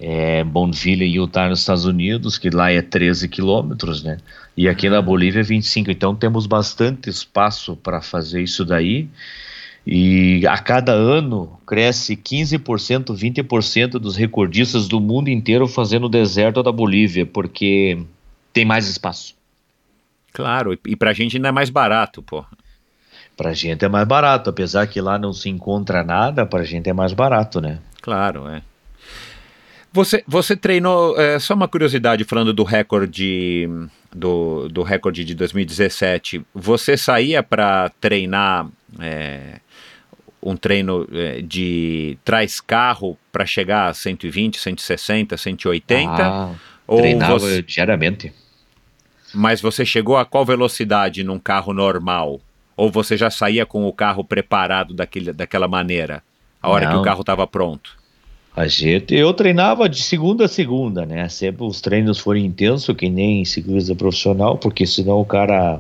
é, 0.06 0.44
Bonneville, 0.44 1.06
Utah, 1.06 1.48
nos 1.48 1.62
Estados 1.62 1.86
Unidos, 1.86 2.38
que 2.38 2.50
lá 2.50 2.70
é 2.70 2.82
13 2.82 3.30
quilômetros, 3.30 4.04
né? 4.04 4.18
E 4.56 4.68
aqui 4.68 4.90
na 4.90 5.02
Bolívia 5.02 5.40
é 5.40 5.44
25. 5.44 5.90
Então 5.90 6.14
temos 6.14 6.46
bastante 6.46 7.10
espaço 7.10 7.78
para 7.78 8.02
fazer 8.02 8.42
isso 8.42 8.66
daí. 8.66 9.08
E 9.88 10.46
a 10.46 10.58
cada 10.58 10.92
ano 10.92 11.58
cresce 11.66 12.18
15%, 12.18 13.16
20% 13.16 13.92
dos 13.92 14.18
recordistas 14.18 14.90
do 14.90 15.00
mundo 15.00 15.30
inteiro 15.30 15.68
fazendo 15.68 16.06
o 16.06 16.10
deserto 16.10 16.62
da 16.62 16.72
Bolívia, 16.72 17.26
porque 17.26 17.98
tem 18.52 18.66
mais 18.66 18.90
espaço. 18.90 19.36
Claro, 20.34 20.74
e, 20.74 20.80
e 20.88 20.96
pra 20.98 21.14
gente 21.14 21.38
ainda 21.38 21.48
é 21.48 21.52
mais 21.52 21.70
barato, 21.70 22.22
pô. 22.22 22.44
Pra 23.38 23.54
gente 23.54 23.86
é 23.86 23.90
mais 23.90 24.08
barato, 24.08 24.50
apesar 24.50 24.86
que 24.88 25.00
lá 25.00 25.18
não 25.18 25.32
se 25.32 25.50
encontra 25.50 26.04
nada, 26.04 26.46
pra 26.46 26.64
gente 26.64 26.90
é 26.90 26.94
mais 26.94 27.14
barato, 27.14 27.62
né? 27.62 27.80
Claro, 28.02 28.50
é. 28.50 28.62
Você, 29.94 30.24
você 30.28 30.56
treinou, 30.56 31.16
é, 31.22 31.38
só 31.38 31.54
uma 31.54 31.68
curiosidade, 31.68 32.24
falando 32.24 32.52
do 32.52 32.64
recorde 32.64 33.70
do, 34.12 34.68
do 34.68 34.82
recorde 34.82 35.24
de 35.24 35.36
2017, 35.36 36.44
você 36.52 36.98
saía 36.98 37.44
para 37.44 37.90
treinar 38.02 38.68
é, 39.00 39.60
um 40.42 40.58
treino 40.58 41.08
é, 41.14 41.42
de 41.42 42.18
traz 42.26 42.60
carro 42.60 43.16
para 43.32 43.46
chegar 43.46 43.90
a 43.90 43.94
120, 43.94 44.60
160, 44.60 45.38
180? 45.38 46.12
Ah, 46.12 46.56
ou 46.88 46.98
treinava 46.98 47.38
você, 47.38 47.62
diariamente. 47.62 48.34
mas 49.32 49.62
você 49.62 49.86
chegou 49.86 50.18
a 50.18 50.26
qual 50.26 50.44
velocidade 50.44 51.24
num 51.24 51.38
carro 51.38 51.72
normal? 51.72 52.42
Ou 52.76 52.90
você 52.90 53.16
já 53.16 53.30
saía 53.30 53.64
com 53.64 53.86
o 53.86 53.94
carro 53.94 54.24
preparado 54.24 54.92
daquele, 54.92 55.32
daquela 55.32 55.68
maneira, 55.68 56.24
a 56.60 56.68
hora 56.68 56.88
que 56.88 56.94
Não. 56.94 57.02
o 57.02 57.04
carro 57.04 57.22
estava 57.22 57.46
pronto? 57.46 58.03
A 58.56 58.68
gente, 58.68 59.16
eu 59.16 59.34
treinava 59.34 59.90
de 59.90 60.02
segunda 60.04 60.46
a 60.46 60.48
segunda, 60.48 61.06
né? 61.06 61.28
Sempre 61.28 61.64
os 61.64 61.82
treinos 61.82 62.20
foram 62.20 62.40
intensos, 62.40 62.96
que 62.96 63.10
nem 63.10 63.44
ciclista 63.44 63.96
profissional, 63.96 64.58
porque 64.58 64.86
senão 64.86 65.20
o 65.20 65.26
cara 65.26 65.80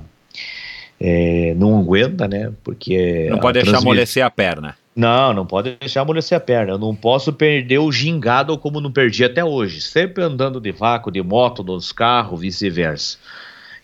é, 1.00 1.54
não 1.56 1.80
aguenta, 1.80 2.28
né? 2.28 2.52
Porque 2.64 3.28
Não 3.30 3.38
a 3.38 3.41
pode 3.41 3.54
deixar 3.60 3.72
transmi- 3.72 3.90
amolecer 3.91 4.26
a 4.26 4.30
perna. 4.30 4.76
Não, 4.95 5.34
não 5.34 5.45
pode 5.45 5.76
deixar 5.80 6.02
amolecer 6.02 6.38
a 6.38 6.41
perna. 6.41 6.74
Eu 6.74 6.78
não 6.80 6.95
posso 6.95 7.32
perder 7.34 7.80
o 7.80 7.91
gingado 7.91 8.58
como 8.58 8.80
não 8.82 8.91
perdi 8.91 9.24
até 9.24 9.44
hoje. 9.44 9.82
Sempre 9.82 10.24
andando 10.24 10.60
de 10.60 10.72
vácuo, 10.72 11.12
de 11.12 11.22
moto, 11.22 11.64
nos 11.64 11.91
carros, 11.91 12.41
vice-versa. 12.41 13.18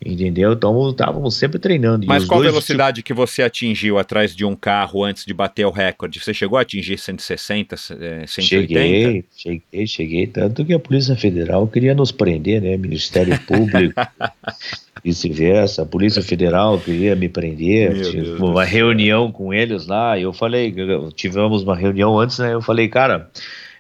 Entendeu? 0.06 0.54
Então 0.54 0.90
estávamos 0.90 1.36
sempre 1.36 1.60
treinando. 1.60 2.08
Mas 2.08 2.24
qual 2.24 2.40
velocidade 2.40 3.04
que 3.04 3.14
você 3.14 3.44
atingiu 3.44 4.00
atrás 4.00 4.34
de 4.34 4.46
um 4.46 4.56
carro 4.56 5.04
antes 5.04 5.26
de 5.26 5.34
bater 5.34 5.66
o 5.66 5.72
recorde? 5.72 6.22
Você 6.22 6.34
chegou 6.34 6.58
a 6.58 6.62
atingir 6.62 6.98
160, 6.98 7.76
eh, 7.76 8.24
180? 8.26 8.80
Cheguei, 8.80 9.26
cheguei, 9.36 9.88
cheguei. 9.88 10.28
Tanto 10.28 10.64
que 10.64 10.74
a 10.74 10.80
Polícia 10.80 11.18
Federal 11.18 11.68
queria 11.68 11.94
nos 11.94 12.14
prender, 12.14 12.62
né? 12.62 12.78
Ministério 12.78 13.38
Público, 13.42 13.94
vice-versa. 15.04 15.82
A 15.82 15.86
Polícia 15.86 16.22
Federal 16.22 16.80
queria 16.80 17.14
me 17.14 17.28
prender. 17.28 17.94
Meu 17.94 18.04
Tive 18.04 18.22
Deus 18.22 18.40
uma 18.40 18.64
reunião 18.64 19.30
com 19.34 19.54
eles 19.54 19.86
lá. 19.86 20.18
E 20.18 20.22
eu 20.22 20.32
falei, 20.32 20.74
tivemos 21.14 21.64
uma 21.64 21.76
reunião 21.76 22.18
antes, 22.18 22.40
né? 22.40 22.54
Eu 22.54 22.62
falei, 22.62 22.88
cara, 22.88 23.30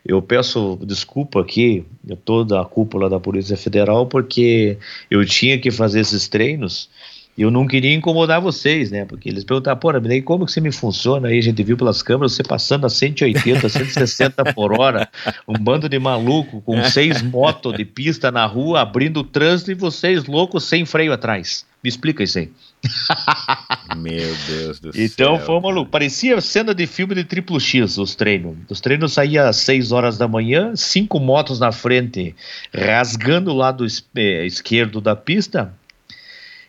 eu 0.05 0.21
peço 0.21 0.79
desculpa 0.83 1.41
aqui, 1.41 1.85
eu 2.07 2.15
toda 2.15 2.61
a 2.61 2.65
cúpula 2.65 3.09
da 3.09 3.19
Polícia 3.19 3.57
Federal, 3.57 4.05
porque 4.05 4.77
eu 5.09 5.25
tinha 5.25 5.57
que 5.59 5.71
fazer 5.71 5.99
esses 5.99 6.27
treinos. 6.27 6.89
E 7.37 7.41
eu 7.41 7.49
não 7.49 7.65
queria 7.65 7.93
incomodar 7.93 8.41
vocês, 8.41 8.91
né? 8.91 9.05
Porque 9.05 9.29
eles 9.29 9.45
perguntaram, 9.45 9.79
pô, 9.79 9.93
mas 9.93 10.03
daí 10.03 10.21
como 10.21 10.45
que 10.45 10.51
você 10.51 10.59
me 10.59 10.73
funciona? 10.73 11.29
Aí 11.29 11.37
a 11.37 11.41
gente 11.41 11.63
viu 11.63 11.77
pelas 11.77 12.03
câmeras 12.03 12.33
você 12.33 12.43
passando 12.43 12.85
a 12.85 12.89
180, 12.89 13.69
160 13.69 14.43
por 14.53 14.77
hora, 14.77 15.07
um 15.47 15.53
bando 15.53 15.87
de 15.87 15.97
maluco 15.97 16.59
com 16.61 16.83
seis 16.83 17.21
motos 17.21 17.73
de 17.77 17.85
pista 17.85 18.29
na 18.29 18.45
rua, 18.45 18.81
abrindo 18.81 19.21
o 19.21 19.23
trânsito 19.23 19.71
e 19.71 19.73
vocês 19.73 20.25
loucos 20.25 20.65
sem 20.65 20.85
freio 20.85 21.13
atrás. 21.13 21.65
Me 21.81 21.87
explica 21.87 22.23
isso 22.23 22.39
aí. 22.39 22.49
Meu 23.97 24.35
Deus 24.47 24.79
do 24.79 24.93
céu. 24.93 25.05
Então 25.05 25.39
foi 25.39 25.59
maluco. 25.59 25.91
Parecia 25.91 26.39
cena 26.41 26.73
de 26.73 26.87
filme 26.87 27.15
de 27.15 27.23
triplo 27.23 27.59
X 27.59 27.97
os 27.97 28.15
treinos. 28.15 28.55
Os 28.69 28.79
treinos 28.79 29.13
saíam 29.13 29.47
às 29.47 29.57
6 29.57 29.91
horas 29.91 30.17
da 30.17 30.27
manhã, 30.27 30.75
cinco 30.75 31.19
motos 31.19 31.59
na 31.59 31.71
frente, 31.71 32.35
rasgando 32.73 33.51
o 33.51 33.55
lado 33.55 33.85
eh, 34.15 34.45
esquerdo 34.45 35.01
da 35.01 35.15
pista. 35.15 35.73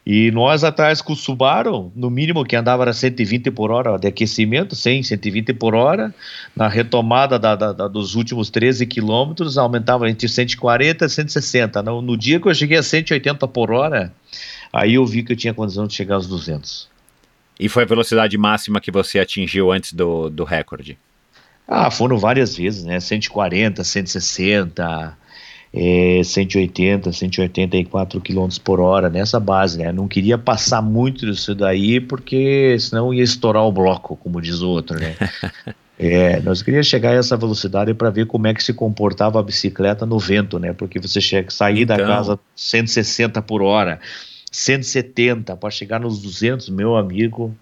E 0.05 0.31
nós 0.31 0.65
atrás 0.65 1.03
com 1.03 1.12
o 1.12 1.16
Subaru, 1.16 1.93
no 1.95 2.09
mínimo 2.11 2.43
que 2.45 2.57
andava 2.57 2.82
era 2.82 2.93
120 2.93 3.51
por 3.51 3.70
hora 3.70 3.99
de 3.99 4.09
aquecimento, 4.09 4.74
100, 4.74 5.03
120 5.03 5.53
por 5.53 5.74
hora. 5.74 6.12
Na 6.57 6.69
retomada 6.69 7.39
da- 7.39 7.55
da- 7.55 7.73
da- 7.73 7.87
dos 7.87 8.15
últimos 8.15 8.49
13 8.49 8.87
quilômetros, 8.87 9.59
aumentava 9.59 10.09
entre 10.09 10.27
140 10.27 11.05
e 11.05 11.09
160. 11.09 11.82
No, 11.82 12.01
no 12.01 12.16
dia 12.16 12.41
que 12.41 12.49
eu 12.49 12.55
cheguei 12.55 12.78
a 12.78 12.82
180 12.82 13.47
por 13.47 13.70
hora, 13.70 14.11
aí 14.73 14.95
eu 14.95 15.07
vi 15.07 15.23
que 15.23 15.33
eu 15.33 15.37
tinha 15.37 15.55
condição 15.55 15.87
de 15.87 15.95
chegar 15.95 16.17
aos 16.17 16.27
200. 16.27 16.89
E 17.59 17.69
foi 17.69 17.83
a 17.83 17.87
velocidade 17.87 18.37
máxima 18.39 18.81
que 18.81 18.91
você 18.91 19.19
atingiu 19.19 19.71
antes 19.71 19.93
do, 19.93 20.31
do 20.31 20.45
recorde? 20.45 20.97
Ah, 21.69 21.91
foram 21.91 22.17
várias 22.19 22.57
vezes, 22.57 22.85
né? 22.85 22.99
140, 22.99 23.85
160, 23.85 25.17
é, 25.73 26.21
180, 26.25 27.13
184 27.13 28.21
km 28.21 28.49
por 28.65 28.81
hora, 28.81 29.09
nessa 29.09 29.39
base, 29.39 29.79
né? 29.79 29.93
Não 29.93 30.09
queria 30.09 30.37
passar 30.39 30.83
muito 30.83 31.27
disso 31.27 31.55
daí, 31.55 32.01
porque 32.01 32.77
senão 32.81 33.13
ia 33.15 33.23
estourar 33.23 33.63
o 33.65 33.71
bloco, 33.71 34.17
como 34.17 34.41
diz 34.41 34.63
o 34.63 34.69
outro, 34.69 34.99
né? 34.99 35.15
É, 36.03 36.41
nós 36.41 36.63
queríamos 36.63 36.87
chegar 36.87 37.11
a 37.11 37.17
essa 37.17 37.37
velocidade 37.37 37.93
para 37.93 38.09
ver 38.09 38.25
como 38.25 38.47
é 38.47 38.55
que 38.55 38.65
se 38.65 38.73
comportava 38.73 39.39
a 39.39 39.43
bicicleta 39.43 40.07
no 40.07 40.19
vento, 40.19 40.59
né? 40.59 40.73
Porque 40.73 40.99
você 40.99 41.21
chega, 41.21 41.51
sair 41.51 41.85
da 41.85 41.97
Então. 41.97 42.07
casa 42.07 42.41
160 42.57 43.43
por 43.43 43.61
hora, 43.61 44.01
170 44.51 45.57
para 45.57 45.71
chegar 45.71 46.01
nos 46.01 46.21
200, 46.21 46.69
meu 46.69 46.97
amigo, 46.97 47.55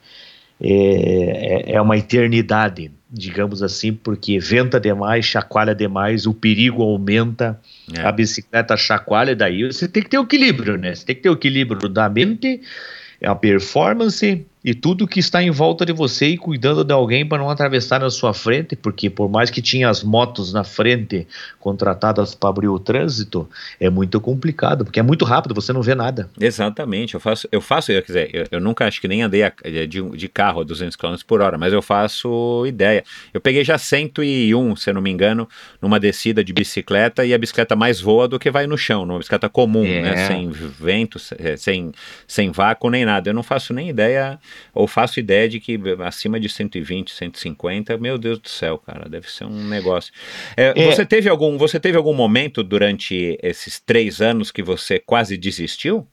é, 0.60 1.70
é, 1.70 1.72
é 1.74 1.80
uma 1.80 1.96
eternidade, 1.96 2.90
digamos 3.10 3.62
assim, 3.62 3.92
porque 3.92 4.38
venta 4.38 4.80
demais, 4.80 5.24
chacoalha 5.24 5.74
demais, 5.74 6.26
o 6.26 6.34
perigo 6.34 6.82
aumenta, 6.82 7.60
É. 7.94 8.00
a 8.00 8.10
bicicleta 8.12 8.76
chacoalha, 8.76 9.36
daí 9.36 9.64
você 9.64 9.86
tem 9.86 10.02
que 10.02 10.08
ter 10.08 10.18
o 10.18 10.24
equilíbrio, 10.24 10.76
né? 10.76 10.94
Você 10.94 11.06
tem 11.06 11.14
que 11.16 11.22
ter 11.22 11.30
o 11.30 11.34
equilíbrio 11.34 11.88
da 11.88 12.08
mente, 12.08 12.60
a 13.22 13.34
performance 13.34 14.44
e 14.70 14.74
tudo 14.74 15.06
que 15.08 15.18
está 15.18 15.42
em 15.42 15.50
volta 15.50 15.86
de 15.86 15.92
você 15.92 16.26
e 16.26 16.36
cuidando 16.36 16.84
de 16.84 16.92
alguém 16.92 17.26
para 17.26 17.38
não 17.38 17.48
atravessar 17.48 18.00
na 18.00 18.10
sua 18.10 18.34
frente, 18.34 18.76
porque 18.76 19.08
por 19.08 19.28
mais 19.30 19.48
que 19.50 19.62
tinha 19.62 19.88
as 19.88 20.02
motos 20.04 20.52
na 20.52 20.62
frente 20.62 21.26
contratadas 21.58 22.34
para 22.34 22.50
abrir 22.50 22.68
o 22.68 22.78
trânsito, 22.78 23.48
é 23.80 23.88
muito 23.88 24.20
complicado, 24.20 24.84
porque 24.84 25.00
é 25.00 25.02
muito 25.02 25.24
rápido, 25.24 25.54
você 25.54 25.72
não 25.72 25.82
vê 25.82 25.94
nada. 25.94 26.28
Exatamente, 26.40 27.14
eu 27.14 27.20
faço, 27.20 27.48
eu 27.50 27.60
faço, 27.60 27.86
quer 27.92 28.02
dizer, 28.02 28.30
eu, 28.32 28.44
eu 28.52 28.60
nunca 28.60 28.86
acho 28.86 29.00
que 29.00 29.08
nem 29.08 29.22
andei 29.22 29.42
a- 29.42 29.52
de, 29.88 30.02
de 30.02 30.28
carro 30.28 30.60
a 30.60 30.64
200 30.64 30.96
km 30.96 31.16
por 31.26 31.40
hora, 31.40 31.56
mas 31.56 31.72
eu 31.72 31.80
faço 31.80 32.64
ideia. 32.66 33.02
Eu 33.32 33.40
peguei 33.40 33.64
já 33.64 33.78
101, 33.78 34.76
se 34.76 34.90
eu 34.90 34.94
não 34.94 35.00
me 35.00 35.10
engano, 35.10 35.48
numa 35.80 35.98
descida 35.98 36.44
de 36.44 36.52
bicicleta 36.52 37.24
e 37.24 37.32
a 37.32 37.38
bicicleta 37.38 37.74
mais 37.74 38.00
voa 38.00 38.28
do 38.28 38.38
que 38.38 38.50
vai 38.50 38.66
no 38.66 38.76
chão, 38.76 39.06
numa 39.06 39.18
bicicleta 39.18 39.48
comum, 39.48 39.84
É. 39.84 40.02
né, 40.02 40.26
sem 40.26 40.50
vento, 40.50 41.18
se- 41.18 41.56
sem, 41.56 41.92
sem 42.26 42.50
vácuo 42.50 42.90
nem 42.90 43.04
nada. 43.04 43.30
Eu 43.30 43.34
não 43.34 43.42
faço 43.42 43.72
nem 43.72 43.88
ideia, 43.88 44.38
ou 44.74 44.86
faço 44.86 45.20
ideia 45.20 45.48
de 45.48 45.60
que 45.60 45.78
acima 46.04 46.38
de 46.38 46.48
120, 46.48 47.12
150, 47.12 47.96
meu 47.98 48.18
Deus 48.18 48.38
do 48.38 48.48
céu, 48.48 48.78
cara, 48.78 49.08
deve 49.08 49.30
ser 49.30 49.44
um 49.44 49.68
negócio. 49.68 50.12
É, 50.56 50.72
É. 50.76 50.86
Você 50.86 51.04
teve 51.04 51.28
algum, 51.28 51.56
você 51.56 51.78
teve 51.78 51.96
algum 51.96 52.14
momento 52.14 52.62
durante 52.62 53.38
esses 53.42 53.80
três 53.80 54.20
anos 54.20 54.50
que 54.50 54.62
você 54.62 54.98
quase 54.98 55.36
desistiu? 55.36 56.06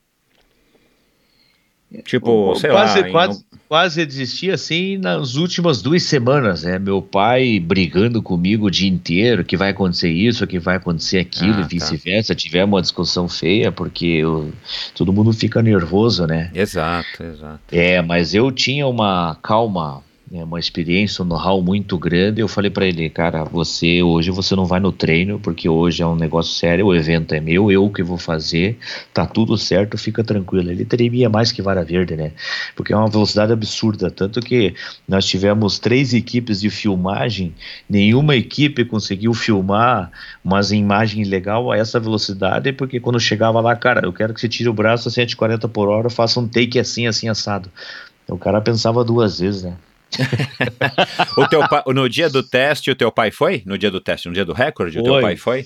Tipo, 2.04 2.54
sei 2.56 2.70
quase, 2.70 3.00
lá. 3.00 3.08
em- 3.08 3.12
quase, 3.12 3.44
quase 3.68 4.04
desisti 4.06 4.50
assim 4.50 4.98
nas 4.98 5.36
últimas 5.36 5.80
duas 5.80 6.02
semanas, 6.02 6.62
né? 6.64 6.78
Meu 6.78 7.00
pai 7.00 7.60
brigando 7.60 8.20
comigo 8.20 8.66
o 8.66 8.70
dia 8.70 8.88
inteiro, 8.88 9.44
que 9.44 9.56
vai 9.56 9.70
acontecer 9.70 10.10
isso, 10.10 10.46
que 10.46 10.58
vai 10.58 10.76
acontecer 10.76 11.18
aquilo, 11.18 11.54
Ah, 11.54 11.60
e 11.60 11.62
tá. 11.62 11.68
vice-versa. 11.68 12.34
Tivemos 12.34 12.74
uma 12.74 12.82
discussão 12.82 13.28
feia, 13.28 13.70
porque 13.70 14.04
eu- 14.06 14.52
todo 14.94 15.12
mundo 15.12 15.32
fica 15.32 15.62
nervoso, 15.62 16.26
né? 16.26 16.50
Exato, 16.54 17.22
exato. 17.22 17.60
É, 17.72 18.02
mas 18.02 18.34
eu 18.34 18.50
tinha 18.50 18.86
uma 18.86 19.36
calma, 19.42 20.02
né, 20.30 20.42
uma 20.42 20.58
experiência, 20.58 21.22
um 21.22 21.26
know-how 21.26 21.62
muito 21.62 21.96
grande. 21.98 22.40
Eu 22.40 22.48
falei 22.48 22.70
pra 22.70 22.84
ele, 22.84 23.08
cara, 23.08 23.44
você 23.44 24.02
hoje 24.02 24.30
você 24.30 24.56
não 24.56 24.64
vai 24.64 24.80
no 24.80 24.90
treino, 24.90 25.38
porque 25.38 25.68
hoje 25.68 26.02
é 26.02 26.06
um 26.06 26.16
negócio 26.16 26.52
sério, 26.52 26.86
o 26.86 26.94
evento 26.94 27.34
é 27.34 27.40
meu, 27.40 27.70
eu 27.70 27.88
que 27.90 28.02
vou 28.02 28.18
fazer, 28.18 28.78
tá 29.14 29.24
tudo 29.24 29.56
certo, 29.56 29.96
fica 29.96 30.24
tranquilo. 30.24 30.70
Ele 30.70 30.84
tremia 30.84 31.28
mais 31.28 31.52
que 31.52 31.62
vara 31.62 31.84
verde, 31.84 32.16
né? 32.16 32.32
Porque 32.74 32.92
é 32.92 32.96
uma 32.96 33.08
velocidade 33.08 33.52
absurda, 33.52 34.10
tanto 34.10 34.40
que 34.40 34.74
nós 35.06 35.26
tivemos 35.26 35.78
três 35.78 36.12
equipes 36.12 36.60
de 36.60 36.70
filmagem, 36.70 37.54
nenhuma 37.88 38.34
equipe 38.36 38.84
conseguiu 38.84 39.32
filmar 39.32 40.10
umas 40.44 40.72
imagens 40.72 41.28
legal 41.28 41.70
a 41.70 41.76
essa 41.76 42.00
velocidade, 42.00 42.72
porque 42.72 42.98
quando 43.00 43.20
chegava 43.20 43.60
lá, 43.60 43.76
cara, 43.76 44.00
eu 44.04 44.12
quero 44.12 44.34
que 44.34 44.40
você 44.40 44.48
tire 44.48 44.68
o 44.68 44.72
braço 44.72 45.08
a 45.08 45.10
140 45.10 45.68
por 45.68 45.88
hora, 45.88 46.10
faça 46.10 46.40
um 46.40 46.48
take 46.48 46.78
assim, 46.78 47.06
assim, 47.06 47.28
assado. 47.28 47.70
O 48.28 48.36
cara 48.36 48.60
pensava 48.60 49.04
duas 49.04 49.38
vezes, 49.38 49.62
né? 49.62 49.76
O 51.36 51.46
teu 51.48 51.66
pa- 51.68 51.84
no 51.88 52.08
dia 52.08 52.28
do 52.30 52.42
teste, 52.42 52.90
o 52.90 52.94
teu 52.96 53.10
pai 53.10 53.30
foi? 53.30 53.62
No 53.66 53.76
dia 53.76 53.90
do 53.90 54.00
teste, 54.00 54.28
no 54.28 54.34
dia 54.34 54.44
do 54.44 54.52
recorde, 54.52 54.98
o 54.98 55.02
teu 55.02 55.12
Foi. 55.14 55.22
pai 55.22 55.36
foi? 55.36 55.64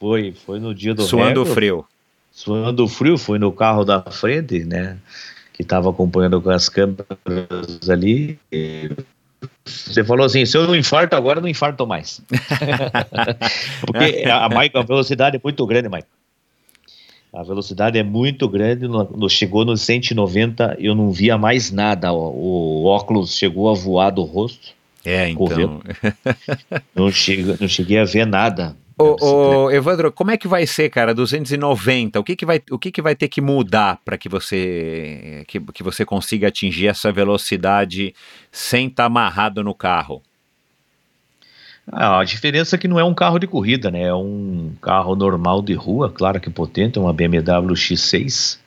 Foi, 0.00 0.34
foi 0.46 0.60
no 0.60 0.74
dia 0.74 0.94
do 0.94 1.02
Suando 1.02 1.40
recorde, 1.40 1.54
frio. 1.54 1.84
Suando 2.30 2.86
frio, 2.86 3.18
foi 3.18 3.38
no 3.38 3.50
carro 3.50 3.84
da 3.84 4.00
frente, 4.02 4.64
né? 4.64 4.96
Que 5.52 5.64
tava 5.64 5.90
acompanhando 5.90 6.40
com 6.40 6.50
as 6.50 6.68
câmeras 6.68 7.90
ali. 7.90 8.38
Você 9.64 10.04
falou 10.04 10.24
assim: 10.24 10.46
se 10.46 10.56
eu 10.56 10.66
não 10.66 10.76
infarto 10.76 11.16
agora, 11.16 11.40
não 11.40 11.48
infarto 11.48 11.84
mais. 11.84 12.20
Porque 13.84 14.24
a, 14.30 14.48
Michael, 14.48 14.70
a 14.74 14.82
velocidade 14.82 15.36
é 15.36 15.40
muito 15.42 15.66
grande, 15.66 15.88
Michael. 15.88 16.06
A 17.32 17.42
velocidade 17.42 17.98
é 17.98 18.02
muito 18.02 18.48
grande. 18.48 18.88
no- 18.88 19.04
no- 19.04 19.28
chegou 19.28 19.64
nos 19.64 19.82
190, 19.82 20.76
eu 20.78 20.94
não 20.94 21.10
via 21.12 21.36
mais 21.36 21.70
nada. 21.70 22.12
O, 22.12 22.82
o 22.82 22.84
óculos 22.86 23.36
chegou 23.36 23.68
a 23.70 23.74
voar 23.74 24.10
do 24.10 24.22
rosto. 24.22 24.76
É, 25.04 25.28
então. 25.30 25.80
Não, 26.94 27.10
chega, 27.10 27.56
não 27.60 27.68
cheguei 27.68 27.98
a 27.98 28.04
ver 28.04 28.26
nada. 28.26 28.76
Ô, 28.98 29.14
ô, 29.64 29.70
Evandro, 29.70 30.10
como 30.12 30.32
é 30.32 30.36
que 30.36 30.48
vai 30.48 30.66
ser, 30.66 30.90
cara? 30.90 31.14
290. 31.14 32.18
O 32.18 32.24
que 32.24 32.34
que 32.34 32.44
vai, 32.44 32.60
o 32.70 32.78
que 32.78 32.90
que 32.90 33.00
vai 33.00 33.14
ter 33.14 33.28
que 33.28 33.40
mudar 33.40 34.00
para 34.04 34.18
que 34.18 34.28
você 34.28 35.44
que, 35.46 35.60
que 35.60 35.82
você 35.84 36.04
consiga 36.04 36.48
atingir 36.48 36.88
essa 36.88 37.12
velocidade 37.12 38.12
sem 38.50 38.88
estar 38.88 39.04
amarrado 39.04 39.62
no 39.62 39.72
carro? 39.72 40.20
Ah, 41.90 42.20
a 42.20 42.24
diferença 42.24 42.76
é 42.76 42.78
que 42.78 42.86
não 42.88 42.98
é 43.00 43.04
um 43.04 43.14
carro 43.14 43.38
de 43.38 43.46
corrida, 43.46 43.90
né? 43.90 44.02
É 44.02 44.14
um 44.14 44.72
carro 44.82 45.16
normal 45.16 45.62
de 45.62 45.72
rua, 45.74 46.10
claro 46.10 46.40
que 46.40 46.50
potente, 46.50 46.98
uma 46.98 47.12
BMW 47.12 47.72
X6. 47.74 48.58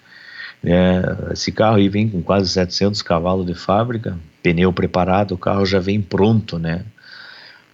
né? 0.63 1.01
Esse 1.31 1.51
carro 1.51 1.77
aí 1.77 1.87
vem 1.89 2.07
com 2.09 2.21
quase 2.21 2.49
700 2.49 3.01
cavalos 3.01 3.45
de 3.45 3.53
fábrica, 3.53 4.17
pneu 4.41 4.73
preparado, 4.73 5.33
o 5.33 5.37
carro 5.37 5.65
já 5.65 5.79
vem 5.79 6.01
pronto, 6.01 6.57
né? 6.57 6.83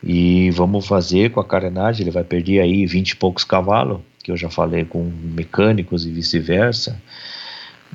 E 0.03 0.51
vamos 0.51 0.85
fazer 0.87 1.31
com 1.31 1.39
a 1.39 1.45
carenagem, 1.45 2.03
ele 2.03 2.11
vai 2.11 2.23
perder 2.23 2.59
aí 2.59 2.85
20 2.85 3.11
e 3.11 3.15
poucos 3.15 3.43
cavalos, 3.43 3.99
que 4.23 4.31
eu 4.31 4.37
já 4.37 4.49
falei 4.49 4.85
com 4.85 5.03
mecânicos 5.03 6.05
e 6.05 6.11
vice-versa. 6.11 7.01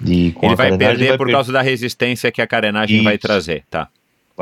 E 0.04 0.34
Ele 0.42 0.56
vai 0.56 0.70
perder 0.78 1.16
por 1.18 1.26
per- 1.26 1.34
causa 1.34 1.52
da 1.52 1.60
resistência 1.62 2.32
que 2.32 2.40
a 2.42 2.46
carenagem 2.46 2.98
vai 3.04 3.18
trazer, 3.18 3.64
tá? 3.70 3.88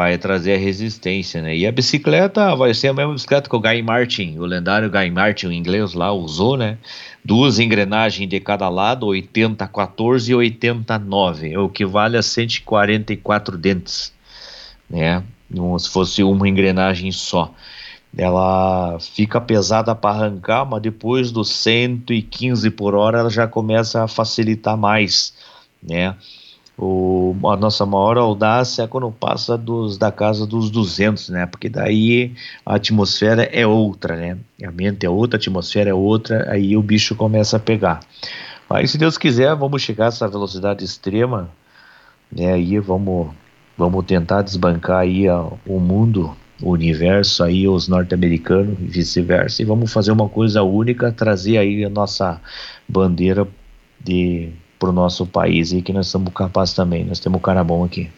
Vai 0.01 0.17
trazer 0.17 0.55
a 0.55 0.59
resistência, 0.59 1.43
né? 1.43 1.55
E 1.55 1.67
a 1.67 1.71
bicicleta 1.71 2.57
vai 2.57 2.73
ser 2.73 2.89
a 2.89 2.95
mesma 2.95 3.13
bicicleta 3.13 3.51
que 3.51 3.55
o 3.55 3.61
Guy 3.61 3.83
Martin, 3.83 4.39
o 4.39 4.47
lendário 4.47 4.91
Guy 4.91 5.11
Martin, 5.11 5.49
o 5.49 5.53
inglês 5.53 5.93
lá, 5.93 6.11
usou, 6.11 6.57
né? 6.57 6.79
Duas 7.23 7.59
engrenagens 7.59 8.27
de 8.27 8.41
cada 8.41 8.67
lado, 8.71 9.05
80 9.05 9.69
14 9.69 10.33
e 10.33 10.35
80 10.35 10.99
9, 10.99 11.59
o 11.59 11.69
que 11.69 11.85
vale 11.85 12.17
a 12.17 12.23
144 12.23 13.59
dentes, 13.59 14.11
né? 14.89 15.23
Se 15.79 15.91
fosse 15.91 16.23
uma 16.23 16.49
engrenagem 16.49 17.13
só. 17.13 17.53
Ela 18.17 18.97
fica 19.01 19.39
pesada 19.39 19.95
para 19.95 20.17
arrancar, 20.17 20.65
mas 20.65 20.81
depois 20.81 21.31
dos 21.31 21.51
115 21.51 22.71
por 22.71 22.95
hora 22.95 23.19
ela 23.19 23.31
já 23.31 23.47
começa 23.47 24.03
a 24.03 24.09
facilitar 24.09 24.79
mais, 24.79 25.35
né? 25.83 26.17
O, 26.83 27.37
a 27.45 27.57
nossa 27.59 27.85
maior 27.85 28.17
audácia 28.17 28.85
é 28.85 28.87
quando 28.87 29.11
passa 29.13 29.59
dos, 29.59 29.99
da 29.99 30.11
casa 30.11 30.47
dos 30.47 30.71
200, 30.71 31.29
né? 31.29 31.45
Porque 31.45 31.69
daí 31.69 32.33
a 32.65 32.77
atmosfera 32.77 33.43
é 33.45 33.67
outra, 33.67 34.17
né? 34.17 34.39
A 34.65 34.71
mente 34.71 35.05
é 35.05 35.11
outra, 35.11 35.37
a 35.37 35.41
atmosfera 35.41 35.91
é 35.91 35.95
outra, 35.95 36.51
aí 36.51 36.77
o 36.79 36.83
bicho 36.83 37.15
começa 37.15 37.59
a 37.59 37.61
pegar. 37.61 38.01
Mas 38.69 38.93
se 38.93 38.99
Deus 38.99 39.19
quiser, 39.19 39.55
vamos 39.57 39.83
chegar 39.83 40.07
a 40.07 40.09
essa 40.09 40.27
velocidade 40.27 40.83
extrema, 40.85 41.51
né? 42.33 42.53
Aí 42.55 42.79
vamos, 42.79 43.29
vamos 43.77 44.05
tentar 44.07 44.43
desbancar 44.43 45.01
aí 45.01 45.29
a- 45.29 45.47
o 45.67 45.79
mundo, 45.81 46.35
o 46.63 46.71
universo 46.71 47.45
aí, 47.45 47.69
os 47.69 47.89
norte-americanos 47.89 48.79
e 48.81 48.85
vice-versa, 48.85 49.63
e 49.63 49.65
vamos 49.65 49.93
fazer 49.93 50.13
uma 50.13 50.29
coisa 50.29 50.63
única, 50.63 51.13
trazer 51.13 51.59
aí 51.59 51.85
a 51.85 51.91
nossa 51.91 52.41
bandeira 52.89 53.47
de 54.03 54.51
para 54.81 54.89
o 54.89 54.93
nosso 54.93 55.27
país 55.27 55.73
e 55.73 55.83
que 55.83 55.93
nós 55.93 56.09
somos 56.09 56.33
capazes 56.33 56.75
também, 56.75 57.05
nós 57.05 57.21
temos 57.21 57.39
um 57.39 57.43
cara 57.43 57.63
bom 57.63 57.85
aqui. 57.85 58.09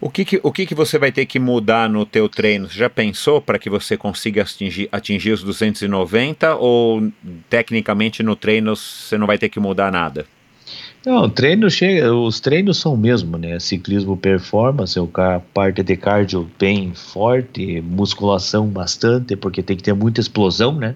O 0.00 0.08
que 0.10 0.24
que, 0.24 0.40
o 0.44 0.52
que 0.52 0.66
que 0.66 0.74
você 0.74 0.96
vai 0.98 1.10
ter 1.10 1.26
que 1.26 1.38
mudar 1.40 1.88
no 1.88 2.04
teu 2.06 2.28
treino? 2.28 2.68
Você 2.68 2.78
já 2.78 2.90
pensou 2.90 3.40
para 3.40 3.58
que 3.58 3.68
você 3.70 3.96
consiga 3.96 4.42
atingir, 4.42 4.88
atingir 4.92 5.32
os 5.32 5.42
290 5.42 6.54
ou 6.56 7.10
tecnicamente 7.48 8.22
no 8.22 8.36
treino 8.36 8.76
você 8.76 9.16
não 9.18 9.26
vai 9.26 9.38
ter 9.38 9.48
que 9.48 9.58
mudar 9.58 9.90
nada? 9.90 10.24
Não, 11.04 11.28
treino 11.30 11.70
chega, 11.70 12.12
os 12.14 12.38
treinos 12.38 12.78
são 12.78 12.94
o 12.94 12.98
mesmo, 12.98 13.38
né? 13.38 13.58
Ciclismo 13.58 14.16
performance, 14.16 14.98
o 15.00 15.06
ca- 15.06 15.40
parte 15.54 15.82
de 15.82 15.96
cardio 15.96 16.48
bem 16.58 16.92
forte, 16.94 17.80
musculação 17.80 18.66
bastante, 18.66 19.34
porque 19.34 19.62
tem 19.62 19.76
que 19.76 19.82
ter 19.82 19.94
muita 19.94 20.20
explosão, 20.20 20.72
né? 20.72 20.94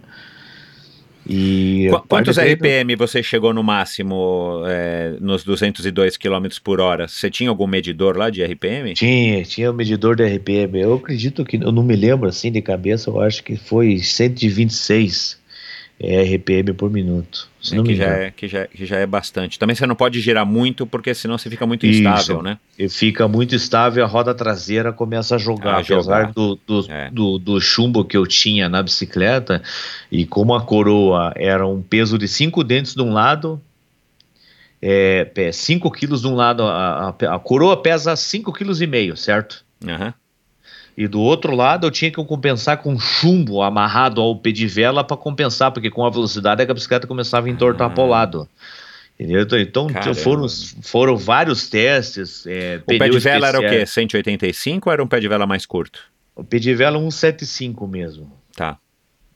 E 1.29 1.87
Qu- 1.91 2.03
quantos 2.09 2.37
RPM 2.39 2.97
você 2.97 3.23
chegou 3.23 3.55
no 3.55 3.63
máximo 3.63 4.63
é, 4.67 5.17
nos 5.21 5.45
202 5.45 6.17
km 6.17 6.47
por 6.63 6.81
hora? 6.81 7.07
Você 7.07 7.31
tinha 7.31 7.49
algum 7.49 7.67
medidor 7.67 8.17
lá 8.17 8.29
de 8.29 8.43
RPM? 8.43 8.95
Tinha, 8.95 9.43
tinha 9.45 9.71
o 9.71 9.75
medidor 9.75 10.17
de 10.17 10.25
RPM. 10.25 10.81
Eu 10.81 10.95
acredito 10.95 11.45
que, 11.45 11.57
eu 11.57 11.71
não 11.73 11.83
me 11.83 11.95
lembro 11.95 12.29
assim 12.29 12.51
de 12.51 12.61
cabeça, 12.61 13.09
eu 13.11 13.21
acho 13.21 13.43
que 13.45 13.57
foi 13.57 13.99
126 13.99 15.41
RPM 16.03 16.73
por 16.73 16.91
minuto. 16.91 17.49
Se 17.63 17.75
É, 17.75 17.77
não 17.77 17.85
que, 17.85 17.91
me 17.93 17.97
já 17.97 18.05
engano. 18.07 18.23
é, 18.23 18.31
que, 18.31 18.49
já, 18.49 18.67
que 18.67 18.85
já 18.85 18.97
é 18.99 19.07
bastante. 19.07 19.59
Também 19.59 19.77
você 19.77 19.87
não 19.87 19.95
pode 19.95 20.21
girar 20.21 20.45
muito, 20.45 20.87
porque 20.87 21.15
senão 21.15 21.39
você 21.39 21.49
fica 21.49 21.65
muito 21.67 21.87
Isso. 21.87 22.01
instável, 22.01 22.43
né? 22.43 22.59
E 22.79 22.89
fica 22.89 23.29
muito 23.29 23.55
estável, 23.55 24.05
a 24.05 24.07
roda 24.09 24.35
traseira 24.35 24.93
começa 24.93 25.37
a 25.37 25.39
jogar. 25.39 25.75
A 25.77 25.79
apesar 25.79 26.03
jogar. 26.03 26.33
Do, 26.33 26.59
do, 26.67 26.87
É. 26.91 27.11
do, 27.11 27.39
do 27.39 27.61
chumbo 27.61 28.05
que 28.05 28.17
eu 28.17 28.27
tinha 28.27 28.69
na 28.69 28.83
bicicleta, 28.83 29.63
e 30.11 30.27
como 30.27 30.55
a 30.55 30.63
coroa 30.63 31.33
era 31.37 31.67
um 31.67 31.81
peso 31.81 32.19
de 32.19 32.27
cinco 32.27 32.65
dentes 32.65 32.95
de 32.95 33.03
um 33.03 33.13
lado, 33.13 33.61
é, 34.81 35.31
5 35.53 35.91
quilos 35.93 36.23
de 36.23 36.27
um 36.27 36.35
lado, 36.35 36.65
a, 36.65 37.15
a, 37.21 37.35
a 37.37 37.39
coroa 37.39 37.81
pesa 37.81 38.15
5,5 38.15 38.53
kg, 38.53 39.17
certo? 39.17 39.65
Aham. 39.87 40.13
E 40.97 41.07
do 41.09 41.21
outro 41.21 41.55
lado 41.57 41.87
eu 41.87 41.91
tinha 41.91 42.11
que 42.11 42.23
compensar 42.25 42.77
com 42.79 42.99
chumbo 42.99 43.63
amarrado 43.63 44.21
ao 44.21 44.37
pé 44.37 44.51
de 44.53 44.67
vela 44.67 45.03
para 45.03 45.17
compensar, 45.17 45.73
porque 45.73 45.91
com 45.91 46.05
a 46.05 46.11
velocidade 46.11 46.63
a 46.63 46.75
bicicleta 46.75 47.07
começava 47.07 47.47
a 47.47 47.51
entortar 47.51 47.91
Ah. 47.91 47.95
para 47.95 48.05
o 48.05 48.07
lado. 48.09 48.49
Entendeu? 49.19 49.43
Então, 49.43 49.59
Então 49.59 49.87
Caramba. 49.89 50.15
foram, 50.15 50.47
foram 50.83 51.17
vários 51.17 51.69
testes. 51.69 52.45
É, 52.47 52.81
O 52.87 52.99
pé 52.99 53.09
de 53.09 53.19
vela 53.19 53.49
era 53.49 53.59
o 53.59 53.61
quê? 53.61 53.67
especial. 53.67 53.87
185 53.87 54.89
ou 54.89 54.93
era 54.93 55.03
um 55.03 55.07
pé 55.07 55.21
de 55.21 55.29
vela 55.29 55.47
mais 55.47 55.65
curto? 55.65 56.01
O 56.35 56.43
pé 56.43 56.59
de 56.59 56.75
vela 56.75 56.99
175 56.99 57.87
mesmo. 57.87 58.33
Tá. 58.57 58.79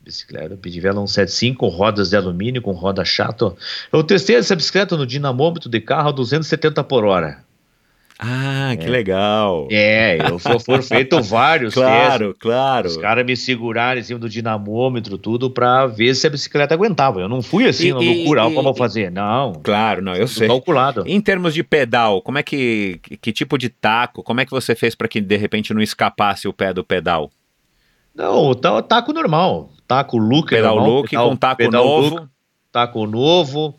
Bicicleta, 0.03 0.55
o 0.55 0.59
pé 0.59 0.71
de 0.71 0.81
vela 0.81 1.01
175, 1.07 1.67
rodas 1.69 2.11
de 2.11 2.17
alumínio 2.17 2.63
com 2.63 2.73
roda 2.73 3.05
chata. 3.05 3.55
Eu 3.93 4.03
testei 4.03 4.37
essa 4.37 4.55
bicicleta 4.57 4.97
no 4.97 5.07
dinamômetro 5.07 5.69
de 5.69 5.81
carro 5.81 6.09
a 6.09 6.13
270 6.13 6.83
por 6.85 7.05
hora. 7.05 7.39
Ah, 8.19 8.75
que 8.81 8.87
legal. 8.89 9.69
É, 9.71 10.17
eu, 10.31 10.39
fo- 10.39 10.59
foram 10.59 10.83
feitos 10.83 11.29
vários 11.29 11.75
testes. 11.77 11.91
claro, 12.07 12.37
claro. 12.39 12.87
Os 12.89 12.97
caras 12.97 13.27
me 13.27 13.37
seguraram 13.37 14.01
em 14.01 14.03
cima 14.03 14.19
do 14.19 14.29
dinamômetro, 14.29 15.19
tudo, 15.19 15.51
pra 15.51 15.87
ver 15.87 16.15
se 16.15 16.27
a 16.27 16.31
bicicleta 16.31 16.73
aguentava. 16.75 17.21
Eu 17.21 17.29
não 17.29 17.43
fui 17.43 17.67
assim, 17.67 17.89
E- 17.89 17.93
na 17.93 17.99
loucura, 17.99 18.49
e- 18.49 18.55
como 18.55 18.71
eu 18.71 18.75
fazer. 18.75 19.11
Não, 19.11 19.53
Claro, 19.63 20.01
não, 20.01 20.15
eu 20.15 20.27
sei. 20.27 20.49
calculado. 20.49 21.05
Em 21.07 21.21
termos 21.21 21.53
de 21.53 21.63
pedal, 21.63 22.23
como 22.23 22.39
é 22.39 22.43
que, 22.43 22.99
que, 23.21 23.33
tipo 23.33 23.59
de 23.59 23.69
taco, 23.69 24.23
como 24.23 24.41
é 24.41 24.45
que 24.47 24.51
você 24.51 24.75
fez 24.75 24.95
para 24.95 25.09
que 25.09 25.21
de 25.21 25.37
repente 25.37 25.75
não 25.75 25.83
escapasse 25.83 26.49
o 26.49 26.53
pé 26.55 26.73
do 26.73 26.83
pedal? 26.83 27.31
Não, 28.15 28.55
tá, 28.55 28.81
taco 28.81 29.13
normal. 29.13 29.71
Taco 29.87 30.17
look 30.17 30.49
Pedal 30.49 30.77
normal, 30.77 30.91
look 30.97 31.15
com 31.15 31.37
taco 31.37 31.57
pedal 31.59 31.85
novo. 31.85 32.15
look, 32.17 32.29
taco 32.73 33.07
novo. 33.07 33.75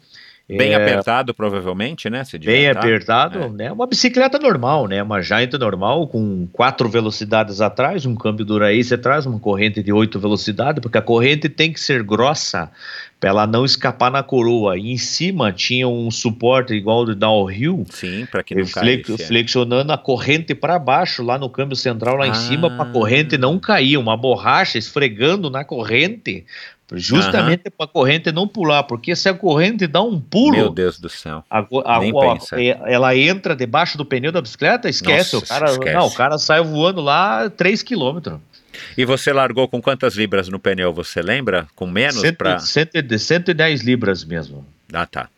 Bem 0.49 0.71
É, 0.71 0.75
apertado, 0.75 1.33
provavelmente, 1.33 2.09
né? 2.09 2.23
Bem 2.41 2.69
apertado, 2.69 3.39
É. 3.39 3.49
né? 3.49 3.71
Uma 3.71 3.85
bicicleta 3.85 4.39
normal, 4.39 4.87
né? 4.87 5.03
Uma 5.03 5.21
Giant 5.21 5.51
normal 5.59 6.07
com 6.07 6.47
quatro 6.53 6.87
velocidades 6.87 7.59
atrás, 7.59 8.05
um 8.05 8.15
câmbio 8.15 8.45
Dura-Ace 8.45 8.93
atrás, 8.93 9.25
uma 9.25 9.39
corrente 9.39 9.83
de 9.83 9.91
oito 9.91 10.17
velocidades, 10.21 10.81
porque 10.81 10.97
a 10.97 11.01
corrente 11.01 11.49
tem 11.49 11.73
que 11.73 11.79
ser 11.81 12.01
grossa 12.01 12.71
para 13.19 13.29
ela 13.31 13.45
não 13.47 13.65
escapar 13.65 14.09
na 14.09 14.23
coroa. 14.23 14.77
E 14.77 14.89
em 14.91 14.97
cima 14.97 15.51
tinha 15.51 15.85
um 15.87 16.09
suporte 16.09 16.73
igual 16.73 17.03
do 17.03 17.13
downhill, 17.13 17.83
Sim, 17.89 18.25
para 18.31 18.41
que 18.41 18.55
não 18.55 18.65
flex- 18.65 19.05
caísse. 19.07 19.23
é. 19.23 19.25
flexionando 19.27 19.91
a 19.91 19.97
corrente 19.97 20.55
para 20.55 20.79
baixo 20.79 21.23
lá 21.23 21.37
no 21.37 21.49
câmbio 21.49 21.75
central 21.75 22.15
lá 22.15 22.23
Ah. 22.23 22.27
em 22.29 22.33
cima 22.35 22.69
para 22.69 22.83
a 22.89 22.93
corrente 22.93 23.37
não 23.37 23.59
cair, 23.59 23.97
uma 23.97 24.15
borracha 24.15 24.77
esfregando 24.77 25.49
na 25.49 25.65
corrente. 25.65 26.45
Justamente 26.93 27.69
para 27.69 27.85
a 27.85 27.89
corrente 27.89 28.31
não 28.31 28.47
pular, 28.47 28.83
porque 28.83 29.15
se 29.15 29.27
a 29.27 29.33
corrente 29.33 29.85
dá 29.87 30.01
um 30.01 30.19
pulo, 30.19 30.55
Meu 30.55 30.69
Deus 30.69 30.97
do 30.99 31.09
céu. 31.09 31.43
a 31.49 31.59
a- 31.59 31.99
Nem 31.99 32.13
a- 32.13 32.59
é- 32.61 32.93
ela 32.93 33.15
entra 33.15 33.55
debaixo 33.55 33.97
do 33.97 34.05
pneu 34.05 34.31
da 34.31 34.41
bicicleta, 34.41 34.87
esquece. 34.89 35.35
Nossa, 35.35 35.45
o 35.45 35.47
cara, 35.47 35.71
esquece. 35.71 35.93
Não, 35.95 36.07
o 36.07 36.13
cara 36.13 36.37
sai 36.37 36.61
voando 36.63 37.01
lá 37.01 37.49
3 37.49 37.83
km. 37.83 38.37
E 38.97 39.03
você 39.05 39.33
largou 39.33 39.67
com 39.67 39.81
quantas 39.81 40.15
libras 40.15 40.47
no 40.47 40.59
pneu, 40.59 40.93
você 40.93 41.21
lembra? 41.21 41.67
Com 41.75 41.87
menos 41.87 42.21
para. 42.31 42.59
110 42.59 43.81
libras 43.81 44.23
mesmo. 44.23 44.65
Ah, 44.93 45.05
tá. 45.05 45.29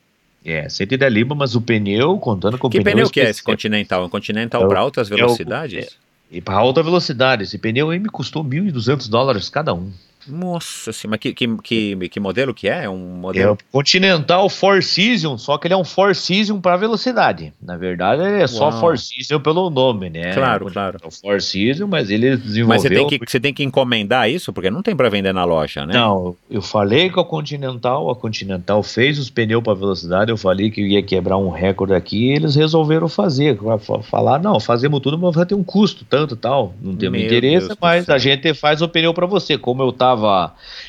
É, 0.45 0.69
110 0.69 1.11
libras, 1.11 1.37
mas 1.37 1.55
o 1.55 1.61
pneu, 1.61 2.17
contando 2.17 2.57
com 2.57 2.67
o 2.67 2.69
Que 2.69 2.81
pneu 2.81 3.09
que 3.09 3.21
é 3.21 3.29
esse 3.29 3.41
Continental? 3.43 4.03
É 4.03 4.05
um 4.05 4.09
Continental 4.09 4.63
É 4.63 4.67
para 4.67 4.79
altas 4.79 5.11
é 5.11 5.15
velocidades? 5.15 5.97
E 6.31 6.39
para 6.39 6.55
alta 6.55 6.83
velocidade. 6.83 7.43
Esse 7.43 7.57
pneu 7.57 7.89
aí 7.89 7.97
me 7.99 8.09
custou 8.09 8.43
1.200 8.43 9.07
dólares 9.09 9.49
cada 9.49 9.73
um. 9.73 9.91
Nossa 10.29 10.91
senhora, 10.93 11.11
mas 11.11 11.19
que, 11.19 11.33
que, 11.33 11.57
que, 11.57 12.09
que 12.09 12.19
modelo 12.19 12.53
que 12.53 12.67
é? 12.69 12.85
É 12.85 12.89
um 12.89 13.15
É 13.17 13.19
modelo. 13.19 13.53
o 13.53 13.57
Continental 13.71 14.49
Four 14.49 14.81
Season, 14.83 15.37
só 15.37 15.57
que 15.57 15.67
ele 15.67 15.73
é 15.73 15.77
um 15.77 15.83
Four 15.83 16.15
Season 16.15 16.59
para 16.61 16.77
velocidade. 16.77 17.53
Na 17.61 17.75
verdade, 17.77 18.21
ele 18.21 18.41
é 18.43 18.47
só 18.47 18.69
Uau. 18.69 18.79
Four 18.79 18.97
Season 18.97 19.39
pelo 19.39 19.69
nome, 19.69 20.09
né? 20.09 20.33
Claro, 20.33 20.67
É 20.67 20.71
claro. 20.71 20.99
Four 21.21 21.41
Season, 21.41 21.87
mas 21.87 22.09
ele 22.09 22.37
desenvolveu... 22.37 22.67
Mas 22.67 22.81
você 22.81 22.89
tem, 22.89 23.07
que, 23.07 23.19
você 23.27 23.39
tem 23.39 23.53
que 23.53 23.63
encomendar 23.63 24.29
isso, 24.29 24.51
porque 24.53 24.69
não 24.69 24.81
tem 24.81 24.95
para 24.95 25.09
vender 25.09 25.33
na 25.33 25.43
loja, 25.45 25.85
né? 25.85 25.93
Não, 25.93 26.35
eu 26.49 26.61
falei 26.61 27.09
com 27.09 27.19
a 27.19 27.25
Continental, 27.25 28.09
a 28.09 28.15
Continental 28.15 28.83
fez 28.83 29.17
os 29.17 29.29
pneus 29.29 29.63
para 29.63 29.73
velocidade, 29.73 30.31
eu 30.31 30.37
falei 30.37 30.69
que 30.69 30.81
ia 30.81 31.01
quebrar 31.01 31.37
um 31.37 31.49
recorde 31.49 31.93
aqui, 31.93 32.27
e 32.29 32.31
eles 32.35 32.55
resolveram 32.55 33.07
fazer. 33.07 33.57
Fa- 33.79 33.99
Falar, 34.01 34.39
não, 34.41 34.59
fazemos 34.59 34.99
tudo, 34.99 35.17
mas 35.17 35.35
vai 35.35 35.45
ter 35.45 35.55
um 35.55 35.63
custo, 35.63 36.05
tanto 36.09 36.35
tal. 36.35 36.73
Não 36.81 36.95
temos 36.95 37.17
Meu 37.17 37.25
interesse, 37.25 37.67
Deus 37.67 37.77
mas 37.81 38.09
a 38.09 38.17
gente 38.17 38.53
faz 38.53 38.81
o 38.81 38.87
pneu 38.89 39.13
para 39.13 39.25
você. 39.25 39.57
Como 39.57 39.81
eu 39.83 39.91
tava, 39.91 40.18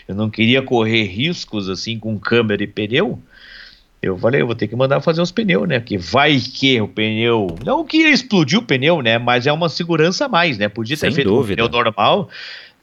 eu 0.09 0.15
não 0.15 0.28
queria 0.31 0.62
correr 0.62 1.05
riscos 1.05 1.69
assim 1.69 1.98
com 1.98 2.19
câmera 2.19 2.62
e 2.62 2.66
pneu. 2.66 3.19
Eu 4.02 4.16
falei, 4.16 4.40
eu 4.40 4.47
vou 4.47 4.55
ter 4.55 4.66
que 4.66 4.74
mandar 4.74 5.01
fazer 5.02 5.20
os 5.20 5.31
pneus, 5.31 5.69
né? 5.69 5.78
Que 5.78 5.98
vai 5.98 6.39
que 6.39 6.81
o 6.81 6.89
pneu. 6.89 7.55
Não 7.65 7.85
que 7.85 7.98
explodir 7.98 8.59
o 8.59 8.62
pneu, 8.62 9.02
né? 9.02 9.19
Mas 9.19 9.47
é 9.47 9.52
uma 9.52 9.69
segurança 9.69 10.24
a 10.24 10.28
mais, 10.28 10.57
né? 10.57 10.70
Podia 10.70 10.97
ter 10.97 11.01
Sem 11.01 11.12
feito 11.12 11.28
dúvida. 11.28 11.62
pneu 11.62 11.69
normal, 11.69 12.31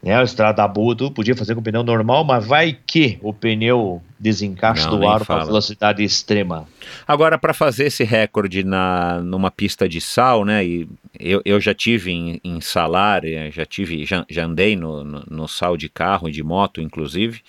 né? 0.02 0.15
A 0.15 0.24
estrada 0.24 0.68
boa, 0.68 0.95
tudo 0.95 1.11
podia 1.11 1.36
fazer 1.36 1.56
com 1.56 1.61
pneu 1.61 1.84
normal, 1.84 2.24
mas 2.24 2.45
vai 2.45 2.78
que 2.86 3.18
o 3.22 3.34
pneu 3.34 4.02
desencaixa 4.19 4.90
Não, 4.90 4.99
do 4.99 5.07
aro 5.07 5.26
para 5.26 5.44
velocidade 5.45 6.03
extrema. 6.03 6.68
Agora, 7.07 7.38
para 7.38 7.53
fazer 7.53 7.86
esse 7.86 8.03
recorde 8.03 8.64
na, 8.64 9.19
numa 9.22 9.52
pista 9.52 9.88
de 9.88 9.99
sal, 10.02 10.45
né? 10.45 10.65
E 10.65 10.88
eu, 11.19 11.41
eu 11.45 11.60
já 11.60 11.74
tive 11.74 12.11
em, 12.11 12.40
em 12.44 12.61
salar, 12.61 13.26
eh, 13.26 13.52
já 13.52 13.65
tive, 13.65 14.06
já, 14.06 14.26
já 14.30 14.45
andei 14.45 14.76
no, 14.76 15.03
no, 15.03 15.24
no 15.30 15.48
sal 15.48 15.76
de 15.76 15.90
carro 15.90 16.30
e 16.30 16.32
de 16.32 16.44
moto, 16.44 16.82
inclusive. 16.82 17.41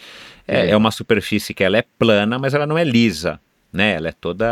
É, 0.47 0.66
É. 0.66 0.70
é 0.70 0.77
uma 0.77 0.91
superfície 0.91 1.53
que 1.53 1.62
ela 1.62 1.77
é 1.77 1.85
plana, 1.99 2.39
mas 2.39 2.55
ela 2.55 2.66
não 2.66 2.79
é 2.79 2.85
lisa. 2.85 3.39
Né, 3.70 3.97
ela 3.97 4.09
é 4.09 4.12
toda 4.12 4.47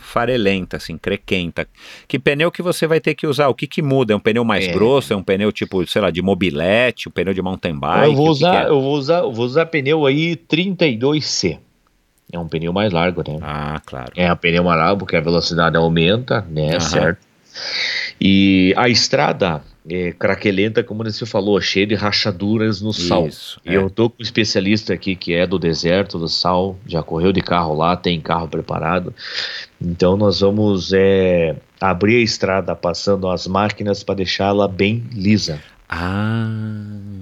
farelenta, 0.00 0.78
assim, 0.78 0.96
crequenta. 0.96 1.68
Que 2.08 2.18
pneu 2.18 2.50
que 2.50 2.62
você 2.62 2.86
vai 2.86 2.98
ter 3.00 3.14
que 3.14 3.26
usar? 3.26 3.48
O 3.48 3.54
que 3.54 3.66
que 3.66 3.82
muda? 3.82 4.14
É 4.14 4.16
um 4.16 4.20
pneu 4.20 4.44
mais 4.46 4.66
É. 4.66 4.72
grosso? 4.72 5.12
É 5.12 5.16
um 5.16 5.22
pneu 5.22 5.52
tipo, 5.52 5.86
sei 5.86 6.00
lá, 6.00 6.10
de 6.10 6.22
mobilete? 6.22 7.06
Um 7.06 7.12
pneu 7.12 7.34
de 7.34 7.42
mountain 7.42 7.78
bike? 7.78 8.06
eu 8.06 8.14
vou 8.14 8.30
O 8.30 8.32
que 8.32 8.38
que 8.38 8.44
usar, 8.46 8.64
é? 8.64 8.68
eu 8.70 8.80
vou 8.80 8.94
usar, 8.96 9.18
eu 9.18 9.32
vou 9.32 9.44
usar 9.44 9.66
pneu 9.66 10.06
aí 10.06 10.36
32C. 10.36 11.58
É 12.32 12.38
um 12.38 12.48
pneu 12.48 12.72
mais 12.72 12.90
largo, 12.92 13.22
né? 13.28 13.38
Ah, 13.42 13.80
claro. 13.84 14.12
É 14.16 14.32
um 14.32 14.36
pneu 14.36 14.64
mais 14.64 14.78
largo 14.78 15.00
porque 15.00 15.16
a 15.16 15.20
velocidade 15.20 15.76
aumenta, 15.76 16.40
né? 16.48 16.70
Aham. 16.76 16.80
Certo. 16.80 17.18
E 18.20 18.72
a 18.76 18.88
estrada 18.88 19.62
é 19.88 20.12
craquelenta, 20.12 20.82
como 20.82 21.04
você 21.04 21.24
falou, 21.24 21.60
cheia 21.60 21.86
de 21.86 21.94
rachaduras 21.94 22.80
no 22.80 22.92
sal. 22.92 23.26
Isso. 23.26 23.60
E 23.64 23.70
é. 23.70 23.76
eu 23.76 23.88
tô 23.88 24.10
com 24.10 24.20
um 24.20 24.22
especialista 24.22 24.92
aqui 24.92 25.14
que 25.14 25.32
é 25.32 25.46
do 25.46 25.58
deserto, 25.58 26.18
do 26.18 26.28
sal, 26.28 26.76
já 26.86 27.02
correu 27.02 27.32
de 27.32 27.40
carro 27.40 27.74
lá, 27.74 27.96
tem 27.96 28.20
carro 28.20 28.48
preparado. 28.48 29.14
Então 29.80 30.16
nós 30.16 30.40
vamos 30.40 30.92
é, 30.92 31.56
abrir 31.80 32.16
a 32.16 32.22
estrada 32.22 32.74
passando 32.74 33.28
as 33.28 33.46
máquinas 33.46 34.02
para 34.02 34.16
deixá-la 34.16 34.66
bem 34.66 35.04
lisa. 35.12 35.60
Ah, 35.88 36.48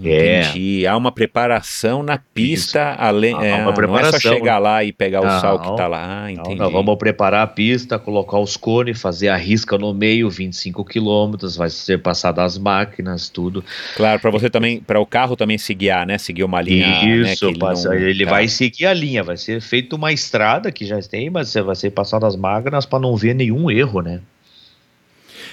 É. 0.03 0.41
entendi. 0.41 0.87
Há 0.87 0.97
uma 0.97 1.13
preparação 1.13 2.03
na 2.03 2.19
pista, 2.19 2.95
além, 2.99 3.35
Há 3.35 3.45
é, 3.45 3.55
uma 3.55 3.59
não 3.59 3.63
é 3.63 3.67
só 3.67 3.73
preparação. 3.75 4.21
chegar 4.33 4.59
lá 4.59 4.83
e 4.83 4.93
pegar 4.93 5.21
o 5.21 5.25
Não. 5.25 5.41
sal 5.41 5.59
que 5.61 5.77
tá 5.77 5.87
lá. 5.87 6.31
Entendi. 6.31 6.57
nós 6.57 6.73
vamos 6.73 6.97
preparar 6.97 7.43
a 7.43 7.47
pista, 7.47 7.99
colocar 7.99 8.39
os 8.39 8.57
cones, 8.57 9.01
fazer 9.01 9.29
a 9.29 9.37
risca 9.37 9.77
no 9.77 9.93
meio, 9.93 10.31
25 10.31 10.85
quilômetros, 10.85 11.57
vai 11.57 11.69
ser 11.71 12.01
passado 12.01 12.39
as 12.41 12.57
máquinas, 12.59 13.29
tudo. 13.29 13.63
Claro, 13.97 14.21
para 14.21 14.31
você 14.31 14.49
também, 14.49 14.81
para 14.81 14.99
o 15.01 15.07
carro 15.07 15.37
também 15.37 15.59
se 15.59 15.75
guiar, 15.75 16.07
né? 16.07 16.17
Seguir 16.19 16.45
uma 16.45 16.61
linha. 16.61 16.87
né, 16.87 17.33
Isso, 17.33 17.53
que 17.53 17.59
passa- 17.59 17.89
não- 17.91 17.95
ele 17.97 18.25
tá. 18.25 18.31
vai 18.31 18.49
seguir 18.49 18.87
a 18.87 18.95
linha, 18.95 19.23
vai 19.23 19.37
ser 19.37 19.61
feita 19.61 19.95
uma 19.97 20.13
estrada 20.13 20.71
que 20.73 20.85
já 20.87 20.99
tem, 21.01 21.29
mas 21.31 21.49
você 21.51 21.61
vai 21.63 21.75
ser 21.77 21.91
passado 21.91 22.25
as 22.27 22.37
máquinas 22.37 22.85
para 22.87 22.99
não 22.99 23.15
ver 23.17 23.35
nenhum 23.35 23.71
erro, 23.71 24.01
né? 24.01 24.21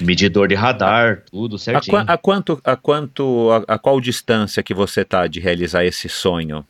Medidor 0.04 0.48
de 0.48 0.56
radar, 0.56 1.24
tudo 1.30 1.56
A, 1.56 1.60
certinho. 1.60 1.98
qua- 1.98 2.06
a 2.08 2.18
quanto, 2.18 2.62
a 2.64 2.76
quanto, 2.76 3.50
a, 3.68 3.76
a 3.76 3.78
qual 3.80 4.00
distância 4.02 4.62
que 4.64 4.74
você 4.74 5.04
tá 5.06 5.28
de 5.28 5.40
realizar 5.40 5.86
esse 5.86 6.10
sonho? 6.10 6.66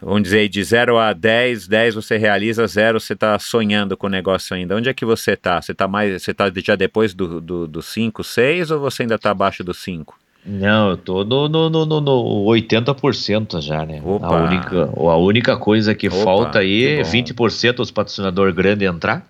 Vamos 0.00 0.22
dizer, 0.24 0.48
de 0.50 0.62
0 0.62 0.98
a 0.98 1.14
10, 1.14 1.66
10 1.66 1.94
você 1.94 2.18
realiza, 2.18 2.66
0 2.66 3.00
você 3.00 3.16
tá 3.16 3.38
sonhando 3.38 3.96
com 3.96 4.06
o 4.06 4.10
negócio 4.10 4.54
ainda. 4.54 4.76
Onde 4.76 4.90
é 4.90 4.92
que 4.94 5.04
você 5.04 5.34
tá? 5.34 5.62
Você 5.62 5.72
tá 5.72 5.88
mais, 5.88 6.22
você 6.22 6.34
tá 6.34 6.52
já 6.62 6.76
depois 6.76 7.14
do 7.14 7.26
5, 7.26 7.40
do, 7.40 7.66
do 7.68 7.82
6 8.22 8.70
ou 8.70 8.80
você 8.80 9.02
ainda 9.02 9.18
tá 9.18 9.30
abaixo 9.30 9.64
do 9.64 9.72
5? 9.72 10.18
Não, 10.44 10.90
eu 10.90 10.96
tô 10.98 11.24
no, 11.24 11.48
no, 11.48 11.70
no, 11.70 11.86
no, 11.86 12.00
no 12.02 12.44
80% 12.50 13.62
já, 13.62 13.86
né? 13.86 14.02
Opa. 14.04 14.26
A 14.26 14.44
única, 14.44 14.90
a 14.94 15.16
única 15.16 15.56
coisa 15.56 15.94
que 15.94 16.08
Opa, 16.08 16.16
falta 16.22 16.58
aí 16.58 16.84
é 16.84 17.02
bom. 17.02 17.10
20% 17.10 17.80
os 17.80 17.90
patrocinadores 17.90 18.54
grandes 18.54 18.86
entrar. 18.86 19.26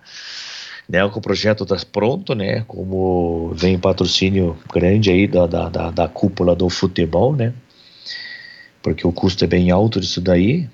Né, 0.87 1.03
o 1.03 1.21
projeto 1.21 1.63
está 1.63 1.77
pronto, 1.91 2.35
né? 2.35 2.63
Como 2.67 3.51
vem 3.55 3.77
patrocínio 3.79 4.55
grande 4.71 5.09
aí 5.09 5.27
da, 5.27 5.47
da, 5.47 5.67
da, 5.69 5.91
da 5.91 6.07
cúpula 6.07 6.55
do 6.55 6.69
futebol, 6.69 7.35
né? 7.35 7.53
Porque 8.83 9.05
o 9.05 9.11
custo 9.11 9.43
é 9.43 9.47
bem 9.47 9.71
alto 9.71 9.99
disso 9.99 10.21
daí. 10.21 10.67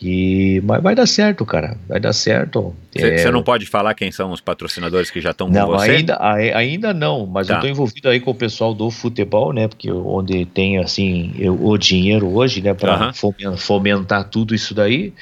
E, 0.00 0.60
mas 0.64 0.82
vai 0.82 0.96
dar 0.96 1.06
certo, 1.06 1.44
cara. 1.46 1.76
Vai 1.88 2.00
dar 2.00 2.12
certo. 2.12 2.74
Você 2.92 3.28
É, 3.28 3.30
não 3.30 3.42
pode 3.42 3.66
falar 3.66 3.94
quem 3.94 4.10
são 4.10 4.32
os 4.32 4.40
patrocinadores 4.40 5.10
que 5.10 5.20
já 5.20 5.30
estão 5.30 5.46
com 5.46 5.52
não, 5.52 5.68
você? 5.68 5.92
ainda, 5.92 6.16
ai- 6.20 6.52
ainda 6.52 6.92
não, 6.92 7.24
mas 7.24 7.46
Tá. 7.46 7.54
eu 7.56 7.60
tô 7.60 7.66
envolvido 7.68 8.08
aí 8.08 8.18
com 8.18 8.32
o 8.32 8.34
pessoal 8.34 8.74
do 8.74 8.90
futebol, 8.90 9.52
né? 9.52 9.68
Porque 9.68 9.90
onde 9.92 10.44
tem 10.46 10.78
assim 10.78 11.32
eu- 11.38 11.56
o 11.64 11.78
dinheiro 11.78 12.28
hoje, 12.34 12.60
né, 12.60 12.74
para 12.74 12.94
Aham. 12.94 13.12
fomentar 13.56 14.28
tudo 14.28 14.56
isso 14.56 14.74
daí, 14.74 15.12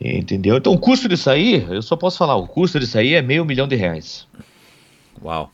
entendeu? 0.00 0.56
Então 0.56 0.72
o 0.72 0.78
custo 0.78 1.08
disso 1.08 1.28
aí, 1.28 1.66
eu 1.68 1.82
só 1.82 1.96
posso 1.96 2.16
falar, 2.16 2.36
o 2.36 2.46
custo 2.46 2.80
disso 2.80 2.98
aí 2.98 3.14
é 3.14 3.22
meio 3.22 3.44
milhão 3.44 3.68
de 3.68 3.76
reais. 3.76 4.26
Uau. 5.22 5.52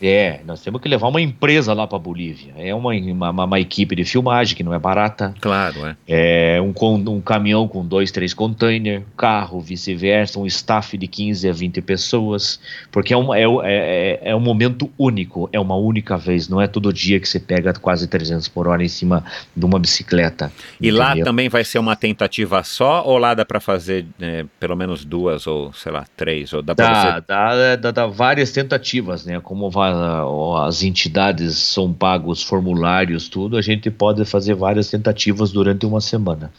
É, 0.00 0.40
nós 0.46 0.62
temos 0.62 0.80
que 0.80 0.88
levar 0.88 1.08
uma 1.08 1.20
empresa 1.20 1.72
lá 1.72 1.86
para 1.86 1.98
Bolívia. 1.98 2.52
É 2.56 2.74
uma, 2.74 2.92
uma, 2.92 3.44
uma 3.44 3.60
equipe 3.60 3.96
de 3.96 4.04
filmagem 4.04 4.56
que 4.56 4.62
não 4.62 4.72
é 4.72 4.78
barata. 4.78 5.34
Claro, 5.40 5.86
é. 5.86 6.56
É 6.56 6.60
um, 6.60 6.72
um 7.10 7.20
caminhão 7.20 7.66
com 7.66 7.84
dois, 7.84 8.10
três 8.10 8.32
containers, 8.32 9.02
carro, 9.16 9.60
vice-versa, 9.60 10.38
um 10.38 10.46
staff 10.46 10.96
de 10.96 11.06
15 11.06 11.48
a 11.48 11.52
20 11.52 11.80
pessoas, 11.82 12.60
porque 12.90 13.12
é 13.12 13.16
um, 13.16 13.34
é, 13.34 13.42
é, 13.42 13.48
é- 13.64 14.20
é 14.30 14.36
um 14.36 14.40
momento 14.40 14.90
único, 14.98 15.48
é 15.52 15.60
uma 15.60 15.76
única 15.76 16.16
vez, 16.16 16.48
não 16.48 16.60
é 16.60 16.66
todo 16.66 16.92
dia 16.92 17.18
que 17.18 17.28
você 17.28 17.40
pega 17.40 17.72
quase 17.72 18.06
300 18.06 18.48
por 18.48 18.68
hora 18.68 18.82
em 18.82 18.88
cima 18.88 19.24
de 19.56 19.64
uma 19.64 19.78
bicicleta. 19.78 20.52
E 20.80 20.90
lá 20.90 21.08
entendeu? 21.10 21.24
também 21.24 21.48
vai 21.48 21.64
ser 21.64 21.78
uma 21.78 21.96
tentativa 21.96 22.62
só 22.62 23.02
ou 23.04 23.18
lá 23.18 23.34
dá 23.34 23.44
para 23.44 23.60
fazer 23.60 24.06
né, 24.18 24.46
pelo 24.60 24.76
menos 24.76 25.04
duas 25.04 25.46
ou 25.46 25.72
sei 25.72 25.92
lá 25.92 26.04
três 26.16 26.52
ou 26.52 26.62
dá 26.62 26.74
Dá, 26.74 26.84
você 26.94 27.20
dá, 27.26 27.76
dá, 27.76 27.90
dá 27.90 28.06
várias 28.06 28.52
tentativas, 28.52 29.24
né? 29.24 29.40
Como 29.40 29.70
vai, 29.70 29.87
ó, 29.94 30.66
as 30.66 30.82
entidades 30.82 31.56
são 31.58 31.92
pagos 31.92 32.42
formulários, 32.42 33.28
tudo, 33.28 33.56
a 33.56 33.62
gente 33.62 33.90
pode 33.90 34.24
fazer 34.24 34.54
várias 34.54 34.90
tentativas 34.90 35.52
durante 35.52 35.86
uma 35.86 36.00
semana. 36.00 36.52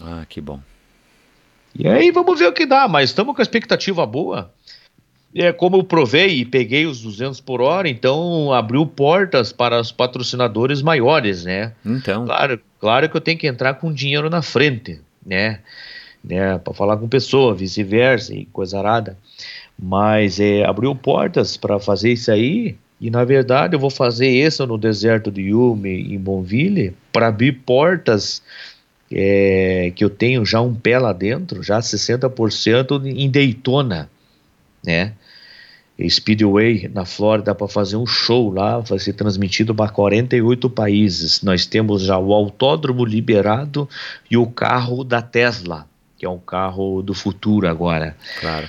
Ah, 0.00 0.24
que 0.28 0.40
bom. 0.40 0.60
E 1.74 1.86
aí 1.86 2.10
vamos 2.10 2.38
ver 2.38 2.46
o 2.46 2.52
que 2.52 2.66
dá, 2.66 2.88
mas 2.88 3.10
estamos 3.10 3.34
com 3.34 3.40
a 3.40 3.44
expectativa 3.44 4.04
boa. 4.04 4.52
É, 5.32 5.52
como 5.52 5.76
eu 5.76 5.84
provei 5.84 6.40
e 6.40 6.44
peguei 6.44 6.86
os 6.86 7.02
200 7.02 7.40
por 7.40 7.60
hora, 7.60 7.88
então 7.88 8.52
abriu 8.52 8.84
portas 8.84 9.52
para 9.52 9.80
os 9.80 9.92
patrocinadores 9.92 10.82
maiores, 10.82 11.44
né? 11.44 11.72
Então, 11.86 12.24
Claro, 12.24 12.60
claro 12.80 13.08
que 13.08 13.16
eu 13.16 13.20
tenho 13.20 13.38
que 13.38 13.46
entrar 13.46 13.74
com 13.74 13.92
dinheiro 13.92 14.28
na 14.28 14.42
frente, 14.42 15.00
né? 15.24 15.60
né, 16.22 16.58
para 16.58 16.74
falar 16.74 16.96
com 16.96 17.08
pessoa, 17.08 17.54
vice-versa 17.54 18.34
e 18.34 18.44
coisa 18.46 18.78
arada. 18.78 19.16
Mas 19.82 20.38
é, 20.38 20.64
abriu 20.64 20.94
portas 20.94 21.56
para 21.56 21.78
fazer 21.78 22.12
isso 22.12 22.30
aí. 22.30 22.76
E 23.00 23.10
na 23.10 23.24
verdade 23.24 23.74
eu 23.74 23.80
vou 23.80 23.88
fazer 23.88 24.28
isso 24.28 24.66
no 24.66 24.76
deserto 24.76 25.30
de 25.30 25.42
Yumi, 25.42 26.14
em 26.14 26.18
Bonville, 26.18 26.94
para 27.10 27.28
abrir 27.28 27.52
portas 27.52 28.42
é, 29.10 29.90
que 29.96 30.04
eu 30.04 30.10
tenho 30.10 30.44
já 30.44 30.60
um 30.60 30.74
pé 30.74 30.98
lá 30.98 31.12
dentro, 31.12 31.62
já 31.62 31.80
60% 31.80 33.06
em 33.06 33.30
Daytona, 33.30 34.10
né? 34.84 35.14
Speedway 36.08 36.90
na 36.94 37.04
Flórida 37.04 37.54
para 37.54 37.68
fazer 37.68 37.96
um 37.96 38.06
show 38.06 38.50
lá, 38.50 38.78
vai 38.78 38.98
ser 38.98 39.12
transmitido 39.12 39.74
para 39.74 39.90
48 39.90 40.70
países. 40.70 41.42
Nós 41.42 41.66
temos 41.66 42.02
já 42.02 42.18
o 42.18 42.32
autódromo 42.32 43.04
liberado 43.04 43.88
e 44.30 44.36
o 44.36 44.46
carro 44.46 45.04
da 45.04 45.20
Tesla, 45.20 45.86
que 46.16 46.24
é 46.24 46.28
um 46.28 46.38
carro 46.38 47.02
do 47.02 47.12
futuro 47.12 47.68
agora. 47.68 48.16
Claro. 48.40 48.68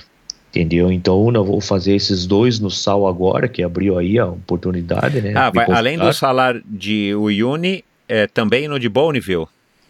Entendeu? 0.52 0.92
Então 0.92 1.32
eu 1.32 1.44
vou 1.44 1.62
fazer 1.62 1.94
esses 1.94 2.26
dois 2.26 2.60
no 2.60 2.70
sal 2.70 3.08
agora, 3.08 3.48
que 3.48 3.62
abriu 3.62 3.96
aí 3.96 4.18
a 4.18 4.26
oportunidade, 4.26 5.22
né? 5.22 5.32
Ah, 5.34 5.48
vai, 5.48 5.64
além 5.70 5.96
do 5.96 6.12
salário 6.12 6.62
de 6.66 7.14
Uyuni, 7.14 7.82
é, 8.06 8.26
também 8.26 8.68
no 8.68 8.78
de 8.78 8.86
Bonneville. 8.86 9.46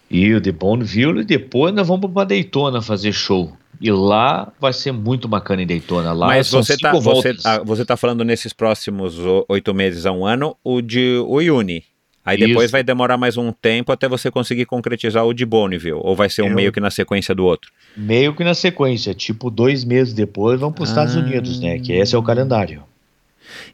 E 0.09 0.33
o 0.33 0.41
de 0.41 0.53
Bonneville, 0.53 1.23
e 1.23 1.25
depois 1.25 1.75
nós 1.75 1.89
vamos 1.89 2.09
para 2.13 2.29
Daytona 2.29 2.81
fazer 2.81 3.13
show. 3.13 3.53
E 3.81 3.91
lá 3.91 4.53
vai 4.61 4.73
ser 4.73 4.93
muito 4.93 5.27
bacana 5.27 5.63
em 5.63 5.67
Daytona. 5.67 6.13
Lá 6.13 6.29
Mas 6.29 6.49
você 6.49 6.75
está 6.75 6.93
você, 6.93 7.35
ah, 7.45 7.59
você 7.65 7.85
tá 7.85 7.97
falando 7.97 8.23
nesses 8.25 8.53
próximos 8.53 9.17
oito 9.49 9.75
meses 9.75 10.07
a 10.07 10.13
um 10.13 10.25
ano, 10.25 10.57
o 10.63 10.81
de 10.81 11.19
Uyuni. 11.27 11.83
Aí 12.25 12.39
depois 12.39 12.67
Isso. 12.67 12.73
vai 12.73 12.85
demorar 12.85 13.17
mais 13.17 13.37
um 13.37 13.51
tempo 13.51 13.91
até 13.91 14.09
você 14.09 14.31
conseguir 14.31 14.65
concretizar 14.65 15.27
o 15.27 15.35
de 15.35 15.45
Bonneville, 15.45 15.99
ou 16.01 16.15
vai 16.15 16.31
ser 16.31 16.43
um 16.43 16.49
Eu... 16.49 16.55
meio 16.55 16.73
que 16.73 16.79
na 16.79 16.91
sequência 16.91 17.35
do 17.35 17.45
outro? 17.45 17.71
Meio 17.97 18.35
que 18.35 18.45
na 18.45 18.55
sequência, 18.55 19.13
tipo 19.13 19.51
dois 19.51 19.85
meses 19.85 20.15
depois 20.15 20.61
vão 20.61 20.73
para 20.73 20.85
os 20.85 20.91
ah. 20.91 20.93
Estados 20.93 21.17
Unidos, 21.17 21.61
né? 21.61 21.79
Que 21.81 21.93
esse 21.93 22.15
é 22.15 22.19
o 22.19 22.23
calendário. 22.23 22.85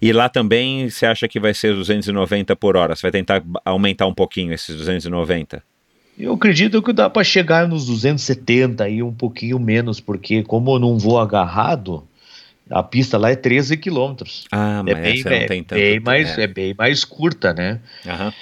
E 0.00 0.12
lá 0.12 0.28
também 0.28 0.88
você 0.88 1.06
acha 1.06 1.28
que 1.28 1.38
vai 1.38 1.52
ser 1.52 1.74
290 1.74 2.56
por 2.56 2.76
hora? 2.76 2.96
Você 2.96 3.02
vai 3.02 3.10
tentar 3.10 3.42
aumentar 3.64 4.06
um 4.06 4.14
pouquinho 4.14 4.52
esses 4.52 4.74
290? 4.74 5.62
Eu 6.18 6.32
acredito 6.32 6.82
que 6.82 6.92
dá 6.92 7.08
para 7.08 7.22
chegar 7.22 7.68
nos 7.68 7.86
270 7.86 8.88
e 8.88 9.02
um 9.02 9.12
pouquinho 9.12 9.58
menos, 9.58 10.00
porque 10.00 10.42
como 10.42 10.74
eu 10.74 10.78
não 10.78 10.98
vou 10.98 11.18
agarrado, 11.18 12.02
a 12.70 12.82
pista 12.82 13.16
lá 13.18 13.30
é 13.30 13.36
13 13.36 13.76
quilômetros. 13.76 14.44
Ah, 14.50 14.82
é 14.86 14.94
mas 14.94 15.02
bem, 15.02 15.20
essa 15.20 15.30
não 15.30 15.46
tem 15.46 15.62
tanto. 15.62 15.78
Bem 15.78 16.00
mais, 16.00 16.38
é. 16.38 16.42
é 16.42 16.46
bem 16.46 16.74
mais 16.76 17.04
curta, 17.04 17.52
né? 17.52 17.80
Aham. 18.06 18.32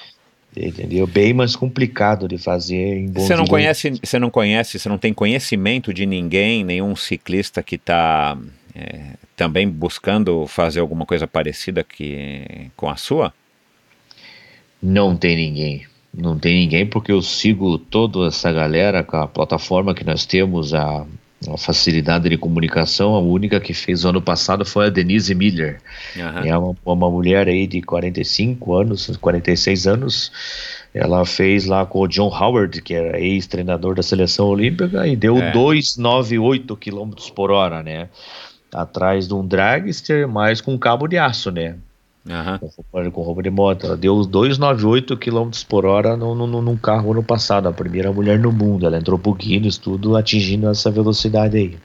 Entendeu? 0.56 1.06
Bem 1.06 1.34
mais 1.34 1.54
complicado 1.54 2.26
de 2.26 2.38
fazer 2.38 2.96
em 2.96 3.12
Você 3.12 3.36
não 3.36 3.44
conhece, 3.44 4.00
você 4.02 4.18
não 4.18 4.30
conhece, 4.30 4.78
você 4.78 4.88
não 4.88 4.96
tem 4.96 5.12
conhecimento 5.12 5.92
de 5.92 6.06
ninguém, 6.06 6.64
nenhum 6.64 6.96
ciclista 6.96 7.62
que 7.62 7.74
está 7.74 8.38
é, 8.74 9.16
também 9.36 9.68
buscando 9.68 10.46
fazer 10.46 10.80
alguma 10.80 11.04
coisa 11.04 11.26
parecida 11.26 11.84
que, 11.84 12.70
com 12.74 12.88
a 12.88 12.96
sua? 12.96 13.34
Não 14.82 15.14
tem 15.14 15.36
ninguém. 15.36 15.86
Não 16.12 16.38
tem 16.38 16.60
ninguém 16.60 16.86
porque 16.86 17.12
eu 17.12 17.20
sigo 17.20 17.76
toda 17.76 18.26
essa 18.28 18.50
galera 18.50 19.04
com 19.04 19.18
a 19.18 19.28
plataforma 19.28 19.94
que 19.94 20.04
nós 20.04 20.24
temos, 20.24 20.72
a 20.72 21.06
uma 21.44 21.58
facilidade 21.58 22.28
de 22.28 22.38
comunicação. 22.38 23.14
A 23.14 23.20
única 23.20 23.60
que 23.60 23.74
fez 23.74 24.04
ano 24.04 24.22
passado 24.22 24.64
foi 24.64 24.86
a 24.86 24.90
Denise 24.90 25.34
Miller. 25.34 25.80
Uhum. 26.16 26.44
É 26.44 26.56
uma, 26.56 26.76
uma 26.84 27.10
mulher 27.10 27.48
aí 27.48 27.66
de 27.66 27.82
45 27.82 28.74
anos, 28.74 29.16
46 29.16 29.86
anos. 29.86 30.32
Ela 30.94 31.26
fez 31.26 31.66
lá 31.66 31.84
com 31.84 32.00
o 32.00 32.08
John 32.08 32.28
Howard, 32.28 32.80
que 32.80 32.94
era 32.94 33.20
ex-treinador 33.20 33.94
da 33.94 34.02
seleção 34.02 34.46
olímpica, 34.46 35.06
e 35.06 35.14
deu 35.14 35.36
é. 35.36 35.52
298 35.52 36.76
km 36.76 37.10
por 37.34 37.50
hora, 37.50 37.82
né? 37.82 38.08
Atrás 38.72 39.28
de 39.28 39.34
um 39.34 39.46
dragster, 39.46 40.26
mas 40.26 40.60
com 40.60 40.78
cabo 40.78 41.06
de 41.06 41.18
aço, 41.18 41.50
né? 41.50 41.76
Uhum. 42.28 43.10
Com 43.10 43.22
roupa 43.22 43.42
de 43.42 43.50
moto. 43.50 43.86
Ela 43.86 43.96
deu 43.96 44.24
298 44.24 45.16
km 45.16 45.50
por 45.68 45.86
hora 45.86 46.16
no, 46.16 46.34
no, 46.34 46.60
num 46.60 46.76
carro 46.76 47.12
ano 47.12 47.22
passado. 47.22 47.68
A 47.68 47.72
primeira 47.72 48.12
mulher 48.12 48.38
no 48.38 48.50
mundo. 48.50 48.84
Ela 48.84 48.98
entrou 48.98 49.18
pro 49.18 49.32
Guinness, 49.32 49.78
tudo 49.78 50.16
atingindo 50.16 50.68
essa 50.68 50.90
velocidade 50.90 51.56
aí. 51.56 51.78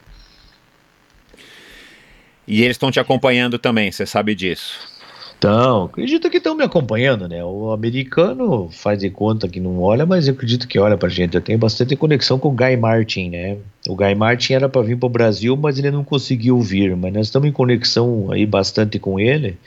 E 2.47 2.63
eles 2.63 2.76
estão 2.76 2.91
te 2.91 2.99
acompanhando 2.99 3.59
também, 3.59 3.91
você 3.91 4.05
sabe 4.05 4.35
disso? 4.35 4.91
Então, 5.38 5.85
acredito 5.85 6.30
que 6.30 6.38
estão 6.38 6.53
me 6.53 6.63
acompanhando, 6.63 7.27
né? 7.27 7.43
O 7.43 7.72
americano 7.72 8.69
faz 8.72 8.99
de 8.99 9.09
conta 9.09 9.47
que 9.47 9.59
não 9.59 9.80
olha, 9.81 10.05
mas 10.05 10.27
eu 10.27 10.35
acredito 10.35 10.68
que 10.68 10.77
olha 10.77 10.95
pra 10.95 11.09
gente. 11.09 11.34
Eu 11.34 11.41
tenho 11.41 11.57
bastante 11.57 11.95
conexão 11.95 12.38
com 12.38 12.49
o 12.49 12.51
Guy 12.51 12.77
Martin, 12.77 13.30
né? 13.30 13.57
O 13.88 13.95
Guy 13.95 14.13
Martin 14.13 14.53
era 14.53 14.69
para 14.69 14.84
vir 14.84 14.97
pro 14.97 15.09
Brasil, 15.09 15.57
mas 15.57 15.80
ele 15.80 15.89
não 15.89 16.03
conseguiu 16.03 16.59
vir. 16.61 16.95
Mas 16.95 17.11
nós 17.11 17.26
estamos 17.26 17.49
em 17.49 17.51
conexão 17.51 18.31
aí 18.31 18.45
bastante 18.45 18.99
com 18.99 19.19
ele. 19.19 19.57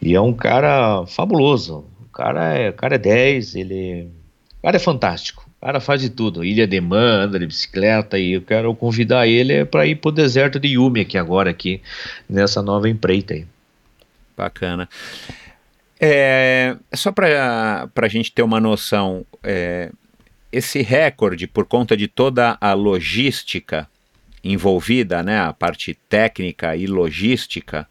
E 0.00 0.14
é 0.14 0.20
um 0.20 0.32
cara 0.32 1.04
fabuloso. 1.06 1.84
O 2.00 2.08
cara 2.12 2.54
é, 2.54 2.70
o 2.70 2.72
cara 2.72 2.94
é 2.94 2.98
10, 2.98 3.54
ele. 3.54 4.08
O 4.58 4.62
cara 4.62 4.76
é 4.76 4.80
fantástico. 4.80 5.48
O 5.60 5.66
cara 5.66 5.80
faz 5.80 6.00
de 6.00 6.08
tudo. 6.08 6.44
Ilha 6.44 6.66
de 6.66 6.80
Man, 6.80 7.24
anda 7.24 7.38
de 7.38 7.46
bicicleta. 7.46 8.18
E 8.18 8.32
eu 8.32 8.42
quero 8.42 8.74
convidar 8.74 9.26
ele 9.26 9.64
para 9.64 9.86
ir 9.86 9.96
pro 9.96 10.10
deserto 10.10 10.58
de 10.58 10.68
Yumi 10.68 11.00
aqui 11.00 11.18
agora, 11.18 11.50
aqui, 11.50 11.82
nessa 12.28 12.62
nova 12.62 12.88
empreita 12.88 13.34
aí. 13.34 13.46
Bacana. 14.36 14.88
É, 16.00 16.76
só 16.94 17.12
para 17.12 17.90
a 17.94 18.08
gente 18.08 18.32
ter 18.32 18.42
uma 18.42 18.58
noção, 18.58 19.26
é, 19.44 19.92
esse 20.50 20.80
recorde, 20.80 21.46
por 21.46 21.66
conta 21.66 21.94
de 21.94 22.08
toda 22.08 22.56
a 22.58 22.72
logística 22.72 23.86
envolvida, 24.42 25.22
né, 25.22 25.38
a 25.40 25.52
parte 25.52 25.92
técnica 26.08 26.74
e 26.74 26.86
logística, 26.86 27.86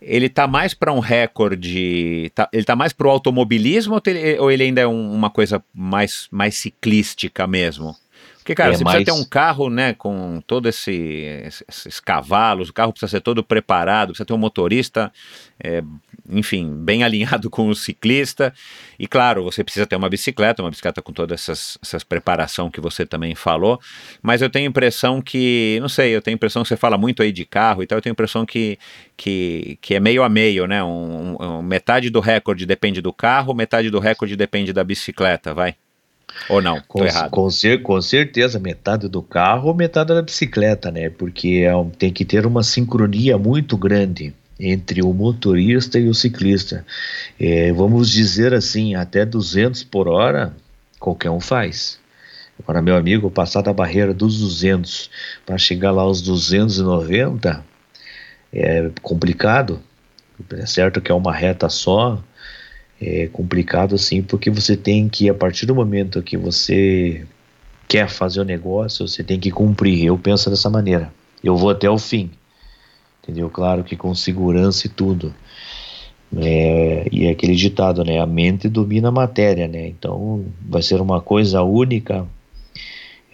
ele 0.00 0.26
está 0.26 0.46
mais 0.46 0.74
para 0.74 0.92
um 0.92 0.98
recorde, 0.98 2.30
tá, 2.34 2.48
ele 2.52 2.62
está 2.62 2.76
mais 2.76 2.92
para 2.92 3.06
o 3.06 3.10
automobilismo 3.10 3.94
ou 3.94 4.02
ele, 4.06 4.38
ou 4.38 4.50
ele 4.50 4.62
ainda 4.64 4.80
é 4.80 4.86
um, 4.86 5.12
uma 5.12 5.30
coisa 5.30 5.62
mais, 5.74 6.28
mais 6.30 6.56
ciclística 6.56 7.46
mesmo? 7.46 7.96
Porque, 8.48 8.54
cara, 8.54 8.72
é 8.72 8.76
você 8.78 8.84
mais... 8.84 8.96
precisa 8.96 9.14
ter 9.14 9.22
um 9.22 9.28
carro, 9.28 9.68
né, 9.68 9.92
com 9.92 10.40
todos 10.46 10.70
esse, 10.74 11.52
esses 11.68 12.00
cavalos, 12.00 12.70
o 12.70 12.72
carro 12.72 12.92
precisa 12.92 13.10
ser 13.10 13.20
todo 13.20 13.44
preparado, 13.44 14.08
precisa 14.08 14.24
ter 14.24 14.32
um 14.32 14.38
motorista, 14.38 15.12
é, 15.62 15.82
enfim, 16.30 16.72
bem 16.82 17.04
alinhado 17.04 17.50
com 17.50 17.68
o 17.68 17.74
ciclista. 17.74 18.54
E, 18.98 19.06
claro, 19.06 19.44
você 19.44 19.62
precisa 19.62 19.86
ter 19.86 19.96
uma 19.96 20.08
bicicleta, 20.08 20.62
uma 20.62 20.70
bicicleta 20.70 21.02
com 21.02 21.12
toda 21.12 21.34
essas, 21.34 21.76
essas 21.82 22.02
preparação 22.02 22.70
que 22.70 22.80
você 22.80 23.04
também 23.04 23.34
falou. 23.34 23.78
Mas 24.22 24.40
eu 24.40 24.48
tenho 24.48 24.64
a 24.64 24.70
impressão 24.70 25.20
que, 25.20 25.76
não 25.82 25.88
sei, 25.90 26.16
eu 26.16 26.22
tenho 26.22 26.34
a 26.34 26.36
impressão 26.36 26.62
que 26.62 26.68
você 26.68 26.76
fala 26.76 26.96
muito 26.96 27.22
aí 27.22 27.30
de 27.30 27.44
carro 27.44 27.82
e 27.82 27.86
tal, 27.86 27.98
eu 27.98 28.02
tenho 28.02 28.12
a 28.12 28.14
impressão 28.14 28.46
que, 28.46 28.78
que, 29.14 29.76
que 29.82 29.94
é 29.94 30.00
meio 30.00 30.22
a 30.22 30.28
meio, 30.30 30.66
né? 30.66 30.82
Um, 30.82 31.36
um, 31.38 31.62
metade 31.62 32.08
do 32.08 32.20
recorde 32.20 32.64
depende 32.64 33.02
do 33.02 33.12
carro, 33.12 33.52
metade 33.52 33.90
do 33.90 33.98
recorde 33.98 34.34
depende 34.36 34.72
da 34.72 34.82
bicicleta, 34.82 35.52
vai. 35.52 35.76
Ou 36.48 36.62
não? 36.62 36.80
Com, 36.86 37.04
errado. 37.04 37.30
Com, 37.30 37.50
cer 37.50 37.82
com, 37.82 38.00
certeza, 38.00 38.58
metade 38.58 39.08
do 39.08 39.22
carro 39.22 39.68
ou 39.68 39.74
metade 39.74 40.14
da 40.14 40.22
bicicleta, 40.22 40.90
né? 40.90 41.10
Porque 41.10 41.64
é 41.64 41.74
um, 41.74 41.90
tem 41.90 42.12
que 42.12 42.24
ter 42.24 42.46
uma 42.46 42.62
sincronia 42.62 43.36
muito 43.38 43.76
grande 43.76 44.34
entre 44.58 45.02
o 45.02 45.12
motorista 45.12 45.98
e 45.98 46.08
o 46.08 46.14
ciclista. 46.14 46.84
É, 47.38 47.72
vamos 47.72 48.10
dizer 48.10 48.54
assim, 48.54 48.94
até 48.94 49.24
200 49.24 49.84
por 49.84 50.08
hora, 50.08 50.54
qualquer 50.98 51.30
um 51.30 51.40
faz. 51.40 51.98
Agora, 52.60 52.82
meu 52.82 52.96
amigo, 52.96 53.30
passar 53.30 53.62
da 53.62 53.72
barreira 53.72 54.12
dos 54.12 54.40
200 54.40 55.10
para 55.46 55.56
chegar 55.56 55.92
lá 55.92 56.02
aos 56.02 56.20
290 56.20 57.64
é 58.52 58.90
complicado. 59.02 59.80
É 60.52 60.66
certo 60.66 61.00
que 61.00 61.10
é 61.10 61.14
uma 61.14 61.32
reta 61.32 61.68
só, 61.68 62.22
é 63.00 63.28
complicado 63.28 63.94
assim, 63.94 64.22
porque 64.22 64.50
você 64.50 64.76
tem 64.76 65.08
que, 65.08 65.28
a 65.28 65.34
partir 65.34 65.66
do 65.66 65.74
momento 65.74 66.22
que 66.22 66.36
você 66.36 67.24
quer 67.86 68.08
fazer 68.08 68.40
o 68.40 68.44
negócio, 68.44 69.06
você 69.06 69.22
tem 69.22 69.38
que 69.38 69.50
cumprir. 69.50 70.04
Eu 70.04 70.18
penso 70.18 70.50
dessa 70.50 70.68
maneira. 70.68 71.12
Eu 71.42 71.56
vou 71.56 71.70
até 71.70 71.88
o 71.88 71.98
fim. 71.98 72.30
Entendeu? 73.22 73.48
Claro 73.48 73.84
que 73.84 73.96
com 73.96 74.14
segurança 74.14 74.86
e 74.86 74.90
tudo. 74.90 75.34
É, 76.36 77.06
e 77.10 77.26
é 77.26 77.30
aquele 77.30 77.54
ditado, 77.54 78.04
né? 78.04 78.20
A 78.20 78.26
mente 78.26 78.68
domina 78.68 79.08
a 79.08 79.12
matéria, 79.12 79.66
né? 79.66 79.86
Então 79.86 80.44
vai 80.60 80.82
ser 80.82 81.00
uma 81.00 81.20
coisa 81.20 81.62
única, 81.62 82.26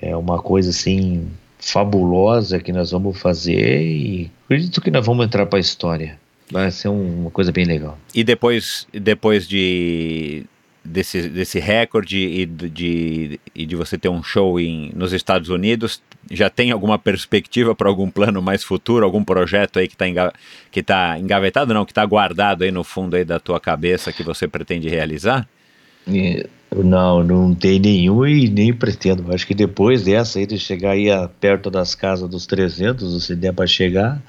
é 0.00 0.16
uma 0.16 0.40
coisa 0.40 0.70
assim 0.70 1.28
fabulosa 1.58 2.60
que 2.60 2.72
nós 2.72 2.90
vamos 2.90 3.18
fazer 3.18 3.82
e 3.82 4.30
acredito 4.44 4.80
que 4.80 4.90
nós 4.90 5.04
vamos 5.04 5.24
entrar 5.24 5.46
para 5.46 5.58
a 5.58 5.60
história. 5.60 6.18
Vai 6.54 6.70
ser 6.70 6.88
um, 6.88 7.22
uma 7.22 7.30
coisa 7.32 7.50
bem 7.50 7.64
legal. 7.64 7.98
E 8.14 8.22
depois, 8.22 8.86
depois 8.92 9.44
de 9.48 10.44
desse, 10.84 11.28
desse 11.28 11.58
recorde 11.58 12.16
e 12.16 12.46
de, 12.46 13.40
e 13.52 13.66
de 13.66 13.74
você 13.74 13.98
ter 13.98 14.08
um 14.08 14.22
show 14.22 14.60
em, 14.60 14.92
nos 14.94 15.12
Estados 15.12 15.48
Unidos, 15.48 16.00
já 16.30 16.48
tem 16.48 16.70
alguma 16.70 16.96
perspectiva 16.96 17.74
para 17.74 17.88
algum 17.88 18.08
plano 18.08 18.40
mais 18.40 18.62
futuro, 18.62 19.04
algum 19.04 19.24
projeto 19.24 19.80
aí 19.80 19.88
que 19.88 19.96
está 19.96 20.08
enga, 20.08 20.32
que 20.70 20.80
tá 20.80 21.18
engavetado, 21.18 21.74
não, 21.74 21.84
que 21.84 21.90
está 21.90 22.06
guardado 22.06 22.62
aí 22.62 22.70
no 22.70 22.84
fundo 22.84 23.16
aí 23.16 23.24
da 23.24 23.40
tua 23.40 23.58
cabeça 23.58 24.12
que 24.12 24.22
você 24.22 24.46
pretende 24.46 24.88
realizar? 24.88 25.48
Não, 26.72 27.24
não 27.24 27.52
tem 27.52 27.80
nenhum 27.80 28.24
e 28.24 28.48
nem 28.48 28.72
pretendo. 28.72 29.32
Acho 29.34 29.44
que 29.44 29.54
depois 29.54 30.04
dessa 30.04 30.38
aí 30.38 30.46
de 30.46 30.56
chegar 30.56 30.92
aí 30.92 31.10
a, 31.10 31.28
perto 31.28 31.68
das 31.68 31.96
casas 31.96 32.28
dos 32.28 32.46
300, 32.46 33.24
se 33.24 33.34
der 33.34 33.52
para 33.52 33.66
chegar, 33.66 34.22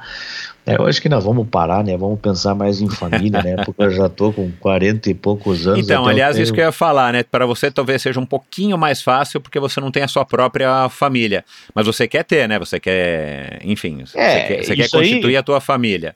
é, 0.65 0.75
eu 0.75 0.87
acho 0.87 0.99
que 0.99 1.07
nós 1.07 1.23
vamos 1.23 1.47
parar, 1.47 1.83
né? 1.83 1.95
Vamos 1.95 2.19
pensar 2.19 2.55
mais 2.55 2.81
em 2.81 2.89
família, 2.89 3.41
né? 3.43 3.55
Porque 3.63 3.83
eu 3.83 3.91
já 3.91 4.09
tô 4.09 4.33
com 4.33 4.51
40 4.59 5.11
e 5.11 5.13
poucos 5.13 5.67
anos. 5.67 5.85
Então, 5.85 6.07
aliás, 6.07 6.35
tenho... 6.35 6.43
isso 6.43 6.51
que 6.51 6.59
eu 6.59 6.65
ia 6.65 6.71
falar, 6.71 7.13
né? 7.13 7.21
Para 7.21 7.45
você 7.45 7.69
talvez 7.69 8.01
seja 8.01 8.19
um 8.19 8.25
pouquinho 8.25 8.75
mais 8.77 9.01
fácil 9.01 9.39
porque 9.39 9.59
você 9.59 9.79
não 9.79 9.91
tem 9.91 10.01
a 10.01 10.07
sua 10.07 10.25
própria 10.25 10.89
família. 10.89 11.45
Mas 11.73 11.85
você 11.85 12.07
quer 12.07 12.23
ter, 12.23 12.49
né? 12.49 12.57
Você 12.57 12.79
quer, 12.79 13.59
enfim, 13.63 14.01
é, 14.01 14.05
você 14.05 14.15
quer, 14.15 14.63
você 14.63 14.75
quer 14.75 14.89
constituir 14.89 15.31
aí, 15.31 15.37
a 15.37 15.43
tua 15.43 15.61
família. 15.61 16.15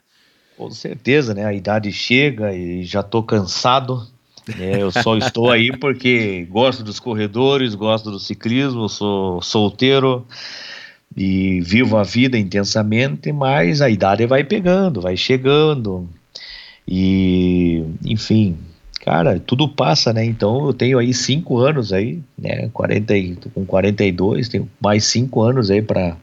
Com 0.57 0.71
certeza, 0.71 1.33
né? 1.35 1.45
A 1.45 1.53
idade 1.53 1.91
chega 1.91 2.51
e 2.51 2.83
já 2.83 3.03
tô 3.03 3.21
cansado 3.21 4.07
é, 4.57 4.81
eu 4.81 4.91
só 4.91 5.15
estou 5.17 5.51
aí 5.51 5.75
porque 5.77 6.47
gosto 6.49 6.83
dos 6.83 6.99
corredores, 6.99 7.75
gosto 7.75 8.09
do 8.09 8.19
ciclismo, 8.19 8.89
sou 8.89 9.41
solteiro 9.43 10.25
e 11.15 11.61
vivo 11.61 11.97
a 11.97 12.03
vida 12.03 12.37
intensamente, 12.37 13.31
mas 13.31 13.81
a 13.81 13.89
idade 13.89 14.25
vai 14.25 14.43
pegando, 14.43 15.01
vai 15.01 15.17
chegando. 15.17 16.07
E, 16.87 17.83
enfim, 18.05 18.57
cara, 19.01 19.39
tudo 19.39 19.67
passa, 19.67 20.13
né? 20.13 20.23
Então 20.25 20.67
eu 20.67 20.73
tenho 20.73 20.97
aí 20.99 21.13
cinco 21.13 21.57
anos 21.57 21.91
aí, 21.91 22.19
né? 22.37 22.69
40, 22.73 23.13
com 23.53 23.65
42, 23.65 24.49
tenho 24.49 24.69
mais 24.81 25.05
cinco 25.05 25.41
anos 25.41 25.69
aí 25.69 25.81
para 25.81 26.17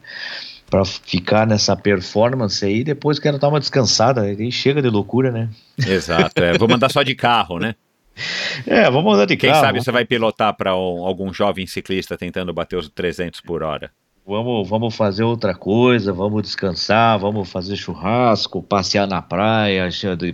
para 0.69 0.83
ficar 0.83 1.47
nessa 1.47 1.77
performance 1.77 2.65
aí, 2.65 2.83
depois 2.83 3.19
quero 3.19 3.39
dar 3.39 3.47
uma 3.47 3.59
descansada, 3.59 4.23
aí 4.23 4.51
chega 4.51 4.81
de 4.81 4.89
loucura, 4.89 5.31
né? 5.31 5.49
Exato, 5.77 6.43
é. 6.43 6.57
vou 6.57 6.67
mandar 6.67 6.89
só 6.89 7.03
de 7.03 7.15
carro, 7.15 7.57
né? 7.57 7.75
É, 8.65 8.89
vamos 8.89 9.13
andar 9.13 9.25
de 9.25 9.37
Quem 9.37 9.51
carro. 9.51 9.61
Quem 9.61 9.67
sabe 9.67 9.83
você 9.83 9.91
vai 9.91 10.03
pilotar 10.03 10.51
para 10.55 10.75
um, 10.75 11.05
algum 11.05 11.31
jovem 11.31 11.67
ciclista 11.67 12.17
tentando 12.17 12.51
bater 12.51 12.75
os 12.75 12.89
300 12.89 13.41
por 13.41 13.61
hora. 13.61 13.91
Vamos, 14.27 14.67
vamos 14.67 14.93
fazer 14.93 15.23
outra 15.23 15.55
coisa, 15.55 16.11
vamos 16.11 16.41
descansar, 16.41 17.17
vamos 17.17 17.49
fazer 17.49 17.77
churrasco, 17.77 18.61
passear 18.61 19.07
na 19.07 19.21
praia, 19.21 19.87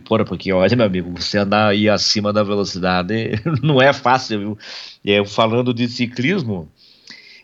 fora 0.03 0.25
porque 0.25 0.51
olha, 0.51 0.75
meu 0.75 0.87
amigo, 0.87 1.11
você 1.15 1.37
andar 1.37 1.67
aí 1.67 1.87
acima 1.87 2.33
da 2.33 2.41
velocidade 2.41 3.39
não 3.61 3.79
é 3.79 3.93
fácil, 3.93 4.39
viu? 4.39 4.57
É, 5.05 5.23
falando 5.23 5.71
de 5.75 5.87
ciclismo, 5.87 6.67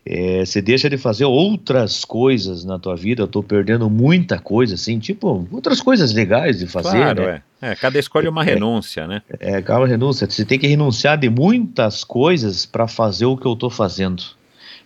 é, 0.04 0.44
você 0.44 0.60
deixa 0.60 0.90
de 0.90 0.98
fazer 0.98 1.26
outras 1.26 2.04
coisas 2.04 2.66
na 2.66 2.80
tua 2.80 2.96
vida, 2.96 3.22
eu 3.22 3.28
tô 3.28 3.44
perdendo 3.44 3.88
muita 3.88 4.40
coisa, 4.40 4.74
assim, 4.74 4.98
tipo, 4.98 5.48
outras 5.52 5.80
coisas 5.80 6.12
legais 6.14 6.58
de 6.58 6.66
fazer, 6.66 6.98
claro, 6.98 7.26
né? 7.28 7.44
É. 7.62 7.72
é. 7.74 7.76
cada 7.76 8.00
escolha 8.00 8.26
é 8.26 8.30
uma 8.32 8.42
é, 8.42 8.56
renúncia, 8.56 9.06
né? 9.06 9.22
É, 9.40 9.62
cada 9.62 9.86
renúncia. 9.86 10.28
Você 10.28 10.44
tem 10.44 10.58
que 10.58 10.66
renunciar 10.66 11.16
de 11.16 11.30
muitas 11.30 12.04
coisas 12.04 12.66
para 12.66 12.88
fazer 12.88 13.28
o 13.28 13.38
que 13.38 13.46
eu 13.46 13.56
tô 13.56 13.70
fazendo. 13.70 14.39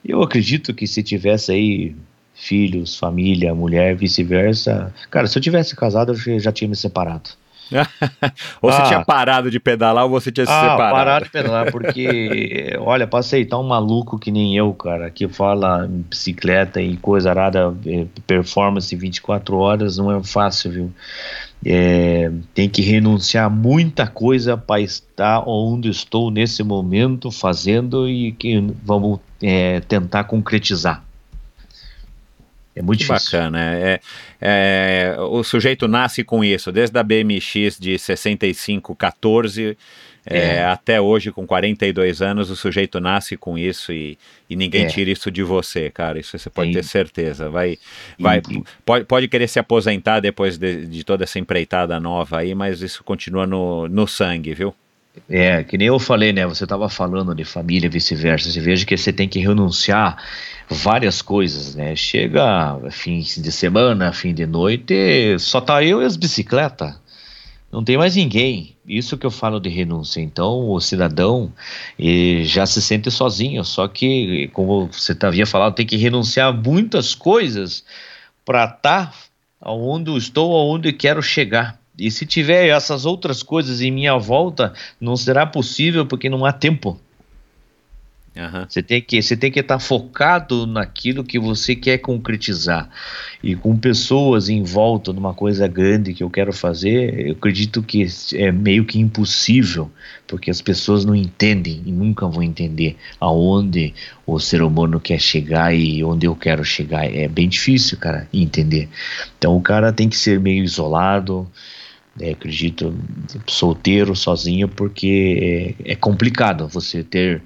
Eu 0.06 0.22
acredito 0.22 0.74
que 0.74 0.86
se 0.86 1.02
tivesse 1.02 1.52
aí 1.52 1.96
filhos, 2.34 2.98
família, 2.98 3.54
mulher, 3.54 3.96
vice-versa, 3.96 4.94
cara, 5.10 5.28
se 5.28 5.38
eu 5.38 5.42
tivesse 5.42 5.76
casado, 5.76 6.14
eu 6.14 6.40
já 6.40 6.52
tinha 6.52 6.68
me 6.68 6.76
separado. 6.76 7.30
ou 8.62 8.72
você 8.72 8.82
ah, 8.82 8.86
tinha 8.86 9.06
parado 9.06 9.50
de 9.50 9.60
pedalar 9.60 10.04
ou 10.04 10.10
você 10.10 10.32
tinha 10.32 10.46
se 10.46 10.52
ah, 10.52 10.62
separado? 10.62 10.96
parar 10.96 11.24
de 11.24 11.30
pedalar, 11.30 11.72
porque, 11.72 12.78
olha, 12.82 13.08
para 13.08 13.20
aceitar 13.20 13.58
um 13.58 13.68
maluco 13.68 14.20
que 14.20 14.32
nem 14.32 14.56
eu, 14.56 14.74
cara, 14.74 15.10
que 15.10 15.28
fala 15.28 15.86
em 15.86 16.02
bicicleta 16.02 16.82
e 16.82 16.98
coisa 16.98 17.30
arada, 17.30 17.74
eh, 17.86 18.06
performance 18.28 18.96
24 18.96 19.58
horas, 19.58 19.98
não 19.98 20.12
é 20.12 20.24
fácil, 20.24 20.72
viu? 20.72 20.94
É, 21.66 22.30
tem 22.54 22.68
que 22.68 22.82
renunciar 22.82 23.50
muita 23.50 24.06
coisa 24.06 24.58
para 24.58 24.82
estar 24.82 25.44
onde 25.48 25.90
estou 25.90 26.30
nesse 26.30 26.62
momento 26.62 27.32
fazendo 27.32 28.10
e 28.10 28.34
que 28.34 28.60
vamos 28.84 29.20
é, 29.42 29.80
tentar 29.80 30.26
concretizar. 30.26 31.04
É 32.76 32.82
muito 32.82 33.00
difícil. 33.00 33.40
Bacana. 33.40 33.60
É, 33.76 34.00
é, 34.42 35.16
o 35.20 35.44
sujeito 35.44 35.88
nasce 35.88 36.24
com 36.24 36.44
isso, 36.44 36.72
desde 36.72 36.98
a 36.98 37.04
BMX 37.04 37.78
de 37.80 37.98
65, 37.98 38.96
14 38.96 39.78
é. 40.26 40.38
é. 40.38 40.66
até 40.66 41.02
hoje, 41.02 41.32
com 41.32 41.46
42 41.46 42.22
anos, 42.22 42.50
o 42.50 42.56
sujeito 42.56 43.00
nasce 43.00 43.36
com 43.36 43.58
isso 43.58 43.92
e, 43.92 44.18
e 44.50 44.56
ninguém 44.56 44.86
é. 44.86 44.88
tira 44.88 45.12
isso 45.12 45.30
de 45.30 45.44
você, 45.44 45.90
cara. 45.90 46.20
Isso 46.20 46.38
você 46.38 46.50
pode 46.50 46.72
ter 46.72 46.84
certeza. 46.84 47.50
Vai, 47.50 47.78
vai, 48.18 48.42
pode, 48.86 49.06
pode 49.06 49.28
querer 49.28 49.48
se 49.48 49.60
aposentar 49.60 50.22
depois 50.22 50.58
de, 50.58 50.86
de 50.86 51.04
toda 51.04 51.26
essa 51.26 51.40
empreitada 51.40 52.00
nova 52.00 52.40
aí, 52.40 52.56
mas 52.56 52.82
isso 52.82 53.04
continua 53.04 53.46
no, 53.46 53.88
no 53.90 54.08
sangue, 54.08 54.54
viu? 54.54 54.74
É, 55.30 55.64
que 55.64 55.78
nem 55.78 55.88
eu 55.88 56.00
falei, 56.00 56.34
né? 56.34 56.46
Você 56.48 56.64
estava 56.64 56.90
falando 56.90 57.36
de 57.36 57.44
família, 57.44 57.90
vice-versa. 57.90 58.50
Você 58.50 58.60
veja 58.60 58.86
que 58.86 58.98
você 58.98 59.14
tem 59.14 59.28
que 59.28 59.40
renunciar 59.40 60.18
várias 60.74 61.22
coisas, 61.22 61.76
né? 61.76 61.96
Chega 61.96 62.78
fim 62.92 63.20
de 63.20 63.52
semana, 63.52 64.12
fim 64.12 64.34
de 64.34 64.46
noite, 64.46 65.38
só 65.40 65.62
tá 65.62 65.84
eu 65.84 66.02
e 66.02 66.06
as 66.06 66.18
bicicletas. 66.18 66.96
Não 67.72 67.84
tem 67.84 67.98
mais 67.98 68.16
ninguém. 68.16 68.76
Isso 68.88 69.18
que 69.18 69.26
eu 69.26 69.32
falo 69.32 69.60
de 69.60 69.68
renúncia. 69.68 70.22
Então, 70.22 70.70
o 70.70 70.80
cidadão 70.80 71.52
já 72.44 72.68
se 72.68 72.80
sente 72.80 73.10
sozinho. 73.10 73.64
Só 73.64 73.88
que, 73.88 74.48
como 74.54 74.88
você 74.92 75.18
havia 75.24 75.48
falado, 75.48 75.74
tem 75.74 75.86
que 75.86 75.98
renunciar 75.98 76.50
a 76.50 76.54
muitas 76.54 77.16
coisas 77.16 77.84
para 78.46 78.66
estar 78.66 79.10
tá 79.10 79.72
onde 79.72 80.12
eu 80.12 80.18
estou, 80.18 80.56
aonde 80.56 80.94
quero 80.94 81.24
chegar. 81.24 81.80
E 81.98 82.12
se 82.12 82.28
tiver 82.28 82.68
essas 82.68 83.06
outras 83.06 83.42
coisas 83.42 83.82
em 83.82 83.90
minha 83.90 84.18
volta, 84.18 84.74
não 85.02 85.16
será 85.16 85.46
possível 85.46 86.06
porque 86.06 86.30
não 86.30 86.46
há 86.46 86.52
tempo. 86.52 87.00
Uhum. 88.36 88.66
Você 88.68 88.82
tem 88.82 89.00
que 89.00 89.22
você 89.22 89.38
tem 89.38 89.52
que 89.52 89.60
estar 89.60 89.76
tá 89.76 89.80
focado 89.80 90.66
naquilo 90.66 91.24
que 91.24 91.38
você 91.38 91.76
quer 91.76 92.00
concretizar 92.00 92.90
e 93.44 93.56
com 93.56 93.78
pessoas 93.78 94.50
em 94.50 94.64
volta 94.64 95.14
numa 95.14 95.36
coisa 95.36 95.68
grande 95.68 96.16
que 96.16 96.24
eu 96.24 96.32
quero 96.32 96.52
fazer, 96.52 97.28
eu 97.28 97.34
acredito 97.34 97.84
que 97.84 98.08
é 98.34 98.52
meio 98.52 98.86
que 98.86 99.00
impossível 99.00 99.92
porque 100.28 100.50
as 100.50 100.62
pessoas 100.62 101.06
não 101.06 101.14
entendem 101.14 101.84
e 101.86 101.92
nunca 101.92 102.28
vão 102.28 102.42
entender 102.42 102.98
aonde 103.20 103.94
o 104.26 104.40
ser 104.40 104.64
humano 104.64 105.00
quer 105.00 105.20
chegar 105.20 105.76
e 105.76 106.04
onde 106.04 106.26
eu 106.26 106.36
quero 106.36 106.66
chegar. 106.66 107.06
É 107.06 107.28
bem 107.28 107.48
difícil, 107.48 108.00
cara, 108.00 108.28
entender. 108.34 108.90
Então 109.38 109.56
o 109.56 109.62
cara 109.62 109.94
tem 109.94 110.10
que 110.10 110.18
ser 110.18 110.40
meio 110.40 110.64
isolado 110.64 111.48
é, 112.20 112.32
acredito, 112.32 112.96
solteiro, 113.48 114.16
sozinho, 114.16 114.68
porque 114.68 115.76
é, 115.86 115.94
é, 115.94 115.96
complicado 115.96 116.68
você 116.68 117.04
ter 117.04 117.42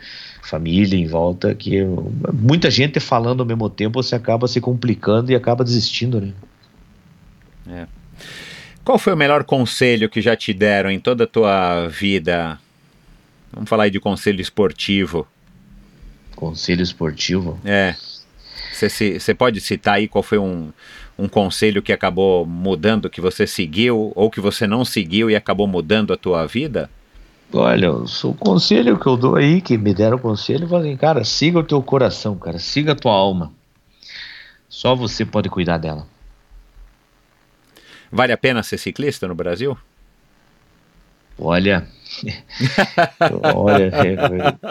família 0.48 0.98
em 0.98 1.06
volta, 1.06 1.54
que 1.54 1.84
muita 2.34 2.72
gente 2.72 3.02
falando 3.02 3.42
ao 3.42 3.46
mesmo 3.46 3.70
tempo, 3.70 4.02
você 4.02 4.16
acaba 4.16 4.48
se 4.48 4.62
complicando 4.62 5.30
e 5.30 5.36
acaba 5.36 5.62
desistindo, 5.62 6.22
né? 6.22 6.34
É. 7.70 7.88
Qual 8.82 8.98
foi 8.98 9.12
o 9.12 9.18
melhor 9.18 9.44
conselho 9.44 10.10
que 10.10 10.22
já 10.22 10.38
te 10.38 10.54
deram 10.54 10.90
em 10.90 11.02
toda 11.02 11.26
a 11.26 11.28
tua 11.28 11.88
vida? 11.90 12.58
Vamos 13.52 13.70
falar 13.70 13.84
aí 13.84 13.92
de 13.92 14.00
conselho 14.00 14.40
esportivo. 14.40 15.28
Conselho 16.34 16.82
esportivo? 16.82 17.60
É. 17.66 17.94
Você 18.72 19.34
pode 19.34 19.60
citar 19.60 19.96
aí 19.96 20.08
qual 20.08 20.24
foi 20.24 20.38
um, 20.38 20.72
um 21.20 21.28
conselho 21.28 21.82
que 21.82 21.92
acabou 21.92 22.46
mudando, 22.46 23.10
que 23.10 23.20
você 23.20 23.46
seguiu, 23.46 24.14
ou 24.16 24.32
que 24.32 24.40
você 24.40 24.66
não 24.66 24.86
seguiu 24.86 25.30
e 25.30 25.36
acabou 25.36 25.68
mudando 25.68 26.14
a 26.14 26.18
tua 26.18 26.46
vida? 26.46 26.90
Olha, 27.54 27.92
o 27.92 28.34
conselho 28.34 29.00
que 29.00 29.08
eu 29.08 29.16
dou 29.16 29.36
aí, 29.36 29.62
que 29.62 29.78
me 29.78 29.94
deram 29.94 30.18
conselho, 30.18 30.66
eu 30.66 30.70
falei, 30.70 30.98
cara, 30.98 31.24
siga 31.24 31.60
o 31.60 31.64
teu 31.64 31.82
coração, 31.82 32.38
cara, 32.38 32.60
siga 32.60 32.92
a 32.92 32.96
tua 32.96 33.14
alma. 33.14 33.54
Só 34.68 34.94
você 34.96 35.26
pode 35.26 35.50
cuidar 35.50 35.78
dela. 35.78 36.06
Vale 38.12 38.34
a 38.34 38.38
pena 38.38 38.64
ser 38.64 38.78
ciclista 38.78 39.28
no 39.28 39.36
Brasil? 39.36 39.78
Olha, 41.40 41.88
olha, 43.54 43.94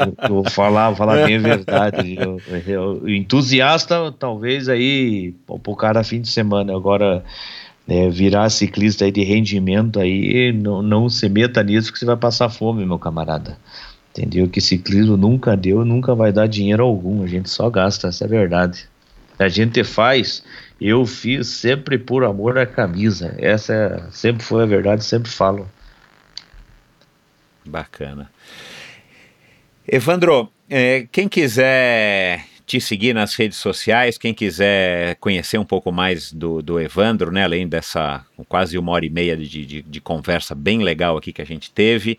eu, 0.02 0.16
vou 0.28 0.44
falar, 0.44 0.94
falar 0.96 1.24
bem 1.24 1.36
a 1.36 1.40
verdade. 1.40 2.16
Eu, 2.18 2.42
eu, 2.66 3.08
entusiasta, 3.08 4.12
talvez 4.12 4.68
aí, 4.68 5.32
pro 5.46 5.76
cara 5.76 6.02
fim 6.02 6.20
de 6.20 6.28
semana. 6.28 6.74
Agora, 6.74 7.24
é, 7.88 8.08
virar 8.08 8.48
ciclista 8.50 9.04
aí 9.04 9.12
de 9.12 9.22
rendimento 9.22 10.00
aí, 10.00 10.52
não, 10.52 10.82
não 10.82 11.08
se 11.08 11.28
meta 11.28 11.62
nisso 11.62 11.92
que 11.92 11.98
você 11.98 12.04
vai 12.04 12.16
passar 12.16 12.48
fome, 12.48 12.84
meu 12.84 12.98
camarada. 12.98 13.56
Entendeu? 14.10 14.48
Que 14.48 14.60
ciclismo 14.60 15.16
nunca 15.16 15.56
deu, 15.56 15.84
nunca 15.84 16.14
vai 16.14 16.32
dar 16.32 16.48
dinheiro 16.48 16.82
algum. 16.82 17.22
A 17.22 17.26
gente 17.26 17.50
só 17.50 17.68
gasta, 17.68 18.08
essa 18.08 18.24
é 18.24 18.26
a 18.26 18.30
verdade. 18.30 18.88
A 19.38 19.48
gente 19.48 19.84
faz, 19.84 20.42
eu 20.80 21.04
fiz 21.04 21.48
sempre 21.48 21.98
por 21.98 22.24
amor 22.24 22.58
à 22.58 22.66
camisa. 22.66 23.34
Essa 23.38 23.74
é, 23.74 24.10
sempre 24.10 24.42
foi 24.42 24.62
a 24.62 24.66
verdade, 24.66 25.04
sempre 25.04 25.30
falo. 25.30 25.68
Bacana. 27.64 28.30
Evandro, 29.86 30.50
é, 30.68 31.06
quem 31.12 31.28
quiser 31.28 32.44
te 32.66 32.80
seguir 32.80 33.14
nas 33.14 33.34
redes 33.34 33.58
sociais, 33.58 34.18
quem 34.18 34.34
quiser 34.34 35.14
conhecer 35.16 35.56
um 35.56 35.64
pouco 35.64 35.92
mais 35.92 36.32
do, 36.32 36.60
do 36.60 36.80
Evandro, 36.80 37.30
né, 37.30 37.44
além 37.44 37.68
dessa 37.68 38.26
quase 38.48 38.76
uma 38.76 38.90
hora 38.90 39.06
e 39.06 39.10
meia 39.10 39.36
de, 39.36 39.64
de, 39.64 39.82
de 39.82 40.00
conversa 40.00 40.52
bem 40.54 40.82
legal 40.82 41.16
aqui 41.16 41.32
que 41.32 41.40
a 41.40 41.46
gente 41.46 41.70
teve, 41.70 42.18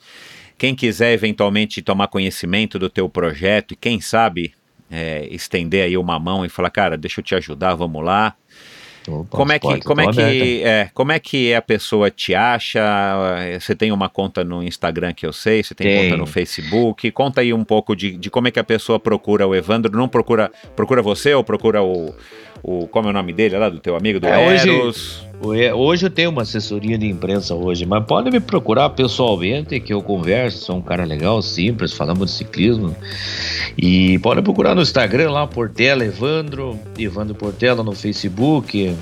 Quem 0.58 0.74
quiser 0.74 1.14
eventualmente 1.14 1.84
tomar 1.84 2.08
conhecimento 2.08 2.80
do 2.80 2.90
teu 2.90 3.08
projeto 3.08 3.74
e 3.74 3.76
quem 3.76 4.02
sabe 4.02 4.54
é, 4.90 5.28
estender 5.30 5.84
aí 5.84 5.98
uma 5.98 6.18
mão 6.18 6.44
e 6.44 6.50
falar, 6.50 6.72
cara, 6.72 6.98
deixa 6.98 7.20
eu 7.20 7.24
te 7.24 7.36
ajudar, 7.36 7.76
vamos 7.76 8.04
lá. 8.04 8.36
Opa, 9.08 9.38
Como 9.38 9.52
é, 9.52 9.60
que, 9.60 9.80
como, 9.82 10.02
é 10.02 10.12
que, 10.12 10.64
é, 10.64 10.90
como 10.94 11.12
é 11.12 11.20
que 11.20 11.54
a 11.54 11.62
pessoa 11.62 12.12
te 12.12 12.36
acha? 12.36 12.82
Você 13.60 13.74
tem 13.76 13.92
uma 13.92 14.10
conta 14.10 14.44
no 14.44 14.62
Instagram 14.62 15.14
que 15.14 15.26
eu 15.26 15.32
sei, 15.32 15.64
você 15.64 15.74
tem 15.74 15.88
Tenho. 15.88 16.04
conta 16.04 16.18
no 16.18 16.26
Facebook. 16.26 17.10
Conta 17.12 17.42
aí 17.42 17.54
um 17.54 17.64
pouco 17.64 17.96
de, 17.96 18.18
de 18.18 18.30
como 18.30 18.48
é 18.48 18.52
que 18.52 18.60
a 18.60 18.64
pessoa 18.64 19.00
procura 19.00 19.48
o 19.48 19.56
Evandro. 19.56 19.96
Não 19.98 20.08
procura 20.08 20.52
procura 20.76 21.02
você 21.02 21.34
ou 21.34 21.44
procura 21.44 21.82
o, 21.82 22.14
o 22.64 22.88
como 22.88 23.08
é 23.08 23.12
o 23.12 23.14
nome 23.14 23.34
dele 23.34 23.58
lá 23.58 23.70
do 23.70 23.80
teu 23.80 23.96
amigo 23.96 24.20
do 24.20 24.28
É, 24.28 24.48
hoje- 24.48 24.70
Eros? 24.70 25.28
Hoje- 25.40 25.72
Hoje 25.72 26.06
eu 26.08 26.10
tenho 26.10 26.32
uma 26.32 26.42
assessoria 26.42 26.98
de 26.98 27.06
imprensa 27.08 27.54
hoje, 27.54 27.86
mas 27.86 28.04
pode 28.06 28.32
me 28.32 28.40
procurar 28.40 28.90
pessoalmente 28.90 29.80
que 29.80 29.94
eu 29.94 30.02
converso, 30.02 30.66
sou 30.66 30.78
um 30.78 30.82
cara 30.82 31.06
legal, 31.06 31.42
simples, 31.44 31.94
falamos 31.94 32.32
de 32.32 32.38
ciclismo. 32.38 32.96
E 33.78 34.18
pode 34.20 34.42
procurar 34.42 34.74
no 34.74 34.82
Instagram 34.82 35.30
lá, 35.30 35.46
Portela 35.46 36.04
Evandro, 36.04 36.80
Evandro 36.98 37.36
Portela 37.36 37.84
no 37.84 37.92
Facebook. 37.94 38.96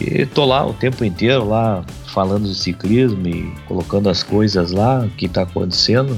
E 0.00 0.24
tô 0.26 0.44
lá 0.44 0.64
o 0.64 0.72
tempo 0.72 1.04
inteiro 1.04 1.48
lá 1.48 1.84
falando 2.06 2.44
de 2.48 2.54
ciclismo 2.54 3.26
e 3.26 3.52
colocando 3.66 4.08
as 4.08 4.22
coisas 4.22 4.70
lá, 4.70 5.00
o 5.04 5.10
que 5.10 5.28
tá 5.28 5.42
acontecendo. 5.42 6.16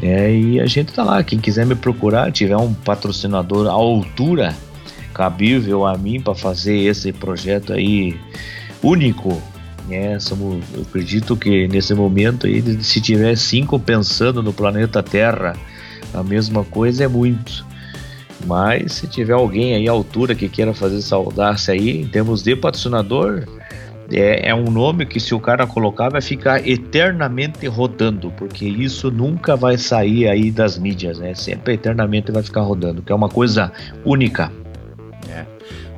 né? 0.00 0.34
e 0.34 0.60
a 0.60 0.66
gente 0.66 0.92
tá 0.92 1.02
lá, 1.04 1.22
quem 1.22 1.38
quiser 1.38 1.64
me 1.64 1.74
procurar, 1.74 2.30
tiver 2.32 2.56
um 2.56 2.72
patrocinador 2.74 3.66
à 3.66 3.72
altura, 3.72 4.54
cabível 5.12 5.86
a 5.86 5.96
mim 5.96 6.20
para 6.20 6.34
fazer 6.34 6.76
esse 6.76 7.12
projeto 7.12 7.72
aí 7.72 8.18
único. 8.82 9.40
Né? 9.88 10.18
Somos, 10.18 10.64
eu 10.74 10.82
acredito 10.82 11.36
que 11.36 11.68
nesse 11.68 11.94
momento 11.94 12.46
aí, 12.46 12.62
se 12.82 13.00
tiver 13.00 13.36
cinco 13.36 13.78
pensando 13.78 14.42
no 14.42 14.52
planeta 14.52 15.02
Terra, 15.02 15.54
a 16.14 16.22
mesma 16.22 16.64
coisa 16.64 17.04
é 17.04 17.08
muito. 17.08 17.64
Mas 18.46 18.94
se 18.94 19.06
tiver 19.06 19.34
alguém 19.34 19.74
aí 19.74 19.88
à 19.88 19.92
altura 19.92 20.34
que 20.34 20.48
queira 20.48 20.74
fazer 20.74 20.98
essa 20.98 21.16
audácia 21.16 21.74
aí, 21.74 22.02
em 22.02 22.08
termos 22.08 22.42
de 22.42 22.56
patrocinador, 22.56 23.44
é, 24.10 24.48
é 24.48 24.54
um 24.54 24.70
nome 24.70 25.06
que 25.06 25.20
se 25.20 25.34
o 25.34 25.40
cara 25.40 25.66
colocar 25.66 26.10
vai 26.10 26.20
ficar 26.20 26.66
eternamente 26.66 27.66
rodando, 27.66 28.30
porque 28.36 28.66
isso 28.66 29.10
nunca 29.10 29.56
vai 29.56 29.78
sair 29.78 30.28
aí 30.28 30.50
das 30.50 30.78
mídias, 30.78 31.18
né? 31.18 31.34
Sempre 31.34 31.74
eternamente 31.74 32.32
vai 32.32 32.42
ficar 32.42 32.62
rodando, 32.62 33.02
que 33.02 33.12
é 33.12 33.14
uma 33.14 33.28
coisa 33.28 33.72
única. 34.04 34.50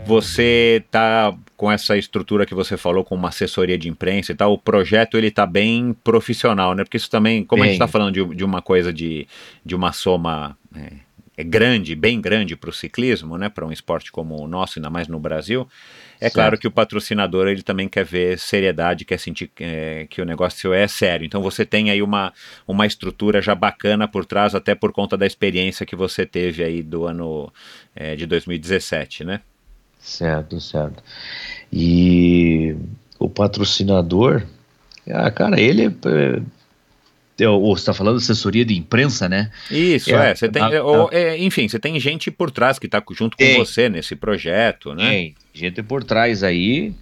Você 0.06 0.84
tá 0.90 1.34
com 1.56 1.70
essa 1.70 1.96
estrutura 1.96 2.44
que 2.44 2.54
você 2.54 2.76
falou, 2.76 3.04
com 3.04 3.14
uma 3.14 3.28
assessoria 3.28 3.78
de 3.78 3.88
imprensa 3.88 4.32
e 4.32 4.34
tal, 4.34 4.52
o 4.52 4.58
projeto 4.58 5.16
ele 5.16 5.30
tá 5.30 5.46
bem 5.46 5.94
profissional, 6.04 6.74
né? 6.74 6.84
Porque 6.84 6.96
isso 6.96 7.10
também, 7.10 7.44
como 7.44 7.62
a 7.62 7.66
gente 7.66 7.78
Bem. 7.78 7.84
está 7.84 7.88
falando 7.88 8.12
de, 8.12 8.34
de 8.34 8.44
uma 8.44 8.60
coisa 8.60 8.92
de, 8.92 9.26
de 9.64 9.74
uma 9.74 9.92
soma 9.92 10.56
é, 10.74 10.92
é 11.36 11.42
grande, 11.42 11.94
bem 11.94 12.20
grande 12.20 12.54
para 12.54 12.70
o 12.70 12.72
ciclismo, 12.72 13.38
né? 13.38 13.48
Para 13.48 13.66
um 13.66 13.72
esporte 13.72 14.12
como 14.12 14.40
o 14.40 14.46
nosso, 14.46 14.78
ainda 14.78 14.90
mais 14.90 15.08
no 15.08 15.18
Brasil, 15.18 15.66
é 16.16 16.24
Certo. 16.24 16.34
claro 16.34 16.58
que 16.58 16.66
o 16.66 16.70
patrocinador 16.70 17.48
ele 17.48 17.62
também 17.62 17.88
quer 17.88 18.04
ver 18.04 18.38
seriedade, 18.38 19.04
quer 19.04 19.18
sentir 19.18 19.50
é, 19.58 20.06
que 20.08 20.22
o 20.22 20.24
negócio 20.24 20.72
é 20.72 20.86
sério. 20.86 21.24
Então 21.24 21.42
você 21.42 21.64
tem 21.64 21.90
aí 21.90 22.02
uma, 22.02 22.32
uma 22.66 22.86
estrutura 22.86 23.42
já 23.42 23.54
bacana 23.54 24.06
por 24.06 24.24
trás, 24.24 24.54
até 24.54 24.74
por 24.74 24.92
conta 24.92 25.16
da 25.16 25.26
experiência 25.26 25.84
que 25.84 25.96
você 25.96 26.24
teve 26.24 26.62
aí 26.62 26.82
do 26.82 27.04
ano 27.06 27.52
é, 27.94 28.14
de 28.14 28.26
2017, 28.26 29.24
né? 29.24 29.40
Certo, 30.04 30.60
certo. 30.60 31.02
E 31.72 32.76
o 33.18 33.28
patrocinador, 33.28 34.42
ah, 35.10 35.30
cara, 35.30 35.58
ele 35.58 35.86
é, 35.86 37.42
é, 37.42 37.48
o- 37.48 37.74
você 37.74 37.80
está 37.82 37.94
falando 37.94 38.18
de 38.18 38.22
assessoria 38.22 38.64
de 38.64 38.76
imprensa, 38.76 39.28
né? 39.28 39.50
Isso, 39.70 40.14
É, 40.14 40.30
é. 40.30 40.34
Você 40.34 40.48
tem, 40.48 40.62
tá- 40.62 40.82
ou, 40.84 41.08
é, 41.10 41.38
enfim, 41.38 41.66
você 41.66 41.78
tem 41.78 41.98
gente 41.98 42.30
por 42.30 42.50
trás 42.50 42.78
que 42.78 42.86
está 42.86 43.02
junto 43.12 43.36
com 43.36 43.42
Tem. 43.42 43.58
você 43.58 43.88
nesse 43.88 44.14
projeto, 44.14 44.94
né? 44.94 45.08
Tem 45.10 45.34
gente 45.54 45.82
por 45.82 46.04
trás 46.04 46.42
aí. 46.42 46.92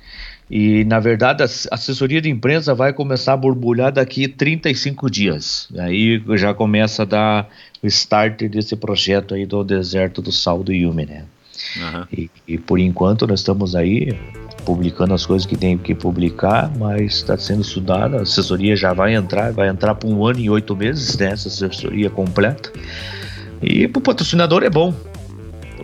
E 0.50 0.84
na 0.84 1.00
verdade 1.00 1.42
a 1.42 1.46
ass- 1.46 1.66
assessoria 1.70 2.20
de 2.20 2.28
imprensa 2.28 2.74
vai 2.74 2.92
começar 2.92 3.32
a 3.32 3.36
borbulhar 3.36 3.90
daqui 3.90 4.28
35 4.28 5.10
dias. 5.10 5.66
Aí 5.78 6.22
já 6.36 6.52
começa 6.54 7.02
a 7.02 7.06
dar 7.06 7.48
o 7.82 7.86
start 7.86 8.42
desse 8.44 8.76
projeto 8.76 9.34
aí 9.34 9.44
do 9.46 9.64
deserto 9.64 10.20
do 10.22 10.30
sal 10.30 10.62
do 10.62 10.72
Yumi, 10.72 11.06
né? 11.06 11.24
Aham. 11.80 12.08
E, 12.12 12.30
e 12.46 12.58
por 12.58 12.78
enquanto 12.78 13.26
nós 13.26 13.40
estamos 13.40 13.74
aí 13.74 14.16
publicando 14.64 15.12
as 15.14 15.26
coisas 15.26 15.46
que 15.46 15.56
tem 15.56 15.76
que 15.76 15.94
publicar, 15.94 16.70
mas 16.78 17.14
está 17.14 17.36
sendo 17.36 17.62
estudada. 17.62 18.18
A 18.18 18.22
assessoria 18.22 18.76
já 18.76 18.92
vai 18.92 19.14
entrar, 19.14 19.52
vai 19.52 19.68
entrar 19.68 19.94
por 19.94 20.08
um 20.08 20.24
ano 20.24 20.38
e 20.38 20.48
oito 20.48 20.76
meses, 20.76 21.16
né? 21.18 21.32
Essa 21.32 21.48
assessoria 21.48 22.10
completa. 22.10 22.72
E 23.60 23.86
para 23.88 23.98
o 23.98 24.02
patrocinador 24.02 24.62
é 24.62 24.70
bom. 24.70 24.94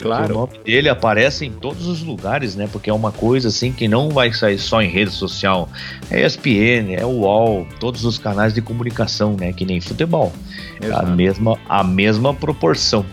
Claro. 0.01 0.33
O 0.33 0.39
nome 0.39 0.59
dele 0.65 0.89
aparece 0.89 1.45
em 1.45 1.51
todos 1.51 1.87
os 1.87 2.03
lugares, 2.03 2.55
né? 2.55 2.69
Porque 2.71 2.89
é 2.89 2.93
uma 2.93 3.11
coisa 3.11 3.49
assim 3.49 3.73
que 3.73 3.89
não 3.89 4.11
vai 4.11 4.33
sair 4.33 4.59
só 4.59 4.81
em 4.81 4.89
rede 4.89 5.11
social. 5.11 5.69
É 6.11 6.25
ESPN, 6.25 6.95
é 6.97 7.05
UOL, 7.05 7.67
todos 7.81 8.05
os 8.05 8.17
canais 8.17 8.55
de 8.55 8.63
comunicação, 8.63 9.37
né? 9.39 9.53
Que 9.53 9.65
nem 9.65 9.81
futebol. 9.81 10.33
A 10.81 10.87
Exato. 10.87 11.11
mesma, 11.11 11.59
a 11.69 11.83
mesma 11.83 12.33
proporção. 12.33 13.05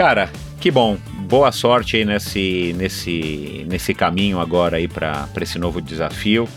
Cara, 0.00 0.30
que 0.58 0.70
bom. 0.70 0.96
Boa 1.28 1.52
sorte 1.52 1.98
aí 1.98 2.06
nesse, 2.06 2.74
nesse, 2.78 3.66
nesse 3.68 3.92
caminho 3.92 4.40
agora 4.40 4.78
aí 4.78 4.88
para 4.88 5.28
esse 5.42 5.58
novo 5.58 5.78
desafio. 5.78 6.48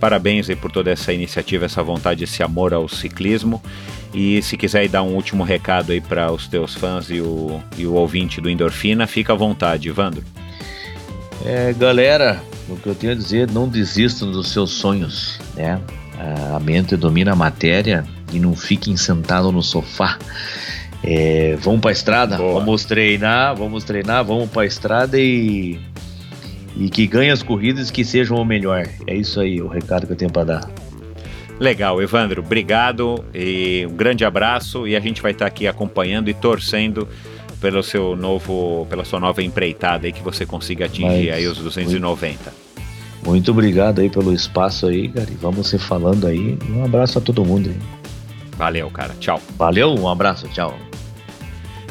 Parabéns 0.00 0.50
aí 0.50 0.56
por 0.56 0.72
toda 0.72 0.90
essa 0.90 1.12
iniciativa, 1.12 1.66
essa 1.66 1.80
vontade, 1.80 2.24
esse 2.24 2.42
amor 2.42 2.74
ao 2.74 2.88
ciclismo. 2.88 3.62
E 4.12 4.42
se 4.42 4.56
quiser 4.56 4.88
dar 4.88 5.04
um 5.04 5.14
último 5.14 5.44
recado 5.44 5.92
aí 5.92 6.00
para 6.00 6.32
os 6.32 6.48
teus 6.48 6.74
fãs 6.74 7.08
e 7.08 7.20
o, 7.20 7.62
e 7.76 7.86
o 7.86 7.92
ouvinte 7.92 8.40
do 8.40 8.50
Endorfina, 8.50 9.06
fica 9.06 9.32
à 9.32 9.36
vontade, 9.36 9.88
Evandro. 9.88 10.24
É, 11.46 11.72
galera, 11.74 12.42
o 12.68 12.74
que 12.74 12.88
eu 12.88 12.96
tenho 12.96 13.12
a 13.12 13.14
dizer, 13.14 13.48
não 13.48 13.68
desistam 13.68 14.32
dos 14.32 14.50
seus 14.50 14.72
sonhos, 14.72 15.38
né? 15.54 15.80
A 16.52 16.58
mente 16.58 16.96
domina 16.96 17.30
a 17.30 17.36
matéria 17.36 18.04
e 18.32 18.40
não 18.40 18.56
fiquem 18.56 18.96
sentados 18.96 19.54
no 19.54 19.62
sofá. 19.62 20.18
É, 21.02 21.56
vamos 21.60 21.80
pra 21.80 21.92
estrada, 21.92 22.36
Boa. 22.36 22.54
vamos 22.60 22.84
treinar, 22.84 23.54
vamos 23.56 23.84
treinar, 23.84 24.24
vamos 24.24 24.50
pra 24.50 24.66
estrada 24.66 25.18
e 25.18 25.78
e 26.76 26.88
que 26.88 27.06
ganhe 27.06 27.30
as 27.30 27.42
corridas 27.42 27.90
que 27.90 28.04
sejam 28.04 28.36
o 28.36 28.44
melhor. 28.44 28.86
É 29.06 29.14
isso 29.14 29.40
aí, 29.40 29.60
o 29.60 29.66
recado 29.66 30.06
que 30.06 30.12
eu 30.12 30.16
tenho 30.16 30.30
pra 30.30 30.44
dar. 30.44 30.70
Legal, 31.58 32.00
Evandro, 32.00 32.40
obrigado 32.40 33.24
e 33.34 33.84
um 33.90 33.96
grande 33.96 34.24
abraço 34.24 34.86
e 34.86 34.94
a 34.94 35.00
gente 35.00 35.20
vai 35.20 35.32
estar 35.32 35.46
aqui 35.46 35.66
acompanhando 35.66 36.30
e 36.30 36.34
torcendo 36.34 37.08
pelo 37.60 37.82
seu 37.82 38.14
novo, 38.14 38.86
pela 38.88 39.04
sua 39.04 39.18
nova 39.18 39.42
empreitada 39.42 40.06
aí 40.06 40.12
que 40.12 40.22
você 40.22 40.46
consiga 40.46 40.86
atingir 40.86 41.30
Mas, 41.30 41.34
aí 41.34 41.46
os 41.48 41.58
290. 41.58 42.52
Muito 43.24 43.50
obrigado 43.50 44.00
aí 44.00 44.08
pelo 44.08 44.32
espaço 44.32 44.86
aí, 44.86 45.08
cara. 45.08 45.28
E 45.28 45.34
vamos 45.34 45.68
se 45.68 45.78
falando 45.78 46.28
aí. 46.28 46.56
Um 46.70 46.84
abraço 46.84 47.18
a 47.18 47.20
todo 47.20 47.44
mundo 47.44 47.70
aí. 47.70 47.97
Valeu, 48.58 48.90
cara. 48.90 49.14
Tchau. 49.20 49.40
Valeu, 49.56 49.94
um 49.94 50.08
abraço, 50.08 50.48
tchau. 50.48 50.76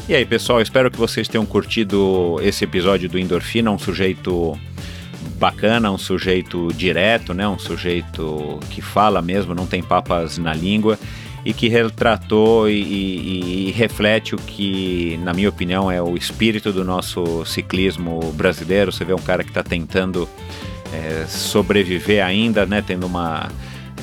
E 0.08 0.14
aí, 0.14 0.26
pessoal, 0.26 0.62
espero 0.62 0.92
que 0.92 0.98
vocês 0.98 1.28
tenham 1.28 1.46
curtido 1.46 2.38
esse 2.42 2.64
episódio 2.64 3.10
do 3.10 3.18
Endorfina, 3.18 3.72
um 3.72 3.80
sujeito 3.80 4.58
bacana, 5.40 5.92
um 5.92 5.98
sujeito 5.98 6.68
direto, 6.74 7.34
né? 7.34 7.48
Um 7.48 7.58
sujeito 7.60 8.60
que 8.70 8.82
fala 8.82 9.22
mesmo, 9.22 9.56
não 9.56 9.66
tem 9.66 9.82
papas 9.82 10.38
na 10.38 10.54
língua 10.54 10.98
e 11.46 11.54
que 11.54 11.68
retratou 11.70 12.70
e, 12.70 12.74
e- 12.82 13.68
e 13.70 13.72
reflete 13.72 14.36
o 14.36 14.38
que, 14.38 15.18
na 15.24 15.34
minha 15.34 15.50
opinião, 15.50 15.90
é 15.92 16.02
o 16.02 16.16
espírito 16.18 16.72
do 16.74 16.84
nosso 16.84 17.46
ciclismo 17.46 18.20
brasileiro. 18.34 18.92
Você 18.92 19.06
vê 19.06 19.14
um 19.14 19.18
cara 19.22 19.44
que 19.44 19.50
está 19.50 19.64
tentando 19.64 20.28
é, 20.94 21.26
sobreviver 21.28 22.26
ainda, 22.26 22.66
né? 22.66 22.82
Tendo 22.86 23.06
uma 23.06 23.50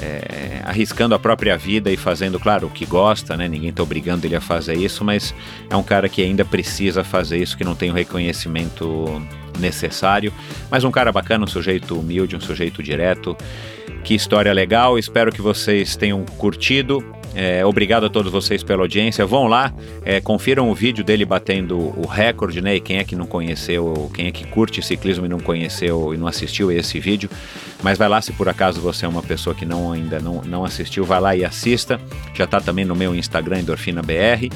é, 0.00 0.60
arriscando 0.64 1.14
a 1.14 1.18
própria 1.18 1.56
vida 1.56 1.90
e 1.90 1.96
fazendo, 1.96 2.38
claro, 2.40 2.66
o 2.66 2.70
que 2.70 2.84
gosta, 2.84 3.36
né? 3.36 3.48
Ninguém 3.48 3.70
está 3.70 3.82
obrigando 3.82 4.26
ele 4.26 4.36
a 4.36 4.40
fazer 4.40 4.74
isso, 4.74 5.04
mas 5.04 5.34
é 5.70 5.76
um 5.76 5.82
cara 5.82 6.08
que 6.08 6.22
ainda 6.22 6.44
precisa 6.44 7.04
fazer 7.04 7.38
isso, 7.38 7.56
que 7.56 7.64
não 7.64 7.74
tem 7.74 7.90
o 7.90 7.94
reconhecimento 7.94 9.22
necessário. 9.58 10.32
Mas 10.70 10.84
um 10.84 10.90
cara 10.90 11.12
bacana, 11.12 11.44
um 11.44 11.48
sujeito 11.48 11.98
humilde, 11.98 12.36
um 12.36 12.40
sujeito 12.40 12.82
direto. 12.82 13.36
Que 14.04 14.12
história 14.14 14.52
legal, 14.52 14.98
espero 14.98 15.32
que 15.32 15.40
vocês 15.40 15.96
tenham 15.96 16.26
curtido. 16.36 17.02
É, 17.34 17.64
obrigado 17.64 18.04
a 18.04 18.10
todos 18.10 18.30
vocês 18.30 18.62
pela 18.62 18.82
audiência. 18.82 19.24
Vão 19.24 19.46
lá, 19.46 19.72
é, 20.04 20.20
confiram 20.20 20.70
o 20.70 20.74
vídeo 20.74 21.02
dele 21.02 21.24
batendo 21.24 21.78
o 21.98 22.06
recorde, 22.06 22.60
né? 22.60 22.76
E 22.76 22.80
quem 22.80 22.98
é 22.98 23.04
que 23.04 23.16
não 23.16 23.26
conheceu, 23.26 24.10
quem 24.14 24.26
é 24.26 24.30
que 24.30 24.46
curte 24.46 24.82
ciclismo 24.82 25.24
e 25.24 25.28
não 25.28 25.40
conheceu 25.40 26.12
e 26.12 26.18
não 26.18 26.26
assistiu 26.26 26.70
esse 26.70 27.00
vídeo. 27.00 27.30
Mas 27.82 27.96
vai 27.96 28.06
lá, 28.06 28.20
se 28.20 28.30
por 28.32 28.46
acaso 28.46 28.78
você 28.78 29.06
é 29.06 29.08
uma 29.08 29.22
pessoa 29.22 29.56
que 29.56 29.64
não 29.64 29.90
ainda 29.90 30.20
não, 30.20 30.42
não 30.42 30.66
assistiu, 30.66 31.02
vai 31.02 31.20
lá 31.20 31.34
e 31.34 31.42
assista. 31.42 31.98
Já 32.34 32.46
tá 32.46 32.60
também 32.60 32.84
no 32.84 32.94
meu 32.94 33.14
Instagram, 33.14 33.60
EndorfinaBR. 33.60 34.50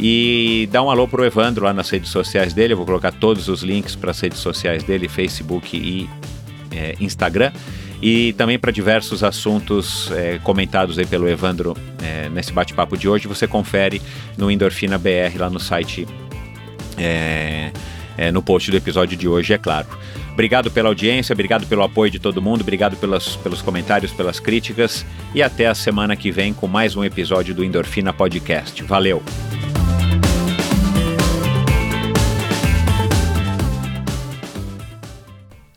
E 0.00 0.66
dá 0.72 0.82
um 0.82 0.90
alô 0.90 1.06
pro 1.06 1.22
Evandro 1.26 1.66
lá 1.66 1.74
nas 1.74 1.90
redes 1.90 2.08
sociais 2.08 2.54
dele. 2.54 2.72
Eu 2.72 2.78
vou 2.78 2.86
colocar 2.86 3.12
todos 3.12 3.48
os 3.48 3.62
links 3.62 3.94
para 3.94 4.12
as 4.12 4.18
redes 4.18 4.38
sociais 4.38 4.82
dele, 4.82 5.08
Facebook 5.08 5.76
e 5.76 6.08
é, 6.74 6.96
Instagram. 6.98 7.52
E 8.04 8.34
também 8.34 8.58
para 8.58 8.70
diversos 8.70 9.24
assuntos 9.24 10.10
é, 10.12 10.38
comentados 10.40 10.98
aí 10.98 11.06
pelo 11.06 11.26
Evandro 11.26 11.74
é, 12.02 12.28
nesse 12.28 12.52
bate-papo 12.52 12.98
de 12.98 13.08
hoje, 13.08 13.26
você 13.26 13.48
confere 13.48 14.02
no 14.36 14.50
Endorfina 14.50 14.98
BR 14.98 15.38
lá 15.38 15.48
no 15.48 15.58
site, 15.58 16.06
é, 16.98 17.72
é, 18.18 18.30
no 18.30 18.42
post 18.42 18.70
do 18.70 18.76
episódio 18.76 19.16
de 19.16 19.26
hoje, 19.26 19.54
é 19.54 19.58
claro. 19.58 19.86
Obrigado 20.34 20.70
pela 20.70 20.90
audiência, 20.90 21.32
obrigado 21.32 21.66
pelo 21.66 21.82
apoio 21.82 22.10
de 22.10 22.18
todo 22.18 22.42
mundo, 22.42 22.60
obrigado 22.60 22.94
pelas, 22.94 23.36
pelos 23.36 23.62
comentários, 23.62 24.12
pelas 24.12 24.38
críticas 24.38 25.06
e 25.34 25.42
até 25.42 25.66
a 25.66 25.74
semana 25.74 26.14
que 26.14 26.30
vem 26.30 26.52
com 26.52 26.66
mais 26.66 26.94
um 26.96 27.04
episódio 27.04 27.54
do 27.54 27.64
Endorfina 27.64 28.12
Podcast. 28.12 28.82
Valeu! 28.82 29.22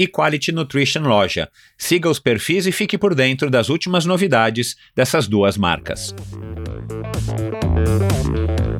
e 0.00 0.08
Quality 0.08 0.50
Nutrition 0.50 1.02
Loja. 1.02 1.50
Siga 1.76 2.08
os 2.08 2.18
perfis 2.18 2.66
e 2.66 2.72
fique 2.72 2.96
por 2.96 3.14
dentro 3.14 3.50
das 3.50 3.68
últimas 3.68 4.06
novidades 4.06 4.74
dessas 4.96 5.28
duas 5.28 5.58
marcas. 5.58 6.14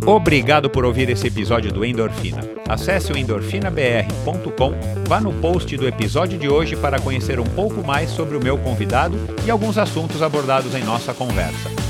Obrigado 0.06 0.70
por 0.70 0.86
ouvir 0.86 1.10
esse 1.10 1.26
episódio 1.26 1.70
do 1.70 1.84
Endorfina. 1.84 2.40
Acesse 2.66 3.12
o 3.12 3.18
endorfinabr.com, 3.18 4.72
vá 5.06 5.20
no 5.20 5.34
post 5.34 5.76
do 5.76 5.86
episódio 5.86 6.38
de 6.38 6.48
hoje 6.48 6.74
para 6.74 6.98
conhecer 6.98 7.38
um 7.38 7.44
pouco 7.44 7.86
mais 7.86 8.08
sobre 8.08 8.34
o 8.34 8.42
meu 8.42 8.56
convidado 8.56 9.18
e 9.44 9.50
alguns 9.50 9.76
assuntos 9.76 10.22
abordados 10.22 10.74
em 10.74 10.82
nossa 10.82 11.12
conversa. 11.12 11.89